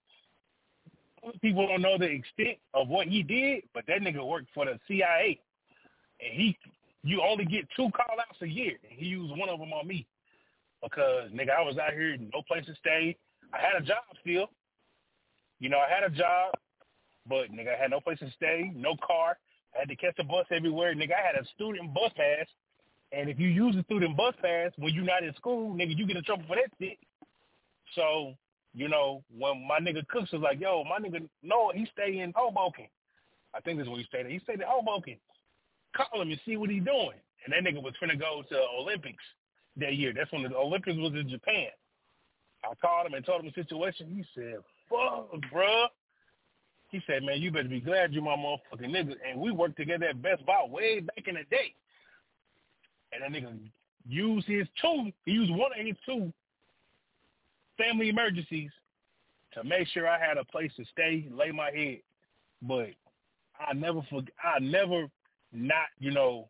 people 1.41 1.65
don't 1.65 1.82
know 1.82 1.98
the 1.98 2.10
extent 2.10 2.57
of 2.73 2.90
what 2.90 3.07
he 3.07 3.23
did, 3.23 3.64
but 3.73 3.86
that 3.88 4.02
nigga 4.02 4.28
worked 4.28 4.49
for 4.53 4.65
the 4.65 4.78
CIA. 4.86 5.40
And 6.19 6.34
he, 6.34 6.57
you 7.06 7.22
only 7.22 7.45
get 7.45 7.69
two 7.78 7.90
call 7.91 8.18
outs 8.19 8.41
a 8.41 8.48
year. 8.48 8.73
And 8.84 8.99
he 8.99 9.06
used 9.06 9.32
one 9.38 9.48
of 9.48 9.60
them 9.60 9.72
on 9.72 9.88
me 9.88 10.06
because, 10.84 11.32
nigga, 11.32 11.52
I 11.57 11.61
was 11.61 11.78
out 11.78 11.94
here, 11.94 12.18
no 12.18 12.41
place 12.49 12.65
to 12.65 12.76
stay. 12.76 13.15
I 13.53 13.60
had 13.60 13.82
a 13.82 13.86
job 13.86 14.03
still. 14.19 14.49
You 15.61 15.69
know, 15.69 15.80
I 15.80 15.88
had 15.90 16.03
a 16.03 16.14
job, 16.14 16.56
but, 17.32 17.48
nigga, 17.56 17.72
I 17.72 17.82
had 17.82 17.91
no 17.91 18.02
place 18.03 18.20
to 18.20 18.30
stay, 18.36 18.72
no 18.76 18.95
car. 18.99 19.40
I 19.74 19.80
had 19.80 19.90
to 19.90 19.95
catch 19.95 20.20
a 20.20 20.24
bus 20.24 20.45
everywhere. 20.52 20.94
Nigga, 20.94 21.16
I 21.16 21.26
had 21.26 21.40
a 21.40 21.48
student 21.56 21.94
bus 21.94 22.12
pass 22.20 22.48
and 23.12 23.30
if 23.30 23.40
you 23.40 23.48
use 23.48 23.76
a 23.76 23.84
student 23.84 24.16
bus 24.16 24.34
pass 24.41 24.72
when 24.78 24.94
you're 24.94 25.03
not 25.03 25.24
in 25.24 25.34
school, 25.36 25.74
nigga, 25.74 25.98
you 25.98 26.08
get 26.08 26.18
in 26.18 26.24
trouble 26.24 26.45
for 26.48 26.56
that 26.56 26.72
shit. 26.80 26.98
So, 27.95 28.34
you 28.74 28.88
know, 28.88 29.24
when 29.38 29.68
my 29.68 29.80
nigga 29.80 30.08
Cooks 30.08 30.32
was 30.32 30.41
like, 30.41 30.62
yo, 30.62 30.84
my 30.86 30.98
nigga 30.98 31.28
Noah, 31.44 31.74
he 31.74 31.86
stay 31.91 32.20
in 32.20 32.32
Hoboken. 32.36 32.88
I 33.53 33.60
think 33.60 33.78
this 33.78 33.86
is 33.86 33.90
where 33.90 33.99
he 33.99 34.06
stayed. 34.06 34.28
He 34.28 34.40
stayed 34.40 34.62
in 34.62 34.66
Hoboken. 34.66 35.18
Call 35.95 36.22
him 36.22 36.30
and 36.30 36.40
see 36.45 36.56
what 36.56 36.70
he 36.70 36.80
doing. 36.80 37.20
And 37.44 37.52
that 37.52 37.70
nigga 37.70 37.84
was 37.84 37.94
finna 38.02 38.18
go 38.18 38.44
to 38.48 38.60
Olympics 38.80 39.24
that 39.76 39.95
year. 39.95 40.14
That's 40.16 40.32
when 40.32 40.44
the 40.44 40.56
Olympics 40.56 40.98
was 40.98 41.14
in 41.14 41.28
Japan. 41.28 41.68
I 42.64 42.74
called 42.76 43.08
him 43.08 43.14
and 43.16 43.26
told 43.26 43.44
him 43.44 43.52
the 43.53 43.62
situation. 43.62 44.08
He 44.08 44.24
said, 44.34 44.60
fuck, 44.88 45.30
bruh. 45.52 45.88
He 46.91 47.01
said, 47.07 47.23
man, 47.23 47.41
you 47.41 47.51
better 47.51 47.69
be 47.69 47.80
glad 47.80 48.13
you 48.13 48.22
my 48.22 48.35
motherfucking 48.35 48.89
nigga. 48.89 49.15
And 49.30 49.39
we 49.39 49.51
worked 49.51 49.77
together 49.77 50.07
at 50.07 50.22
Best 50.22 50.45
Buy 50.45 50.65
way 50.69 50.99
back 50.99 51.27
in 51.27 51.35
the 51.35 51.43
day 51.49 51.73
and 53.11 53.22
that 53.22 53.31
nigga 53.31 53.57
used 54.07 54.47
his 54.47 54.68
two, 54.81 55.11
he 55.26 55.31
used 55.31 55.51
one 55.51 55.72
of 55.77 55.85
his 55.85 55.95
two 56.05 56.31
family 57.77 58.09
emergencies 58.09 58.72
to 59.53 59.63
make 59.63 59.88
sure 59.89 60.07
I 60.07 60.19
had 60.19 60.38
a 60.38 60.45
place 60.45 60.72
to 60.77 60.85
stay, 60.91 61.27
lay 61.31 61.51
my 61.51 61.72
head. 61.72 61.99
But 62.61 62.89
I 63.59 63.73
never 63.73 64.01
forget, 64.09 64.34
I 64.43 64.59
never 64.59 65.07
not, 65.51 65.88
you 65.99 66.11
know, 66.11 66.47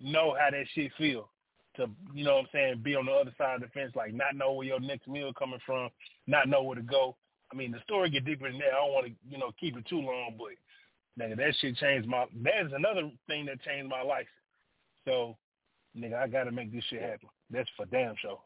know 0.00 0.36
how 0.38 0.50
that 0.50 0.66
shit 0.74 0.92
feel 0.98 1.30
to, 1.76 1.88
you 2.14 2.24
know 2.24 2.34
what 2.36 2.40
I'm 2.42 2.48
saying, 2.52 2.80
be 2.82 2.94
on 2.94 3.06
the 3.06 3.12
other 3.12 3.34
side 3.38 3.56
of 3.56 3.60
the 3.62 3.68
fence, 3.68 3.92
like 3.94 4.12
not 4.12 4.34
know 4.34 4.52
where 4.52 4.66
your 4.66 4.80
next 4.80 5.08
meal 5.08 5.32
coming 5.32 5.60
from, 5.64 5.88
not 6.26 6.48
know 6.48 6.62
where 6.62 6.76
to 6.76 6.82
go. 6.82 7.16
I 7.52 7.56
mean, 7.56 7.72
the 7.72 7.80
story 7.84 8.10
get 8.10 8.24
deeper 8.24 8.50
than 8.50 8.58
that. 8.58 8.72
I 8.72 8.84
don't 8.84 8.92
want 8.92 9.06
to, 9.06 9.12
you 9.28 9.38
know, 9.38 9.52
keep 9.58 9.76
it 9.76 9.86
too 9.86 10.00
long, 10.00 10.36
but 10.38 11.22
nigga, 11.22 11.36
that 11.36 11.54
shit 11.60 11.76
changed 11.76 12.08
my, 12.08 12.26
that 12.42 12.66
is 12.66 12.72
another 12.74 13.10
thing 13.26 13.46
that 13.46 13.62
changed 13.62 13.88
my 13.88 14.02
life. 14.02 14.26
So 15.04 15.36
nigga, 15.96 16.14
I 16.14 16.26
gotta 16.26 16.52
make 16.52 16.72
this 16.72 16.84
shit 16.90 17.02
happen. 17.02 17.28
That's 17.50 17.68
for 17.76 17.86
damn 17.86 18.14
sure. 18.20 18.40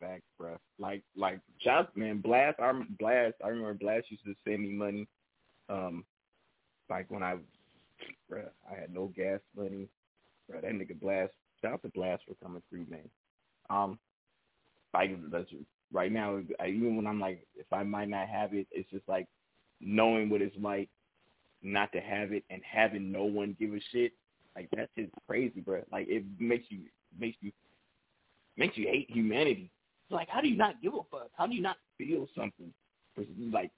Facts, 0.00 0.22
bro. 0.38 0.56
Like, 0.78 1.02
like, 1.16 1.40
shout 1.60 1.96
man, 1.96 2.20
Blast. 2.20 2.60
I 2.60 2.72
Blast. 2.98 3.34
I 3.44 3.48
remember 3.48 3.74
Blast 3.74 4.10
used 4.10 4.24
to 4.24 4.34
send 4.44 4.62
me 4.62 4.70
money. 4.70 5.08
Um, 5.68 6.04
like 6.88 7.10
when 7.10 7.22
I, 7.22 7.36
bro, 8.28 8.44
I 8.70 8.80
had 8.80 8.94
no 8.94 9.12
gas 9.16 9.40
money. 9.56 9.88
Bro, 10.48 10.60
that 10.60 10.70
nigga 10.70 10.98
Blast. 10.98 11.32
Shout 11.60 11.74
out 11.74 11.82
to 11.82 11.88
Blast 11.88 12.22
for 12.26 12.34
coming 12.42 12.62
through, 12.70 12.86
man. 12.88 13.10
Um, 13.68 13.98
like 14.94 15.10
right 15.92 16.12
now. 16.12 16.40
Even 16.66 16.96
when 16.96 17.06
I'm 17.06 17.20
like, 17.20 17.46
if 17.56 17.72
I 17.72 17.82
might 17.82 18.08
not 18.08 18.28
have 18.28 18.54
it, 18.54 18.66
it's 18.70 18.90
just 18.90 19.08
like 19.08 19.26
knowing 19.80 20.28
what 20.28 20.42
it's 20.42 20.56
like 20.60 20.88
not 21.62 21.92
to 21.92 22.00
have 22.00 22.32
it 22.32 22.44
and 22.50 22.62
having 22.64 23.10
no 23.10 23.24
one 23.24 23.56
give 23.58 23.74
a 23.74 23.80
shit 23.92 24.12
like 24.58 24.68
that's 24.74 24.90
just 24.96 25.12
crazy, 25.28 25.60
bro. 25.60 25.82
Like 25.92 26.08
it 26.08 26.24
makes 26.40 26.64
you 26.68 26.80
makes 27.16 27.36
you 27.40 27.52
makes 28.56 28.76
you 28.76 28.88
hate 28.88 29.08
humanity. 29.08 29.70
It's 30.04 30.12
like 30.12 30.28
how 30.28 30.40
do 30.40 30.48
you 30.48 30.56
not 30.56 30.82
give 30.82 30.94
a 30.94 31.02
fuck? 31.10 31.30
How 31.36 31.46
do 31.46 31.54
you 31.54 31.62
not 31.62 31.76
feel 31.96 32.26
something? 32.36 32.72
Like 33.52 33.70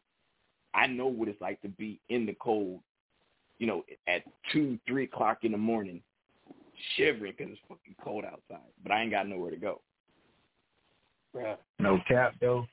I 0.73 0.87
know 0.87 1.07
what 1.07 1.29
it's 1.29 1.41
like 1.41 1.61
to 1.63 1.69
be 1.69 2.01
in 2.09 2.25
the 2.25 2.35
cold, 2.41 2.81
you 3.59 3.67
know, 3.67 3.85
at 4.09 4.23
two, 4.53 4.79
three 4.87 5.05
o'clock 5.05 5.41
in 5.43 5.53
the 5.53 5.59
morning, 5.59 6.01
shivering 6.97 7.35
because 7.37 7.53
it's 7.53 7.61
fucking 7.69 7.97
cold 8.03 8.25
outside. 8.25 8.71
But 8.83 8.93
I 8.93 9.03
ain't 9.03 9.11
got 9.11 9.29
nowhere 9.29 9.51
to 9.51 9.59
go. 9.59 9.83
Bruh. 11.35 11.57
No 11.79 11.99
cap 12.09 12.35
though 12.41 12.67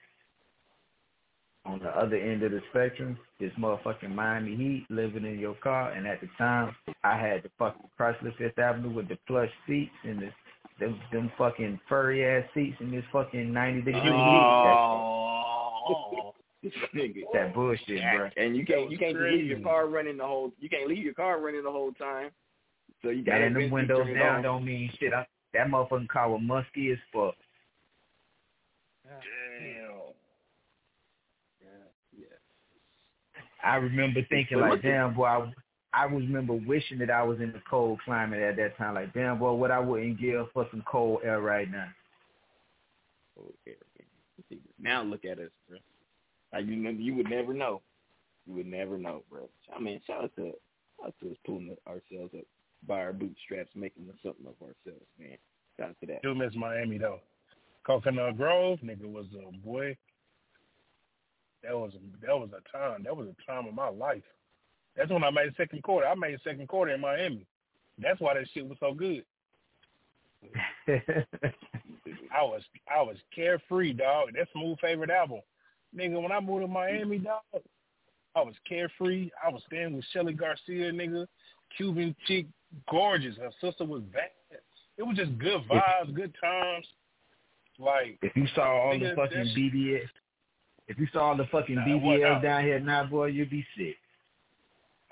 on 1.67 1.79
the 1.79 1.89
other 1.89 2.15
end 2.15 2.43
of 2.43 2.51
the 2.51 2.61
spectrum, 2.69 3.17
this 3.39 3.51
motherfucking 3.59 4.13
Miami 4.13 4.55
Heat 4.55 4.85
living 4.89 5.25
in 5.25 5.38
your 5.38 5.55
car, 5.55 5.91
and 5.91 6.07
at 6.07 6.21
the 6.21 6.29
time, 6.38 6.73
I 7.03 7.17
had 7.17 7.43
the 7.43 7.49
fucking 7.59 7.89
Chrysler 7.99 8.35
Fifth 8.38 8.57
Avenue 8.57 8.93
with 8.93 9.09
the 9.09 9.17
plush 9.27 9.51
seats 9.67 9.91
and 10.03 10.21
the 10.21 10.29
them, 10.79 10.99
them 11.11 11.31
fucking 11.38 11.79
furry 11.89 12.23
ass 12.25 12.43
seats 12.53 12.77
in 12.79 12.91
this 12.91 13.03
fucking 13.11 13.51
ninety 13.51 13.81
degree 13.81 14.01
oh. 14.05 14.73
heat. 16.61 17.25
that 17.34 17.53
bullshit, 17.53 18.01
bro. 18.15 18.29
And 18.38 18.55
you 18.55 18.65
can't 18.65 18.89
you 18.91 18.97
can't 18.97 19.19
leave 19.19 19.45
your 19.45 19.59
car 19.59 19.88
running 19.88 20.17
the 20.17 20.25
whole 20.25 20.51
you 20.59 20.69
can't 20.69 20.88
leave 20.88 21.03
your 21.03 21.13
car 21.13 21.39
running 21.39 21.63
the 21.63 21.71
whole 21.71 21.91
time. 21.93 22.29
So 23.01 23.09
you 23.09 23.23
got 23.23 23.39
to 23.39 23.53
them 23.53 23.71
windows 23.71 24.07
down 24.17 24.43
don't 24.43 24.65
mean 24.65 24.91
shit. 24.99 25.13
I, 25.13 25.25
that 25.53 25.67
motherfucking 25.67 26.09
car 26.09 26.29
was 26.29 26.41
musky 26.43 26.91
as 26.91 26.97
fuck. 27.13 27.35
Damn. 29.07 29.88
Yeah. 32.17 32.25
I 33.63 33.75
remember 33.75 34.21
thinking 34.29 34.59
like, 34.59 34.81
damn 34.81 35.13
boy, 35.13 35.25
I, 35.25 35.53
I 35.93 36.03
remember 36.05 36.53
wishing 36.53 36.99
that 36.99 37.09
I 37.09 37.23
was 37.23 37.39
in 37.39 37.51
the 37.51 37.61
cold 37.69 37.99
climate 38.05 38.41
at 38.41 38.55
that 38.57 38.77
time. 38.77 38.95
Like, 38.95 39.13
damn 39.13 39.39
boy, 39.39 39.53
what 39.53 39.71
I 39.71 39.79
wouldn't 39.79 40.19
give 40.19 40.47
for 40.53 40.67
some 40.71 40.84
cold 40.89 41.21
air 41.23 41.41
right 41.41 41.69
now. 41.69 41.88
Okay, 43.38 43.75
okay. 44.45 44.61
Now 44.79 45.03
look 45.03 45.25
at 45.25 45.39
us, 45.39 45.51
bro. 45.67 45.77
Like, 46.53 46.65
you 46.65 46.75
know, 46.75 46.89
you 46.89 47.15
would 47.15 47.29
never 47.29 47.53
know. 47.53 47.81
You 48.45 48.55
would 48.55 48.67
never 48.67 48.97
know, 48.97 49.23
bro. 49.29 49.49
I 49.75 49.79
mean, 49.79 50.01
shout 50.07 50.23
out 50.23 50.35
to 50.38 50.53
shout 50.97 51.07
out 51.07 51.15
to 51.21 51.31
us 51.31 51.38
pulling 51.45 51.75
ourselves 51.88 52.34
up 52.38 52.45
by 52.88 53.01
our 53.01 53.13
bootstraps, 53.13 53.71
making 53.75 54.07
something 54.23 54.45
of 54.45 54.55
ourselves, 54.61 55.05
man. 55.19 55.38
Shout 55.77 55.89
out 55.89 55.95
to 56.01 56.05
that. 56.07 56.21
Do 56.23 56.34
miss 56.34 56.55
Miami 56.55 56.97
though. 56.97 57.19
Coconut 57.88 58.38
Grove, 58.38 58.80
nigga, 58.84 59.05
was 59.05 59.26
a 59.34 59.51
boy 59.65 59.95
that 61.64 61.73
was 61.73 61.93
a, 61.95 62.26
that 62.26 62.38
was 62.38 62.49
a 62.49 62.77
time. 62.77 63.03
That 63.03 63.15
was 63.15 63.27
a 63.27 63.51
time 63.51 63.65
of 63.68 63.73
my 63.73 63.89
life. 63.89 64.23
That's 64.95 65.09
when 65.09 65.23
I 65.23 65.31
made 65.31 65.53
second 65.55 65.84
quarter. 65.84 66.07
I 66.07 66.15
made 66.15 66.38
second 66.43 66.68
quarter 66.68 66.93
in 66.93 67.01
Miami. 67.01 67.45
That's 67.97 68.19
why 68.19 68.34
that 68.35 68.45
shit 68.53 68.68
was 68.68 68.77
so 68.80 68.93
good. 68.93 69.23
I 70.88 72.43
was 72.43 72.61
I 72.93 73.01
was 73.01 73.18
carefree, 73.34 73.93
dog. 73.93 74.30
That's 74.35 74.51
Smooth 74.51 74.80
favorite 74.80 75.09
album. 75.09 75.39
Nigga, 75.95 76.22
when 76.22 76.31
I 76.31 76.39
moved 76.39 76.64
to 76.64 76.68
Miami, 76.68 77.19
dog, 77.19 77.41
I 78.35 78.41
was 78.41 78.53
carefree. 78.68 79.31
I 79.43 79.49
was 79.49 79.64
staying 79.68 79.95
with 79.95 80.05
Shelly 80.11 80.34
Garcia, 80.34 80.91
nigga. 80.91 81.26
Cuban 81.76 82.15
chick, 82.27 82.45
gorgeous. 82.89 83.35
Her 83.38 83.49
sister 83.61 83.85
was 83.85 84.03
bad. 84.14 84.30
It 84.97 85.03
was 85.03 85.18
just 85.18 85.38
good 85.38 85.61
vibes, 85.69 86.14
good 86.14 86.35
times. 86.41 86.85
Like 87.79 88.17
If 88.21 88.35
you 88.35 88.47
saw 88.55 88.81
all 88.81 88.97
the 88.97 89.13
fucking 89.15 89.37
that 89.37 89.55
BBS, 89.55 90.07
if 90.87 90.97
you 90.97 91.07
saw 91.13 91.29
all 91.29 91.37
the 91.37 91.45
fucking 91.51 91.75
Nah, 91.75 91.85
it 91.85 91.95
wasn't 91.95 92.23
BBS 92.23 92.41
down 92.41 92.63
here 92.63 92.79
now, 92.79 93.05
boy, 93.05 93.27
you'd 93.27 93.49
be 93.49 93.65
sick. 93.77 93.95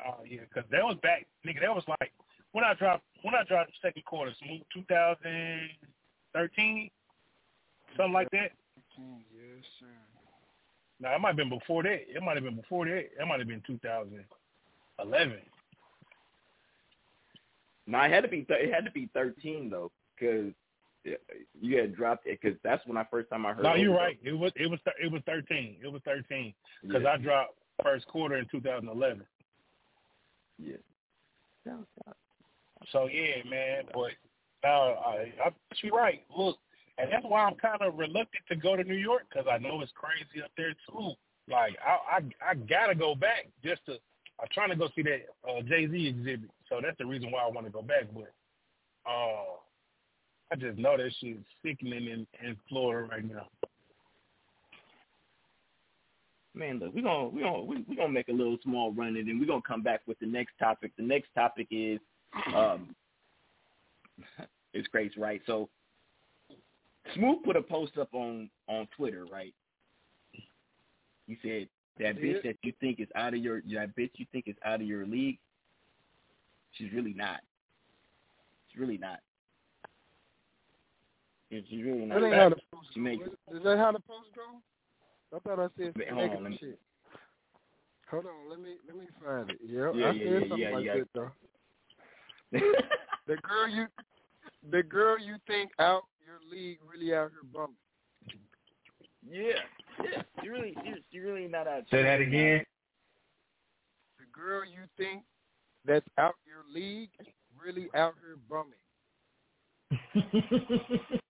Oh 0.06 0.16
yeah, 0.28 0.42
because 0.42 0.70
that 0.72 0.84
was 0.84 0.98
back, 1.04 1.26
nigga. 1.46 1.62
That 1.62 1.74
was 1.74 1.84
like 1.88 2.12
when 2.52 2.64
I 2.64 2.74
dropped 2.74 3.04
when 3.22 3.36
I 3.36 3.44
dropped 3.44 3.72
second 3.82 4.04
quarter, 4.06 4.32
smooth 4.44 4.62
2013, 4.74 6.90
something 7.96 8.14
like 8.14 8.30
that. 8.32 8.52
Yes, 8.98 9.64
sir. 9.80 9.86
No, 11.00 11.10
it 11.14 11.20
might 11.20 11.30
have 11.30 11.38
been 11.38 11.50
before 11.50 11.84
that. 11.84 12.00
It 12.08 12.22
might 12.24 12.36
have 12.36 12.44
been 12.44 12.56
before 12.56 12.86
that. 12.86 12.98
It 12.98 13.28
might 13.28 13.40
have 13.40 13.48
been 13.48 13.62
2011. 13.68 15.38
No, 17.88 18.02
it 18.02 18.12
had 18.12 18.24
to 18.24 18.30
be 18.30 18.42
th- 18.44 18.60
it 18.62 18.74
had 18.74 18.86
to 18.86 18.92
be 18.92 19.10
thirteen 19.14 19.70
though, 19.70 19.92
because 20.16 20.52
you 21.62 21.78
had 21.78 21.96
dropped 21.96 22.26
it 22.28 22.40
because 22.42 22.58
that's 22.64 22.86
when 22.88 22.98
I 22.98 23.06
first 23.12 23.30
time 23.30 23.46
I 23.46 23.54
heard. 23.54 23.64
No, 23.64 23.76
you're 23.76 23.92
Overdose. 23.92 24.06
right. 24.06 24.20
It 24.24 24.34
was 24.34 24.52
it 24.56 24.68
was 24.70 24.80
it 25.04 25.12
was 25.12 25.22
13. 25.26 25.78
It 25.84 25.88
was 25.92 26.02
13 26.06 26.54
because 26.84 27.04
Yeah. 27.04 27.10
I 27.12 27.18
dropped 27.18 27.54
first 27.84 28.08
quarter 28.08 28.38
in 28.38 28.46
2011. 28.52 29.24
Yeah. 30.58 30.76
So 32.92 33.08
yeah, 33.08 33.44
man. 33.50 33.84
But 33.94 34.12
now 34.64 34.94
I, 34.94 35.32
I 35.46 35.52
you're 35.82 35.96
right. 35.96 36.22
Look, 36.36 36.58
and 36.98 37.12
that's 37.12 37.26
why 37.26 37.44
I'm 37.44 37.56
kind 37.56 37.82
of 37.82 37.98
reluctant 37.98 38.44
to 38.50 38.56
go 38.56 38.76
to 38.76 38.84
New 38.84 38.96
York 38.96 39.24
because 39.30 39.48
I 39.52 39.58
know 39.58 39.82
it's 39.82 39.92
crazy 39.96 40.44
up 40.44 40.52
there 40.58 40.74
too. 40.90 41.12
Like 41.50 41.76
I 41.86 42.18
I 42.18 42.52
I 42.52 42.56
gotta 42.56 42.96
go 42.96 43.16
back 43.16 43.48
just 43.64 43.86
to. 43.88 43.94
I'm 44.42 44.48
trying 44.54 44.70
to 44.70 44.76
go 44.76 44.90
see 44.96 45.02
that 45.04 45.28
uh, 45.50 45.62
Jay 45.62 45.88
Z 45.90 46.08
exhibit, 46.08 46.50
so 46.68 46.80
that's 46.84 46.98
the 46.98 47.06
reason 47.06 47.32
why 47.32 47.40
I 47.44 47.50
want 47.50 47.66
to 47.68 47.72
go 47.72 47.82
back. 47.82 48.04
But 48.14 48.34
uh, 49.10 49.56
I 50.52 50.56
just 50.56 50.78
know 50.78 50.96
that 50.98 51.12
shit's 51.20 51.40
sickening 51.64 52.08
in, 52.08 52.28
in 52.46 52.56
Florida 52.70 53.08
right 53.10 53.26
now. 53.26 53.48
Man, 56.54 56.80
look, 56.80 56.94
we're 56.94 57.02
gonna 57.02 57.28
we're 57.28 57.44
gonna 57.44 57.64
we, 57.64 57.86
we're 57.88 57.96
gonna 57.96 58.14
make 58.14 58.30
a 58.30 58.34
little 58.34 58.58
small 58.64 58.94
run 58.94 59.18
and 59.18 59.28
then 59.28 59.40
we're 59.40 59.48
gonna 59.48 59.62
come 59.68 59.82
back 59.82 60.02
with 60.08 60.18
the 60.20 60.26
next 60.26 60.54
topic. 60.58 60.92
The 60.98 61.04
next 61.04 61.28
topic 61.36 61.68
is 61.70 62.00
um 62.56 62.96
it's 64.74 64.88
Grace, 64.88 65.12
right? 65.18 65.42
So 65.46 65.70
Smooth 67.14 67.44
put 67.44 67.56
a 67.56 67.62
post 67.62 67.98
up 67.98 68.14
on 68.14 68.50
on 68.68 68.88
Twitter, 68.96 69.26
right? 69.32 69.54
He 71.28 71.38
said 71.42 71.68
that 72.00 72.18
bitch 72.18 72.44
that 72.44 72.58
you 72.64 72.74
think 72.80 73.00
is 73.00 73.08
out 73.16 73.34
of 73.34 73.40
your 73.40 73.62
that 73.74 73.96
bitch 73.96 74.12
you 74.16 74.26
think 74.32 74.48
is 74.48 74.56
out 74.64 74.82
of 74.82 74.88
your 74.88 75.06
league, 75.06 75.40
she's 76.74 76.92
really 76.94 77.14
not. 77.14 77.42
She's 78.70 78.80
really 78.80 78.98
not. 78.98 79.20
Yeah, 81.56 81.62
She's 81.70 81.84
really 81.86 82.06
not. 82.06 82.20
That 82.20 82.26
ain't 82.28 82.36
how 82.36 82.50
the 82.50 82.56
post 82.74 82.88
She 82.94 83.00
Is 83.00 83.64
that 83.64 83.78
how 83.78 83.92
the 83.94 84.00
post 84.00 84.28
go? 84.36 84.60
I 85.36 85.40
thought 85.40 85.60
I 85.60 85.68
said 85.78 85.94
Wait, 85.96 86.08
some 86.10 86.18
hold 86.18 86.32
on, 86.32 86.44
let 86.44 86.52
me- 86.52 86.58
shit. 86.60 86.80
Hold 88.12 88.26
on, 88.26 88.50
let 88.50 88.60
me 88.60 88.76
let 88.86 88.98
me 88.98 89.06
find 89.24 89.50
it. 89.50 89.58
Yeah, 89.66 89.92
Yeah, 89.94 90.08
I 90.10 90.12
yeah, 90.12 90.24
said 90.24 90.32
yeah, 90.34 90.40
something 90.50 90.60
yeah, 90.60 90.70
like 90.72 90.86
yeah. 90.86 90.94
that 90.96 91.08
though. 91.14 91.32
the 93.28 93.38
girl 93.38 93.68
you 93.70 93.88
the 94.70 94.84
girl 94.84 95.18
you 95.18 95.38
think 95.48 95.72
out 95.80 96.04
your 96.26 96.40
league 96.52 96.80
really 96.92 97.14
out 97.16 97.32
here 97.32 97.44
bumming. 97.54 97.76
Yeah, 99.28 99.54
yeah. 100.04 100.22
You 100.44 100.52
really, 100.52 100.78
you, 100.84 100.98
you 101.10 101.24
really 101.26 101.48
not 101.48 101.68
out. 101.68 101.84
Say 101.90 102.04
that 102.04 102.20
again. 102.22 102.64
The 104.20 104.26
girl 104.32 104.64
you 104.66 104.82
think 104.98 105.24
that's 105.86 106.06
out 106.18 106.36
your 106.46 106.64
league 106.72 107.10
really 107.60 107.88
out 107.96 108.14
here 108.22 108.38
bumming. 108.50 108.80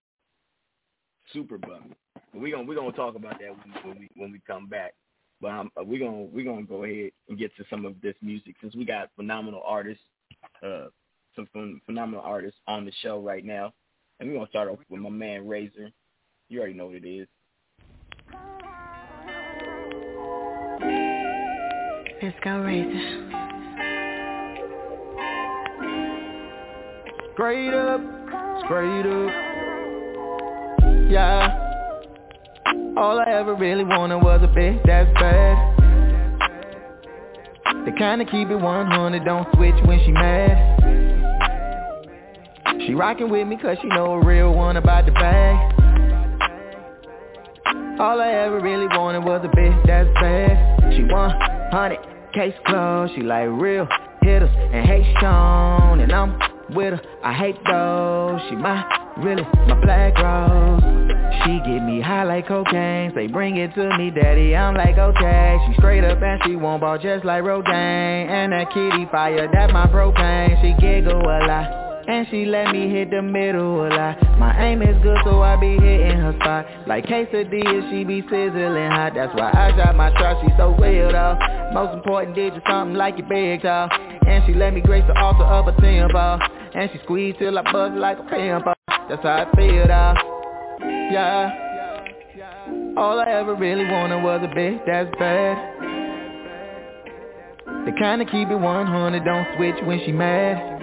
Super 1.36 1.58
bummy. 1.58 1.94
We're 2.34 2.56
gonna 2.56 2.66
we're 2.66 2.76
gonna 2.76 2.94
talk 2.94 3.16
about 3.16 3.40
that 3.42 3.50
when, 3.50 3.84
when 3.84 4.00
we 4.00 4.10
when 4.16 4.32
we 4.32 4.40
come 4.48 4.68
back. 4.68 4.94
But 5.42 5.52
um, 5.52 5.70
we 5.86 6.00
gonna 6.00 6.22
we're 6.22 6.46
gonna 6.46 6.64
go 6.64 6.86
ahead 6.86 7.12
and 7.28 7.38
get 7.38 7.54
to 7.58 7.66
some 7.70 7.86
of 7.86 8.00
this 8.02 8.16
music 8.22 8.56
since 8.62 8.74
we 8.74 8.86
got 8.86 9.10
phenomenal 9.18 9.62
artists, 9.66 10.04
uh, 10.64 10.86
some 11.36 11.82
phenomenal 11.86 12.22
artists 12.24 12.58
on 12.70 12.86
the 12.86 12.92
show 13.02 13.20
right 13.20 13.44
now, 13.44 13.74
and 14.20 14.30
we're 14.30 14.36
gonna 14.36 14.48
start 14.48 14.70
off 14.70 14.80
with 14.90 15.02
my 15.02 15.10
man 15.10 15.46
Razor. 15.46 15.92
You 16.48 16.60
already 16.60 16.74
know 16.74 16.86
what 16.86 16.96
it 16.96 17.06
is. 17.06 17.28
Let's 22.24 22.40
go, 22.46 22.60
Razor. 22.60 23.32
Straight 27.34 27.74
up, 27.74 28.02
straight 28.66 29.06
up. 29.06 29.55
Yeah. 31.08 31.62
All 32.98 33.20
I 33.20 33.30
ever 33.30 33.54
really 33.54 33.84
wanted 33.84 34.18
was 34.24 34.42
a 34.42 34.48
bitch 34.48 34.84
that's 34.86 35.12
bad. 35.14 35.74
The 37.86 37.92
kind 37.92 38.24
of 38.24 38.28
keep 38.30 38.50
it 38.50 38.56
100, 38.56 39.24
don't 39.24 39.48
switch 39.54 39.76
when 39.86 40.00
she 40.04 40.12
mad. 40.12 40.82
She 42.88 42.96
rockin' 42.96 43.30
with 43.30 43.48
me 43.48 43.58
cause 43.58 43.78
she 43.82 43.88
know 43.90 44.14
a 44.14 44.26
real 44.26 44.52
one 44.54 44.78
about 44.78 45.06
the 45.06 45.12
bag. 45.12 45.74
All 48.00 48.20
I 48.20 48.30
ever 48.30 48.60
really 48.60 48.88
wanted 48.88 49.24
was 49.24 49.46
a 49.46 49.50
bitch 49.50 49.86
that's 49.86 50.10
bad. 50.20 50.94
She 50.96 51.04
100, 51.04 52.00
case 52.34 52.56
closed. 52.66 53.14
She 53.14 53.22
like 53.22 53.50
real 53.52 53.88
hitters 54.24 54.50
and 54.74 54.86
hate 54.88 55.06
Sean. 55.20 56.00
And 56.00 56.12
I'm 56.12 56.40
with 56.76 56.94
her, 56.94 57.02
I 57.24 57.34
hate 57.34 57.64
those. 57.68 58.42
She 58.50 58.56
my 58.56 59.05
really 59.18 59.44
my 59.68 59.80
black 59.82 60.18
rose. 60.18 60.82
She 61.44 61.60
get 61.60 61.84
me 61.84 62.02
high 62.02 62.24
like 62.24 62.48
cocaine. 62.48 63.14
Say 63.14 63.28
bring 63.28 63.58
it 63.58 63.74
to 63.76 63.98
me, 63.98 64.12
daddy. 64.12 64.56
I'm 64.56 64.76
like 64.76 64.98
okay. 64.98 65.58
She 65.68 65.74
straight 65.78 66.04
up 66.04 66.22
and 66.22 66.42
she 66.46 66.56
won't 66.56 66.82
ball 66.82 66.98
just 66.98 67.26
like 67.26 67.44
Rogaine. 67.44 68.30
And 68.30 68.54
that 68.54 68.72
kitty 68.74 69.08
fire, 69.12 69.50
that 69.52 69.72
my 69.72 69.88
propane. 69.88 70.62
She 70.62 70.80
giggle 70.82 71.22
a 71.22 71.40
lot. 71.48 71.86
And 72.08 72.28
she 72.30 72.46
let 72.46 72.72
me 72.72 72.88
hit 72.88 73.10
the 73.10 73.24
middle 73.24 73.84
a 73.84 73.90
lot 73.90 74.38
My 74.38 74.56
aim 74.64 74.84
is 74.84 74.96
good 75.02 75.18
so 75.24 75.42
I 75.42 75.56
be 75.60 75.72
hitting 75.72 76.18
her 76.18 76.36
spot 76.40 76.88
Like 76.88 77.06
quesadilla 77.06 77.90
she 77.90 78.04
be 78.04 78.22
sizzling 78.30 78.92
hot 78.92 79.14
That's 79.16 79.34
why 79.34 79.50
I 79.52 79.72
drop 79.72 79.96
my 79.96 80.12
shot, 80.12 80.38
she 80.46 80.54
so 80.56 80.76
real 80.76 81.12
though 81.12 81.36
Most 81.74 81.96
important 81.96 82.36
did 82.36 82.54
you 82.54 82.62
something 82.70 82.96
like 82.96 83.18
your 83.18 83.28
big 83.28 83.64
toe 83.64 83.90
And 84.28 84.46
she 84.46 84.54
let 84.54 84.76
me 84.76 84.82
grace 84.82 85.04
the 85.08 85.20
altar 85.20 85.46
of 85.46 85.68
a 85.68 85.82
tempo 85.82 86.38
And 86.76 86.92
she 86.94 87.00
squeeze 87.06 87.38
till 87.40 87.58
I 87.58 87.64
buzz 87.72 87.94
like 87.98 88.20
a 88.20 88.24
pimple 88.24 88.75
That's 89.08 89.22
how 89.22 89.46
I 89.46 89.56
feel 89.56 89.88
though. 89.88 90.14
Yeah. 91.12 91.62
All 92.98 93.20
I 93.20 93.30
ever 93.30 93.54
really 93.56 93.86
wanted 93.86 94.24
was 94.24 94.42
a 94.44 94.48
bitch 94.48 94.86
that's 94.88 95.10
bad. 95.20 95.76
The 97.86 97.92
kind 98.00 98.22
of 98.22 98.28
keep 98.30 98.50
it 98.50 98.56
100, 98.56 99.24
don't 99.24 99.48
switch 99.58 99.76
when 99.84 100.00
she 100.06 100.12
mad. 100.12 100.82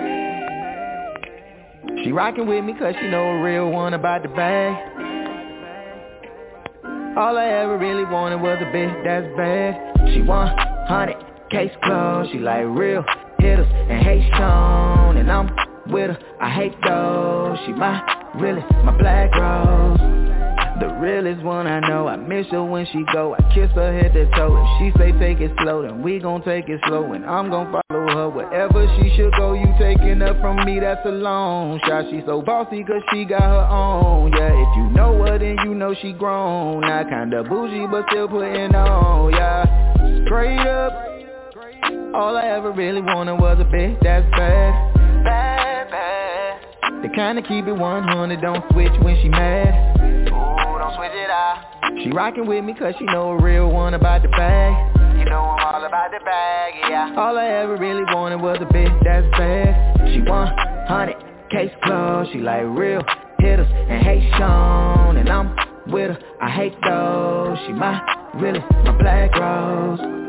She 2.05 2.13
rockin' 2.13 2.47
with 2.47 2.65
me 2.65 2.75
cause 2.79 2.95
she 3.01 3.09
know 3.09 3.25
a 3.25 3.43
real 3.43 3.71
one 3.71 3.95
about 3.95 4.23
the 4.23 4.29
bag. 4.29 4.75
All 7.17 7.37
I 7.37 7.47
ever 7.47 7.77
really 7.77 8.05
wanted 8.05 8.41
was 8.41 8.59
a 8.61 8.67
bitch 8.67 9.05
that's 9.05 9.27
bad. 9.37 10.13
She 10.15 10.23
100, 10.23 11.17
case 11.51 11.73
closed. 11.83 12.31
She 12.31 12.39
like 12.39 12.67
real 12.69 13.05
hitters 13.39 13.67
and 13.69 14.03
hate 14.05 14.31
Sean 14.37 15.17
And 15.17 15.31
I'm 15.31 15.49
with 15.87 16.11
her, 16.11 16.19
I 16.41 16.51
hate 16.51 16.75
those. 16.83 17.59
She 17.67 17.73
my, 17.73 18.01
really, 18.35 18.63
my 18.85 18.97
black 18.99 19.35
rose 19.35 20.23
the 20.83 20.89
realest 20.95 21.43
one 21.45 21.69
I 21.69 21.79
know, 21.79 22.09
I 22.09 22.17
miss 22.17 22.47
her 22.49 22.65
when 22.65 22.85
she 22.87 23.05
go. 23.13 23.37
I 23.39 23.55
kiss 23.55 23.71
her 23.77 23.93
head 23.93 24.13
to 24.15 24.29
toe. 24.35 24.57
If 24.59 24.69
she 24.79 24.99
say 24.99 25.13
take 25.13 25.41
it 25.41 25.53
slow, 25.63 25.83
then 25.83 26.03
we 26.03 26.19
gon' 26.19 26.43
take 26.43 26.69
it 26.69 26.81
slow. 26.89 27.13
And 27.13 27.25
I'm 27.25 27.51
gon' 27.51 27.71
follow 27.71 28.07
her 28.09 28.29
wherever 28.29 28.87
she 28.97 29.15
should 29.15 29.33
go. 29.37 29.53
You 29.53 29.73
taking 29.79 30.19
her 30.19 30.35
from 30.41 30.65
me, 30.65 30.81
that's 30.81 31.07
a 31.07 31.11
long 31.11 31.79
shot. 31.87 32.07
She 32.11 32.21
so 32.27 32.43
bossy 32.43 32.83
cause 32.83 33.03
she 33.13 33.25
got 33.25 33.43
her 33.43 33.69
own. 33.71 34.33
Yeah, 34.33 34.51
if 34.51 34.77
you 34.77 34.91
know 34.91 35.25
her, 35.25 35.39
then 35.39 35.57
you 35.65 35.75
know 35.75 35.95
she 36.03 36.13
grown. 36.13 36.81
Not 36.81 37.09
kinda 37.09 37.45
bougie, 37.45 37.87
but 37.87 38.05
still 38.11 38.27
putting 38.27 38.75
on. 38.75 39.33
Yeah, 39.33 40.25
straight 40.27 40.67
up. 40.67 40.93
All 42.13 42.37
I 42.37 42.47
ever 42.47 42.73
really 42.73 43.01
wanted 43.01 43.35
was 43.35 43.59
a 43.61 43.65
bitch 43.65 44.03
that's 44.03 44.29
Bad, 44.33 45.02
The 47.03 47.09
kinda 47.15 47.43
keep 47.43 47.67
it 47.67 47.73
100, 47.73 48.41
don't 48.41 48.65
switch 48.73 48.93
when 49.03 49.21
she 49.21 49.29
mad 49.29 49.93
don't 50.83 50.97
switch 50.97 51.13
it 51.15 51.31
out. 51.31 51.65
She 52.03 52.11
rockin' 52.11 52.47
with 52.47 52.65
me 52.65 52.75
cause 52.75 52.95
she 52.99 53.05
know 53.05 53.31
a 53.31 53.43
real 53.43 53.71
one 53.71 53.95
about 53.95 54.23
the 54.23 54.29
bag. 54.29 55.19
You 55.19 55.25
know 55.27 55.41
I'm 55.41 55.67
all 55.67 55.73
all 55.75 55.85
about 55.85 56.11
the 56.11 56.25
bag, 56.25 56.75
yeah. 56.89 57.15
All 57.17 57.39
I 57.39 57.47
ever 57.47 57.77
really 57.77 58.05
wanted 58.13 58.41
was 58.41 58.59
a 58.61 58.67
bitch 58.67 58.93
that's 59.05 59.27
bad. 59.39 60.13
She 60.13 60.21
100, 60.21 61.17
case 61.51 61.71
closed. 61.83 62.33
She 62.33 62.39
like 62.39 62.65
real 62.67 63.03
hitters 63.39 63.69
and 63.71 64.03
hate 64.03 64.29
Sean, 64.37 65.17
and 65.17 65.29
I'm 65.29 65.57
with 65.87 66.11
her. 66.11 66.19
I 66.41 66.51
hate 66.51 66.75
those. 66.83 67.59
She 67.67 67.73
my 67.73 68.01
really 68.35 68.61
my 68.85 68.97
black 68.99 69.35
rose. 69.35 70.22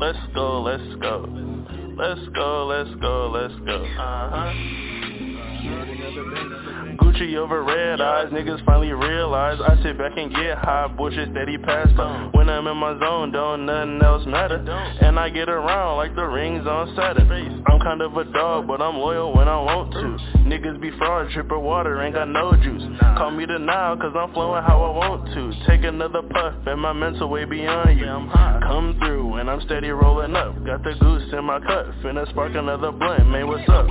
Let's 0.00 0.18
go, 0.34 0.62
let's 0.62 0.94
go. 1.00 1.28
Let's 1.96 2.20
go, 2.34 2.66
let's 2.66 2.90
go, 3.00 3.30
let's 3.30 3.54
go. 3.64 3.84
Uh-huh. 3.84 4.52
Gucci 6.96 7.36
over 7.36 7.62
red 7.62 8.00
eyes, 8.00 8.32
niggas 8.32 8.64
finally 8.64 8.92
realize 8.92 9.58
I 9.60 9.80
sit 9.82 9.98
back 9.98 10.12
and 10.16 10.34
get 10.34 10.58
high, 10.58 10.88
bullshit 10.88 11.30
steady 11.30 11.58
passed 11.58 11.96
by 11.96 12.30
When 12.32 12.48
I'm 12.48 12.66
in 12.66 12.76
my 12.76 12.98
zone, 12.98 13.32
don't 13.32 13.66
nothing 13.66 14.00
else 14.02 14.26
matter. 14.26 14.56
And 15.00 15.18
I 15.18 15.30
get 15.30 15.48
around 15.48 15.96
like 15.96 16.14
the 16.14 16.24
rings 16.24 16.66
on 16.66 16.94
Saturn. 16.96 17.64
I'm 17.66 17.80
kind 17.80 18.02
of 18.02 18.16
a 18.16 18.24
dog, 18.24 18.66
but 18.66 18.82
I'm 18.82 18.96
loyal 18.96 19.34
when 19.34 19.48
I 19.48 19.60
want 19.60 19.92
to. 19.92 20.38
Niggas 20.40 20.80
be 20.80 20.90
fraud, 20.98 21.30
dripper 21.30 21.60
water, 21.60 22.02
ain't 22.02 22.14
got 22.14 22.28
no 22.28 22.52
juice. 22.52 22.82
Call 23.16 23.30
me 23.30 23.46
the 23.46 23.58
Nile, 23.58 23.96
cause 23.96 24.12
I'm 24.16 24.32
flowing 24.32 24.62
how 24.62 24.82
I 24.82 24.90
want 24.96 25.26
to. 25.34 25.52
Take 25.66 25.84
another 25.84 26.22
puff, 26.22 26.54
and 26.66 26.80
my 26.80 26.92
mental 26.92 27.28
way 27.28 27.44
beyond 27.44 27.98
you. 27.98 28.06
Come 28.06 28.96
through, 28.98 29.34
and 29.36 29.50
I'm 29.50 29.60
steady 29.62 29.90
rolling 29.90 30.34
up. 30.36 30.54
Got 30.64 30.82
the 30.84 30.94
goose 31.00 31.32
in 31.32 31.44
my 31.44 31.60
cut, 31.60 31.86
finna 32.02 32.28
spark 32.30 32.54
another 32.54 32.92
blunt, 32.92 33.28
man 33.28 33.46
what's 33.46 33.68
up? 33.68 33.86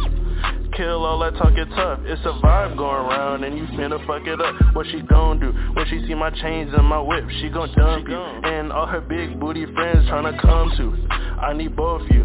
Kill 0.75 1.05
all 1.05 1.19
that 1.19 1.33
talking 1.37 1.69
tough, 1.75 1.99
it's 2.03 2.21
a 2.25 2.33
vibe 2.43 2.75
going 2.75 2.92
around 2.95 3.43
and 3.43 3.57
you 3.57 3.65
finna 3.77 3.99
fuck 4.07 4.25
it 4.27 4.39
up. 4.41 4.75
What 4.75 4.85
she 4.87 5.01
gon' 5.01 5.39
do, 5.39 5.51
when 5.73 5.85
she 5.89 6.05
see 6.07 6.13
my 6.15 6.29
chains 6.29 6.71
and 6.75 6.85
my 6.85 6.99
whip, 6.99 7.23
she 7.41 7.49
gon' 7.49 7.71
dump 7.75 8.07
you. 8.07 8.15
And 8.17 8.71
all 8.71 8.85
her 8.87 9.01
big 9.01 9.39
booty 9.39 9.65
friends 9.73 10.07
tryna 10.09 10.39
come 10.41 10.71
to. 10.77 11.07
I 11.43 11.53
need 11.53 11.75
both 11.75 12.01
you, 12.09 12.23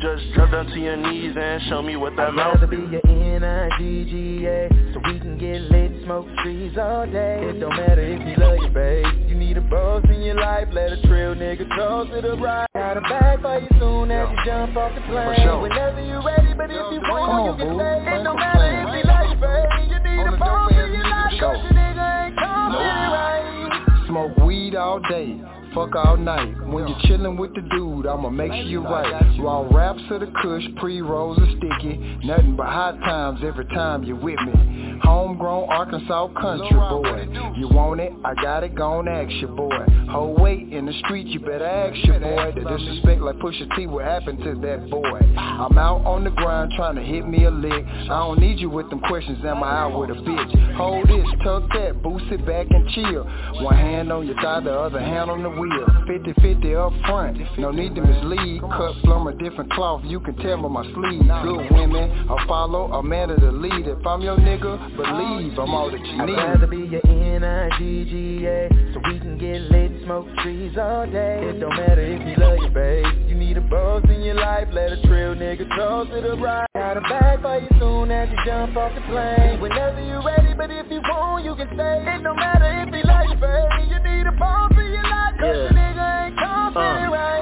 just 0.00 0.22
drop 0.34 0.52
down 0.52 0.66
to 0.66 0.78
your 0.78 0.96
knees 0.96 1.34
and 1.36 1.60
show 1.68 1.82
me 1.82 1.96
what 1.96 2.14
that 2.16 2.28
I'd 2.28 2.34
mouth 2.34 2.54
rather 2.60 2.66
do. 2.68 2.86
be 2.86 2.92
your 2.92 3.02
N-I-G-G-A 3.42 4.92
So 4.94 5.00
we 5.10 5.18
can 5.18 5.36
get 5.38 5.60
lit, 5.70 6.04
smoke 6.04 6.26
trees 6.42 6.76
all 6.78 7.04
day. 7.06 7.40
It 7.50 7.58
don't 7.60 7.74
matter 7.76 8.00
if 8.00 8.20
you 8.26 8.36
love 8.36 8.58
your 8.62 8.70
babe. 8.70 9.28
You 9.28 9.34
need 9.34 9.56
a 9.56 9.60
boss 9.62 10.04
in 10.04 10.22
your 10.22 10.36
life, 10.36 10.68
let 10.72 10.92
a 10.92 11.02
trail 11.06 11.34
nigga 11.34 11.66
toss 11.76 12.08
it 12.12 12.24
up 12.24 12.38
right. 12.40 12.66
Got 12.74 12.96
a 12.96 13.00
bag 13.02 13.40
for 13.42 13.58
you 13.58 13.68
soon 13.80 14.10
as 14.10 14.28
you 14.30 14.36
jump 14.46 14.76
off 14.76 14.94
the 14.94 15.00
plane. 15.02 15.60
Whenever 15.62 16.04
you 16.04 16.20
ready, 16.24 16.54
but 16.54 16.70
if 16.70 16.86
you 16.94 17.00
want, 17.10 17.26
Come 17.26 17.44
you 17.44 17.50
on, 17.50 17.58
can 17.58 17.68
boo. 17.68 17.78
stay. 17.78 18.20
It 18.20 18.22
don't 18.24 18.36
matter 18.36 18.70
if 18.70 18.86
you 18.86 18.86
love 18.86 19.04
your 19.04 19.09
Smoke 24.06 24.36
weed 24.38 24.74
all 24.74 25.00
day, 25.08 25.40
fuck 25.74 25.94
all 25.94 26.16
night. 26.16 26.54
When 26.66 26.88
you're 26.88 26.98
chillin' 27.00 27.38
with 27.38 27.54
the 27.54 27.62
dude, 27.62 28.06
I'ma 28.06 28.30
make 28.30 28.52
sure 28.52 28.62
you're 28.62 28.82
right. 28.82 29.38
Raw 29.40 29.68
raps 29.70 30.02
of 30.10 30.20
the 30.20 30.32
kush, 30.42 30.64
pre-rolls 30.76 31.38
are 31.38 31.50
sticky. 31.58 31.96
Nothing 32.24 32.56
but 32.56 32.66
hot 32.66 32.98
times 33.00 33.40
every 33.44 33.66
time 33.66 34.04
you're 34.04 34.16
with 34.16 34.40
me. 34.40 34.98
Homegrown 35.02 35.68
Arkansas 35.70 36.28
country 36.40 36.70
boy. 36.70 37.26
You 37.56 37.68
want 37.68 38.00
it? 38.00 38.12
I 38.24 38.34
got 38.34 38.64
it, 38.64 38.74
gon' 38.74 39.08
ask 39.08 39.32
your 39.40 39.50
boy. 39.50 39.84
Whole 40.10 40.34
weight 40.34 40.72
in 40.72 40.86
the 40.86 40.92
street, 41.04 41.26
you 41.26 41.40
better 41.40 41.64
ask 41.64 41.96
your 42.04 42.20
boy. 42.20 42.52
The 42.54 42.68
disrespect 42.68 43.20
like 43.20 43.36
Pusha 43.36 43.74
T, 43.76 43.86
what 43.86 44.04
happened 44.04 44.38
to 44.44 44.54
that 44.60 44.90
boy? 44.90 45.20
I'm 45.36 45.78
out 45.78 46.04
on 46.04 46.24
the 46.24 46.30
grind 46.30 46.72
trying 46.76 46.96
to 46.96 47.02
hit 47.02 47.26
me 47.26 47.44
a 47.44 47.50
lick. 47.50 47.84
I 47.86 48.06
don't 48.06 48.40
need 48.40 48.58
you 48.58 48.68
with 48.68 48.90
them 48.90 49.00
questions, 49.00 49.38
am 49.44 49.62
I 49.62 49.80
out 49.80 49.98
with 49.98 50.10
a 50.10 50.20
bitch? 50.20 50.76
Hold 50.76 51.08
this, 51.08 51.26
tuck 51.44 51.64
that, 51.74 52.02
boost 52.02 52.26
it 52.26 52.44
back 52.44 52.66
and 52.70 52.88
chill. 52.90 53.24
One 53.64 53.76
hand 53.76 54.12
on 54.12 54.26
your 54.26 54.36
thigh, 54.36 54.60
the 54.60 54.72
other 54.72 55.00
hand 55.00 55.30
on 55.30 55.42
the 55.42 55.59
wheel. 55.60 55.86
50-50 56.08 56.74
up 56.74 56.92
front, 57.06 57.36
no 57.58 57.70
need 57.70 57.94
to 57.94 58.00
mislead. 58.02 58.62
Cut 58.62 58.94
from 59.04 59.26
a 59.28 59.34
different 59.34 59.70
cloth, 59.72 60.02
you 60.04 60.18
can 60.20 60.34
tell 60.36 60.56
by 60.62 60.68
my 60.68 60.84
sleeve. 60.94 61.22
Good 61.44 61.70
women, 61.70 62.28
I 62.28 62.46
follow, 62.46 62.90
a 62.92 63.02
man 63.02 63.30
of 63.30 63.40
the 63.40 63.52
lead. 63.52 63.86
If 63.86 64.06
I'm 64.06 64.22
your 64.22 64.36
nigga, 64.38 64.96
believe 64.96 65.58
I'm 65.58 65.74
all 65.74 65.90
that 65.90 66.00
you 66.00 66.22
I'd 66.22 66.26
need. 66.26 66.32
rather 66.36 66.66
be 66.66 66.78
your 66.78 67.00
N-I-G-G-A 67.06 68.68
So 68.94 69.00
we 69.08 69.18
can 69.20 69.38
get 69.38 69.60
lit, 69.70 69.92
smoke 70.04 70.26
trees 70.42 70.76
all 70.78 71.06
day 71.06 71.40
It 71.50 71.60
don't 71.60 71.76
matter 71.76 72.00
if 72.00 72.20
you 72.26 72.36
love 72.42 72.58
your 72.58 72.70
babe 72.70 73.28
You 73.28 73.36
boss 73.70 74.02
in 74.10 74.20
your 74.22 74.34
life, 74.34 74.68
let 74.72 74.92
a 74.92 75.00
trail 75.06 75.34
nigga 75.34 75.68
toss 75.76 76.08
it 76.10 76.24
up 76.26 76.40
right. 76.40 76.66
Got 76.74 76.96
a 76.98 77.00
bag 77.02 77.40
for 77.40 77.58
you 77.58 77.68
soon 77.78 78.10
as 78.10 78.28
you 78.28 78.36
jump 78.44 78.76
off 78.76 78.92
the 78.94 79.00
plane. 79.02 79.60
Whenever 79.60 80.02
you 80.02 80.18
ready, 80.26 80.52
but 80.54 80.70
if 80.70 80.90
you 80.90 81.00
want, 81.00 81.44
you 81.44 81.54
can 81.54 81.68
stay. 81.74 82.02
It 82.04 82.22
don't 82.22 82.36
matter 82.36 82.68
if 82.82 82.90
you 82.94 83.02
love 83.06 83.26
your 83.30 83.38
babe 83.38 83.88
You 83.88 83.98
need 84.02 84.26
a 84.26 84.32
boss 84.32 84.72
in 84.74 84.90
your 84.90 85.06
life, 85.06 85.34
cause 85.38 85.54
Yeah. 85.54 85.62
your 85.62 85.72
nigga 85.72 86.26
ain't 86.26 86.36
coming 86.38 86.82
Uh, 86.82 87.10
right 87.14 87.39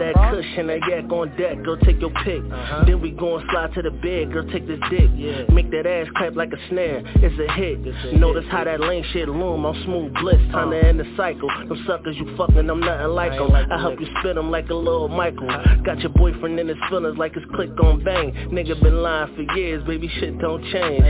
have 0.00 0.14
that 0.14 0.20
uh-huh. 0.20 0.36
cushion, 0.36 0.66
that 0.68 0.80
yak 0.88 1.10
on 1.10 1.28
deck, 1.36 1.62
girl 1.64 1.76
take 1.78 2.00
your 2.00 2.10
pick. 2.24 2.42
Uh-huh. 2.42 2.84
Then 2.86 3.00
we 3.00 3.10
gon' 3.10 3.44
slide 3.50 3.74
to 3.74 3.82
the 3.82 3.90
bed, 3.90 4.32
girl 4.32 4.46
take 4.50 4.66
this 4.66 4.80
dick. 4.90 5.10
Make 5.50 5.70
that 5.70 5.86
ass 5.86 6.08
clap 6.16 6.36
like 6.36 6.52
a 6.52 6.68
snare, 6.68 7.02
it's 7.04 7.38
a 7.38 7.52
hit. 7.54 8.14
Notice 8.14 8.44
how 8.50 8.64
that 8.64 8.80
lame 8.80 9.04
shit 9.12 9.28
loom, 9.28 9.64
I'm 9.64 9.74
smooth 9.84 10.14
bliss 10.14 10.38
Time 10.52 10.70
to 10.70 10.78
uh. 10.78 10.88
end 10.88 11.00
the 11.00 11.14
cycle, 11.16 11.48
them 11.48 11.84
suckers 11.86 12.16
you 12.16 12.36
fucking, 12.36 12.70
I'm 12.70 12.80
nothing 12.80 13.08
like 13.08 13.32
them 13.32 13.52
I 13.52 13.78
help 13.80 14.00
you 14.00 14.06
spin 14.20 14.36
them 14.36 14.50
like 14.50 14.68
a 14.70 14.74
little 14.74 15.08
Michael. 15.08 15.50
Uh-huh. 15.50 15.76
Got 15.84 16.00
your 16.00 16.10
boyfriend 16.10 16.58
in 16.58 16.68
his 16.68 16.78
feelings 16.88 17.18
like 17.18 17.34
his 17.34 17.44
click 17.54 17.70
on 17.82 18.02
bang. 18.04 18.32
Nigga 18.50 18.80
been 18.82 19.02
lying 19.02 19.34
for 19.34 19.42
years, 19.56 19.84
baby 19.86 20.08
shit 20.20 20.38
don't 20.38 20.62
change. 20.72 21.04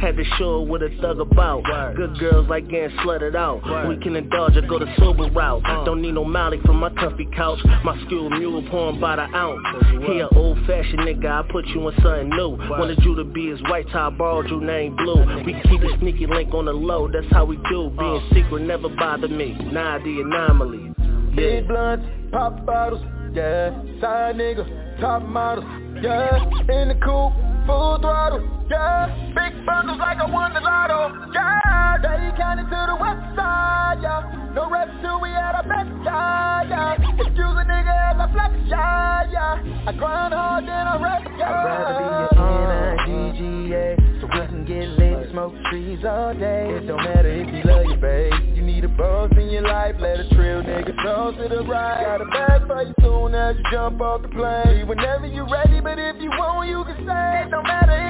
Had 0.00 0.16
to 0.16 0.24
show 0.38 0.60
what 0.60 0.82
a 0.82 0.88
thug 1.00 1.20
about. 1.20 1.62
Good 1.96 2.18
girls 2.18 2.48
like 2.48 2.68
getting 2.68 2.96
slutted 2.98 3.34
out. 3.34 3.62
We 3.88 3.96
can 3.98 4.16
indulge 4.16 4.56
or 4.56 4.62
go 4.62 4.78
the 4.78 4.92
sober 4.98 5.30
route. 5.30 5.62
Uh. 5.64 5.84
Don't 5.84 6.02
need 6.02 6.14
no 6.14 6.24
Malik 6.24 6.62
from 6.62 6.76
my 6.76 6.90
comfy 6.90 7.26
couch. 7.34 7.58
My 7.84 8.03
skilled 8.06 8.32
mule 8.32 8.62
pouring 8.70 9.00
by 9.00 9.16
the 9.16 9.22
ounce. 9.22 9.62
He 10.06 10.20
an 10.20 10.28
old 10.34 10.58
fashioned 10.66 11.00
nigga, 11.00 11.26
I 11.26 11.50
put 11.50 11.66
you 11.68 11.88
in 11.88 11.94
something 12.02 12.30
new. 12.30 12.56
Wanted 12.70 13.02
you 13.04 13.14
to 13.16 13.24
be 13.24 13.50
his 13.50 13.60
white 13.62 13.88
tie, 13.90 14.10
borrowed 14.10 14.48
your 14.48 14.60
name 14.60 14.96
blue. 14.96 15.24
We 15.44 15.52
can 15.52 15.62
keep 15.62 15.82
a 15.82 15.98
sneaky 15.98 16.26
link 16.26 16.52
on 16.54 16.66
the 16.66 16.72
low, 16.72 17.08
that's 17.10 17.26
how 17.30 17.44
we 17.44 17.56
do. 17.68 17.90
Being 17.90 18.22
uh. 18.30 18.34
secret 18.34 18.62
never 18.62 18.88
bother 18.88 19.28
me, 19.28 19.54
nah 19.72 19.98
the 19.98 20.20
anomaly. 20.20 20.94
Big 21.34 21.66
blunts, 21.66 22.06
pop 22.30 22.64
bottles, 22.64 23.02
yeah. 23.34 23.70
Side 24.00 24.36
nigga, 24.36 25.00
top 25.00 25.22
models, 25.22 25.64
yeah. 26.04 26.36
In 26.68 26.88
the 26.88 26.94
coupe, 27.00 27.32
full 27.66 27.98
throttle, 28.00 28.44
yeah. 28.68 29.08
Big 29.34 29.64
bundles 29.64 29.98
like 29.98 30.18
I 30.18 30.26
won 30.28 30.52
the 30.52 30.60
lotto, 30.60 31.32
yeah. 31.32 31.96
Daddy 32.02 32.36
county 32.36 32.62
to 32.64 32.80
the 32.92 32.96
west 33.00 33.24
side, 33.34 33.98
yeah. 34.02 34.52
No 34.54 34.68
reps 34.70 34.92
till 35.00 35.20
we 35.20 35.30
at 35.30 35.54
our 35.56 35.64
best, 35.64 35.90
yeah, 36.04 36.68
yeah. 36.68 36.92
Excuse 37.24 37.56
a 37.56 37.64
nigga 37.64 37.94
as 38.12 38.20
I 38.20 38.28
flex, 38.32 38.52
yeah, 38.68 39.32
yeah. 39.32 39.88
I 39.88 39.92
grind 39.92 40.34
hard, 40.34 40.64
then 40.68 40.86
I 40.86 41.00
rest, 41.00 41.28
yeah. 41.38 41.48
I'd 41.48 41.64
rather 41.64 42.28
be 42.30 42.36
your 42.36 43.00
N-I-G-G-A 43.00 44.03
So 44.24 44.40
we 44.40 44.46
can 44.46 44.64
get 44.64 44.88
lit, 44.96 45.30
smoke 45.32 45.52
trees 45.68 45.98
all 46.02 46.32
day. 46.32 46.64
It 46.70 46.86
don't 46.86 46.96
matter 46.96 47.28
if 47.28 47.46
you 47.52 47.62
love 47.70 47.84
your 47.84 47.98
babe. 47.98 48.56
You 48.56 48.62
need 48.62 48.82
a 48.84 48.88
boss 48.88 49.30
in 49.36 49.50
your 49.50 49.68
life, 49.68 49.96
let 50.00 50.18
a 50.18 50.28
trail 50.30 50.62
nigga 50.62 50.96
toss 51.02 51.34
it 51.36 51.52
up 51.52 51.68
right. 51.68 52.04
Got 52.04 52.22
a 52.22 52.24
bag 52.24 52.66
for 52.66 52.82
you 52.82 52.94
soon 53.02 53.34
as 53.34 53.56
you 53.56 53.64
jump 53.70 54.00
off 54.00 54.22
the 54.22 54.28
plane. 54.28 54.88
Whenever 54.88 55.26
you're 55.26 55.48
ready, 55.48 55.80
but 55.82 55.98
if 55.98 56.16
you 56.22 56.30
want, 56.30 56.70
you 56.70 56.84
can 56.84 57.04
stay. 57.04 57.42
It 57.44 57.50
don't 57.50 57.64
matter 57.64 58.03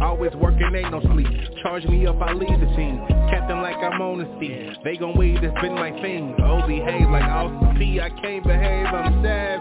Always 0.00 0.32
working, 0.34 0.70
ain't 0.74 0.90
no 0.90 1.00
sleep. 1.00 1.28
Charge 1.62 1.84
me 1.84 2.06
up, 2.06 2.20
I 2.22 2.32
leave 2.32 2.48
the 2.48 2.66
scene. 2.76 3.04
Captain 3.30 3.60
like 3.60 3.76
I'm 3.76 4.00
on 4.00 4.18
the 4.18 4.28
sea. 4.40 4.70
They 4.84 4.96
gon' 4.96 5.16
wait, 5.16 5.42
it's 5.42 5.60
been 5.60 5.74
my 5.74 5.90
thing. 6.00 6.34
Oh, 6.42 6.66
behave 6.66 7.10
like 7.10 7.24
Austin 7.24 7.76
P. 7.78 8.00
I 8.00 8.10
can't 8.10 8.44
behave, 8.44 8.86
I'm 8.86 9.22
savage, 9.22 9.51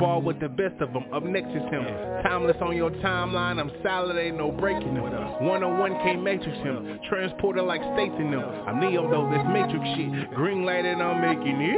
Spar 0.00 0.18
with 0.18 0.40
the 0.40 0.48
best 0.48 0.80
of 0.80 0.94
them, 0.94 1.04
up 1.12 1.22
next 1.24 1.48
is 1.48 1.62
him. 1.68 1.84
Timeless 2.22 2.56
on 2.62 2.74
your 2.74 2.90
timeline, 2.90 3.60
I'm 3.60 3.70
solid, 3.82 4.16
ain't 4.16 4.38
no 4.38 4.50
breaking 4.50 4.94
them. 4.94 5.04
One 5.44 5.62
on 5.62 5.78
one 5.78 5.92
can't 5.96 6.22
matrix 6.22 6.56
him. 6.60 6.98
Transporter 7.06 7.60
like 7.60 7.82
states 7.92 8.14
in 8.18 8.30
them. 8.30 8.40
I'm 8.40 8.80
Neo 8.80 9.10
though, 9.10 9.28
this 9.28 9.44
matrix 9.52 9.84
shit. 9.96 10.34
Green 10.34 10.64
light 10.64 10.86
and 10.86 11.02
I'm 11.02 11.20
making 11.20 11.60
it. 11.60 11.76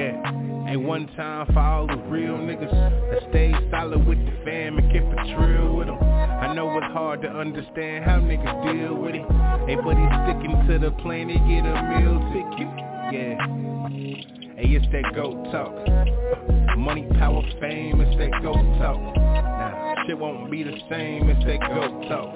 Yeah. 0.00 0.70
Ain't 0.72 0.82
one 0.82 1.06
time 1.08 1.44
for 1.52 1.58
all 1.58 1.86
the 1.86 1.98
real 2.08 2.38
niggas 2.38 2.72
that 2.72 3.28
stay 3.28 3.52
solid 3.70 4.06
with 4.06 4.24
the 4.24 4.32
fam 4.46 4.78
and 4.78 4.90
keep 4.90 5.02
it 5.02 5.36
trill 5.36 5.76
with 5.76 5.88
them. 5.88 6.02
I 6.02 6.54
know 6.54 6.74
it's 6.78 6.90
hard 6.94 7.20
to 7.20 7.28
understand 7.28 8.06
how 8.06 8.16
niggas 8.16 8.64
deal 8.64 8.94
with 8.94 9.14
it. 9.14 9.28
Hey, 9.68 9.76
but 9.76 9.92
he's 9.92 10.08
sticking 10.24 10.56
to 10.68 10.78
the 10.78 10.90
plan 11.02 11.28
to 11.28 11.34
get 11.34 11.68
a 11.68 11.76
meal 12.00 12.16
ticket. 12.32 12.72
Yeah. 13.12 13.81
Hey, 14.62 14.76
it's 14.76 14.86
that 14.92 15.12
GOAT 15.16 15.50
talk. 15.50 15.74
Money, 16.78 17.04
power, 17.18 17.42
fame, 17.60 18.00
it's 18.00 18.16
that 18.16 18.30
GOAT 18.42 18.62
talk. 18.78 19.16
Nah, 19.16 20.06
shit 20.06 20.16
won't 20.16 20.52
be 20.52 20.62
the 20.62 20.76
same, 20.88 21.28
it's 21.28 21.44
that 21.46 21.58
GOAT 21.66 22.08
talk. 22.08 22.30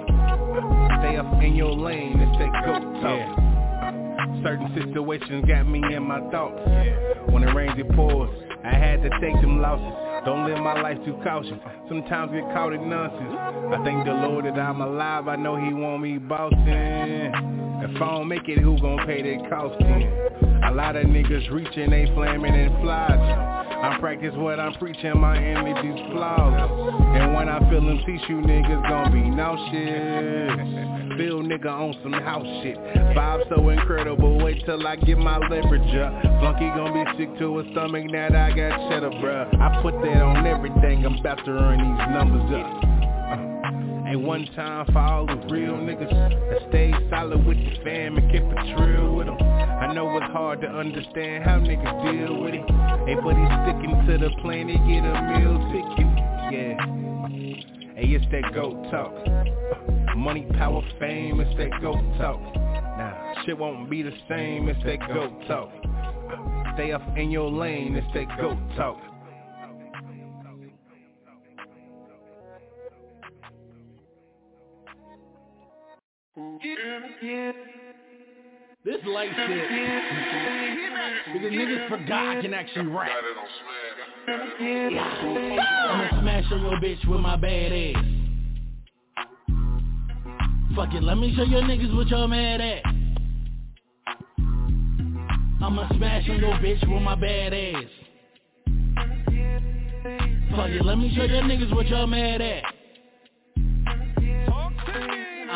Stay 0.98 1.16
up 1.19 1.40
in 1.40 1.55
your 1.55 1.70
lane, 1.70 2.19
it's 2.19 2.39
that 2.39 2.65
GOAT 2.66 2.82
talk. 3.01 3.39
Yeah. 3.39 4.43
Certain 4.43 4.74
situations 4.74 5.44
got 5.47 5.69
me 5.69 5.81
in 5.94 6.03
my 6.03 6.19
thoughts. 6.32 6.59
When 7.31 7.44
it 7.44 7.55
rains, 7.55 7.78
it 7.78 7.89
pours. 7.94 8.31
I 8.65 8.70
had 8.74 9.03
to 9.03 9.11
take 9.20 9.40
them 9.40 9.61
losses. 9.62 10.06
Don't 10.27 10.44
live 10.44 10.59
my 10.59 10.82
life 10.82 10.98
too 11.05 11.16
cautious. 11.23 11.57
Sometimes 11.86 12.32
get 12.32 12.43
caught 12.53 12.73
in 12.73 12.90
nonsense. 12.90 13.32
I 13.32 13.81
thank 13.85 14.05
the 14.05 14.12
Lord 14.12 14.44
that 14.44 14.59
I'm 14.59 14.81
alive. 14.81 15.28
I 15.28 15.36
know 15.36 15.55
He 15.55 15.73
want 15.73 16.03
me 16.03 16.19
bossing. 16.19 17.31
If 17.78 18.03
I 18.03 18.11
don't 18.11 18.27
make 18.27 18.48
it, 18.48 18.59
who 18.59 18.77
gon' 18.81 19.07
pay 19.07 19.23
that 19.23 19.77
then? 19.78 20.62
A 20.65 20.73
lot 20.74 20.97
of 20.97 21.07
niggas 21.07 21.48
reaching, 21.53 21.90
they 21.90 22.07
flaming 22.15 22.55
and 22.55 22.74
flogging. 22.82 23.20
I 23.20 23.98
practice 24.01 24.35
what 24.35 24.59
I'm 24.59 24.74
preaching, 24.74 25.16
my 25.20 25.36
energy's 25.36 26.01
flawless. 26.11 26.70
And 27.15 27.35
when 27.35 27.48
I 27.48 27.61
feel 27.70 27.85
them 27.85 27.98
teach 28.05 28.23
you 28.28 28.36
niggas 28.36 28.89
gon' 28.89 29.12
be 29.12 29.31
nauseous. 29.31 30.97
Bill 31.16 31.40
nigga 31.40 31.66
on 31.66 31.94
some 32.03 32.12
house 32.12 32.47
shit. 32.62 32.77
Vibe 33.15 33.48
so 33.48 33.69
incredible, 33.69 34.39
wait 34.39 34.65
till 34.65 34.86
I 34.86 34.97
get 34.97 35.19
my 35.19 35.39
leverage 35.39 35.94
up. 35.97 36.23
Flunky 36.40 36.69
gon' 36.74 36.93
be 36.93 37.05
sick 37.16 37.39
to 37.39 37.61
a 37.61 37.70
stomach 37.73 38.11
that 38.12 38.35
I 38.35 38.51
got 38.51 38.90
cheddar, 38.90 39.11
bruh. 39.11 39.61
I 39.61 39.82
put 39.82 39.94
that 40.03 40.15
on 40.22 40.47
everything, 40.47 41.05
I'm 41.05 41.18
about 41.18 41.44
to 41.44 41.51
earn 41.51 41.78
these 41.78 42.06
numbers 42.14 42.48
up. 42.55 42.84
Uh, 42.84 44.09
ain't 44.09 44.22
one 44.22 44.47
time 44.55 44.86
for 44.93 44.98
all 44.98 45.26
the 45.26 45.36
real 45.48 45.74
niggas 45.74 46.10
that 46.10 46.68
stay 46.68 46.93
solid 47.10 47.44
with 47.44 47.56
the 47.56 47.76
fam 47.84 48.16
and 48.16 48.30
keep 48.30 48.43
it 48.43 48.76
trill 48.76 49.14
with 49.16 49.26
them. 49.26 49.36
I 49.40 49.93
know 49.93 50.16
it's 50.16 50.32
hard 50.32 50.60
to 50.62 50.68
understand 50.68 51.44
how 51.44 51.59
niggas 51.59 52.12
deal 52.12 52.40
with 52.40 52.55
it. 52.55 52.64
He's 53.06 53.18
sticking 53.18 54.06
to 54.06 54.18
the 54.18 54.30
plan 54.43 54.66
to 54.66 54.74
get 54.74 55.05
a 55.05 55.14
meal 55.36 55.59
ticket. 55.70 56.06
Yeah. 56.51 57.06
Hey, 57.97 58.12
it's 58.12 58.26
that 58.30 58.52
GOAT 58.55 58.90
talk. 58.90 59.14
Uh, 59.26 60.14
money, 60.16 60.47
power, 60.59 60.82
fame, 61.01 61.40
it's 61.40 61.56
that 61.56 61.70
GOAT 61.80 62.02
talk. 62.18 62.40
Nah, 62.98 63.44
shit 63.44 63.56
won't 63.56 63.88
be 63.88 64.02
the 64.02 64.12
same, 64.28 64.68
it's 64.68 64.82
that 64.84 65.01
GOAT 65.09 65.32
talk. 65.48 65.70
Uh, 65.84 66.74
stay 66.74 66.93
up 66.93 67.02
in 67.16 67.30
your 67.30 67.51
lane, 67.51 67.97
it's 67.97 68.06
that 68.14 68.28
GOAT 68.38 68.59
talk. 68.76 68.98
This 76.36 76.44
light 79.06 79.30
shit. 79.34 79.48
Because 81.32 81.50
niggas 81.50 81.88
forgot 81.88 82.36
I 82.36 82.42
can 82.42 82.52
actually 82.52 82.88
rap. 82.88 83.08
I'ma 84.28 86.20
smash 86.20 86.44
on 86.52 86.60
your 86.60 86.78
bitch 86.78 87.02
with 87.08 87.20
my 87.20 87.36
bad 87.36 87.72
ass. 87.72 88.04
Fuck 90.76 90.92
it, 90.92 91.02
let 91.02 91.16
me 91.16 91.34
show 91.34 91.44
your 91.44 91.62
niggas 91.62 91.96
what 91.96 92.08
y'all 92.08 92.28
mad 92.28 92.60
at. 92.60 92.84
I'ma 95.62 95.88
smash 95.96 96.28
on 96.28 96.38
your 96.38 96.52
bitch 96.58 96.86
with 96.86 97.02
my 97.02 97.14
bad 97.14 97.54
ass. 97.54 97.84
Fuck 100.54 100.68
it, 100.68 100.84
let 100.84 100.98
me 100.98 101.10
show 101.16 101.24
your 101.24 101.44
niggas 101.44 101.74
what 101.74 101.88
y'all 101.88 102.06
mad 102.06 102.42
at. 102.42 102.76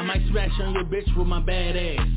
I 0.00 0.02
might 0.02 0.26
smash 0.30 0.50
on 0.62 0.72
your 0.72 0.84
bitch 0.84 1.14
with 1.14 1.26
my 1.26 1.40
bad 1.40 1.76
ass. 1.76 2.08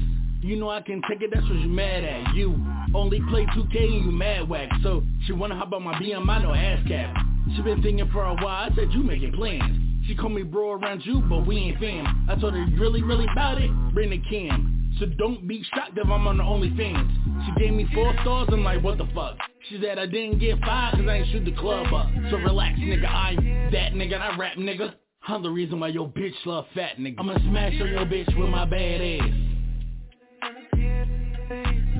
You 0.41 0.55
know 0.55 0.69
I 0.69 0.79
can 0.79 1.01
take 1.09 1.21
it, 1.21 1.31
that's 1.33 1.45
what 1.49 1.59
you 1.59 1.67
mad 1.67 2.05
at. 2.05 2.33
You 2.33 2.55
only 2.95 3.19
play 3.29 3.45
2K 3.47 3.75
and 3.75 4.05
you 4.05 4.11
mad 4.13 4.47
whack. 4.47 4.69
So 4.81 5.03
she 5.25 5.33
wanna 5.33 5.57
hop 5.57 5.73
on 5.73 5.83
my 5.83 5.93
BMI, 5.95 6.43
no 6.43 6.53
ass 6.53 6.79
cap. 6.87 7.13
She 7.53 7.61
been 7.61 7.83
thinking 7.83 8.09
for 8.13 8.23
a 8.23 8.35
while, 8.35 8.71
I 8.71 8.73
said 8.73 8.93
you 8.93 9.03
making 9.03 9.33
plans. 9.33 10.07
She 10.07 10.15
called 10.15 10.31
me 10.31 10.43
bro 10.43 10.71
around 10.71 11.01
you, 11.05 11.23
but 11.27 11.45
we 11.45 11.57
ain't 11.57 11.79
fam. 11.81 12.25
I 12.29 12.39
told 12.39 12.53
her 12.53 12.65
really, 12.79 13.03
really 13.03 13.25
about 13.29 13.61
it, 13.61 13.69
bring 13.93 14.11
the 14.11 14.21
cam. 14.29 14.95
So 14.97 15.05
don't 15.05 15.45
be 15.45 15.61
shocked 15.75 15.97
if 15.97 16.05
I'm 16.07 16.25
on 16.25 16.37
the 16.37 16.43
OnlyFans. 16.43 17.45
She 17.45 17.65
gave 17.65 17.73
me 17.73 17.85
four 17.93 18.13
stars, 18.21 18.47
I'm 18.49 18.63
like, 18.63 18.81
what 18.81 18.97
the 18.97 19.09
fuck? 19.13 19.35
She 19.67 19.81
said 19.81 19.99
I 19.99 20.05
didn't 20.05 20.39
get 20.39 20.57
five 20.61 20.93
cause 20.93 21.05
I 21.05 21.15
ain't 21.15 21.31
shoot 21.33 21.43
the 21.43 21.51
club 21.51 21.93
up. 21.93 22.07
So 22.31 22.37
relax 22.37 22.79
nigga, 22.79 23.09
I'm 23.09 23.71
that 23.73 23.91
nigga, 23.91 24.21
I 24.21 24.37
rap 24.37 24.55
nigga. 24.55 24.93
I'm 25.25 25.41
the 25.41 25.49
reason 25.49 25.79
why 25.79 25.87
your 25.87 26.09
bitch 26.09 26.33
love 26.45 26.65
fat 26.75 26.97
nigga. 26.99 27.15
I'ma 27.17 27.37
smash 27.37 27.73
on 27.81 27.87
your 27.87 28.05
bitch 28.05 28.37
with 28.37 28.49
my 28.49 28.65
bad 28.65 29.01
ass. 29.01 29.29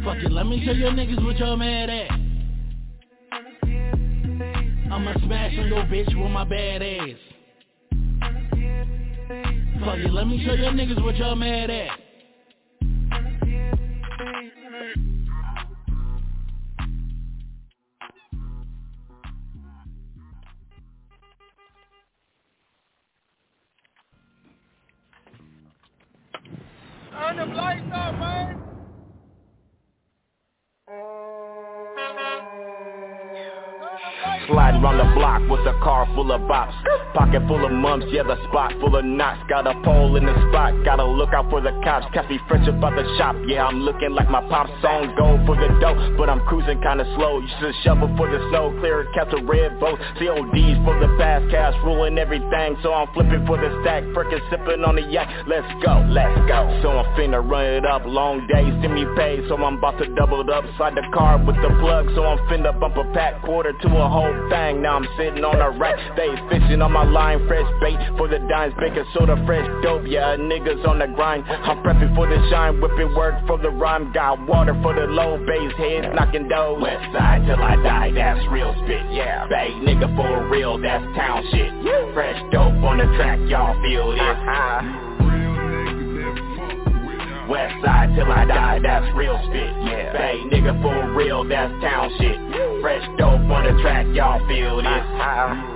Fuck 0.04 0.18
it, 0.18 0.32
let 0.32 0.45
me 0.45 0.62
show 0.66 0.74
your 0.74 0.91
niggas 0.91 1.24
what 1.24 1.38
y'all 1.38 1.56
mad 1.56 1.90
at. 1.90 2.12
I'ma 4.91 5.14
smash 5.26 5.58
on 5.58 5.68
your 5.68 5.84
bitch 5.86 6.22
with 6.22 6.32
my 6.32 6.44
bad 6.44 6.82
ass. 6.82 7.18
Fuck 9.86 10.00
it, 10.00 10.12
let 10.12 10.28
me 10.28 10.44
show 10.45 10.54
your 10.54 10.74
niggas 10.74 11.02
what 11.02 11.16
y'all 11.16 11.36
mad 11.36 11.70
at. 11.70 12.03
Bops 36.54 37.23
Pocket 37.34 37.48
full 37.48 37.66
of 37.66 37.72
mumps, 37.72 38.06
yeah 38.12 38.22
the 38.22 38.38
spot 38.46 38.74
full 38.80 38.96
of 38.96 39.04
knots. 39.04 39.42
Got 39.50 39.66
a 39.66 39.74
pole 39.82 40.16
in 40.18 40.26
the 40.26 40.38
spot, 40.50 40.70
gotta 40.86 41.04
look 41.04 41.34
out 41.34 41.50
for 41.50 41.62
the 41.62 41.72
cops. 41.84 42.06
Me 42.30 42.40
fresh 42.48 42.68
up 42.70 42.78
out 42.84 42.94
the 42.94 43.02
shop, 43.18 43.36
yeah 43.48 43.66
I'm 43.66 43.82
looking 43.82 44.14
like 44.14 44.30
my 44.30 44.42
pop 44.50 44.70
song. 44.84 45.16
Go 45.18 45.42
for 45.48 45.56
the 45.58 45.66
dough, 45.82 46.14
but 46.16 46.30
I'm 46.30 46.46
cruising 46.46 46.80
kinda 46.82 47.04
slow. 47.16 47.40
You 47.40 47.50
should 47.60 47.74
shovel 47.82 48.14
for 48.18 48.30
the 48.30 48.38
snow, 48.50 48.70
clear 48.80 49.10
catch 49.16 49.34
a 49.34 49.42
red 49.42 49.80
boat 49.80 49.98
CODs 50.22 50.78
for 50.86 50.94
the 51.02 51.10
fast 51.18 51.50
cash, 51.50 51.74
ruling 51.84 52.20
everything. 52.20 52.78
So 52.84 52.94
I'm 52.94 53.08
flipping 53.18 53.48
for 53.48 53.58
the 53.58 53.82
stack, 53.82 54.04
frickin' 54.14 54.42
sipping 54.52 54.84
on 54.86 54.94
the 54.94 55.02
yak. 55.02 55.26
Let's 55.48 55.66
go, 55.84 56.06
let's 56.14 56.38
go. 56.46 56.70
So 56.84 57.02
I'm 57.02 57.10
finna 57.18 57.42
run 57.42 57.66
it 57.66 57.86
up, 57.86 58.06
long 58.06 58.46
days, 58.46 58.78
send 58.86 58.94
me 58.94 59.10
pay. 59.18 59.42
So 59.50 59.58
I'm 59.58 59.82
about 59.82 59.98
to 59.98 60.06
double 60.14 60.42
it 60.42 60.50
up, 60.54 60.66
slide 60.78 60.94
the 60.94 61.06
car 61.12 61.42
with 61.42 61.58
the 61.66 61.74
plug. 61.82 62.14
So 62.14 62.26
I'm 62.30 62.38
finna 62.46 62.78
bump 62.80 62.96
a 62.96 63.10
pack, 63.14 63.42
quarter 63.42 63.74
to 63.74 63.88
a 63.90 64.08
whole 64.08 64.38
thing. 64.54 64.84
Now 64.84 64.98
I'm 64.98 65.08
sitting 65.18 65.44
on 65.44 65.58
a 65.58 65.72
rack. 65.82 65.98
They 66.16 66.30
fishing 66.54 66.82
on 66.84 66.92
my 66.92 67.04
line, 67.24 67.48
fresh 67.48 67.70
bait 67.80 68.00
for 68.18 68.28
the 68.28 68.40
dimes, 68.52 68.74
baking 68.80 69.06
soda, 69.14 69.41
fresh 69.45 69.66
dope. 69.82 70.04
Yeah, 70.06 70.36
niggas 70.36 70.86
on 70.88 71.00
the 71.00 71.08
grind. 71.08 71.45
I'm 71.48 71.82
prepping 71.84 72.14
for 72.16 72.28
the 72.28 72.36
shine, 72.50 72.82
whipping 72.82 73.16
work 73.16 73.36
for 73.48 73.58
the 73.58 73.70
rhyme. 73.70 74.12
Got 74.12 74.45
water 74.45 74.76
for 74.84 74.94
the 74.94 75.08
low 75.08 75.38
bass, 75.48 75.72
heads 75.78 76.08
knocking 76.14 76.48
doors. 76.50 76.84
West 76.84 77.06
side 77.14 77.45
till 77.48 77.62
I 77.64 77.76
die, 77.82 78.12
that's 78.12 78.45
real 78.52 78.74
spit. 78.84 79.04
Yeah, 79.12 79.48
bay 79.48 79.72
nigga 79.88 80.14
for 80.16 80.50
real, 80.50 80.78
that's 80.82 81.04
town 81.16 81.44
shit. 81.52 81.72
Fresh 82.14 82.40
dope 82.52 82.84
on 82.84 82.98
the 82.98 83.08
track, 83.16 83.40
y'all 83.48 83.74
feel 83.82 84.12
this. 84.12 84.20
Uh-huh. 84.20 85.10
West 87.50 87.76
side 87.84 88.10
till 88.16 88.32
I 88.32 88.45
die, 88.45 88.80
that's 88.84 89.16
real 89.16 89.40
spit. 89.48 89.72
Yeah, 89.88 90.14
Bay 90.14 90.41
nigga 90.52 90.82
for 90.82 91.14
real, 91.14 91.48
that's 91.48 91.72
town 91.82 92.12
shit. 92.20 92.38
Fresh 92.82 93.06
dope 93.18 93.48
on 93.48 93.64
the 93.64 93.82
track, 93.82 94.08
y'all 94.12 94.45
feel 94.48 94.78
this. 94.78 95.73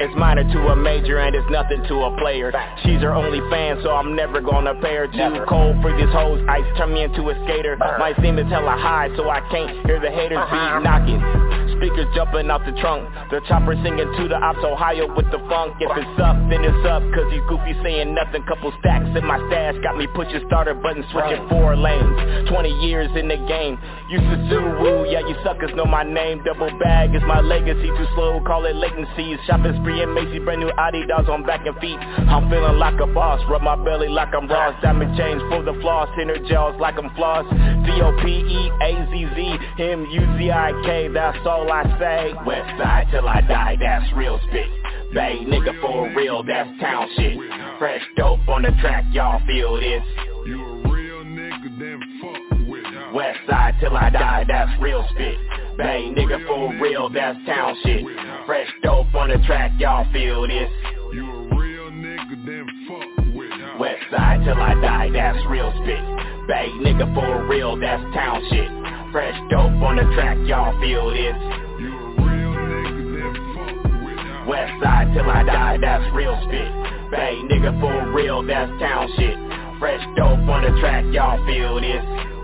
It's 0.00 0.14
minor 0.16 0.44
to 0.44 0.58
a 0.68 0.76
major 0.76 1.18
and 1.18 1.34
it's 1.34 1.50
nothing 1.50 1.82
to 1.88 1.94
a 2.06 2.16
player. 2.18 2.52
She's 2.84 3.00
her 3.02 3.12
only 3.12 3.40
fan, 3.50 3.80
so 3.82 3.90
I'm 3.90 4.14
never 4.14 4.40
gonna 4.40 4.74
pay 4.80 4.94
her. 4.94 5.08
Too 5.08 5.44
cold 5.48 5.82
for 5.82 5.90
these 5.96 6.12
hoes, 6.14 6.38
ice 6.48 6.62
turn 6.76 6.94
me 6.94 7.02
into 7.02 7.28
a 7.30 7.34
skater. 7.44 7.76
My 7.98 8.14
seam 8.22 8.38
is 8.38 8.46
hella 8.46 8.78
high, 8.78 9.08
so 9.16 9.28
I 9.28 9.40
can't 9.50 9.86
hear 9.86 9.98
the 9.98 10.10
haters 10.10 10.38
beat 10.50 10.70
uh-huh. 10.70 10.86
knocking. 10.86 11.58
Speakers 11.78 12.10
jumping 12.14 12.50
out 12.50 12.66
the 12.66 12.74
trunk. 12.82 13.06
The 13.30 13.38
chopper 13.46 13.78
singing 13.82 14.10
to 14.18 14.24
the 14.26 14.34
ops 14.34 14.58
Ohio 14.66 15.06
with 15.14 15.30
the 15.30 15.38
funk. 15.46 15.78
If 15.78 15.94
it's 15.94 16.18
up, 16.18 16.34
then 16.50 16.66
it's 16.66 16.84
up 16.86 17.06
Cause 17.14 17.30
these 17.30 17.44
goofies 17.46 17.78
saying 17.86 18.14
nothing. 18.14 18.42
Couple 18.50 18.74
stacks 18.82 19.06
in 19.14 19.22
my 19.22 19.38
stash 19.46 19.78
Got 19.82 19.94
me 19.96 20.10
pushing 20.10 20.42
starter 20.50 20.74
button 20.74 21.06
Switching 21.14 21.46
four 21.46 21.78
lanes. 21.78 22.50
20 22.50 22.68
years 22.82 23.10
in 23.14 23.30
the 23.30 23.38
game. 23.46 23.78
Used 24.10 24.26
to 24.26 24.36
Suwu, 24.50 25.06
yeah 25.06 25.22
you 25.22 25.38
suckers 25.44 25.70
know 25.78 25.86
my 25.86 26.02
name. 26.02 26.42
Double 26.42 26.70
bag 26.82 27.14
is 27.14 27.22
my 27.22 27.40
legacy. 27.40 27.86
Too 27.94 28.08
slow, 28.14 28.42
call 28.42 28.66
it 28.66 28.74
latency. 28.74 29.38
Shopping 29.46 29.78
spree 29.88 30.02
and 30.02 30.14
Macy 30.14 30.38
Brand 30.38 30.60
new 30.60 30.70
Adidas 30.70 31.28
on 31.28 31.44
back 31.44 31.66
and 31.66 31.76
feet. 31.78 31.98
I'm 31.98 32.48
feeling 32.50 32.78
like 32.78 33.00
a 33.00 33.06
boss 33.06 33.40
Rub 33.48 33.62
my 33.62 33.76
belly 33.84 34.08
like 34.08 34.34
I'm 34.34 34.48
Ross. 34.48 34.74
Diamond 34.82 35.16
chains 35.16 35.40
for 35.48 35.62
the 35.62 35.72
floss 35.80 36.08
Inner 36.20 36.38
gels 36.46 36.78
like 36.80 36.96
I'm 36.98 37.14
floss. 37.14 37.46
D-O-P-E-A-Z-Z 37.86 39.58
M-U-Z-I-K 39.82 41.08
That's 41.08 41.46
all 41.46 41.70
I 41.70 41.84
say. 41.98 42.34
West 42.44 42.68
side 42.78 43.06
till 43.10 43.28
I 43.28 43.40
die, 43.42 43.76
that's 43.80 44.12
real 44.14 44.38
spit. 44.48 44.66
Bay 45.14 45.38
nigga 45.46 45.80
for 45.80 46.12
real, 46.14 46.42
that's 46.42 46.68
town 46.80 47.08
shit. 47.16 47.38
Fresh 47.78 48.02
dope 48.16 48.46
on 48.48 48.62
the 48.62 48.70
track, 48.80 49.04
y'all 49.12 49.40
feel 49.46 49.76
this. 49.76 50.02
You 50.46 50.62
a 50.62 50.88
real 50.92 51.24
nigga, 51.24 51.78
then 51.78 52.00
fuck 52.20 52.68
with 52.68 52.84
her. 52.84 53.12
West 53.14 53.38
side 53.48 53.76
till 53.80 53.96
I 53.96 54.10
die, 54.10 54.44
that's 54.46 54.80
real 54.82 55.06
spit 55.12 55.38
Bay 55.78 56.12
nigga 56.12 56.44
for 56.48 56.74
real, 56.82 57.08
that's 57.08 57.38
town 57.46 57.76
shit. 57.84 58.04
Fresh 58.46 58.66
dope 58.82 59.14
on 59.14 59.28
the 59.28 59.38
track, 59.46 59.70
y'all 59.78 60.04
feel 60.12 60.42
this. 60.48 60.68
You 61.12 61.24
a 61.24 61.54
real 61.54 61.90
nigga, 61.92 62.34
then 62.44 62.66
fuck 62.88 63.36
with 63.36 63.52
her. 63.52 63.78
West 63.78 64.02
side 64.10 64.42
till 64.44 64.60
I 64.60 64.74
die, 64.82 65.08
that's 65.12 65.38
real 65.46 65.70
spit. 65.78 66.02
Bay 66.48 66.66
nigga 66.82 67.14
for 67.14 67.46
real, 67.46 67.78
that's 67.78 68.02
town 68.12 68.42
shit. 68.50 68.66
Fresh 69.12 69.38
dope 69.50 69.78
on 69.78 69.94
the 69.94 70.02
track, 70.16 70.36
y'all 70.48 70.74
feel 70.80 71.10
this. 71.10 71.38
You 71.78 71.94
a 71.94 72.26
real 72.26 72.54
nigga, 72.58 73.02
then 73.14 73.34
fuck 73.54 73.84
with 74.02 74.18
her. 74.18 74.46
West 74.48 74.82
side 74.82 75.14
till 75.14 75.30
I 75.30 75.44
die, 75.44 75.78
that's 75.80 76.12
real 76.12 76.34
spit. 76.42 76.74
Bay 77.12 77.38
nigga 77.46 77.78
for 77.78 78.10
real, 78.10 78.42
that's 78.42 78.72
town 78.82 79.08
shit. 79.14 79.38
Fresh 79.78 80.02
dope 80.16 80.42
on 80.42 80.66
the 80.66 80.74
track, 80.80 81.04
y'all 81.14 81.38
feel 81.46 81.80
this 81.80 82.37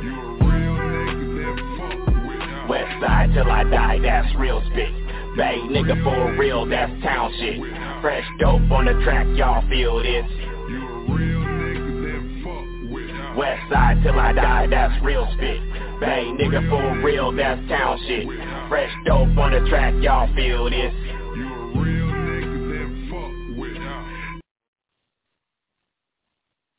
West 2.69 3.01
side 3.01 3.31
till 3.35 3.51
I 3.51 3.65
die, 3.65 3.99
that's 4.03 4.35
real 4.36 4.62
spit. 4.73 4.93
Bay 5.36 5.59
nigga 5.69 6.03
for 6.03 6.39
real, 6.39 6.66
that's 6.66 6.93
town 7.03 7.32
shit. 7.39 7.61
Fresh 8.01 8.24
dope 8.41 8.70
on 8.70 8.86
the 8.86 8.93
track, 9.05 9.27
y'all 9.36 9.66
feel 9.69 10.03
this. 10.03 10.24
West 13.36 13.62
side 13.70 14.01
till 14.03 14.19
I 14.19 14.32
die, 14.32 14.66
that's 14.69 15.05
real 15.05 15.27
spit. 15.36 15.61
Bay 16.01 16.24
nigga 16.39 16.69
for 16.70 17.05
real, 17.05 17.32
that's 17.32 17.61
town 17.69 17.99
shit. 18.07 18.27
Fresh 18.69 18.93
dope 19.05 19.36
on 19.36 19.53
the 19.53 19.69
track, 19.69 19.95
y'all 20.03 20.32
feel 20.35 20.70
this 20.70 20.95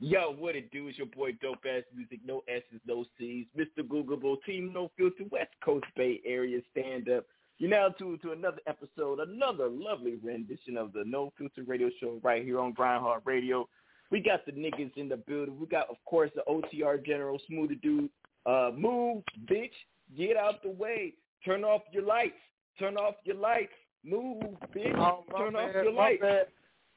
Yo, 0.06 0.36
what 0.38 0.56
it 0.56 0.70
do? 0.72 0.88
It's 0.88 1.00
your 1.00 1.08
boy 1.08 1.32
Dope 1.42 1.66
Ass 1.66 1.82
Music, 1.96 2.20
no 2.24 2.44
S's, 2.48 2.80
no 2.86 3.06
C's, 3.18 3.48
Mr. 3.58 3.80
Googleable, 3.84 4.36
Team 4.46 4.72
No 4.72 4.92
Filter, 4.96 5.24
West 5.32 5.50
Coast 5.64 5.88
Bay 5.96 6.22
Area 6.24 6.60
stand 6.70 7.10
up. 7.10 7.26
You're 7.58 7.72
now 7.72 7.90
tuned 7.90 8.22
to 8.22 8.32
another 8.32 8.60
episode, 8.68 9.20
another 9.20 9.68
lovely 9.68 10.18
rendition 10.24 10.78
of 10.78 10.94
the 10.94 11.04
No 11.08 11.34
Filter 11.40 11.64
Radio 11.66 11.90
Show 12.00 12.20
right 12.22 12.44
here 12.44 12.60
on 12.60 12.74
Grindhard 12.74 13.24
Radio. 13.26 13.68
We 14.12 14.20
got 14.20 14.46
the 14.46 14.52
niggas 14.52 14.96
in 14.96 15.10
the 15.10 15.18
building. 15.18 15.58
We 15.60 15.66
got, 15.66 15.90
of 15.90 15.96
course, 16.06 16.30
the 16.36 16.44
OTR 16.48 17.04
General, 17.04 17.40
Smoother 17.48 17.74
Dude. 17.74 18.08
Uh, 18.46 18.70
move, 18.78 19.24
bitch. 19.50 19.72
Get 20.16 20.38
out 20.38 20.62
the 20.62 20.70
way. 20.70 21.16
Turn 21.44 21.64
off 21.64 21.82
your 21.92 22.04
lights. 22.04 22.36
Turn 22.78 22.96
off 22.96 23.16
your 23.24 23.38
lights. 23.38 23.74
Move, 24.04 24.44
bitch. 24.72 24.96
Oh, 25.00 25.24
Turn 25.36 25.56
off 25.56 25.74
your 25.74 25.92
lights. 25.92 26.22
bad. 26.22 26.46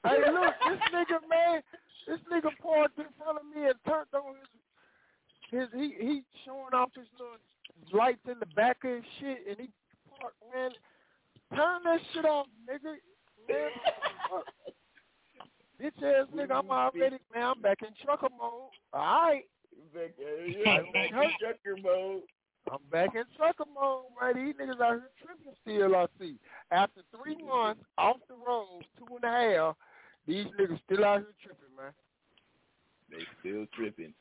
Hey, 0.04 0.18
look, 0.30 0.54
this 0.68 0.78
nigga, 0.92 1.18
man, 1.28 1.62
this 2.08 2.20
nigga 2.32 2.50
parked 2.62 2.98
in 2.98 3.04
front 3.20 3.38
of 3.38 3.44
me 3.54 3.68
and 3.68 3.74
turned 3.86 4.08
on 4.14 4.34
his, 5.52 5.60
his 5.60 5.68
he 5.74 5.94
he 6.00 6.22
showing 6.44 6.72
off 6.72 6.88
his 6.96 7.06
little 7.18 7.36
lights 7.92 8.24
in 8.26 8.38
the 8.40 8.48
back 8.56 8.78
of 8.84 8.90
his 8.90 9.04
shit, 9.20 9.38
and 9.48 9.56
he 9.60 9.68
parked, 10.18 10.40
man. 10.54 10.70
Turn 11.54 11.82
that 11.84 12.00
shit 12.12 12.24
off, 12.24 12.46
nigga. 12.68 12.96
Man, 13.48 13.70
bitch 15.80 16.02
ass 16.02 16.26
nigga, 16.34 16.58
I'm 16.58 16.70
already, 16.70 17.18
man, 17.34 17.54
I'm 17.56 17.62
back 17.62 17.78
in 17.82 17.88
trucker 18.04 18.28
mode. 18.38 18.70
All 18.92 19.22
right. 19.22 19.44
Back, 19.94 20.10
yeah, 20.18 20.78
back 20.92 21.12
in 21.12 21.30
trucker 21.40 21.76
mode. 21.82 22.22
I'm 22.70 22.78
back 22.90 23.14
in 23.14 23.24
trucker 23.36 23.64
mode, 23.74 24.04
right? 24.20 24.34
These 24.34 24.54
niggas 24.54 24.80
out 24.80 25.00
here 25.00 25.10
tripping 25.22 25.54
still, 25.62 25.96
I 25.96 26.06
see. 26.20 26.36
After 26.70 27.00
three 27.16 27.42
months 27.42 27.82
off 27.96 28.16
the 28.28 28.34
road, 28.34 28.84
two 28.98 29.16
and 29.16 29.24
a 29.24 29.54
half, 29.56 29.76
these 30.28 30.46
niggas 30.60 30.78
still 30.84 31.04
out 31.04 31.20
here 31.20 31.34
tripping, 31.42 31.74
man. 31.76 31.92
They 33.10 33.24
still 33.40 33.66
tripping. 33.74 34.12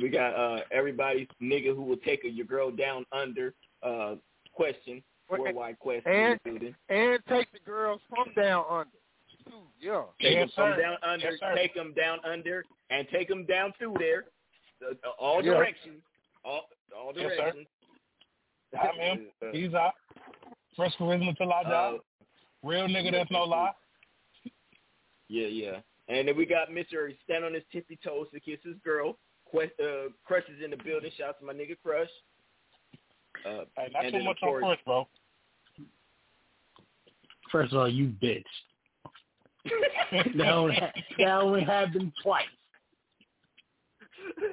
We 0.00 0.08
got 0.10 0.34
uh 0.34 0.60
everybody's 0.70 1.28
nigga 1.42 1.74
who 1.74 1.82
will 1.82 1.96
take 1.96 2.24
a, 2.24 2.28
your 2.28 2.46
girl 2.46 2.70
down 2.70 3.04
under 3.12 3.54
uh 3.82 4.16
question, 4.52 5.02
worldwide 5.30 5.78
question. 5.80 6.12
And 6.44 6.74
and 6.88 7.18
take 7.28 7.50
the 7.52 7.60
girls 7.64 8.00
from 8.08 8.32
down 8.36 8.64
under. 8.70 8.90
Too, 9.48 9.52
yeah. 9.80 10.02
Take 10.20 10.38
them 10.38 10.48
from 10.54 10.78
down 10.80 10.96
under, 11.02 11.30
take 11.54 11.74
them 11.74 11.92
down 11.94 12.18
under, 12.24 12.64
and 12.90 13.06
take 13.12 13.28
them 13.28 13.44
down 13.46 13.72
through 13.78 13.94
there. 13.98 14.24
Uh, 14.86 14.94
all 15.18 15.42
Yeah. 15.44 15.52
directions. 15.54 16.02
All 16.44 16.68
all 16.96 17.12
Yes, 17.16 17.30
sir. 17.30 17.36
directions. 17.36 17.66
I'm 18.80 18.96
him. 18.98 19.26
Uh, 19.42 19.46
He's 19.52 19.72
out. 19.74 19.92
Fresh 20.76 20.96
charisma 20.98 21.36
till 21.36 21.52
I 21.52 21.62
die. 21.62 21.70
uh, 21.70 21.98
Real 22.64 22.88
nigga, 22.88 23.12
that's 23.12 23.30
no 23.30 23.44
lie. 23.44 23.70
Yeah, 25.28 25.46
yeah. 25.46 25.80
And 26.08 26.28
then 26.28 26.36
we 26.36 26.44
got 26.46 26.68
Mr. 26.68 27.16
Stand 27.24 27.44
on 27.44 27.54
his 27.54 27.62
tippy 27.72 27.98
toes 28.04 28.26
to 28.32 28.40
kiss 28.40 28.58
his 28.62 28.76
girl. 28.84 29.16
Quest, 29.46 29.72
uh, 29.80 30.10
Crush 30.24 30.44
is 30.48 30.62
in 30.62 30.70
the 30.70 30.76
building. 30.76 31.10
Shout 31.16 31.28
out 31.30 31.38
to 31.40 31.46
my 31.46 31.52
nigga 31.52 31.76
Crush. 31.82 32.08
Uh, 33.46 33.64
Hey, 33.76 33.88
not 33.92 34.10
too 34.10 34.22
much 34.22 34.38
of 34.42 34.48
on 34.48 34.60
course, 34.60 34.64
Fresh, 34.64 34.84
bro. 34.84 35.08
First 37.50 37.72
of 37.72 37.78
all, 37.80 37.88
you 37.88 38.12
bitch. 38.22 38.44
that 40.36 40.48
only 40.48 40.78
that 41.18 41.40
only 41.40 41.62
happened 41.64 42.12
twice. 42.22 42.44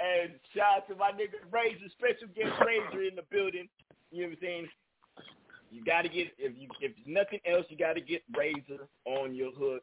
and 0.00 0.32
shout 0.54 0.76
out 0.78 0.88
to 0.88 0.94
my 0.96 1.12
nigga 1.12 1.38
Razor, 1.52 1.88
special 1.92 2.28
guest 2.34 2.60
Razor 2.64 3.02
in 3.04 3.14
the 3.14 3.22
building. 3.30 3.68
You 4.10 4.22
know 4.22 4.28
what 4.28 4.38
I'm 4.38 4.42
saying? 4.42 4.68
You 5.70 5.84
gotta 5.84 6.08
get 6.08 6.28
if 6.38 6.52
you 6.58 6.68
if 6.80 6.92
nothing 7.06 7.40
else, 7.46 7.64
you 7.68 7.76
gotta 7.76 8.00
get 8.00 8.22
Razor 8.36 8.88
on 9.04 9.34
your 9.34 9.52
hook. 9.52 9.82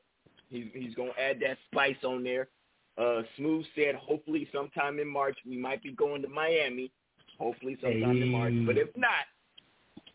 He's 0.49 0.65
he's 0.73 0.93
gonna 0.95 1.11
add 1.19 1.39
that 1.41 1.57
spice 1.71 2.03
on 2.03 2.23
there. 2.23 2.49
Uh, 2.97 3.21
Smooth 3.37 3.65
said 3.75 3.95
hopefully 3.95 4.49
sometime 4.51 4.99
in 4.99 5.07
March 5.07 5.37
we 5.45 5.57
might 5.57 5.81
be 5.83 5.91
going 5.91 6.21
to 6.23 6.27
Miami. 6.27 6.91
Hopefully 7.39 7.77
sometime 7.81 8.21
in 8.21 8.29
March. 8.29 8.53
But 8.65 8.77
if 8.77 8.89
not, 8.97 9.27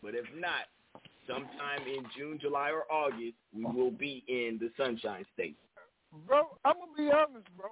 but 0.01 0.13
if 0.13 0.25
not, 0.37 0.67
sometime 1.25 1.87
in 1.87 2.05
June, 2.17 2.37
July, 2.39 2.71
or 2.71 2.83
August, 2.91 3.35
we 3.55 3.63
will 3.63 3.91
be 3.91 4.23
in 4.27 4.59
the 4.59 4.69
Sunshine 4.77 5.25
State. 5.33 5.57
Bro, 6.27 6.57
I'm 6.65 6.75
gonna 6.75 6.91
be 6.97 7.09
honest, 7.11 7.47
bro. 7.57 7.69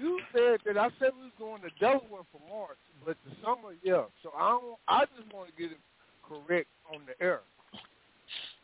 You 0.00 0.20
said 0.32 0.60
that 0.66 0.76
I 0.78 0.88
said 0.98 1.10
we 1.16 1.24
was 1.24 1.32
going 1.38 1.62
to 1.62 1.70
Delaware 1.80 2.22
for 2.32 2.40
March, 2.48 2.78
but 3.04 3.16
the 3.24 3.34
summer, 3.42 3.74
yeah. 3.82 4.04
So 4.22 4.32
I 4.36 4.50
don't. 4.50 4.76
I 4.88 5.04
just 5.16 5.32
want 5.32 5.48
to 5.48 5.62
get 5.62 5.72
it 5.72 5.78
correct 6.26 6.68
on 6.92 7.00
the 7.06 7.24
air. 7.24 7.40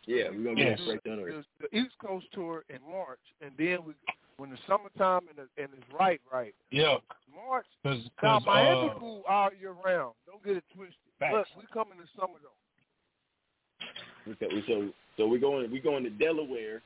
Yeah, 0.07 0.31
we're 0.31 0.45
gonna 0.45 0.61
Yeah. 0.61 0.71
get 0.71 0.81
it 0.81 0.83
straight 0.83 1.05
down 1.05 1.17
there. 1.19 1.27
The, 1.33 1.45
the 1.71 1.77
East 1.79 1.95
Coast 2.05 2.27
tour 2.33 2.65
in 2.69 2.79
March, 2.91 3.21
and 3.41 3.53
then 3.57 3.79
we, 3.87 3.95
when 4.37 4.51
the 4.51 4.59
summertime 4.67 5.29
and, 5.29 5.39
the, 5.39 5.63
and 5.63 5.71
it's 5.77 5.93
right, 5.99 6.21
right. 6.33 6.55
Yeah. 6.71 6.97
March. 7.35 7.67
Cause, 7.83 7.99
Now 8.23 8.39
'cause, 8.39 8.47
Miami 8.47 8.91
uh, 8.91 8.99
cool 8.99 9.23
all 9.29 9.51
year 9.59 9.73
round. 9.85 10.15
Don't 10.27 10.43
get 10.45 10.57
it 10.57 10.65
twisted. 10.75 10.97
Facts. 11.19 11.49
But 11.55 11.63
we 11.63 11.67
coming 11.73 11.95
in 11.99 12.01
the 12.05 12.09
summer 12.21 12.39
though. 12.43 14.33
Okay, 14.33 14.63
so 14.67 14.91
so 15.17 15.27
we're 15.27 15.39
going 15.39 15.71
we're 15.71 15.83
going 15.83 16.05
to 16.05 16.11
Delaware, 16.11 16.83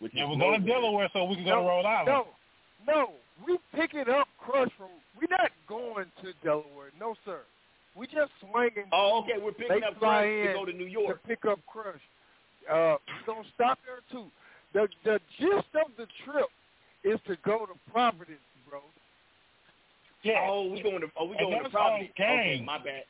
which 0.00 0.12
yeah, 0.14 0.24
is 0.24 0.30
we're 0.30 0.38
going 0.38 0.60
to. 0.60 0.66
Delaware 0.66 1.08
so 1.12 1.24
we 1.24 1.36
can 1.36 1.44
go 1.44 1.50
to 1.50 1.56
No, 1.62 1.68
Rhode 1.68 1.84
Island. 1.86 2.06
No, 2.06 2.26
no, 2.86 3.10
we 3.46 3.58
picking 3.74 4.08
up 4.08 4.28
Crush 4.38 4.70
from. 4.76 4.88
We 5.18 5.26
not 5.30 5.50
going 5.68 6.06
to 6.22 6.32
Delaware. 6.42 6.90
No, 6.98 7.14
sir. 7.24 7.40
We 7.96 8.06
just 8.06 8.30
swinging. 8.40 8.86
Oh, 8.92 9.22
okay, 9.22 9.42
we're 9.42 9.52
picking 9.52 9.80
They 9.80 9.86
up 9.86 9.98
fly 9.98 10.22
Crush 10.22 10.24
to 10.24 10.50
in 10.50 10.54
go 10.54 10.64
to 10.64 10.72
New 10.72 10.86
York. 10.86 11.22
to 11.22 11.28
pick 11.28 11.44
up 11.44 11.58
Crush. 11.66 12.00
Uh, 12.70 12.96
we're 13.26 13.34
gonna 13.34 13.48
stop 13.54 13.78
there 13.84 14.00
too. 14.10 14.28
The 14.72 14.88
the 15.04 15.18
gist 15.38 15.68
of 15.74 15.90
the 15.96 16.06
trip 16.24 16.46
is 17.04 17.18
to 17.26 17.36
go 17.44 17.66
to 17.66 17.72
Providence, 17.90 18.38
bro. 18.68 18.80
Yeah. 20.22 20.46
Oh, 20.48 20.68
we 20.68 20.82
going 20.82 21.00
to 21.00 21.08
oh 21.18 21.24
we 21.24 21.36
going 21.36 21.56
to 21.56 21.62
that's 21.62 21.72
Providence. 21.72 22.10
Okay, 22.18 22.62
my 22.64 22.78
bad. 22.78 23.04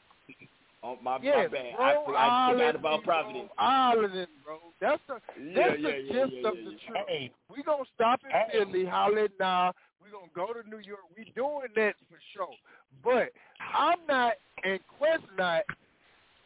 Oh 0.82 0.96
my, 1.02 1.18
Yeah, 1.22 1.42
my 1.42 1.48
bad. 1.48 1.74
Rhode 1.78 1.80
I, 1.80 2.04
forgot- 2.06 2.16
I 2.16 2.26
Island, 2.48 2.58
forgot 2.58 2.74
about 2.76 2.98
we 3.00 3.04
Providence. 3.04 3.48
Rhode 3.58 3.64
Island, 3.64 4.28
bro. 4.44 4.56
That's 4.80 5.02
the 5.08 5.14
that's 5.54 5.56
yeah, 5.56 5.74
the 5.76 5.80
yeah, 5.80 6.12
gist 6.24 6.32
yeah, 6.40 6.48
of 6.48 6.54
yeah, 6.56 6.64
the 6.64 6.70
yeah. 6.70 7.04
trip. 7.04 7.32
We 7.54 7.62
gonna 7.62 7.84
stop 7.94 8.20
in 8.24 8.30
Philly, 8.52 8.84
holler 8.86 9.24
at 9.24 9.30
now. 9.38 9.72
We 10.02 10.10
gonna 10.10 10.32
go 10.34 10.52
to 10.58 10.66
New 10.68 10.78
York. 10.86 11.00
We 11.16 11.24
doing 11.36 11.68
that 11.76 11.94
for 12.08 12.18
sure. 12.34 12.56
But 13.04 13.28
I'm 13.74 13.98
not 14.08 14.34
and 14.64 14.80
Quest 14.98 15.22
not 15.36 15.62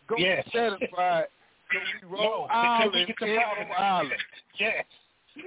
gonna 0.09 0.21
Yes. 0.23 0.45
be 0.47 0.51
satisfied 0.59 1.27
till 1.71 1.81
we 1.81 2.09
No, 2.11 2.19
Rhode 2.19 2.49
till 2.49 2.91
we 2.91 3.01
Island, 3.01 3.07
get 3.07 3.19
to 3.19 3.25
in 3.27 3.37
Rhode 3.37 3.69
Providence. 3.77 3.77
Island. 3.79 4.23
Yes. 4.59 4.85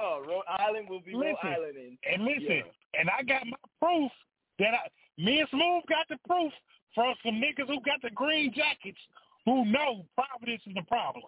oh, 0.00 0.24
Rhode 0.26 0.44
Island 0.48 0.88
will 0.88 1.00
be 1.00 1.14
Rhode 1.14 1.34
Island. 1.42 1.76
And, 1.76 1.98
And 2.14 2.24
listen, 2.24 2.46
yeah. 2.48 3.00
and 3.00 3.10
I 3.10 3.22
got 3.22 3.46
my 3.46 3.56
proof 3.80 4.10
that 4.58 4.74
I, 4.74 4.88
me 5.18 5.40
and 5.40 5.48
Smooth 5.50 5.84
got 5.88 6.06
the 6.08 6.16
proof 6.26 6.52
from 6.94 7.14
some 7.24 7.34
niggas 7.34 7.66
who 7.68 7.80
got 7.82 8.00
the 8.02 8.10
green 8.10 8.52
jackets 8.52 8.98
who 9.44 9.64
know 9.64 10.04
Providence 10.14 10.62
is 10.66 10.74
the 10.74 10.82
problem. 10.82 11.24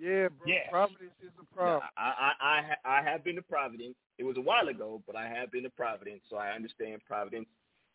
Yeah, 0.00 0.28
bro. 0.28 0.46
Yes. 0.46 0.66
Providence 0.70 1.10
is 1.22 1.30
a 1.40 1.54
problem. 1.54 1.82
I, 1.96 2.02
I, 2.02 2.32
I, 2.40 2.62
ha- 2.62 2.98
I 2.98 3.02
have 3.02 3.24
been 3.24 3.36
to 3.36 3.42
Providence. 3.42 3.96
It 4.18 4.24
was 4.24 4.36
a 4.36 4.40
while 4.40 4.68
ago, 4.68 5.02
but 5.06 5.16
I 5.16 5.26
have 5.28 5.50
been 5.50 5.64
to 5.64 5.70
Providence, 5.70 6.20
so 6.30 6.36
I 6.36 6.50
understand 6.50 7.00
Providence 7.06 7.46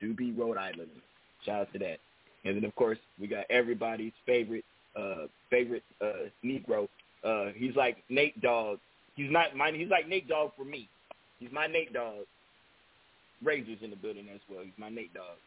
do 0.01 0.13
be 0.13 0.31
Rhode 0.31 0.57
Island. 0.57 0.89
Shout 1.45 1.61
out 1.61 1.73
to 1.73 1.79
that. 1.79 1.99
And 2.45 2.57
then, 2.57 2.65
of 2.65 2.75
course, 2.75 2.97
we 3.19 3.27
got 3.27 3.45
everybody's 3.49 4.11
favorite, 4.25 4.65
uh, 4.97 5.27
favorite 5.49 5.83
uh, 6.01 6.29
Negro. 6.43 6.89
Uh, 7.23 7.51
he's 7.55 7.75
like 7.75 7.97
Nate 8.09 8.39
Dogg. 8.41 8.79
He's 9.15 9.31
not 9.31 9.55
mine. 9.55 9.75
He's 9.75 9.89
like 9.89 10.09
Nate 10.09 10.27
Dogg 10.27 10.51
for 10.57 10.65
me. 10.65 10.89
He's 11.39 11.51
my 11.53 11.67
Nate 11.67 11.93
Dogg. 11.93 12.25
Razor's 13.43 13.79
in 13.81 13.89
the 13.89 13.95
building 13.95 14.27
as 14.33 14.39
well. 14.49 14.63
He's 14.63 14.73
my 14.77 14.89
Nate 14.89 15.13
dog. 15.13 15.37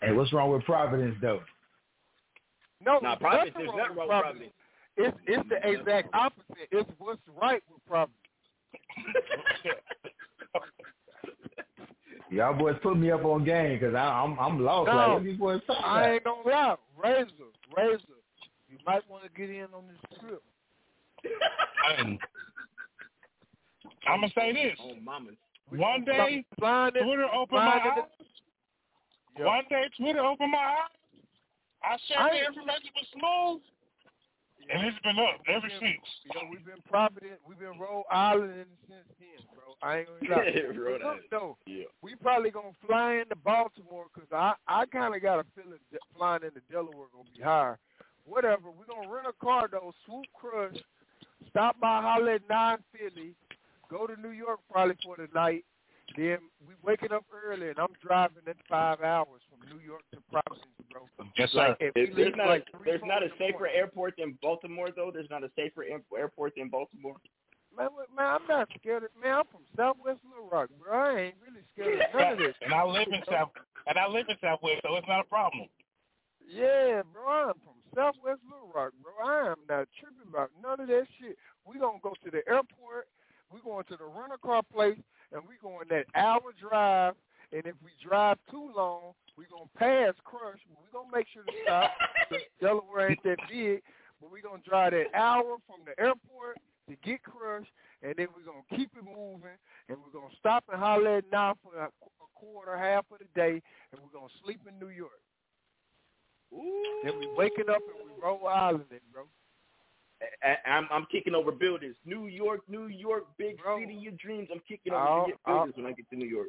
Hey, 0.00 0.12
what's 0.12 0.32
wrong 0.32 0.50
with 0.50 0.64
Providence 0.64 1.16
though? 1.20 1.40
No, 2.84 2.98
Nah, 3.00 3.16
Providence, 3.16 3.54
nothing 3.54 3.66
there's 3.66 3.78
nothing 3.78 3.96
wrong 3.96 4.08
with 4.08 4.20
Providence. 4.20 4.52
It's 4.96 5.16
it's 5.26 5.48
the 5.48 5.68
exact 5.68 6.08
opposite. 6.14 6.68
It's 6.70 6.90
what's 6.98 7.20
right 7.40 7.62
with 7.72 7.84
Providence. 7.86 8.18
Y'all 12.30 12.54
boys 12.54 12.76
put 12.82 12.96
me 12.96 13.10
up 13.10 13.24
on 13.24 13.44
game 13.44 13.78
because 13.78 13.94
I'm 13.94 14.38
I'm 14.38 14.58
lost. 14.64 14.88
No, 14.88 14.96
like, 14.96 15.08
what 15.08 15.24
these 15.24 15.38
boys 15.38 15.60
talking 15.66 15.84
I 15.84 16.00
about? 16.00 16.12
ain't 16.14 16.24
gonna 16.24 16.48
lie. 16.48 16.76
Razor, 17.02 17.28
Razor, 17.76 17.98
you 18.70 18.78
might 18.86 19.08
want 19.08 19.24
to 19.24 19.30
get 19.38 19.50
in 19.50 19.66
on 19.74 19.84
this 19.86 20.18
trip. 20.18 20.42
And 21.98 22.18
I'm 24.08 24.20
gonna 24.20 24.32
say 24.34 24.52
this: 24.52 24.78
Oh, 24.82 24.94
mamas. 25.02 25.34
One 25.78 26.04
day 26.04 26.44
Flying 26.58 26.96
in- 26.96 27.04
Twitter 27.04 27.26
opened 27.32 27.64
my 27.64 27.80
flying 27.80 27.96
in 27.96 28.02
eyes. 28.02 29.46
One 29.46 29.64
day 29.70 29.84
Twitter 29.96 30.20
opened 30.20 30.52
my 30.52 30.58
eyes. 30.58 30.90
I 31.82 31.96
shared 32.06 32.20
I 32.20 32.30
the 32.38 32.46
information 32.46 32.90
with 32.94 33.08
Smooth, 33.10 33.62
and 34.70 34.86
it's 34.86 34.98
been 35.02 35.18
up 35.18 35.40
ever 35.48 35.68
since. 35.68 36.06
You 36.24 36.30
know, 36.34 36.46
we've 36.50 36.64
been 36.64 36.80
Providence, 36.88 37.40
we've 37.46 37.58
been 37.58 37.78
Rhode 37.78 38.04
Island 38.10 38.66
since 38.86 39.08
then, 39.18 39.42
bro. 39.52 39.74
I 39.82 39.98
ain't 40.00 40.08
gonna 40.28 40.36
lie. 40.36 40.78
Rhode 40.78 41.00
But 41.00 41.06
Island. 41.06 41.20
look, 41.22 41.30
though, 41.30 41.56
Yeah. 41.66 41.84
we 42.02 42.14
probably 42.14 42.50
gonna 42.50 42.76
fly 42.86 43.14
into 43.14 43.34
Baltimore 43.36 44.06
because 44.14 44.30
I 44.32 44.54
I 44.68 44.86
kind 44.86 45.14
of 45.16 45.22
got 45.22 45.40
a 45.40 45.44
feeling 45.56 45.80
that 45.90 46.00
flying 46.16 46.44
into 46.44 46.60
Delaware 46.70 47.08
gonna 47.12 47.28
be 47.36 47.42
higher. 47.42 47.78
Whatever, 48.24 48.70
we're 48.70 48.86
gonna 48.86 49.10
rent 49.12 49.26
a 49.26 49.32
car 49.44 49.66
though, 49.72 49.92
swoop 50.06 50.26
crush, 50.34 50.76
stop 51.50 51.80
by 51.80 52.00
holler 52.00 52.34
at 52.34 52.48
nine 52.48 52.78
Philly, 52.92 53.34
go 53.92 54.06
to 54.06 54.20
New 54.20 54.30
York 54.34 54.60
probably 54.70 54.96
for 55.04 55.16
the 55.16 55.28
night. 55.34 55.64
Then 56.16 56.38
we 56.66 56.74
waking 56.82 57.12
up 57.12 57.24
early 57.32 57.68
and 57.68 57.78
I'm 57.78 57.94
driving 58.04 58.42
in 58.46 58.54
five 58.68 59.00
hours 59.00 59.40
from 59.48 59.60
New 59.70 59.82
York 59.84 60.02
to 60.12 60.20
Providence, 60.30 60.66
bro. 60.90 61.02
Yes, 61.38 61.50
sir. 61.52 61.58
Like, 61.68 61.76
if 61.80 61.94
There's, 61.94 62.34
not 62.36 62.48
like 62.48 62.66
a, 62.74 62.84
there's 62.84 63.00
not 63.04 63.22
a 63.22 63.28
safer 63.38 63.58
morning- 63.60 63.76
airport 63.76 64.14
than 64.18 64.38
Baltimore 64.42 64.88
though. 64.94 65.10
There's 65.12 65.30
not 65.30 65.44
a 65.44 65.50
safer 65.56 65.84
airport 66.16 66.52
than 66.56 66.68
Baltimore. 66.68 67.16
Man, 67.74 67.88
man, 68.14 68.26
I'm 68.36 68.46
not 68.48 68.68
scared 68.78 69.04
of 69.04 69.10
man. 69.22 69.32
I'm 69.40 69.44
from 69.50 69.62
Southwest 69.76 70.20
Little 70.28 70.50
Rock, 70.50 70.68
bro. 70.78 70.92
I 70.92 71.32
ain't 71.32 71.34
really 71.40 71.64
scared 71.72 72.00
of 72.04 72.12
none 72.12 72.32
of 72.32 72.38
this. 72.38 72.54
and 72.60 72.74
I 72.74 72.84
live 72.84 73.08
in 73.08 73.22
South, 73.30 73.48
and 73.86 73.96
I 73.96 74.06
live 74.08 74.26
in 74.28 74.36
Southwest, 74.42 74.82
so 74.84 74.94
it's 74.96 75.08
not 75.08 75.20
a 75.24 75.24
problem. 75.24 75.68
Yeah, 76.44 77.00
bro. 77.14 77.48
I'm 77.48 77.54
from 77.64 77.80
Southwest 77.96 78.40
Little 78.44 78.68
Rock, 78.74 78.92
bro. 79.00 79.12
I 79.24 79.52
am 79.52 79.64
not 79.70 79.88
tripping 79.96 80.28
about 80.28 80.50
none 80.62 80.80
of 80.80 80.88
that 80.88 81.06
shit. 81.18 81.38
We 81.64 81.78
gonna 81.78 81.96
go 82.02 82.12
to 82.24 82.30
the 82.30 82.42
airport. 82.46 83.08
We 83.52 83.60
going 83.60 83.84
to 83.84 83.96
the 83.96 84.04
rental 84.04 84.38
car 84.42 84.62
place, 84.62 84.98
and 85.32 85.42
we 85.48 85.54
going 85.62 85.86
that 85.90 86.06
hour 86.14 86.52
drive. 86.58 87.14
And 87.52 87.66
if 87.66 87.74
we 87.84 87.90
drive 88.02 88.38
too 88.50 88.70
long, 88.74 89.12
we 89.36 89.44
gonna 89.50 89.68
pass 89.76 90.14
Crush. 90.24 90.60
We 90.70 90.88
gonna 90.92 91.14
make 91.14 91.26
sure 91.32 91.44
to 91.44 91.52
stop. 91.64 91.90
Delaware 92.60 93.10
ain't 93.10 93.22
that 93.24 93.38
big, 93.50 93.82
but 94.20 94.32
we 94.32 94.40
gonna 94.40 94.62
drive 94.66 94.92
that 94.92 95.14
hour 95.14 95.56
from 95.66 95.84
the 95.84 95.98
airport 96.02 96.58
to 96.88 96.96
get 97.04 97.22
Crush, 97.22 97.66
and 98.02 98.14
then 98.16 98.28
we 98.36 98.42
gonna 98.42 98.64
keep 98.70 98.90
it 98.96 99.04
moving, 99.04 99.56
and 99.88 99.98
we're 99.98 100.18
gonna 100.18 100.34
stop 100.38 100.64
and 100.72 100.80
holler 100.80 101.18
at 101.18 101.24
now 101.30 101.56
for 101.62 101.76
a, 101.78 101.86
a 101.86 102.28
quarter, 102.34 102.76
half 102.76 103.04
of 103.12 103.18
the 103.18 103.28
day, 103.34 103.60
and 103.92 104.00
we're 104.00 104.18
gonna 104.18 104.32
sleep 104.42 104.60
in 104.66 104.78
New 104.80 104.92
York. 104.92 105.20
Then 107.04 107.18
we 107.18 107.28
waking 107.36 107.68
up 107.70 107.80
and 107.84 108.04
we 108.04 108.22
Rhode 108.22 108.46
Island, 108.46 108.84
bro. 109.12 109.24
I, 110.42 110.70
I'm 110.70 110.88
I'm 110.90 111.06
kicking 111.10 111.34
over 111.34 111.50
buildings. 111.52 111.94
New 112.04 112.26
York, 112.26 112.60
New 112.68 112.86
York, 112.86 113.24
big 113.38 113.58
Bro. 113.58 113.80
city 113.80 113.96
of 113.96 114.02
your 114.02 114.12
dreams. 114.12 114.48
I'm 114.52 114.60
kicking 114.68 114.92
over 114.92 115.02
I'll- 115.02 115.28
your 115.28 115.36
I'll- 115.46 115.54
buildings 115.66 115.76
when 115.76 115.86
I 115.86 115.92
get 115.92 116.08
to 116.10 116.16
New 116.16 116.26
York. 116.28 116.48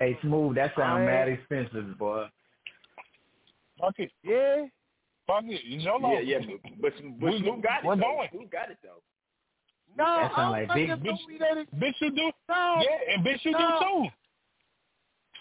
Hey, 0.00 0.18
smooth. 0.22 0.56
That 0.56 0.72
sound 0.76 1.04
mad 1.06 1.28
expensive, 1.28 1.96
boy. 1.98 2.26
Fuck 3.80 3.94
it. 3.98 4.10
Yeah. 4.22 4.66
Fuck 5.26 5.44
it. 5.44 5.60
It's 5.64 5.84
your 5.84 6.00
Yeah, 6.00 6.20
yeah, 6.20 6.38
but 6.80 6.80
but, 6.80 6.92
but 7.20 7.32
We- 7.32 7.40
got 7.62 7.80
it. 7.82 7.86
we're 7.86 7.96
though. 7.96 8.02
going. 8.02 8.28
Snoop 8.32 8.50
got 8.50 8.70
it 8.70 8.78
though. 8.82 9.02
No, 9.96 10.04
That 10.04 10.32
I 10.32 10.34
sound 10.34 10.36
don't 10.36 10.50
like 10.68 10.74
big 10.74 10.90
it's 10.90 11.02
bitch- 11.02 11.38
that. 11.38 11.78
Bitch, 11.80 12.00
you 12.00 12.10
do. 12.10 12.32
no, 12.48 12.82
Yeah, 12.82 13.14
and 13.14 13.24
bitch, 13.24 13.44
you 13.44 13.52
No. 13.52 13.58
do 13.58 13.64
too. 13.64 14.10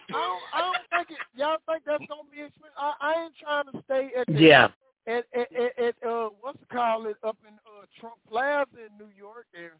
I 0.10 0.12
don't, 0.12 0.42
I 0.54 0.60
don't 0.62 1.08
think 1.08 1.20
it. 1.20 1.26
Y'all 1.40 1.58
think 1.68 1.84
that's 1.86 2.04
gonna 2.08 2.22
be 2.32 2.42
expensive? 2.42 2.72
I, 2.78 2.94
I 3.02 3.24
ain't 3.24 3.34
trying 3.42 3.64
to 3.72 3.84
stay 3.86 4.12
at 4.20 4.28
the, 4.28 4.34
Yeah. 4.34 4.68
At, 5.08 5.26
at, 5.34 5.48
at, 5.56 5.80
at 5.80 5.96
uh 6.08 6.30
what's 6.42 6.62
it 6.62 6.70
called 6.70 7.08
it 7.08 7.18
up 7.24 7.38
in 7.48 7.54
uh 7.68 7.86
Trump 8.00 8.16
Plaza 8.30 8.68
in 8.78 8.98
New 8.98 9.12
York. 9.18 9.46
And 9.54 9.72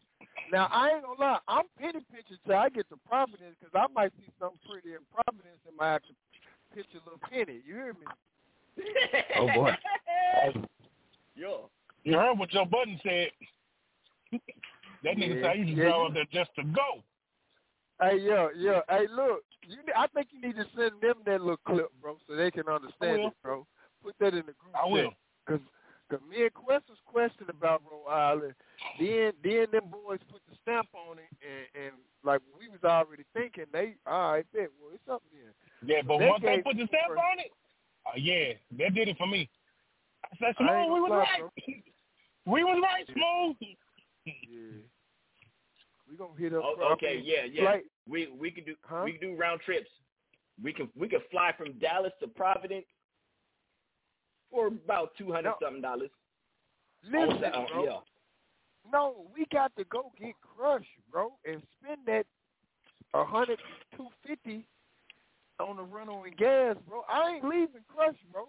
now 0.52 0.68
I 0.70 0.90
ain't 0.90 1.04
gonna 1.04 1.20
lie, 1.20 1.38
I'm 1.48 1.64
penny 1.78 2.04
pinching 2.12 2.38
till 2.46 2.56
I 2.56 2.68
get 2.68 2.88
to 2.90 2.96
Providence 3.08 3.56
because 3.58 3.74
I 3.74 3.86
might 3.92 4.12
see 4.18 4.30
something 4.38 4.58
pretty 4.68 4.92
in 4.94 5.00
Providence 5.12 5.60
and 5.66 5.76
might 5.76 5.92
have 5.92 6.02
to 6.02 6.14
pitch 6.74 6.86
a 6.94 6.98
little 7.04 7.20
penny. 7.30 7.60
You 7.66 7.74
hear 7.74 7.94
me? 7.94 8.06
Oh 9.38 9.48
boy. 9.54 9.70
Yo. 11.36 11.70
You 12.04 12.14
heard 12.14 12.38
what 12.38 12.50
Joe 12.50 12.64
Budden 12.64 13.00
said. 13.02 13.28
that 15.02 15.16
nigga 15.16 15.36
Yeah, 15.36 15.42
said 15.42 15.50
I 15.50 15.54
used 15.54 15.70
to 15.70 15.76
yeah, 15.76 15.84
drive 15.84 16.00
up 16.06 16.14
there 16.14 16.24
just 16.32 16.54
to 16.56 16.64
go. 16.64 17.02
Hey, 18.00 18.18
yo, 18.18 18.50
yo, 18.56 18.82
hey, 18.88 19.06
look, 19.14 19.44
you. 19.68 19.78
I 19.96 20.06
think 20.08 20.28
you 20.32 20.40
need 20.40 20.56
to 20.56 20.66
send 20.76 21.00
them 21.00 21.14
that 21.26 21.40
little 21.40 21.56
clip, 21.66 21.90
bro, 22.02 22.16
so 22.28 22.34
they 22.36 22.50
can 22.50 22.68
understand 22.68 23.20
will. 23.20 23.28
it, 23.28 23.34
bro. 23.42 23.66
Put 24.04 24.14
that 24.20 24.34
in 24.34 24.44
the 24.44 24.52
group 24.60 24.76
I 24.76 24.86
will. 24.86 25.14
Cause, 25.48 25.60
cause 26.10 26.20
me 26.28 26.42
and 26.42 26.52
Quest 26.52 26.84
was 26.88 26.98
questioning 27.06 27.48
about 27.48 27.80
Rhode 27.90 28.12
Island. 28.12 28.54
Then, 29.00 29.32
then 29.42 29.66
them 29.72 29.88
boys 29.90 30.20
put 30.30 30.42
the 30.48 30.56
stamp 30.62 30.88
on 30.92 31.16
it, 31.16 31.32
and, 31.40 31.84
and 31.86 31.92
like 32.22 32.42
we 32.52 32.68
was 32.68 32.84
already 32.84 33.24
thinking, 33.32 33.64
they 33.72 33.94
all 34.06 34.32
right, 34.32 34.46
bet. 34.52 34.68
Well, 34.78 34.92
it's 34.92 35.08
up 35.10 35.22
then. 35.32 35.52
Yeah, 35.88 36.02
but 36.06 36.18
They 36.18 36.28
once 36.28 36.42
they 36.44 36.60
put 36.60 36.76
the 36.76 36.86
stamp 36.86 37.16
on 37.16 37.38
it, 37.40 37.50
uh, 38.06 38.12
yeah, 38.16 38.52
that 38.78 38.94
did 38.94 39.08
it 39.08 39.16
for 39.16 39.26
me. 39.26 39.48
I 40.24 40.36
said, 40.38 40.54
Smooth, 40.58 40.70
ain't 40.70 40.92
we 40.92 41.00
was 41.00 41.08
gonna 41.08 41.20
lie, 41.24 41.40
right. 41.40 41.84
we 42.46 42.64
was 42.64 42.82
right, 42.84 43.06
Smooth. 43.06 43.56
Yeah. 44.26 44.84
We 46.10 46.16
gonna 46.16 46.38
hit 46.38 46.52
up. 46.52 46.62
Oh, 46.64 46.92
okay, 46.92 47.20
yeah, 47.24 47.44
yeah. 47.50 47.62
Flight- 47.62 47.84
We 48.08 48.28
we 48.38 48.50
could 48.50 48.66
do 48.66 48.74
Huh? 48.84 49.02
we 49.04 49.12
could 49.12 49.20
do 49.22 49.34
round 49.36 49.60
trips. 49.64 49.88
We 50.62 50.72
can 50.72 50.88
we 50.94 51.08
can 51.08 51.20
fly 51.30 51.52
from 51.56 51.72
Dallas 51.78 52.12
to 52.20 52.28
Providence 52.28 52.86
for 54.50 54.68
about 54.68 55.10
two 55.16 55.32
hundred 55.32 55.50
No. 55.50 55.56
something 55.62 55.82
dollars. 55.82 56.10
Oh, 57.04 57.08
listen, 57.10 57.36
Oh, 57.36 57.40
that- 57.40 57.54
oh, 57.54 57.66
bro. 57.72 57.84
yeah. 57.84 58.00
No, 58.92 59.30
we 59.34 59.46
got 59.46 59.74
to 59.76 59.84
go 59.84 60.12
get 60.18 60.34
crushed, 60.40 60.86
bro, 61.10 61.32
and 61.44 61.62
spend 61.80 62.04
that 62.06 62.26
a 63.14 63.24
hundred 63.24 63.58
two 63.96 64.08
fifty 64.26 64.66
on 65.60 65.76
the 65.76 65.82
rental 65.82 66.24
and 66.24 66.36
gas, 66.36 66.76
bro. 66.88 67.02
I 67.08 67.34
ain't 67.36 67.44
leaving 67.44 67.84
crush, 67.88 68.16
bro. 68.32 68.48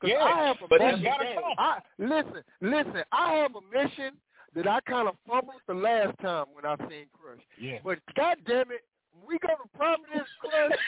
'Cause 0.00 0.10
Yeah, 0.10 0.24
I 0.24 0.46
have 0.46 0.60
a 0.62 0.68
but 0.68 0.80
mission. 0.80 1.02
that's 1.04 1.18
the 1.18 1.24
thing. 1.26 1.54
I 1.58 1.82
listen, 1.98 2.44
listen. 2.60 3.04
I 3.12 3.34
have 3.34 3.54
a 3.54 3.60
mission 3.62 4.20
that 4.54 4.66
I 4.68 4.80
kind 4.82 5.08
of 5.08 5.16
fumbled 5.26 5.60
the 5.66 5.74
last 5.74 6.18
time 6.18 6.46
when 6.52 6.66
I 6.66 6.76
seen 6.88 7.06
Crush. 7.12 7.40
Yeah. 7.58 7.78
But 7.82 8.00
God 8.14 8.38
damn 8.44 8.70
it, 8.70 8.84
when 9.12 9.26
we 9.26 9.38
go 9.38 9.48
to 9.48 9.68
Providence, 9.76 10.28
Crush. 10.40 10.78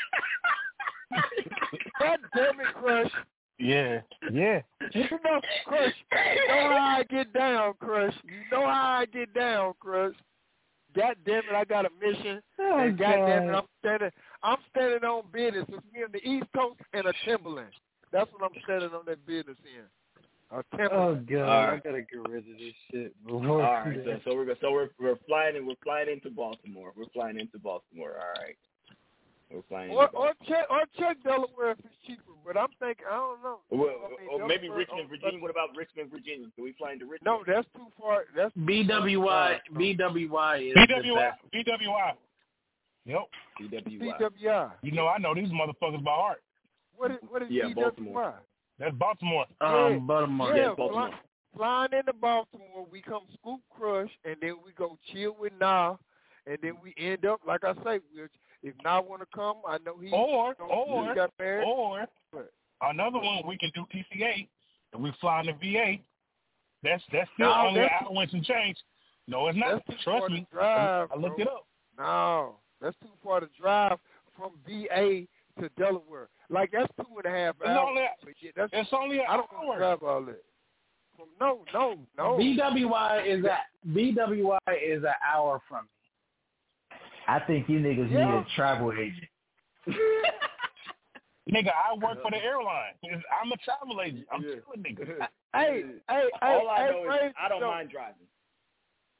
God 2.00 2.18
damn 2.34 2.60
it, 2.60 2.74
Crush. 2.74 3.12
Yeah. 3.58 4.00
Yeah. 4.30 4.60
You 4.92 5.04
know, 5.24 5.40
Crush. 5.66 5.92
You 6.12 6.48
know 6.48 6.68
how 6.70 6.96
I 6.98 7.04
get 7.08 7.32
down, 7.32 7.74
Crush. 7.80 8.14
You 8.24 8.40
know 8.52 8.66
how 8.66 8.98
I 9.00 9.06
get 9.06 9.32
down, 9.34 9.74
Crush. 9.80 10.14
God 10.94 11.16
damn 11.26 11.38
it, 11.38 11.54
I 11.54 11.64
got 11.64 11.84
a 11.84 11.90
mission. 12.00 12.40
Oh, 12.58 12.78
and 12.78 12.98
goddamn 12.98 13.50
it, 13.50 13.52
I'm 13.52 13.64
standing. 13.80 14.10
I'm 14.42 14.58
standing 14.70 15.04
on 15.04 15.24
business. 15.32 15.64
It's 15.68 15.84
me 15.92 16.02
on 16.02 16.12
the 16.12 16.26
East 16.26 16.46
Coast 16.54 16.80
and 16.94 17.06
a 17.06 17.12
Timberland. 17.24 17.72
That's 18.12 18.30
what 18.32 18.50
I'm 18.50 18.62
standing 18.64 18.90
on 18.90 19.02
that 19.06 19.26
business 19.26 19.58
in. 19.64 19.84
A 20.52 20.62
Oh 20.92 21.16
god, 21.16 21.42
All 21.42 21.74
I 21.74 21.80
gotta 21.84 22.02
get 22.02 22.28
rid 22.28 22.38
of 22.38 22.58
this 22.58 22.72
shit. 22.90 23.14
All 23.28 23.40
Before 23.40 23.94
so, 24.04 24.20
so 24.24 24.36
we're 24.36 24.54
so 24.60 24.70
we're 24.70 24.88
we're 24.98 25.16
flying 25.26 25.56
in, 25.56 25.66
we're 25.66 25.74
flying 25.82 26.08
into 26.08 26.30
Baltimore. 26.30 26.92
We're 26.96 27.10
flying 27.12 27.40
into 27.40 27.58
Baltimore. 27.58 28.12
All 28.12 28.42
right, 28.42 28.56
we're 29.52 29.62
flying. 29.68 29.90
Or 29.90 30.04
into 30.04 30.16
or 30.16 30.32
check 30.48 30.66
or 30.70 30.82
check 30.98 31.22
Delaware 31.22 31.72
if 31.72 31.78
it's 31.80 31.94
cheaper. 32.06 32.22
But 32.44 32.56
I'm 32.56 32.68
thinking 32.80 33.06
I 33.10 33.16
don't 33.16 33.42
know. 33.42 33.58
Well, 33.70 33.90
I 34.04 34.08
mean, 34.20 34.42
or 34.42 34.46
maybe 34.46 34.68
Richmond, 34.68 35.08
Virginia. 35.08 35.40
What 35.40 35.50
about 35.50 35.70
Richmond, 35.76 36.10
Virginia? 36.10 36.48
Can 36.54 36.64
we 36.64 36.74
fly 36.78 36.92
into 36.92 37.06
Richmond? 37.06 37.24
No, 37.24 37.42
that's 37.46 37.66
too 37.74 37.86
far. 38.00 38.24
That's 38.36 38.54
BWI, 38.56 39.58
BWI 39.74 40.54
uh, 40.54 40.58
is 40.58 40.74
BWI, 40.74 41.32
BWI. 41.54 42.12
Yep. 43.04 43.22
BWI. 43.62 44.20
BWI. 44.20 44.72
You 44.82 44.92
know, 44.92 45.06
I 45.06 45.18
know 45.18 45.34
these 45.34 45.48
motherfuckers 45.48 46.02
by 46.04 46.10
heart. 46.10 46.42
What 46.96 47.10
is 47.12 47.18
what 47.28 47.42
is 47.42 47.48
Yeah, 47.50 47.64
BWI? 47.64 47.74
Baltimore. 47.74 48.34
That's 48.78 48.94
Baltimore. 48.94 49.46
Um, 49.60 49.70
yeah, 49.70 49.98
Baltimore. 50.06 50.56
Yeah, 50.56 50.74
fly, 50.74 51.10
flying 51.56 51.92
into 51.98 52.12
Baltimore, 52.12 52.86
we 52.90 53.00
come 53.00 53.22
scoop 53.40 53.60
crush, 53.70 54.10
and 54.24 54.36
then 54.40 54.54
we 54.64 54.72
go 54.76 54.98
chill 55.12 55.36
with 55.38 55.52
Nah, 55.60 55.96
and 56.46 56.58
then 56.62 56.74
we 56.82 56.94
end 56.98 57.24
up 57.24 57.40
like 57.46 57.64
I 57.64 57.74
say, 57.84 58.00
we 58.14 58.22
if 58.62 58.74
not 58.84 59.08
want 59.08 59.22
to 59.22 59.26
come, 59.34 59.56
I 59.66 59.78
know 59.78 59.96
he 60.00 60.10
Or, 60.12 60.54
he 60.58 60.62
or, 60.62 61.14
got 61.14 61.30
married. 61.38 61.64
or, 61.66 62.06
another 62.82 63.18
one 63.18 63.42
we 63.46 63.56
can 63.58 63.70
do 63.74 63.84
DCA, 63.94 64.48
and 64.92 65.02
we 65.02 65.12
fly 65.20 65.40
in 65.40 65.46
the 65.46 65.52
VA. 65.52 65.96
That's 66.82 67.02
that's 67.12 67.28
still 67.34 67.48
No, 67.48 67.66
only 67.68 67.80
that's- 67.80 68.02
an 68.02 68.16
hour 68.16 68.26
and 68.32 68.44
change. 68.44 68.76
No, 69.28 69.48
it's 69.48 69.58
not. 69.58 69.82
That's 69.88 70.02
Trust 70.04 70.30
me. 70.30 70.46
drive. 70.52 71.10
I 71.12 71.16
looked 71.16 71.36
bro. 71.36 71.44
it 71.44 71.48
up. 71.48 71.66
No, 71.98 72.56
that's 72.80 72.96
too 73.02 73.08
far 73.24 73.40
to 73.40 73.48
drive 73.60 73.98
from 74.36 74.52
VA 74.66 75.26
to 75.60 75.68
Delaware. 75.78 76.28
Like 76.50 76.70
that's 76.72 76.92
two 76.96 77.16
and 77.16 77.26
a 77.34 77.36
half 77.36 77.56
It's 77.60 77.68
hours. 77.68 77.78
only 77.88 78.02
But 78.22 78.34
yeah, 78.40 78.50
that's, 78.54 78.70
it's 78.72 78.90
only 78.92 79.18
an 79.18 79.24
I 79.28 79.36
don't 79.36 79.48
want 79.52 79.78
to 79.78 79.78
drive 79.78 80.02
all 80.02 80.22
that. 80.26 80.42
From, 81.16 81.26
no, 81.40 81.64
no, 81.72 81.96
no. 82.16 82.36
BWI 82.38 83.26
is 83.26 83.44
a 83.44 83.58
BWI 83.88 84.58
is 84.86 85.02
an 85.02 85.14
hour 85.26 85.60
from 85.68 85.84
me. 85.84 85.90
I 87.26 87.40
think 87.40 87.68
you 87.68 87.80
niggas 87.80 88.10
need 88.10 88.20
a 88.20 88.46
travel 88.54 88.92
agent. 88.92 89.28
Nigga, 91.52 91.70
I 91.70 91.94
work 91.94 92.20
for 92.22 92.30
the 92.30 92.38
airline. 92.38 92.94
I'm 93.04 93.52
a 93.52 93.56
travel 93.58 94.00
agent. 94.02 94.26
I'm 94.32 94.42
telling 94.42 94.82
niggas. 94.82 95.26
Hey, 95.54 95.84
hey, 95.84 95.94
hey, 96.10 96.28
All 96.42 96.68
I 96.68 96.84
hey, 96.84 96.90
know 96.90 97.14
is 97.14 97.32
I 97.42 97.48
don't 97.48 97.62
yo, 97.62 97.68
mind 97.68 97.88
driving. 97.88 98.26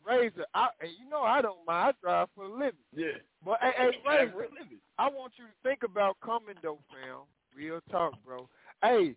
Razor, 0.07 0.45
I, 0.53 0.69
and 0.83 0.91
you 1.03 1.09
know 1.09 1.23
I 1.23 1.41
don't 1.41 1.67
mind. 1.67 1.95
I 2.03 2.07
drive 2.07 2.29
for 2.35 2.45
a 2.45 2.53
living. 2.53 2.73
Yeah. 2.95 3.07
But 3.43 3.59
hey, 3.63 3.73
hey, 3.79 3.85
Razor, 4.07 4.33
for 4.33 4.43
a 4.43 4.51
living. 4.51 4.81
I 4.99 5.09
want 5.09 5.33
you 5.39 5.47
to 5.47 5.51
think 5.63 5.83
about 5.83 6.19
coming 6.23 6.57
though, 6.63 6.79
fam. 6.91 7.21
Real 7.57 7.81
talk, 7.91 8.13
bro. 8.23 8.51
Hey, 8.83 9.15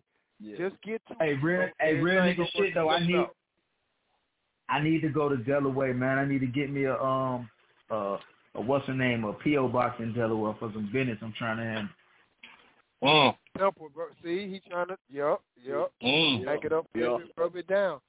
just 0.56 0.80
get 0.82 1.02
to 1.08 1.14
Hey, 1.20 1.32
it, 1.32 1.42
real, 1.42 1.68
hey, 1.78 1.94
real 1.96 2.22
nigga 2.22 2.46
shit 2.56 2.74
though. 2.74 2.88
I 2.88 3.06
need, 3.06 3.16
out. 3.16 3.36
I 4.70 4.80
need 4.82 5.02
to 5.02 5.10
go 5.10 5.28
to 5.28 5.36
Delaware, 5.36 5.92
man. 5.92 6.18
I 6.18 6.24
need 6.24 6.40
to 6.40 6.46
get 6.46 6.70
me 6.70 6.84
a 6.84 6.96
um, 6.96 7.50
uh, 7.90 8.16
a 8.54 8.60
what's 8.60 8.86
her 8.86 8.94
name, 8.94 9.24
a 9.24 9.32
PO 9.32 9.68
box 9.68 9.96
in 10.00 10.12
Delaware 10.12 10.54
for 10.58 10.70
some 10.72 10.90
business 10.92 11.18
I'm 11.22 11.32
trying 11.38 11.58
to 11.58 11.62
handle. 11.64 11.88
Mm. 13.02 13.36
Temple, 13.56 13.88
bro. 13.94 14.06
See, 14.22 14.48
he 14.50 14.60
trying 14.70 14.88
to, 14.88 14.96
yup, 15.10 15.42
yup. 15.62 15.92
Mm. 16.02 16.44
Back 16.44 16.64
it 16.64 16.72
up, 16.72 16.86
Yeah. 16.94 17.04
rub 17.06 17.20
it, 17.22 17.26
rub 17.36 17.56
it 17.56 17.66
down. 17.66 18.00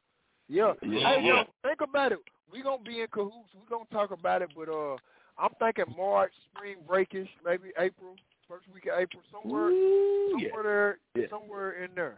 Yeah. 0.50 0.74
Yeah, 0.82 1.16
Hey, 1.16 1.24
yeah. 1.26 1.36
yo, 1.38 1.44
think 1.64 1.82
about 1.82 2.12
it. 2.12 2.20
We 2.52 2.62
gonna 2.62 2.84
be 2.84 3.00
in 3.02 3.08
cahoots. 3.08 3.54
We 3.54 3.62
gonna 3.70 3.86
talk 3.92 4.12
about 4.12 4.42
it, 4.42 4.50
but 4.56 4.68
uh, 4.68 4.98
I'm 5.38 5.52
thinking 5.60 5.86
March, 5.98 6.34
spring 6.54 6.76
breakish, 6.86 7.30
maybe 7.46 7.70
April, 7.80 8.16
first 8.50 8.66
week 8.74 8.88
of 8.88 9.00
April, 9.00 9.22
somewhere, 9.32 9.70
Ooh, 9.70 10.36
yeah. 10.38 10.50
somewhere 10.50 10.98
there, 11.14 11.24
Yeah. 11.24 11.30
somewhere 11.30 11.84
in 11.84 11.92
there. 11.96 12.18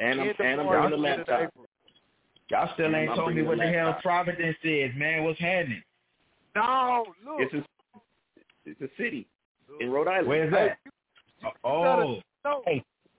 And 0.00 0.20
I'm 0.20 0.28
End 0.28 0.30
of 0.38 0.46
and 0.46 0.60
I'm 0.60 0.66
March, 0.66 0.80
bringing 0.88 1.02
the 1.02 1.08
end 1.08 1.20
of 1.22 1.28
laptop. 1.28 1.48
April. 1.48 1.66
Y'all 2.50 2.74
still 2.74 2.94
ain't 2.94 3.14
told 3.16 3.34
me 3.34 3.42
what 3.42 3.58
the 3.58 3.66
hell. 3.66 3.98
Providence 4.02 4.56
is, 4.62 4.94
man. 4.94 5.24
What's 5.24 5.40
happening? 5.40 5.82
No, 6.54 7.04
look. 7.24 7.40
It's 7.40 7.54
a 7.54 7.64
it's 8.64 8.80
a 8.80 8.88
city 8.96 9.26
in 9.80 9.90
Rhode 9.90 10.08
Island. 10.08 10.28
Where's 10.28 10.52
that? 10.52 10.78
Oh, 11.64 12.20
No, 12.44 12.62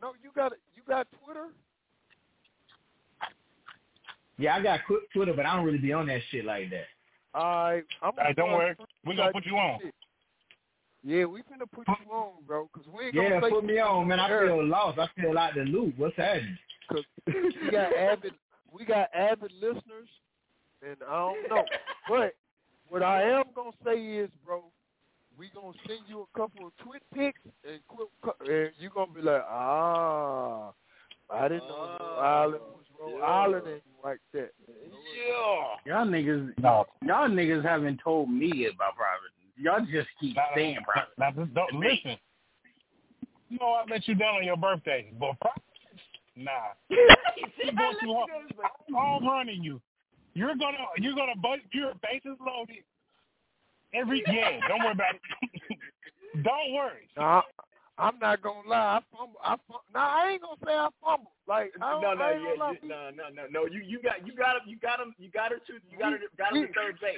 no, 0.01 0.13
you 0.23 0.29
got 0.35 0.53
you 0.75 0.81
got 0.87 1.07
Twitter. 1.23 1.47
yeah, 4.37 4.55
I 4.55 4.61
got 4.63 4.79
Qu- 4.87 5.01
Twitter, 5.13 5.33
but 5.33 5.45
I 5.45 5.55
don't 5.55 5.65
really 5.65 5.77
be 5.77 5.93
on 5.93 6.07
that 6.07 6.21
shit 6.31 6.45
like 6.45 6.69
that. 6.71 6.85
I 7.37 7.81
I'm 8.01 8.13
Hey, 8.17 8.33
don't 8.33 8.49
gonna- 8.49 8.57
worry. 8.57 8.75
We 9.05 9.15
gonna 9.15 9.31
put 9.31 9.45
you 9.45 9.57
on. 9.57 9.91
Yeah, 11.05 11.25
we 11.25 11.41
finna 11.43 11.69
put 11.69 11.85
you 11.87 12.11
on, 12.11 12.43
bro, 12.45 12.69
because 12.71 12.87
we 12.87 13.05
ain't 13.05 13.13
Yeah, 13.15 13.29
gonna 13.31 13.41
say 13.47 13.49
put 13.49 13.65
me 13.65 13.79
on, 13.79 14.07
man. 14.07 14.19
I 14.19 14.29
feel 14.29 14.63
lost. 14.65 14.99
I 14.99 15.07
feel 15.19 15.37
out 15.37 15.53
the 15.55 15.61
loop. 15.65 15.97
What's 15.97 16.15
happening? 16.15 16.57
Cause 16.89 17.03
we 17.27 17.71
got 17.71 17.93
avid, 17.93 18.33
we 18.71 18.85
got 18.85 19.13
avid 19.13 19.51
listeners, 19.53 20.07
and 20.81 20.97
I 21.07 21.11
don't 21.15 21.49
know. 21.49 21.65
But 22.07 22.35
what 22.89 23.03
I 23.03 23.23
am 23.23 23.45
gonna 23.55 23.71
say 23.85 23.97
is, 23.99 24.29
bro, 24.45 24.63
we 25.37 25.49
gonna 25.55 25.73
send 25.87 26.01
you 26.07 26.27
a 26.33 26.37
couple 26.37 26.67
of 26.67 26.73
twit 26.83 27.01
pics, 27.13 27.39
and, 27.67 27.79
quit, 27.87 28.07
and 28.47 28.71
you 28.79 28.89
gonna 28.93 29.11
be 29.11 29.21
like, 29.21 29.43
ah, 29.49 30.71
I 31.31 31.47
didn't 31.47 31.67
know 31.67 31.97
Rhode 31.99 32.19
Island 32.19 32.61
was 32.75 32.85
Rhode 32.99 33.21
Island 33.21 33.67
and 33.67 33.81
like 34.03 34.19
that. 34.33 34.51
Yeah. 34.67 35.95
Y'all 35.97 36.05
niggas, 36.05 36.53
No. 36.59 36.85
y'all 37.03 37.29
niggas 37.29 37.63
haven't 37.63 37.99
told 38.03 38.29
me 38.29 38.65
about 38.67 38.95
Providence. 38.95 39.33
Y'all 39.57 39.85
just 39.91 40.09
keep 40.19 40.35
Now, 40.35 40.43
saying 40.55 40.75
now, 40.75 40.81
Providence. 40.83 41.15
now, 41.17 41.31
just 41.31 41.53
don't 41.53 41.73
listen. 41.79 42.17
You 43.49 43.59
know 43.59 43.73
I 43.73 43.83
let 43.89 44.07
you 44.07 44.15
down 44.15 44.35
on 44.35 44.43
your 44.43 44.57
birthday, 44.57 45.11
but 45.19 45.35
Providence, 45.39 46.01
nah. 46.35 46.51
you 46.89 47.71
go 47.77 47.91
too 48.01 48.13
hard. 48.13 48.29
I'm 48.87 48.93
home 48.93 49.27
running 49.27 49.63
you. 49.63 49.81
You're 50.33 50.55
gonna 50.55 50.77
you're 50.97 51.15
gonna 51.15 51.35
bust 51.41 51.61
your 51.71 51.93
bases 52.01 52.37
loaded. 52.45 52.83
Every 53.93 54.23
yeah, 54.27 54.59
don't 54.67 54.81
worry 54.81 54.91
about 54.93 55.15
it. 55.15 55.77
don't 56.43 56.73
worry. 56.73 57.07
Nah, 57.15 57.41
I'm 57.97 58.17
not 58.19 58.41
gonna 58.41 58.67
lie. 58.67 58.97
I 58.97 58.99
fumble. 59.15 59.39
I 59.43 59.55
fumble. 59.67 59.83
Nah, 59.93 59.99
I 60.09 60.31
ain't 60.31 60.41
gonna 60.41 60.57
say 60.65 60.71
I 60.73 60.89
fumble. 61.03 61.31
Like 61.47 61.71
I 61.81 61.91
don't, 61.91 62.01
No, 62.01 62.13
no, 62.13 62.23
I 62.25 62.31
ain't 62.33 62.41
yeah, 62.41 62.55
gonna 62.57 62.71
lie. 62.71 62.77
no, 62.81 63.09
no, 63.13 63.23
no, 63.29 63.43
no. 63.51 63.65
You 63.69 63.81
you 63.85 64.01
got 64.01 64.25
you 64.25 64.33
got 64.35 64.55
him, 64.57 64.63
you 64.65 64.77
got 64.79 64.99
him, 64.99 65.13
you 65.19 65.29
got 65.29 65.51
her 65.51 65.57
to, 65.59 65.73
you 65.91 65.97
got 65.99 66.13
her, 66.13 66.19
got 66.37 66.55
him 66.55 66.67
to 66.67 66.73
third 66.73 66.99
base. 66.99 67.17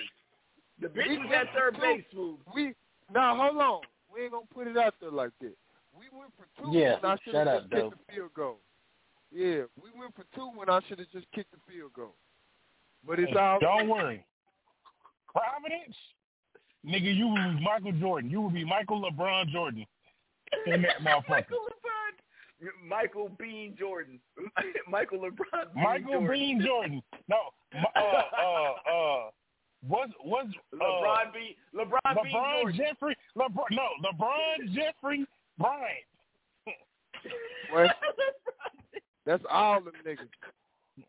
The 0.81 0.87
bitch 0.87 1.07
We 1.07 1.17
was 1.19 1.31
at 1.33 1.53
third 1.55 1.75
for 1.75 1.81
base, 1.81 2.03
two. 2.11 2.37
smooth. 2.43 2.53
We 2.53 2.75
now 3.13 3.37
hold 3.37 3.61
on. 3.61 3.81
We 4.13 4.23
ain't 4.23 4.31
gonna 4.33 4.45
put 4.53 4.67
it 4.67 4.77
out 4.77 4.95
there 4.99 5.11
like 5.11 5.31
that. 5.39 5.55
We 5.95 6.05
went 6.11 6.31
for 6.35 6.47
two 6.59 6.71
Yeah, 6.77 6.99
when 6.99 7.11
I 7.11 7.15
should 7.23 7.33
shut 7.33 7.47
have 7.47 7.55
up, 7.55 7.69
just 7.69 7.71
Dope. 7.71 7.93
kicked 7.93 8.07
the 8.07 8.13
field 8.13 8.33
goal. 8.35 8.57
Yeah, 9.31 9.63
we 9.81 9.89
went 9.97 10.13
for 10.15 10.25
two 10.35 10.51
when 10.55 10.69
I 10.69 10.81
should 10.87 10.99
have 10.99 11.11
just 11.11 11.25
kicked 11.33 11.51
the 11.51 11.59
field 11.71 11.93
goal. 11.93 12.15
But 13.07 13.19
it's 13.19 13.31
all 13.37 13.59
Don't 13.59 13.87
worry. 13.89 14.25
Providence, 15.31 15.95
nigga, 16.85 17.15
you 17.15 17.27
will 17.27 17.53
be 17.53 17.61
Michael 17.63 17.91
Jordan. 17.93 18.29
You 18.29 18.41
will 18.41 18.49
be 18.49 18.63
Michael 18.63 19.01
LeBron 19.01 19.49
Jordan. 19.49 19.85
In 20.67 20.81
that 20.83 20.99
motherfucker. 21.01 21.27
Michael 21.29 21.59
LeBron, 21.67 22.87
Michael 22.87 23.29
Bean 23.37 23.75
Jordan, 23.77 24.19
Michael 24.89 25.19
LeBron, 25.19 25.73
Bean 25.73 25.83
Michael 25.83 26.11
Jordan. 26.11 26.29
Bean 26.29 26.61
Jordan. 26.65 27.03
No, 27.27 27.37
m- 27.73 27.83
uh, 27.95 27.99
uh, 27.99 28.91
uh, 28.91 29.29
what's 29.87 30.13
what's 30.23 30.49
uh, 30.73 30.77
LeBron 30.83 31.33
Bean, 31.33 31.55
LeBron, 31.75 32.23
Bean 32.23 32.31
Jordan. 32.31 32.77
Jeffrey, 32.77 33.15
LeBron, 33.37 33.65
no, 33.71 33.87
LeBron 34.03 34.73
Jeffrey 34.73 35.25
Bryant. 35.57 36.05
Well, 37.73 37.89
that's 39.25 39.43
all 39.51 39.81
them 39.81 39.93
niggas. 40.07 40.29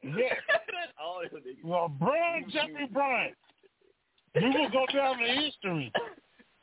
Yeah, 0.02 0.34
That's 0.48 0.92
all 1.02 1.20
them 1.20 1.42
niggas. 1.42 1.64
LeBron 1.64 2.52
Jeffrey 2.52 2.86
Bryant. 2.92 3.34
We 4.34 4.48
will 4.48 4.70
go 4.70 4.86
down 4.92 5.22
in 5.22 5.42
history. 5.44 5.92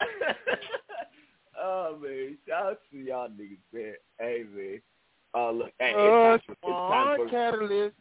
oh 1.62 1.98
man, 2.02 2.38
shout 2.48 2.66
out 2.66 2.80
to 2.92 2.98
y'all 2.98 3.30
niggas, 3.30 3.58
man. 3.72 3.94
Hey 4.20 4.44
man, 4.54 4.82
uh, 5.34 5.52
look, 5.52 5.72
hey, 5.80 5.94
Uh, 5.94 6.36
it's 6.36 6.46
time 6.46 6.56
for, 6.62 6.70
it's 6.70 6.80
time 6.92 7.18
for 7.18 7.30
catalyst. 7.30 7.96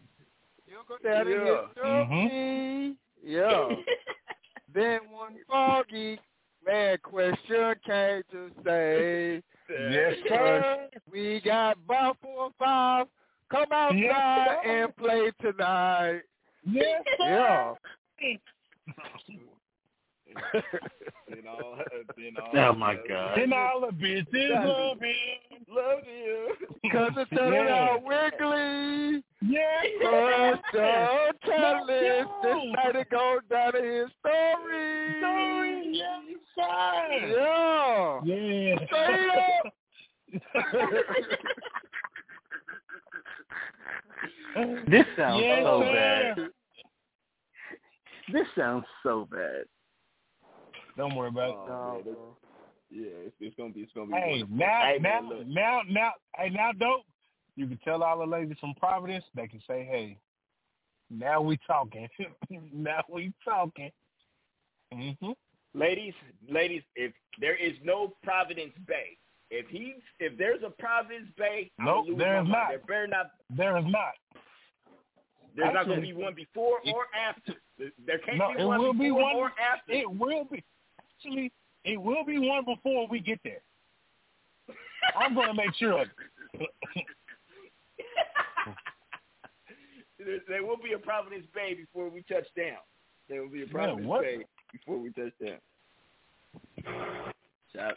You 0.67 0.79
go 0.89 0.97
down 1.03 1.27
in 1.29 1.33
Yeah. 1.47 1.67
history. 1.67 2.97
Yeah. 3.25 3.77
then 4.75 5.01
one 5.11 5.37
foggy 5.49 6.19
man 6.67 6.99
question 7.03 7.75
came 7.87 8.23
to 8.33 8.51
say. 8.65 9.43
Yes, 9.91 10.15
sir. 10.29 10.89
We 11.11 11.41
got 11.45 11.77
about 11.85 12.17
four 12.21 12.45
or 12.47 12.51
five. 12.59 13.07
Come 13.53 13.67
outside 13.71 13.99
Yes, 13.99 14.49
sir. 14.65 14.83
and 14.85 14.97
play 14.97 15.31
tonight. 15.41 16.23
Yes, 16.65 17.03
Yeah. 17.21 17.75
then 21.29 21.45
all, 21.47 21.77
then 22.17 22.35
all, 22.41 22.71
Oh 22.71 22.73
my 22.75 22.97
god. 23.07 23.39
And 23.39 23.53
all 23.53 23.81
the 23.83 23.89
bitches 23.89 24.65
love 24.67 24.99
him. 24.99 25.15
love 25.69 25.99
you. 26.07 26.57
Cause 26.91 27.11
it 27.19 27.29
turned 27.37 27.55
Yeah. 27.55 27.91
out 27.91 28.03
wiggly. 28.03 29.23
Yeah. 29.43 29.83
Cause 30.03 30.59
the 30.73 31.35
catalyst 31.45 32.31
decided 32.43 32.99
to 32.99 33.05
go 33.11 33.41
down 33.51 33.73
to 33.73 33.83
his 33.83 34.11
story. 34.21 35.91
Yes, 35.93 36.23
sir. 36.55 37.09
Yeah. 37.29 38.21
Yeah. 38.25 38.77
This 44.87 45.07
sounds 45.17 45.43
Yes, 45.43 45.63
so 45.65 45.81
sir. 45.83 45.93
bad. 45.93 46.51
This 48.33 48.47
sounds 48.57 48.85
so 49.03 49.27
bad. 49.31 49.65
Don't 50.97 51.15
worry 51.15 51.29
about 51.29 51.51
Oh, 51.51 51.65
it. 51.65 52.05
man, 52.05 52.05
that's- 52.05 52.37
yeah, 52.91 53.27
it's, 53.27 53.37
it's 53.41 53.57
gonna 53.57 53.73
be 53.73 53.81
it's 53.83 53.93
gonna 53.93 54.07
be. 54.09 54.13
Hey, 54.13 54.43
wonderful. 54.43 54.57
now, 54.57 54.81
Hey, 54.85 54.99
now, 55.01 55.21
man, 55.23 55.55
now, 55.55 55.81
now, 55.89 56.13
hey, 56.37 56.51
now, 56.51 56.73
dope. 56.73 57.07
You 57.57 57.67
can 57.67 57.79
tell 57.79 58.03
all 58.03 58.19
the 58.19 58.27
ladies 58.27 58.59
from 58.61 58.75
Providence. 58.75 59.25
They 59.35 59.49
can 59.49 59.61
say, 59.67 59.85
"Hey, 59.85 60.19
now 61.11 61.41
we 61.41 61.59
talking. 61.67 62.09
now 62.73 63.03
we 63.09 63.33
talking." 63.45 63.91
hmm 64.93 65.33
ladies, 65.75 66.15
ladies, 66.51 66.83
if 66.97 67.13
there 67.41 67.57
is 67.57 67.73
no 67.83 68.15
Providence 68.23 68.75
Bay, 68.87 69.17
if 69.53 69.69
he's 69.69 70.01
if 70.19 70.37
there's 70.39 70.63
a 70.67 70.71
Providence 70.71 71.29
Bay, 71.37 71.71
Nope, 71.79 72.07
there 72.17 72.41
is 72.43 72.49
not. 72.49 72.69
There 72.71 72.79
better 72.89 73.07
not. 73.07 73.31
There 73.55 73.77
is 73.79 73.85
not. 73.87 74.15
There's 75.55 75.75
not 75.75 75.87
going 75.87 76.01
to 76.01 76.07
be 76.07 76.15
one 76.15 76.35
before 76.35 76.79
or 76.87 77.05
after. 77.15 77.53
There 77.79 78.19
can't 78.19 78.39
No, 78.39 78.55
be 78.57 78.65
one 78.65 78.81
before 78.81 78.95
be 78.95 79.11
one. 79.11 79.37
or 79.37 79.53
after. 79.61 79.93
It 79.93 80.11
will 80.11 80.45
be. 80.51 80.65
Actually, 80.99 81.53
it 81.85 82.01
will 82.01 82.25
be 82.25 82.39
one 82.39 82.65
before 82.65 83.07
we 83.09 83.21
get 83.21 83.39
there. 83.45 83.61
I'm 85.15 85.35
going 85.35 85.49
to 85.49 85.55
make 85.55 85.75
sure. 85.75 86.01
of 86.01 86.09
it. 86.55 86.59
there, 90.19 90.39
there 90.49 90.65
will 90.65 90.79
be 90.79 90.95
a 90.95 90.99
Providence 90.99 91.45
Bay 91.55 91.75
before 91.75 92.09
we 92.09 92.23
touch 92.23 92.47
down. 92.57 92.79
There 93.29 93.43
will 93.43 93.51
be 93.51 93.65
a 93.65 93.67
Providence? 93.67 94.11
Bay 94.23 94.47
before 94.73 94.97
we 94.97 95.11
touch 95.11 95.33
down. 95.45 95.59
Shout, 97.75 97.95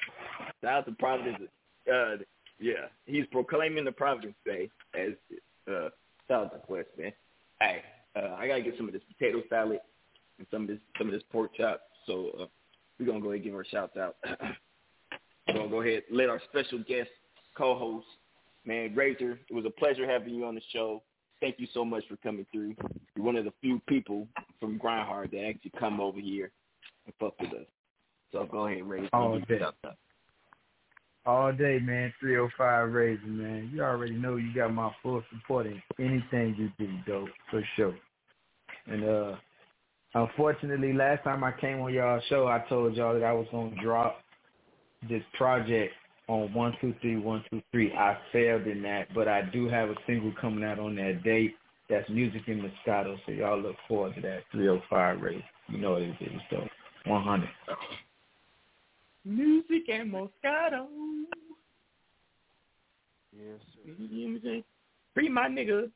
shout 0.61 0.73
out 0.73 0.85
to 0.85 0.91
Providence. 0.93 1.49
Uh, 1.91 2.17
yeah, 2.59 2.87
he's 3.05 3.25
proclaiming 3.31 3.85
the 3.85 3.91
Providence 3.91 4.35
Bay 4.45 4.69
as 4.93 5.11
uh, 5.67 5.89
shout 6.27 6.45
out 6.45 6.53
to 6.53 6.59
Quest, 6.59 6.87
man. 6.97 7.11
Hey, 7.59 7.81
uh, 8.15 8.35
I 8.37 8.47
gotta 8.47 8.61
get 8.61 8.77
some 8.77 8.87
of 8.87 8.93
this 8.93 9.03
potato 9.17 9.41
salad 9.49 9.79
and 10.37 10.47
some 10.51 10.63
of 10.63 10.67
this 10.67 10.79
some 10.97 11.07
of 11.07 11.13
this 11.13 11.23
pork 11.31 11.51
chop. 11.55 11.81
So 12.05 12.31
uh, 12.41 12.45
we're 12.99 13.05
gonna 13.07 13.19
go 13.19 13.31
ahead 13.31 13.43
and 13.43 13.51
give 13.51 13.59
a 13.59 13.65
shout 13.65 13.97
out. 13.97 14.15
we're 15.47 15.53
gonna 15.53 15.69
go 15.69 15.81
ahead 15.81 16.03
let 16.11 16.29
our 16.29 16.41
special 16.49 16.79
guest 16.87 17.09
co-host, 17.57 18.07
man, 18.65 18.95
Razor. 18.95 19.39
It 19.49 19.53
was 19.53 19.65
a 19.65 19.69
pleasure 19.69 20.09
having 20.09 20.33
you 20.33 20.45
on 20.45 20.55
the 20.55 20.61
show. 20.71 21.01
Thank 21.41 21.59
you 21.59 21.67
so 21.73 21.83
much 21.83 22.03
for 22.07 22.15
coming 22.17 22.45
through. 22.51 22.75
You're 23.15 23.25
one 23.25 23.35
of 23.35 23.45
the 23.45 23.53
few 23.61 23.81
people 23.87 24.27
from 24.59 24.77
Grindhard 24.77 25.31
that 25.31 25.45
actually 25.45 25.73
come 25.77 25.99
over 25.99 26.19
here 26.19 26.51
and 27.05 27.13
fuck 27.19 27.39
with 27.39 27.51
us. 27.51 27.67
So 28.35 28.45
go 28.51 28.67
ahead, 28.67 28.83
Razor. 28.85 29.09
All 29.13 29.39
day. 29.39 29.61
All 31.25 31.53
day, 31.53 31.79
man. 31.81 32.13
305 32.19 32.91
Razor, 32.91 33.25
man. 33.27 33.71
You 33.73 33.81
already 33.81 34.13
know 34.13 34.35
you 34.35 34.53
got 34.53 34.73
my 34.73 34.91
full 35.01 35.23
support 35.31 35.67
in 35.67 35.81
anything 35.99 36.53
you 36.57 36.69
do, 36.77 36.91
dope, 37.07 37.29
for 37.49 37.63
sure. 37.77 37.95
And 38.87 39.05
uh 39.05 39.35
unfortunately, 40.13 40.91
last 40.91 41.23
time 41.23 41.45
I 41.45 41.53
came 41.53 41.79
on 41.79 41.93
y'all 41.93 42.19
show, 42.27 42.47
I 42.47 42.59
told 42.67 42.95
y'all 42.95 43.13
that 43.13 43.23
I 43.23 43.31
was 43.31 43.47
gonna 43.53 43.81
drop 43.81 44.17
this 45.09 45.23
project 45.37 45.93
on 46.27 46.53
one 46.53 46.75
two 46.81 46.93
three 47.01 47.15
one 47.15 47.41
two 47.49 47.61
three. 47.71 47.93
I 47.93 48.17
failed 48.33 48.67
in 48.67 48.81
that, 48.81 49.13
but 49.15 49.29
I 49.29 49.43
do 49.43 49.69
have 49.69 49.89
a 49.89 49.95
single 50.05 50.33
coming 50.41 50.65
out 50.65 50.77
on 50.77 50.95
that 50.97 51.23
date. 51.23 51.55
That's 51.89 52.09
music 52.09 52.41
in 52.47 52.61
Moscato, 52.61 53.15
so 53.25 53.31
y'all 53.31 53.61
look 53.61 53.75
forward 53.87 54.15
to 54.15 54.21
that. 54.21 54.43
305 54.51 55.21
Razor. 55.21 55.43
You 55.69 55.77
know 55.77 55.91
what 55.91 56.01
it 56.01 56.15
is, 56.19 56.41
though. 56.51 56.67
100. 57.05 57.47
Music 59.25 59.89
and 59.91 60.13
Moscato. 60.13 60.87
Yes, 63.33 63.59
You 63.83 63.91
know 63.91 63.97
what 63.99 64.35
I'm 64.35 64.41
saying? 64.43 64.63
Free 65.13 65.29
my 65.29 65.47
nigga. 65.47 65.89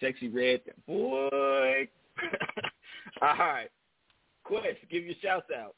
Sexy 0.00 0.28
red 0.28 0.60
boy. 0.86 1.88
All 3.22 3.36
right. 3.38 3.68
Quest, 4.44 4.78
give 4.90 5.04
your 5.04 5.14
shouts 5.22 5.46
out. 5.56 5.74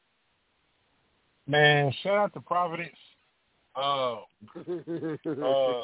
Man, 1.47 1.93
shout 2.03 2.17
out 2.17 2.35
to 2.35 2.41
Providence. 2.41 2.97
Uh, 3.75 4.19
uh, 4.57 5.81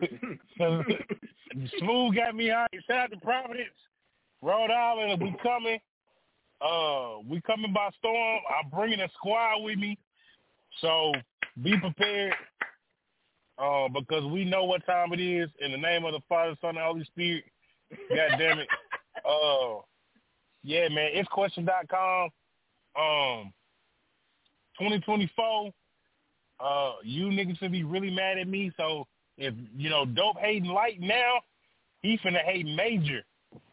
Smooth 1.78 2.16
got 2.16 2.34
me 2.34 2.50
out. 2.50 2.68
Shout 2.86 2.96
out 2.98 3.10
to 3.10 3.16
Providence, 3.18 3.74
Rhode 4.40 4.70
Island. 4.70 5.22
We 5.22 5.34
coming. 5.42 5.78
Uh, 6.64 7.18
we 7.28 7.40
coming 7.42 7.72
by 7.72 7.90
storm. 7.98 8.40
I'm 8.48 8.70
bringing 8.70 9.00
a 9.00 9.08
squad 9.16 9.62
with 9.62 9.78
me, 9.78 9.98
so 10.80 11.12
be 11.62 11.78
prepared. 11.78 12.34
Uh, 13.56 13.88
because 13.88 14.24
we 14.32 14.44
know 14.44 14.64
what 14.64 14.84
time 14.84 15.12
it 15.12 15.20
is. 15.20 15.48
In 15.60 15.70
the 15.70 15.78
name 15.78 16.04
of 16.04 16.12
the 16.12 16.20
Father, 16.28 16.56
Son, 16.60 16.70
and 16.70 16.78
Holy 16.78 17.04
Spirit. 17.04 17.44
God 18.08 18.38
damn 18.38 18.58
it. 18.58 18.68
Uh, 19.24 19.78
yeah, 20.64 20.88
man. 20.88 21.08
It's 21.14 21.28
question.com. 21.28 22.28
Um, 22.94 23.52
2024. 24.78 25.70
Uh, 26.60 26.92
you 27.04 27.26
niggas 27.26 27.58
should 27.58 27.72
be 27.72 27.84
really 27.84 28.10
mad 28.10 28.38
at 28.38 28.48
me. 28.48 28.72
So 28.76 29.06
if 29.38 29.54
you 29.76 29.88
know 29.88 30.04
dope 30.04 30.36
hating 30.38 30.68
light 30.68 31.00
now, 31.00 31.40
he 32.02 32.18
finna 32.18 32.42
hate 32.44 32.66
major. 32.66 33.22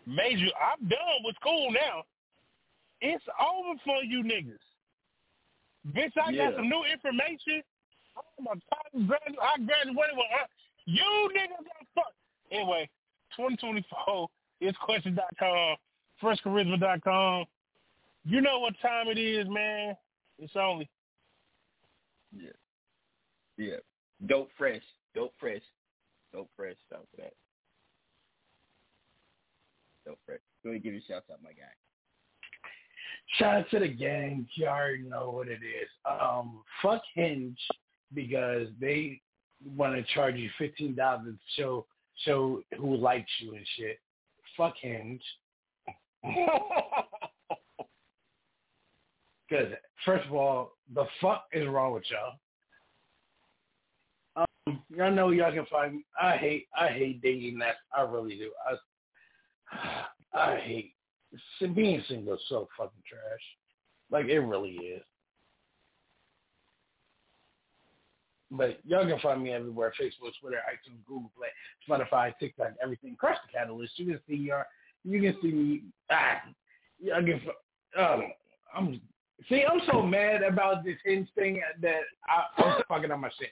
Major, 0.06 0.48
I'm 0.56 0.88
done 0.88 1.24
with 1.24 1.36
school 1.36 1.72
now. 1.72 2.04
It's 3.02 3.24
over 3.40 3.80
for 3.84 4.04
you 4.04 4.24
niggas. 4.24 4.60
Bitch, 5.94 6.16
I 6.18 6.30
Yeah. 6.32 6.52
got 6.52 6.56
some 6.58 6.70
new 6.70 6.84
information. 6.84 7.64
I'm 8.40 8.46
a 8.46 8.50
college 8.50 9.08
graduate. 9.08 9.40
I 9.42 9.58
graduated 9.58 10.18
with 10.18 10.26
uh, 10.40 10.46
you 10.86 11.30
niggas 11.36 11.66
got 11.66 11.88
fuck. 11.96 12.14
Anyway, 12.52 12.90
2024 13.36 14.30
is 14.60 14.76
question.com, 14.78 15.78
freshcharisma.com. 16.22 17.46
You 18.26 18.42
know 18.42 18.60
what 18.60 18.76
time 18.82 19.08
it 19.08 19.18
is, 19.18 19.48
man. 19.50 19.98
It's 20.38 20.56
only 20.56 20.88
Yeah. 22.32 22.52
Yeah. 23.58 23.78
Dope 24.28 24.50
fresh. 24.58 24.84
Dope 25.16 25.34
fresh. 25.40 25.64
Dope 26.32 26.50
fresh. 26.56 26.76
Shout 26.90 27.00
out 27.00 27.08
that. 27.18 27.34
Dope 30.06 30.20
fresh. 30.26 30.40
Go 30.64 30.70
ahead 30.70 30.76
and 30.76 30.84
give 30.84 30.94
your 30.94 31.02
shout 31.08 31.24
out, 31.32 31.42
my 31.42 31.54
guy. 31.54 31.74
Shout 33.38 33.56
out 33.56 33.70
to 33.72 33.80
the 33.80 33.88
gang. 33.88 34.48
You 34.56 34.68
already 34.68 35.04
know 35.04 35.32
what 35.32 35.48
it 35.48 35.60
is. 35.64 35.90
Um, 36.10 36.64
fuck 36.82 37.02
Hinge 37.16 37.60
because 38.14 38.68
they 38.80 39.22
want 39.76 39.96
to 39.96 40.14
charge 40.14 40.36
you 40.36 40.50
fifteen 40.58 40.96
dollars 40.96 41.36
to 41.36 41.62
show 41.62 41.86
show 42.26 42.62
who 42.78 42.96
likes 42.96 43.32
you 43.40 43.56
and 43.56 43.66
shit. 43.78 44.00
Fuck 44.58 44.76
Hinge. 44.82 45.24
Because 49.52 49.74
first 50.06 50.26
of 50.28 50.34
all, 50.34 50.78
the 50.94 51.04
fuck 51.20 51.46
is 51.52 51.68
wrong 51.68 51.94
with 51.94 52.04
y'all? 52.10 52.40
Um, 54.68 54.82
y'all 54.90 55.12
know 55.12 55.32
y'all 55.32 55.52
can 55.52 55.66
find. 55.66 55.96
Me. 55.96 56.06
I 56.22 56.38
hate 56.38 56.68
I 56.78 56.88
hate 56.88 57.22
dating 57.22 57.60
that. 57.60 57.76
I 57.96 58.04
really 58.04 58.38
do. 58.38 58.52
I 59.74 60.04
I 60.34 60.58
hate 60.58 60.94
being 61.76 62.04
single. 62.08 62.36
Is 62.36 62.42
so 62.50 62.68
fucking 62.78 63.04
trash. 63.08 63.42
Like 64.10 64.26
it 64.26 64.40
really 64.40 64.72
is. 64.72 65.04
But 68.52 68.80
y'all 68.86 69.08
can 69.08 69.20
find 69.20 69.42
me 69.42 69.52
everywhere: 69.52 69.94
Facebook, 70.00 70.32
Twitter, 70.40 70.60
iTunes, 70.70 71.06
Google 71.08 71.32
Play, 71.38 71.48
Spotify, 71.88 72.34
TikTok, 72.38 72.74
everything. 72.84 73.16
Crush 73.16 73.38
the 73.46 73.58
Catalyst. 73.58 73.98
You 73.98 74.08
can 74.08 74.20
see 74.28 74.36
your, 74.36 74.68
you 75.06 75.22
can 75.22 75.42
see 75.42 75.52
me. 75.52 75.82
Ah, 76.12 76.42
y'all 77.00 77.24
can. 77.24 77.42
Um, 77.98 78.24
I'm 78.76 79.02
see. 79.48 79.64
I'm 79.64 79.80
so 79.90 80.02
mad 80.02 80.44
about 80.44 80.84
this 80.84 80.98
hinge 81.06 81.30
thing 81.34 81.62
that 81.82 82.02
I, 82.28 82.62
I'm 82.62 82.82
fucking 82.90 83.10
on 83.10 83.22
my 83.22 83.30
shit. 83.40 83.52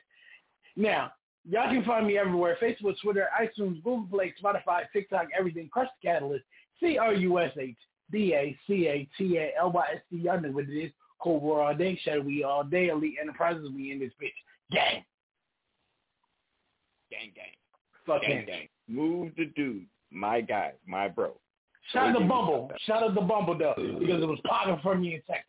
Now, 0.76 1.14
y'all 1.50 1.74
can 1.74 1.86
find 1.86 2.06
me 2.06 2.18
everywhere: 2.18 2.58
Facebook, 2.62 2.96
Twitter, 3.02 3.30
iTunes, 3.42 3.82
Google 3.82 4.08
Play, 4.12 4.34
Spotify, 4.44 4.82
TikTok, 4.92 5.28
everything. 5.38 5.70
Crush 5.72 5.88
the 6.02 6.10
Catalyst. 6.10 6.44
C 6.80 6.98
R 6.98 7.14
U 7.14 7.40
S 7.40 7.52
H 7.60 7.76
D 8.12 8.34
A 8.34 8.58
C 8.68 8.88
A 8.88 9.08
T 9.18 9.38
A 9.38 9.52
L 9.60 9.72
Y 9.72 9.86
S 9.96 10.02
T. 10.10 10.18
Y'all 10.18 10.40
know 10.42 10.52
what 10.52 10.66
it 10.70 10.74
is. 10.78 10.92
Cold 11.20 11.42
War 11.44 11.62
all 11.62 11.76
day, 11.76 12.00
Shadow 12.04 12.22
We 12.22 12.44
all 12.44 12.64
day, 12.64 12.88
Elite 12.90 13.16
Enterprises. 13.22 13.70
We 13.76 13.92
in 13.92 14.00
this 14.00 14.12
bitch. 14.22 14.30
Gang. 14.72 15.04
Gang, 17.12 17.32
gang. 17.36 17.46
Fuck 18.06 18.22
gang, 18.22 18.32
Hinge. 18.38 18.48
gang. 18.48 18.68
Move 18.88 19.34
the 19.38 19.46
dude. 19.56 19.86
My 20.12 20.42
guy. 20.42 20.74
My 20.88 21.08
bro. 21.08 21.36
Shout 21.92 22.08
out 22.10 22.14
Go 22.14 22.20
to 22.20 22.26
ahead 22.26 22.30
and 22.30 22.30
give 22.30 22.30
Bumble. 22.30 22.72
Shout 22.86 23.04
out 23.04 23.16
to 23.16 23.22
Bumble 23.22 23.58
though, 23.58 23.98
because 24.00 24.22
it 24.22 24.28
was 24.28 24.40
popping 24.46 24.80
for 24.82 24.96
me 24.96 25.16
in 25.16 25.22
Texas. 25.28 25.46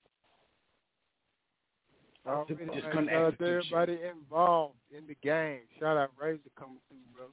Already, 2.27 2.55
Just 2.55 2.67
man, 2.71 2.91
couldn't 2.93 3.09
shout 3.09 3.17
out 3.17 3.39
to 3.39 3.45
execute 3.45 3.65
shit. 3.65 3.73
everybody 3.73 3.99
involved 4.11 4.75
in 4.97 5.07
the 5.07 5.17
game. 5.23 5.61
Shout 5.79 5.97
out 5.97 6.11
Razor 6.21 6.41
coming 6.59 6.77
through, 6.89 6.99
bro. 7.17 7.27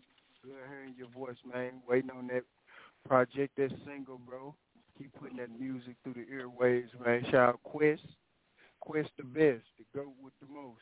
Good 0.43 0.53
hearing 0.69 0.93
your 0.97 1.09
voice, 1.09 1.35
man. 1.51 1.81
Waiting 1.87 2.09
on 2.11 2.27
that 2.27 2.43
project, 3.07 3.55
that 3.57 3.71
single, 3.85 4.19
bro. 4.19 4.55
Keep 4.97 5.13
putting 5.19 5.37
that 5.37 5.59
music 5.59 5.95
through 6.03 6.13
the 6.13 6.25
airwaves, 6.25 6.89
man. 7.05 7.23
Shout 7.25 7.49
out 7.49 7.63
Quest. 7.63 8.01
Quest 8.79 9.09
the 9.17 9.23
best, 9.23 9.65
the 9.77 9.85
goat 9.93 10.13
with 10.21 10.33
the 10.41 10.47
most. 10.47 10.81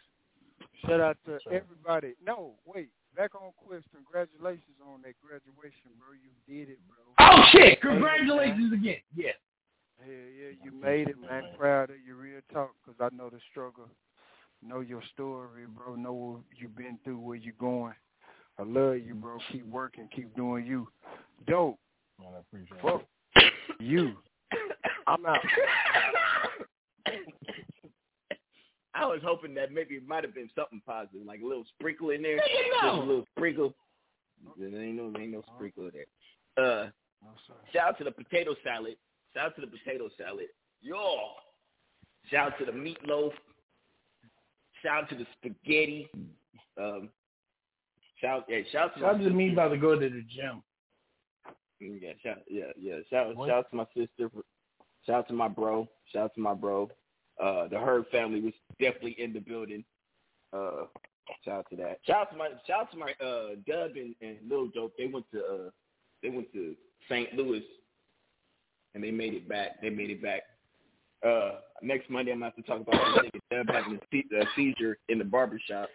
Shout 0.86 1.02
out 1.02 1.18
to 1.26 1.38
everybody. 1.52 2.14
No, 2.26 2.54
wait. 2.66 2.90
Back 3.16 3.36
on 3.36 3.52
Quest. 3.66 3.86
Congratulations 3.94 4.78
on 4.86 5.02
that 5.04 5.16
graduation, 5.22 5.92
bro. 6.00 6.14
You 6.14 6.32
did 6.48 6.70
it, 6.70 6.80
bro. 6.88 6.98
Oh 7.20 7.44
shit! 7.52 7.82
Congratulations 7.82 8.74
again. 8.74 9.00
Yeah. 9.16 9.32
Hell 10.00 10.14
yeah, 10.14 10.52
you 10.64 10.72
made 10.72 11.08
it, 11.08 11.20
man. 11.20 11.44
Proud 11.58 11.90
of 11.90 11.96
you, 12.06 12.16
real 12.16 12.42
talk, 12.52 12.72
because 12.86 13.00
I 13.00 13.16
know 13.16 13.30
the 13.30 13.40
struggle. 13.52 13.88
Know 14.62 14.82
your 14.82 15.02
story, 15.14 15.66
bro. 15.68 15.96
Know 15.96 16.14
what 16.14 16.42
you've 16.58 16.76
been 16.76 17.00
through, 17.04 17.20
where 17.20 17.38
you're 17.38 17.54
going. 17.60 17.94
I 18.60 18.64
love 18.64 18.98
you, 19.06 19.16
bro. 19.16 19.38
Keep 19.52 19.68
working, 19.68 20.10
keep 20.14 20.36
doing 20.36 20.66
you. 20.66 20.88
Dope. 21.48 21.80
Man, 22.20 22.30
I 22.36 22.40
appreciate 22.40 22.82
Fuck 22.82 23.04
you. 23.80 24.14
I'm 25.08 25.26
out. 25.26 25.40
I 28.94 29.06
was 29.06 29.20
hoping 29.24 29.54
that 29.56 29.74
maybe 29.74 29.96
it 29.96 30.08
might 30.08 30.24
have 30.24 30.34
been 30.34 30.50
something 30.56 30.82
positive, 30.86 31.26
like 31.26 31.42
a 31.42 31.46
little 31.46 31.66
sprinkle 31.78 32.12
in 32.12 32.22
there. 32.22 32.38
Nigga, 32.38 32.82
no. 32.82 32.90
Just 32.90 32.98
a 32.98 33.06
little 33.06 33.26
sprinkle. 33.36 33.74
There 34.58 34.68
ain't 34.68 34.96
no, 34.96 35.12
there 35.12 35.22
ain't 35.24 35.34
no 35.34 35.44
sprinkle 35.56 35.90
there. 35.92 36.06
Uh, 36.58 36.90
shout 37.74 37.90
out 37.90 37.98
to 37.98 38.04
the 38.06 38.12
potato 38.12 38.56
salad. 38.64 38.96
Shout 39.34 39.48
out 39.48 39.56
to 39.56 39.62
the 39.62 39.68
potato 39.68 40.10
salad. 40.18 40.46
Yo. 40.82 40.96
Shout 42.32 42.54
out 42.54 42.60
to 42.60 42.66
the 42.66 42.72
meatloaf. 42.72 43.32
Shout 44.82 45.04
out 45.04 45.10
to 45.10 45.16
the 45.16 45.26
spaghetti. 45.38 46.10
Um, 46.80 47.10
shout, 48.22 48.46
yeah, 48.48 48.60
shout 48.72 48.84
out 48.86 48.94
to 48.96 49.00
Shout 49.02 49.10
out 49.16 49.18
my 49.20 49.24
to 49.26 49.30
me 49.32 49.50
sister. 49.50 49.62
about 49.62 49.70
to 49.74 49.78
go 49.78 50.00
to 50.00 50.10
the 50.10 50.24
gym. 50.30 50.64
Mm, 51.82 52.02
Yeah, 52.02 52.14
shout, 52.24 52.38
yeah, 52.50 52.72
yeah. 52.80 53.00
Shout, 53.10 53.36
What? 53.36 53.48
shout 53.50 53.58
out 53.60 53.70
to 53.72 53.76
my 53.76 53.86
sister. 53.96 54.30
Shout 55.06 55.16
out 55.16 55.28
to 55.28 55.34
my 55.34 55.48
bro. 55.48 55.88
Shout 56.12 56.24
out 56.26 56.36
to 56.36 56.42
my 56.42 56.54
bro. 56.54 56.90
Uh, 57.42 57.68
the 57.68 57.78
Herb 57.78 58.10
family 58.12 58.42
was 58.42 58.54
definitely 58.80 59.16
in 59.20 59.34
the 59.34 59.40
building. 59.40 59.84
Uh, 60.54 60.86
shout 61.44 61.60
out 61.60 61.70
to 61.70 61.76
that. 61.78 62.00
Shout 62.08 62.18
out 62.28 62.32
to 62.32 62.38
my 62.38 62.50
shout 62.66 62.82
out 62.82 62.92
to 62.92 62.98
my 62.98 63.12
uh 63.24 63.56
Dub 63.68 63.92
and, 63.98 64.16
and 64.22 64.38
Lil 64.50 64.68
Dope. 64.74 64.94
They 64.98 65.08
went 65.08 65.26
to 65.34 65.40
uh 65.40 65.70
they 66.24 66.30
went 66.30 66.52
to 66.54 66.76
St. 67.10 67.34
Louis 67.34 67.64
and 68.94 69.04
they 69.04 69.12
made 69.12 69.34
it 69.34 69.50
back. 69.50 69.82
They 69.82 69.90
made 69.90 70.10
it 70.12 70.22
back. 70.24 70.44
Uh, 71.28 71.56
next 71.82 72.10
Monday 72.10 72.32
I'm 72.32 72.40
gonna 72.40 72.54
have 72.56 72.56
to 72.56 72.62
talk 72.64 72.82
about 72.88 73.22
this 73.22 73.32
nigga 73.52 73.66
Dub 73.66 73.76
having 73.76 74.00
a 74.40 74.46
seizure 74.56 74.98
in 75.10 75.18
the 75.20 75.26
barber 75.26 75.60
shop. 75.68 75.90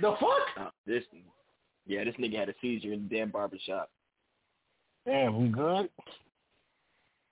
The 0.00 0.12
fuck? 0.18 0.66
Uh, 0.66 0.70
this 0.86 1.04
yeah, 1.86 2.04
this 2.04 2.14
nigga 2.18 2.38
had 2.38 2.48
a 2.48 2.54
seizure 2.62 2.92
in 2.92 3.08
the 3.08 3.16
damn 3.16 3.30
barber 3.30 3.58
shop. 3.66 3.90
Damn, 5.08 5.40
he 5.40 5.48
good? 5.48 5.88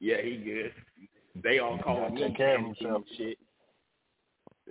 Yeah, 0.01 0.23
he 0.23 0.37
good. 0.37 0.73
They 1.43 1.59
all 1.59 1.79
call 1.79 2.09
me 2.09 2.23
take 2.23 2.37
care 2.39 2.59
of 2.59 2.65
himself. 2.65 3.03
shit. 3.19 3.37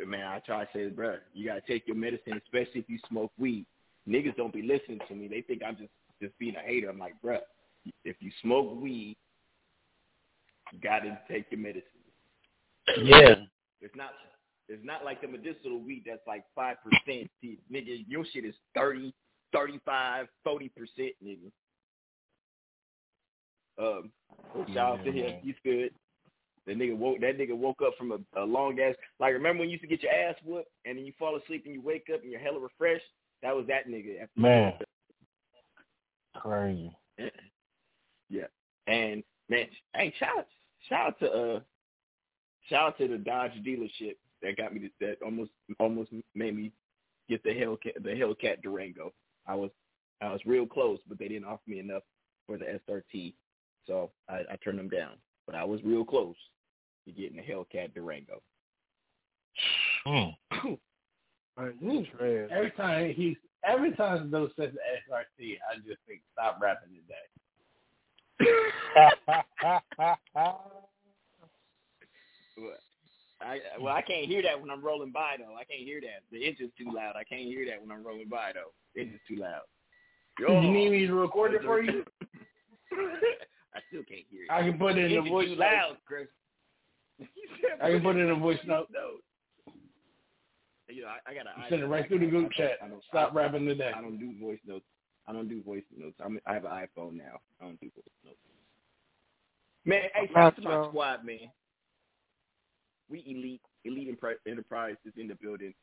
Man, 0.07 0.25
I 0.25 0.39
try 0.39 0.65
to 0.65 0.69
say, 0.73 0.89
bro, 0.89 1.17
you 1.33 1.45
gotta 1.45 1.61
take 1.67 1.87
your 1.87 1.95
medicine, 1.95 2.41
especially 2.43 2.81
if 2.81 2.89
you 2.89 2.97
smoke 3.07 3.31
weed. 3.37 3.67
Niggas 4.09 4.35
don't 4.35 4.53
be 4.53 4.63
listening 4.63 4.99
to 5.07 5.13
me. 5.13 5.27
They 5.27 5.41
think 5.41 5.61
I'm 5.65 5.77
just 5.77 5.91
just 6.19 6.37
being 6.39 6.55
a 6.55 6.59
hater. 6.59 6.89
I'm 6.89 6.97
like, 6.97 7.13
bro, 7.21 7.37
if 8.03 8.15
you 8.19 8.31
smoke 8.41 8.81
weed, 8.81 9.17
you 10.73 10.79
gotta 10.79 11.19
take 11.29 11.45
your 11.51 11.59
medicine. 11.59 11.83
Yeah. 13.03 13.35
It's 13.81 13.95
not 13.95 14.09
it's 14.67 14.83
not 14.83 15.05
like 15.05 15.21
the 15.21 15.27
medicinal 15.27 15.79
weed 15.79 16.05
that's 16.07 16.25
like 16.25 16.43
five 16.55 16.77
percent. 16.83 17.29
Nigga, 17.43 18.03
your 18.07 18.25
shit 18.33 18.45
is 18.45 18.55
30, 18.75 19.13
35, 19.53 20.27
40 20.43 20.69
percent, 20.69 21.13
nigga. 21.23 21.51
Um, 23.77 24.11
so 24.53 24.65
shout 24.73 24.99
out 24.99 25.05
to 25.05 25.11
him. 25.11 25.39
He's 25.41 25.55
good. 25.63 25.91
That 26.67 26.77
nigga 26.77 26.97
woke. 26.97 27.19
That 27.21 27.37
nigga 27.37 27.55
woke 27.55 27.81
up 27.85 27.93
from 27.97 28.11
a, 28.11 28.41
a 28.41 28.43
long 28.43 28.79
ass. 28.79 28.95
Like 29.19 29.33
remember 29.33 29.61
when 29.61 29.69
you 29.69 29.73
used 29.73 29.83
to 29.83 29.87
get 29.87 30.03
your 30.03 30.11
ass 30.11 30.35
whooped 30.43 30.69
and 30.85 30.97
then 30.97 31.05
you 31.05 31.13
fall 31.19 31.37
asleep 31.37 31.63
and 31.65 31.73
you 31.73 31.81
wake 31.81 32.07
up 32.13 32.21
and 32.21 32.31
you're 32.31 32.41
hella 32.41 32.59
refreshed. 32.59 33.05
That 33.43 33.55
was 33.55 33.67
that 33.67 33.87
nigga. 33.87 34.23
After 34.23 34.39
Man. 34.39 34.73
Crazy. 36.35 36.95
Yeah. 38.27 38.47
And 38.87 39.23
man, 39.49 39.67
hey, 39.95 40.13
shout 40.19 40.39
out, 40.39 40.47
shout 40.89 41.07
out 41.07 41.19
to 41.19 41.31
uh, 41.31 41.59
shout 42.67 42.87
out 42.87 42.97
to 42.97 43.07
the 43.07 43.17
Dodge 43.17 43.51
dealership 43.65 44.15
that 44.41 44.57
got 44.57 44.73
me 44.73 44.79
to, 44.79 44.89
that 45.01 45.17
almost 45.23 45.51
almost 45.79 46.11
made 46.33 46.55
me 46.55 46.71
get 47.29 47.43
the 47.43 47.49
Hellcat 47.49 48.03
the 48.03 48.09
Hellcat 48.09 48.61
Durango. 48.61 49.13
I 49.47 49.55
was 49.55 49.71
I 50.21 50.31
was 50.31 50.41
real 50.45 50.65
close, 50.65 50.99
but 51.07 51.19
they 51.19 51.27
didn't 51.27 51.45
offer 51.45 51.61
me 51.67 51.79
enough 51.79 52.03
for 52.47 52.57
the 52.57 52.79
SRT, 52.89 53.33
so 53.87 54.11
I, 54.29 54.41
I 54.51 54.55
turned 54.63 54.79
them 54.79 54.89
down. 54.89 55.13
But 55.45 55.55
I 55.55 55.63
was 55.63 55.79
real 55.83 56.03
close 56.03 56.35
to 57.05 57.11
getting 57.11 57.37
the 57.37 57.43
Hellcat 57.43 57.93
Durango. 57.93 58.41
Oh. 60.07 60.31
Every 62.51 62.69
time 62.77 63.11
he, 63.15 63.35
every 63.67 63.91
time 63.93 64.29
those 64.29 64.51
says 64.55 64.69
SRT, 64.69 65.57
I 65.71 65.77
just 65.77 65.99
think 66.07 66.21
stop 66.33 66.59
rapping 66.61 66.89
today. 66.89 67.25
Well, 68.95 69.11
I 73.41 73.59
well 73.79 73.95
I 73.95 74.01
can't 74.01 74.27
hear 74.27 74.41
that 74.43 74.59
when 74.59 74.69
I'm 74.69 74.83
rolling 74.83 75.11
by 75.11 75.37
though. 75.39 75.55
I 75.55 75.63
can't 75.63 75.81
hear 75.81 76.01
that. 76.01 76.21
The 76.31 76.45
engine's 76.45 76.71
too 76.77 76.91
loud. 76.93 77.15
I 77.15 77.23
can't 77.23 77.43
hear 77.43 77.65
that 77.67 77.81
when 77.81 77.91
I'm 77.91 78.05
rolling 78.05 78.29
by 78.29 78.51
though. 78.53 78.73
It's 78.93 79.07
engine's 79.07 79.21
too 79.27 79.37
loud. 79.37 79.61
You 80.39 80.71
need 80.71 80.91
me 80.91 81.07
to 81.07 81.13
record 81.13 81.53
it 81.53 81.63
for 81.63 81.81
you? 81.81 82.03
I 83.75 83.79
still 83.89 84.03
can't 84.07 84.25
hear 84.29 84.43
it. 84.43 84.51
I 84.51 84.63
can 84.63 84.77
put 84.77 84.97
it 84.97 85.11
in 85.11 85.23
the 85.23 85.29
voice 85.29 85.49
note. 85.49 85.59
loud, 85.59 85.97
Chris. 86.07 86.27
I 87.81 87.91
can 87.91 88.01
put 88.01 88.15
it 88.15 88.19
in 88.19 88.29
a 88.29 88.35
voice 88.35 88.59
note. 88.65 88.87
You 90.87 91.01
know, 91.01 91.07
I, 91.07 91.31
I 91.31 91.33
got 91.33 91.43
to 91.43 91.69
Send 91.69 91.81
it 91.81 91.87
right 91.87 92.07
through 92.07 92.19
the 92.19 92.27
group 92.27 92.51
chat. 92.51 92.77
I 92.83 92.87
don't 92.87 93.03
Stop 93.09 93.35
rapping 93.35 93.65
today. 93.65 93.91
I 93.95 94.01
don't 94.01 94.17
do 94.17 94.33
voice 94.39 94.59
notes. 94.65 94.85
I 95.27 95.33
don't 95.33 95.49
do 95.49 95.61
voice 95.63 95.83
notes. 95.95 96.15
I'm, 96.23 96.39
I 96.45 96.53
have 96.53 96.65
an 96.65 96.71
iPhone 96.71 97.13
now. 97.17 97.39
I 97.59 97.65
don't 97.65 97.79
do 97.81 97.89
voice 97.95 98.13
notes. 98.23 98.37
Man, 99.83 100.01
hey, 100.13 100.27
shout 100.33 100.43
out 100.43 100.55
to 100.55 100.61
my 100.61 100.87
squad, 100.89 101.25
man. 101.25 101.51
We 103.09 103.23
elite, 103.27 103.61
elite 103.83 104.09
Empre- 104.19 104.49
enterprise 104.49 104.95
is 105.05 105.13
in 105.17 105.27
the 105.27 105.35
building. 105.35 105.73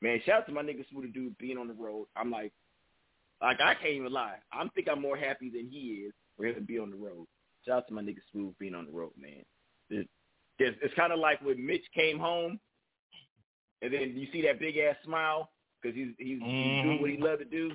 Man, 0.00 0.20
shout 0.24 0.40
out 0.40 0.46
to 0.46 0.52
my 0.52 0.62
nigga 0.62 0.84
Smoothie 0.92 1.12
Dude 1.12 1.36
being 1.38 1.58
on 1.58 1.68
the 1.68 1.74
road. 1.74 2.06
I'm 2.16 2.30
like, 2.30 2.52
like 3.42 3.60
I 3.60 3.74
can't 3.74 3.94
even 3.94 4.12
lie. 4.12 4.36
I'm 4.52 4.70
think 4.70 4.88
I'm 4.90 5.00
more 5.00 5.16
happy 5.16 5.50
than 5.50 5.68
he 5.70 6.06
is 6.06 6.12
for 6.36 6.46
him 6.46 6.54
to 6.54 6.60
be 6.60 6.78
on 6.78 6.90
the 6.90 6.96
road. 6.96 7.26
Shout 7.66 7.78
out 7.78 7.88
to 7.88 7.94
my 7.94 8.02
nigga 8.02 8.18
Smooth 8.32 8.54
being 8.58 8.74
on 8.74 8.86
the 8.86 8.92
road, 8.92 9.12
man. 9.18 9.44
It, 9.90 10.08
it's 10.58 10.76
it's 10.82 10.94
kind 10.94 11.12
of 11.12 11.18
like 11.18 11.40
when 11.42 11.64
Mitch 11.64 11.84
came 11.94 12.18
home, 12.18 12.58
and 13.82 13.92
then 13.92 14.14
you 14.14 14.28
see 14.32 14.42
that 14.42 14.60
big 14.60 14.76
ass 14.76 14.96
smile 15.04 15.50
because 15.80 15.96
he's 15.96 16.08
he's, 16.18 16.38
he's 16.40 16.82
doing 16.82 16.98
what 17.00 17.10
he 17.10 17.16
mm-hmm. 17.16 17.24
loved 17.24 17.40
to 17.40 17.44
do. 17.44 17.72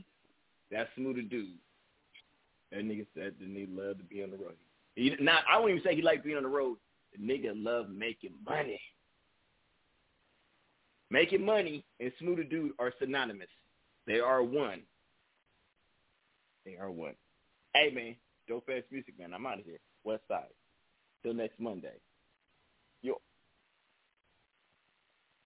That's 0.71 0.89
Smoothie 0.97 1.29
Dude. 1.29 1.57
That 2.71 2.83
nigga 2.83 3.05
said 3.15 3.33
the 3.39 3.45
nigga 3.45 3.75
loved 3.75 3.99
to 3.99 4.05
be 4.05 4.23
on 4.23 4.31
the 4.31 4.37
road. 4.37 4.55
He 4.95 5.15
not 5.19 5.43
I 5.51 5.57
won't 5.57 5.71
even 5.71 5.83
say 5.83 5.95
he 5.95 6.01
liked 6.01 6.23
being 6.23 6.37
on 6.37 6.43
the 6.43 6.49
road. 6.49 6.77
The 7.15 7.23
nigga 7.23 7.51
love 7.53 7.89
making 7.89 8.33
money. 8.45 8.79
Making 11.11 11.45
money 11.45 11.85
and 11.99 12.11
Smoothie 12.21 12.49
Dude 12.49 12.73
are 12.79 12.91
synonymous. 12.99 13.47
They 14.07 14.19
are 14.19 14.43
one. 14.43 14.81
They 16.65 16.77
are 16.77 16.91
one. 16.91 17.13
Hey 17.73 17.91
man, 17.93 18.15
dope 18.47 18.69
ass 18.69 18.83
music 18.91 19.17
man. 19.19 19.33
I'm 19.33 19.45
out 19.45 19.59
of 19.59 19.65
here. 19.65 19.79
West 20.03 20.23
Side. 20.27 20.53
Till 21.23 21.33
next 21.33 21.59
Monday. 21.59 21.99
Yo. 23.01 23.15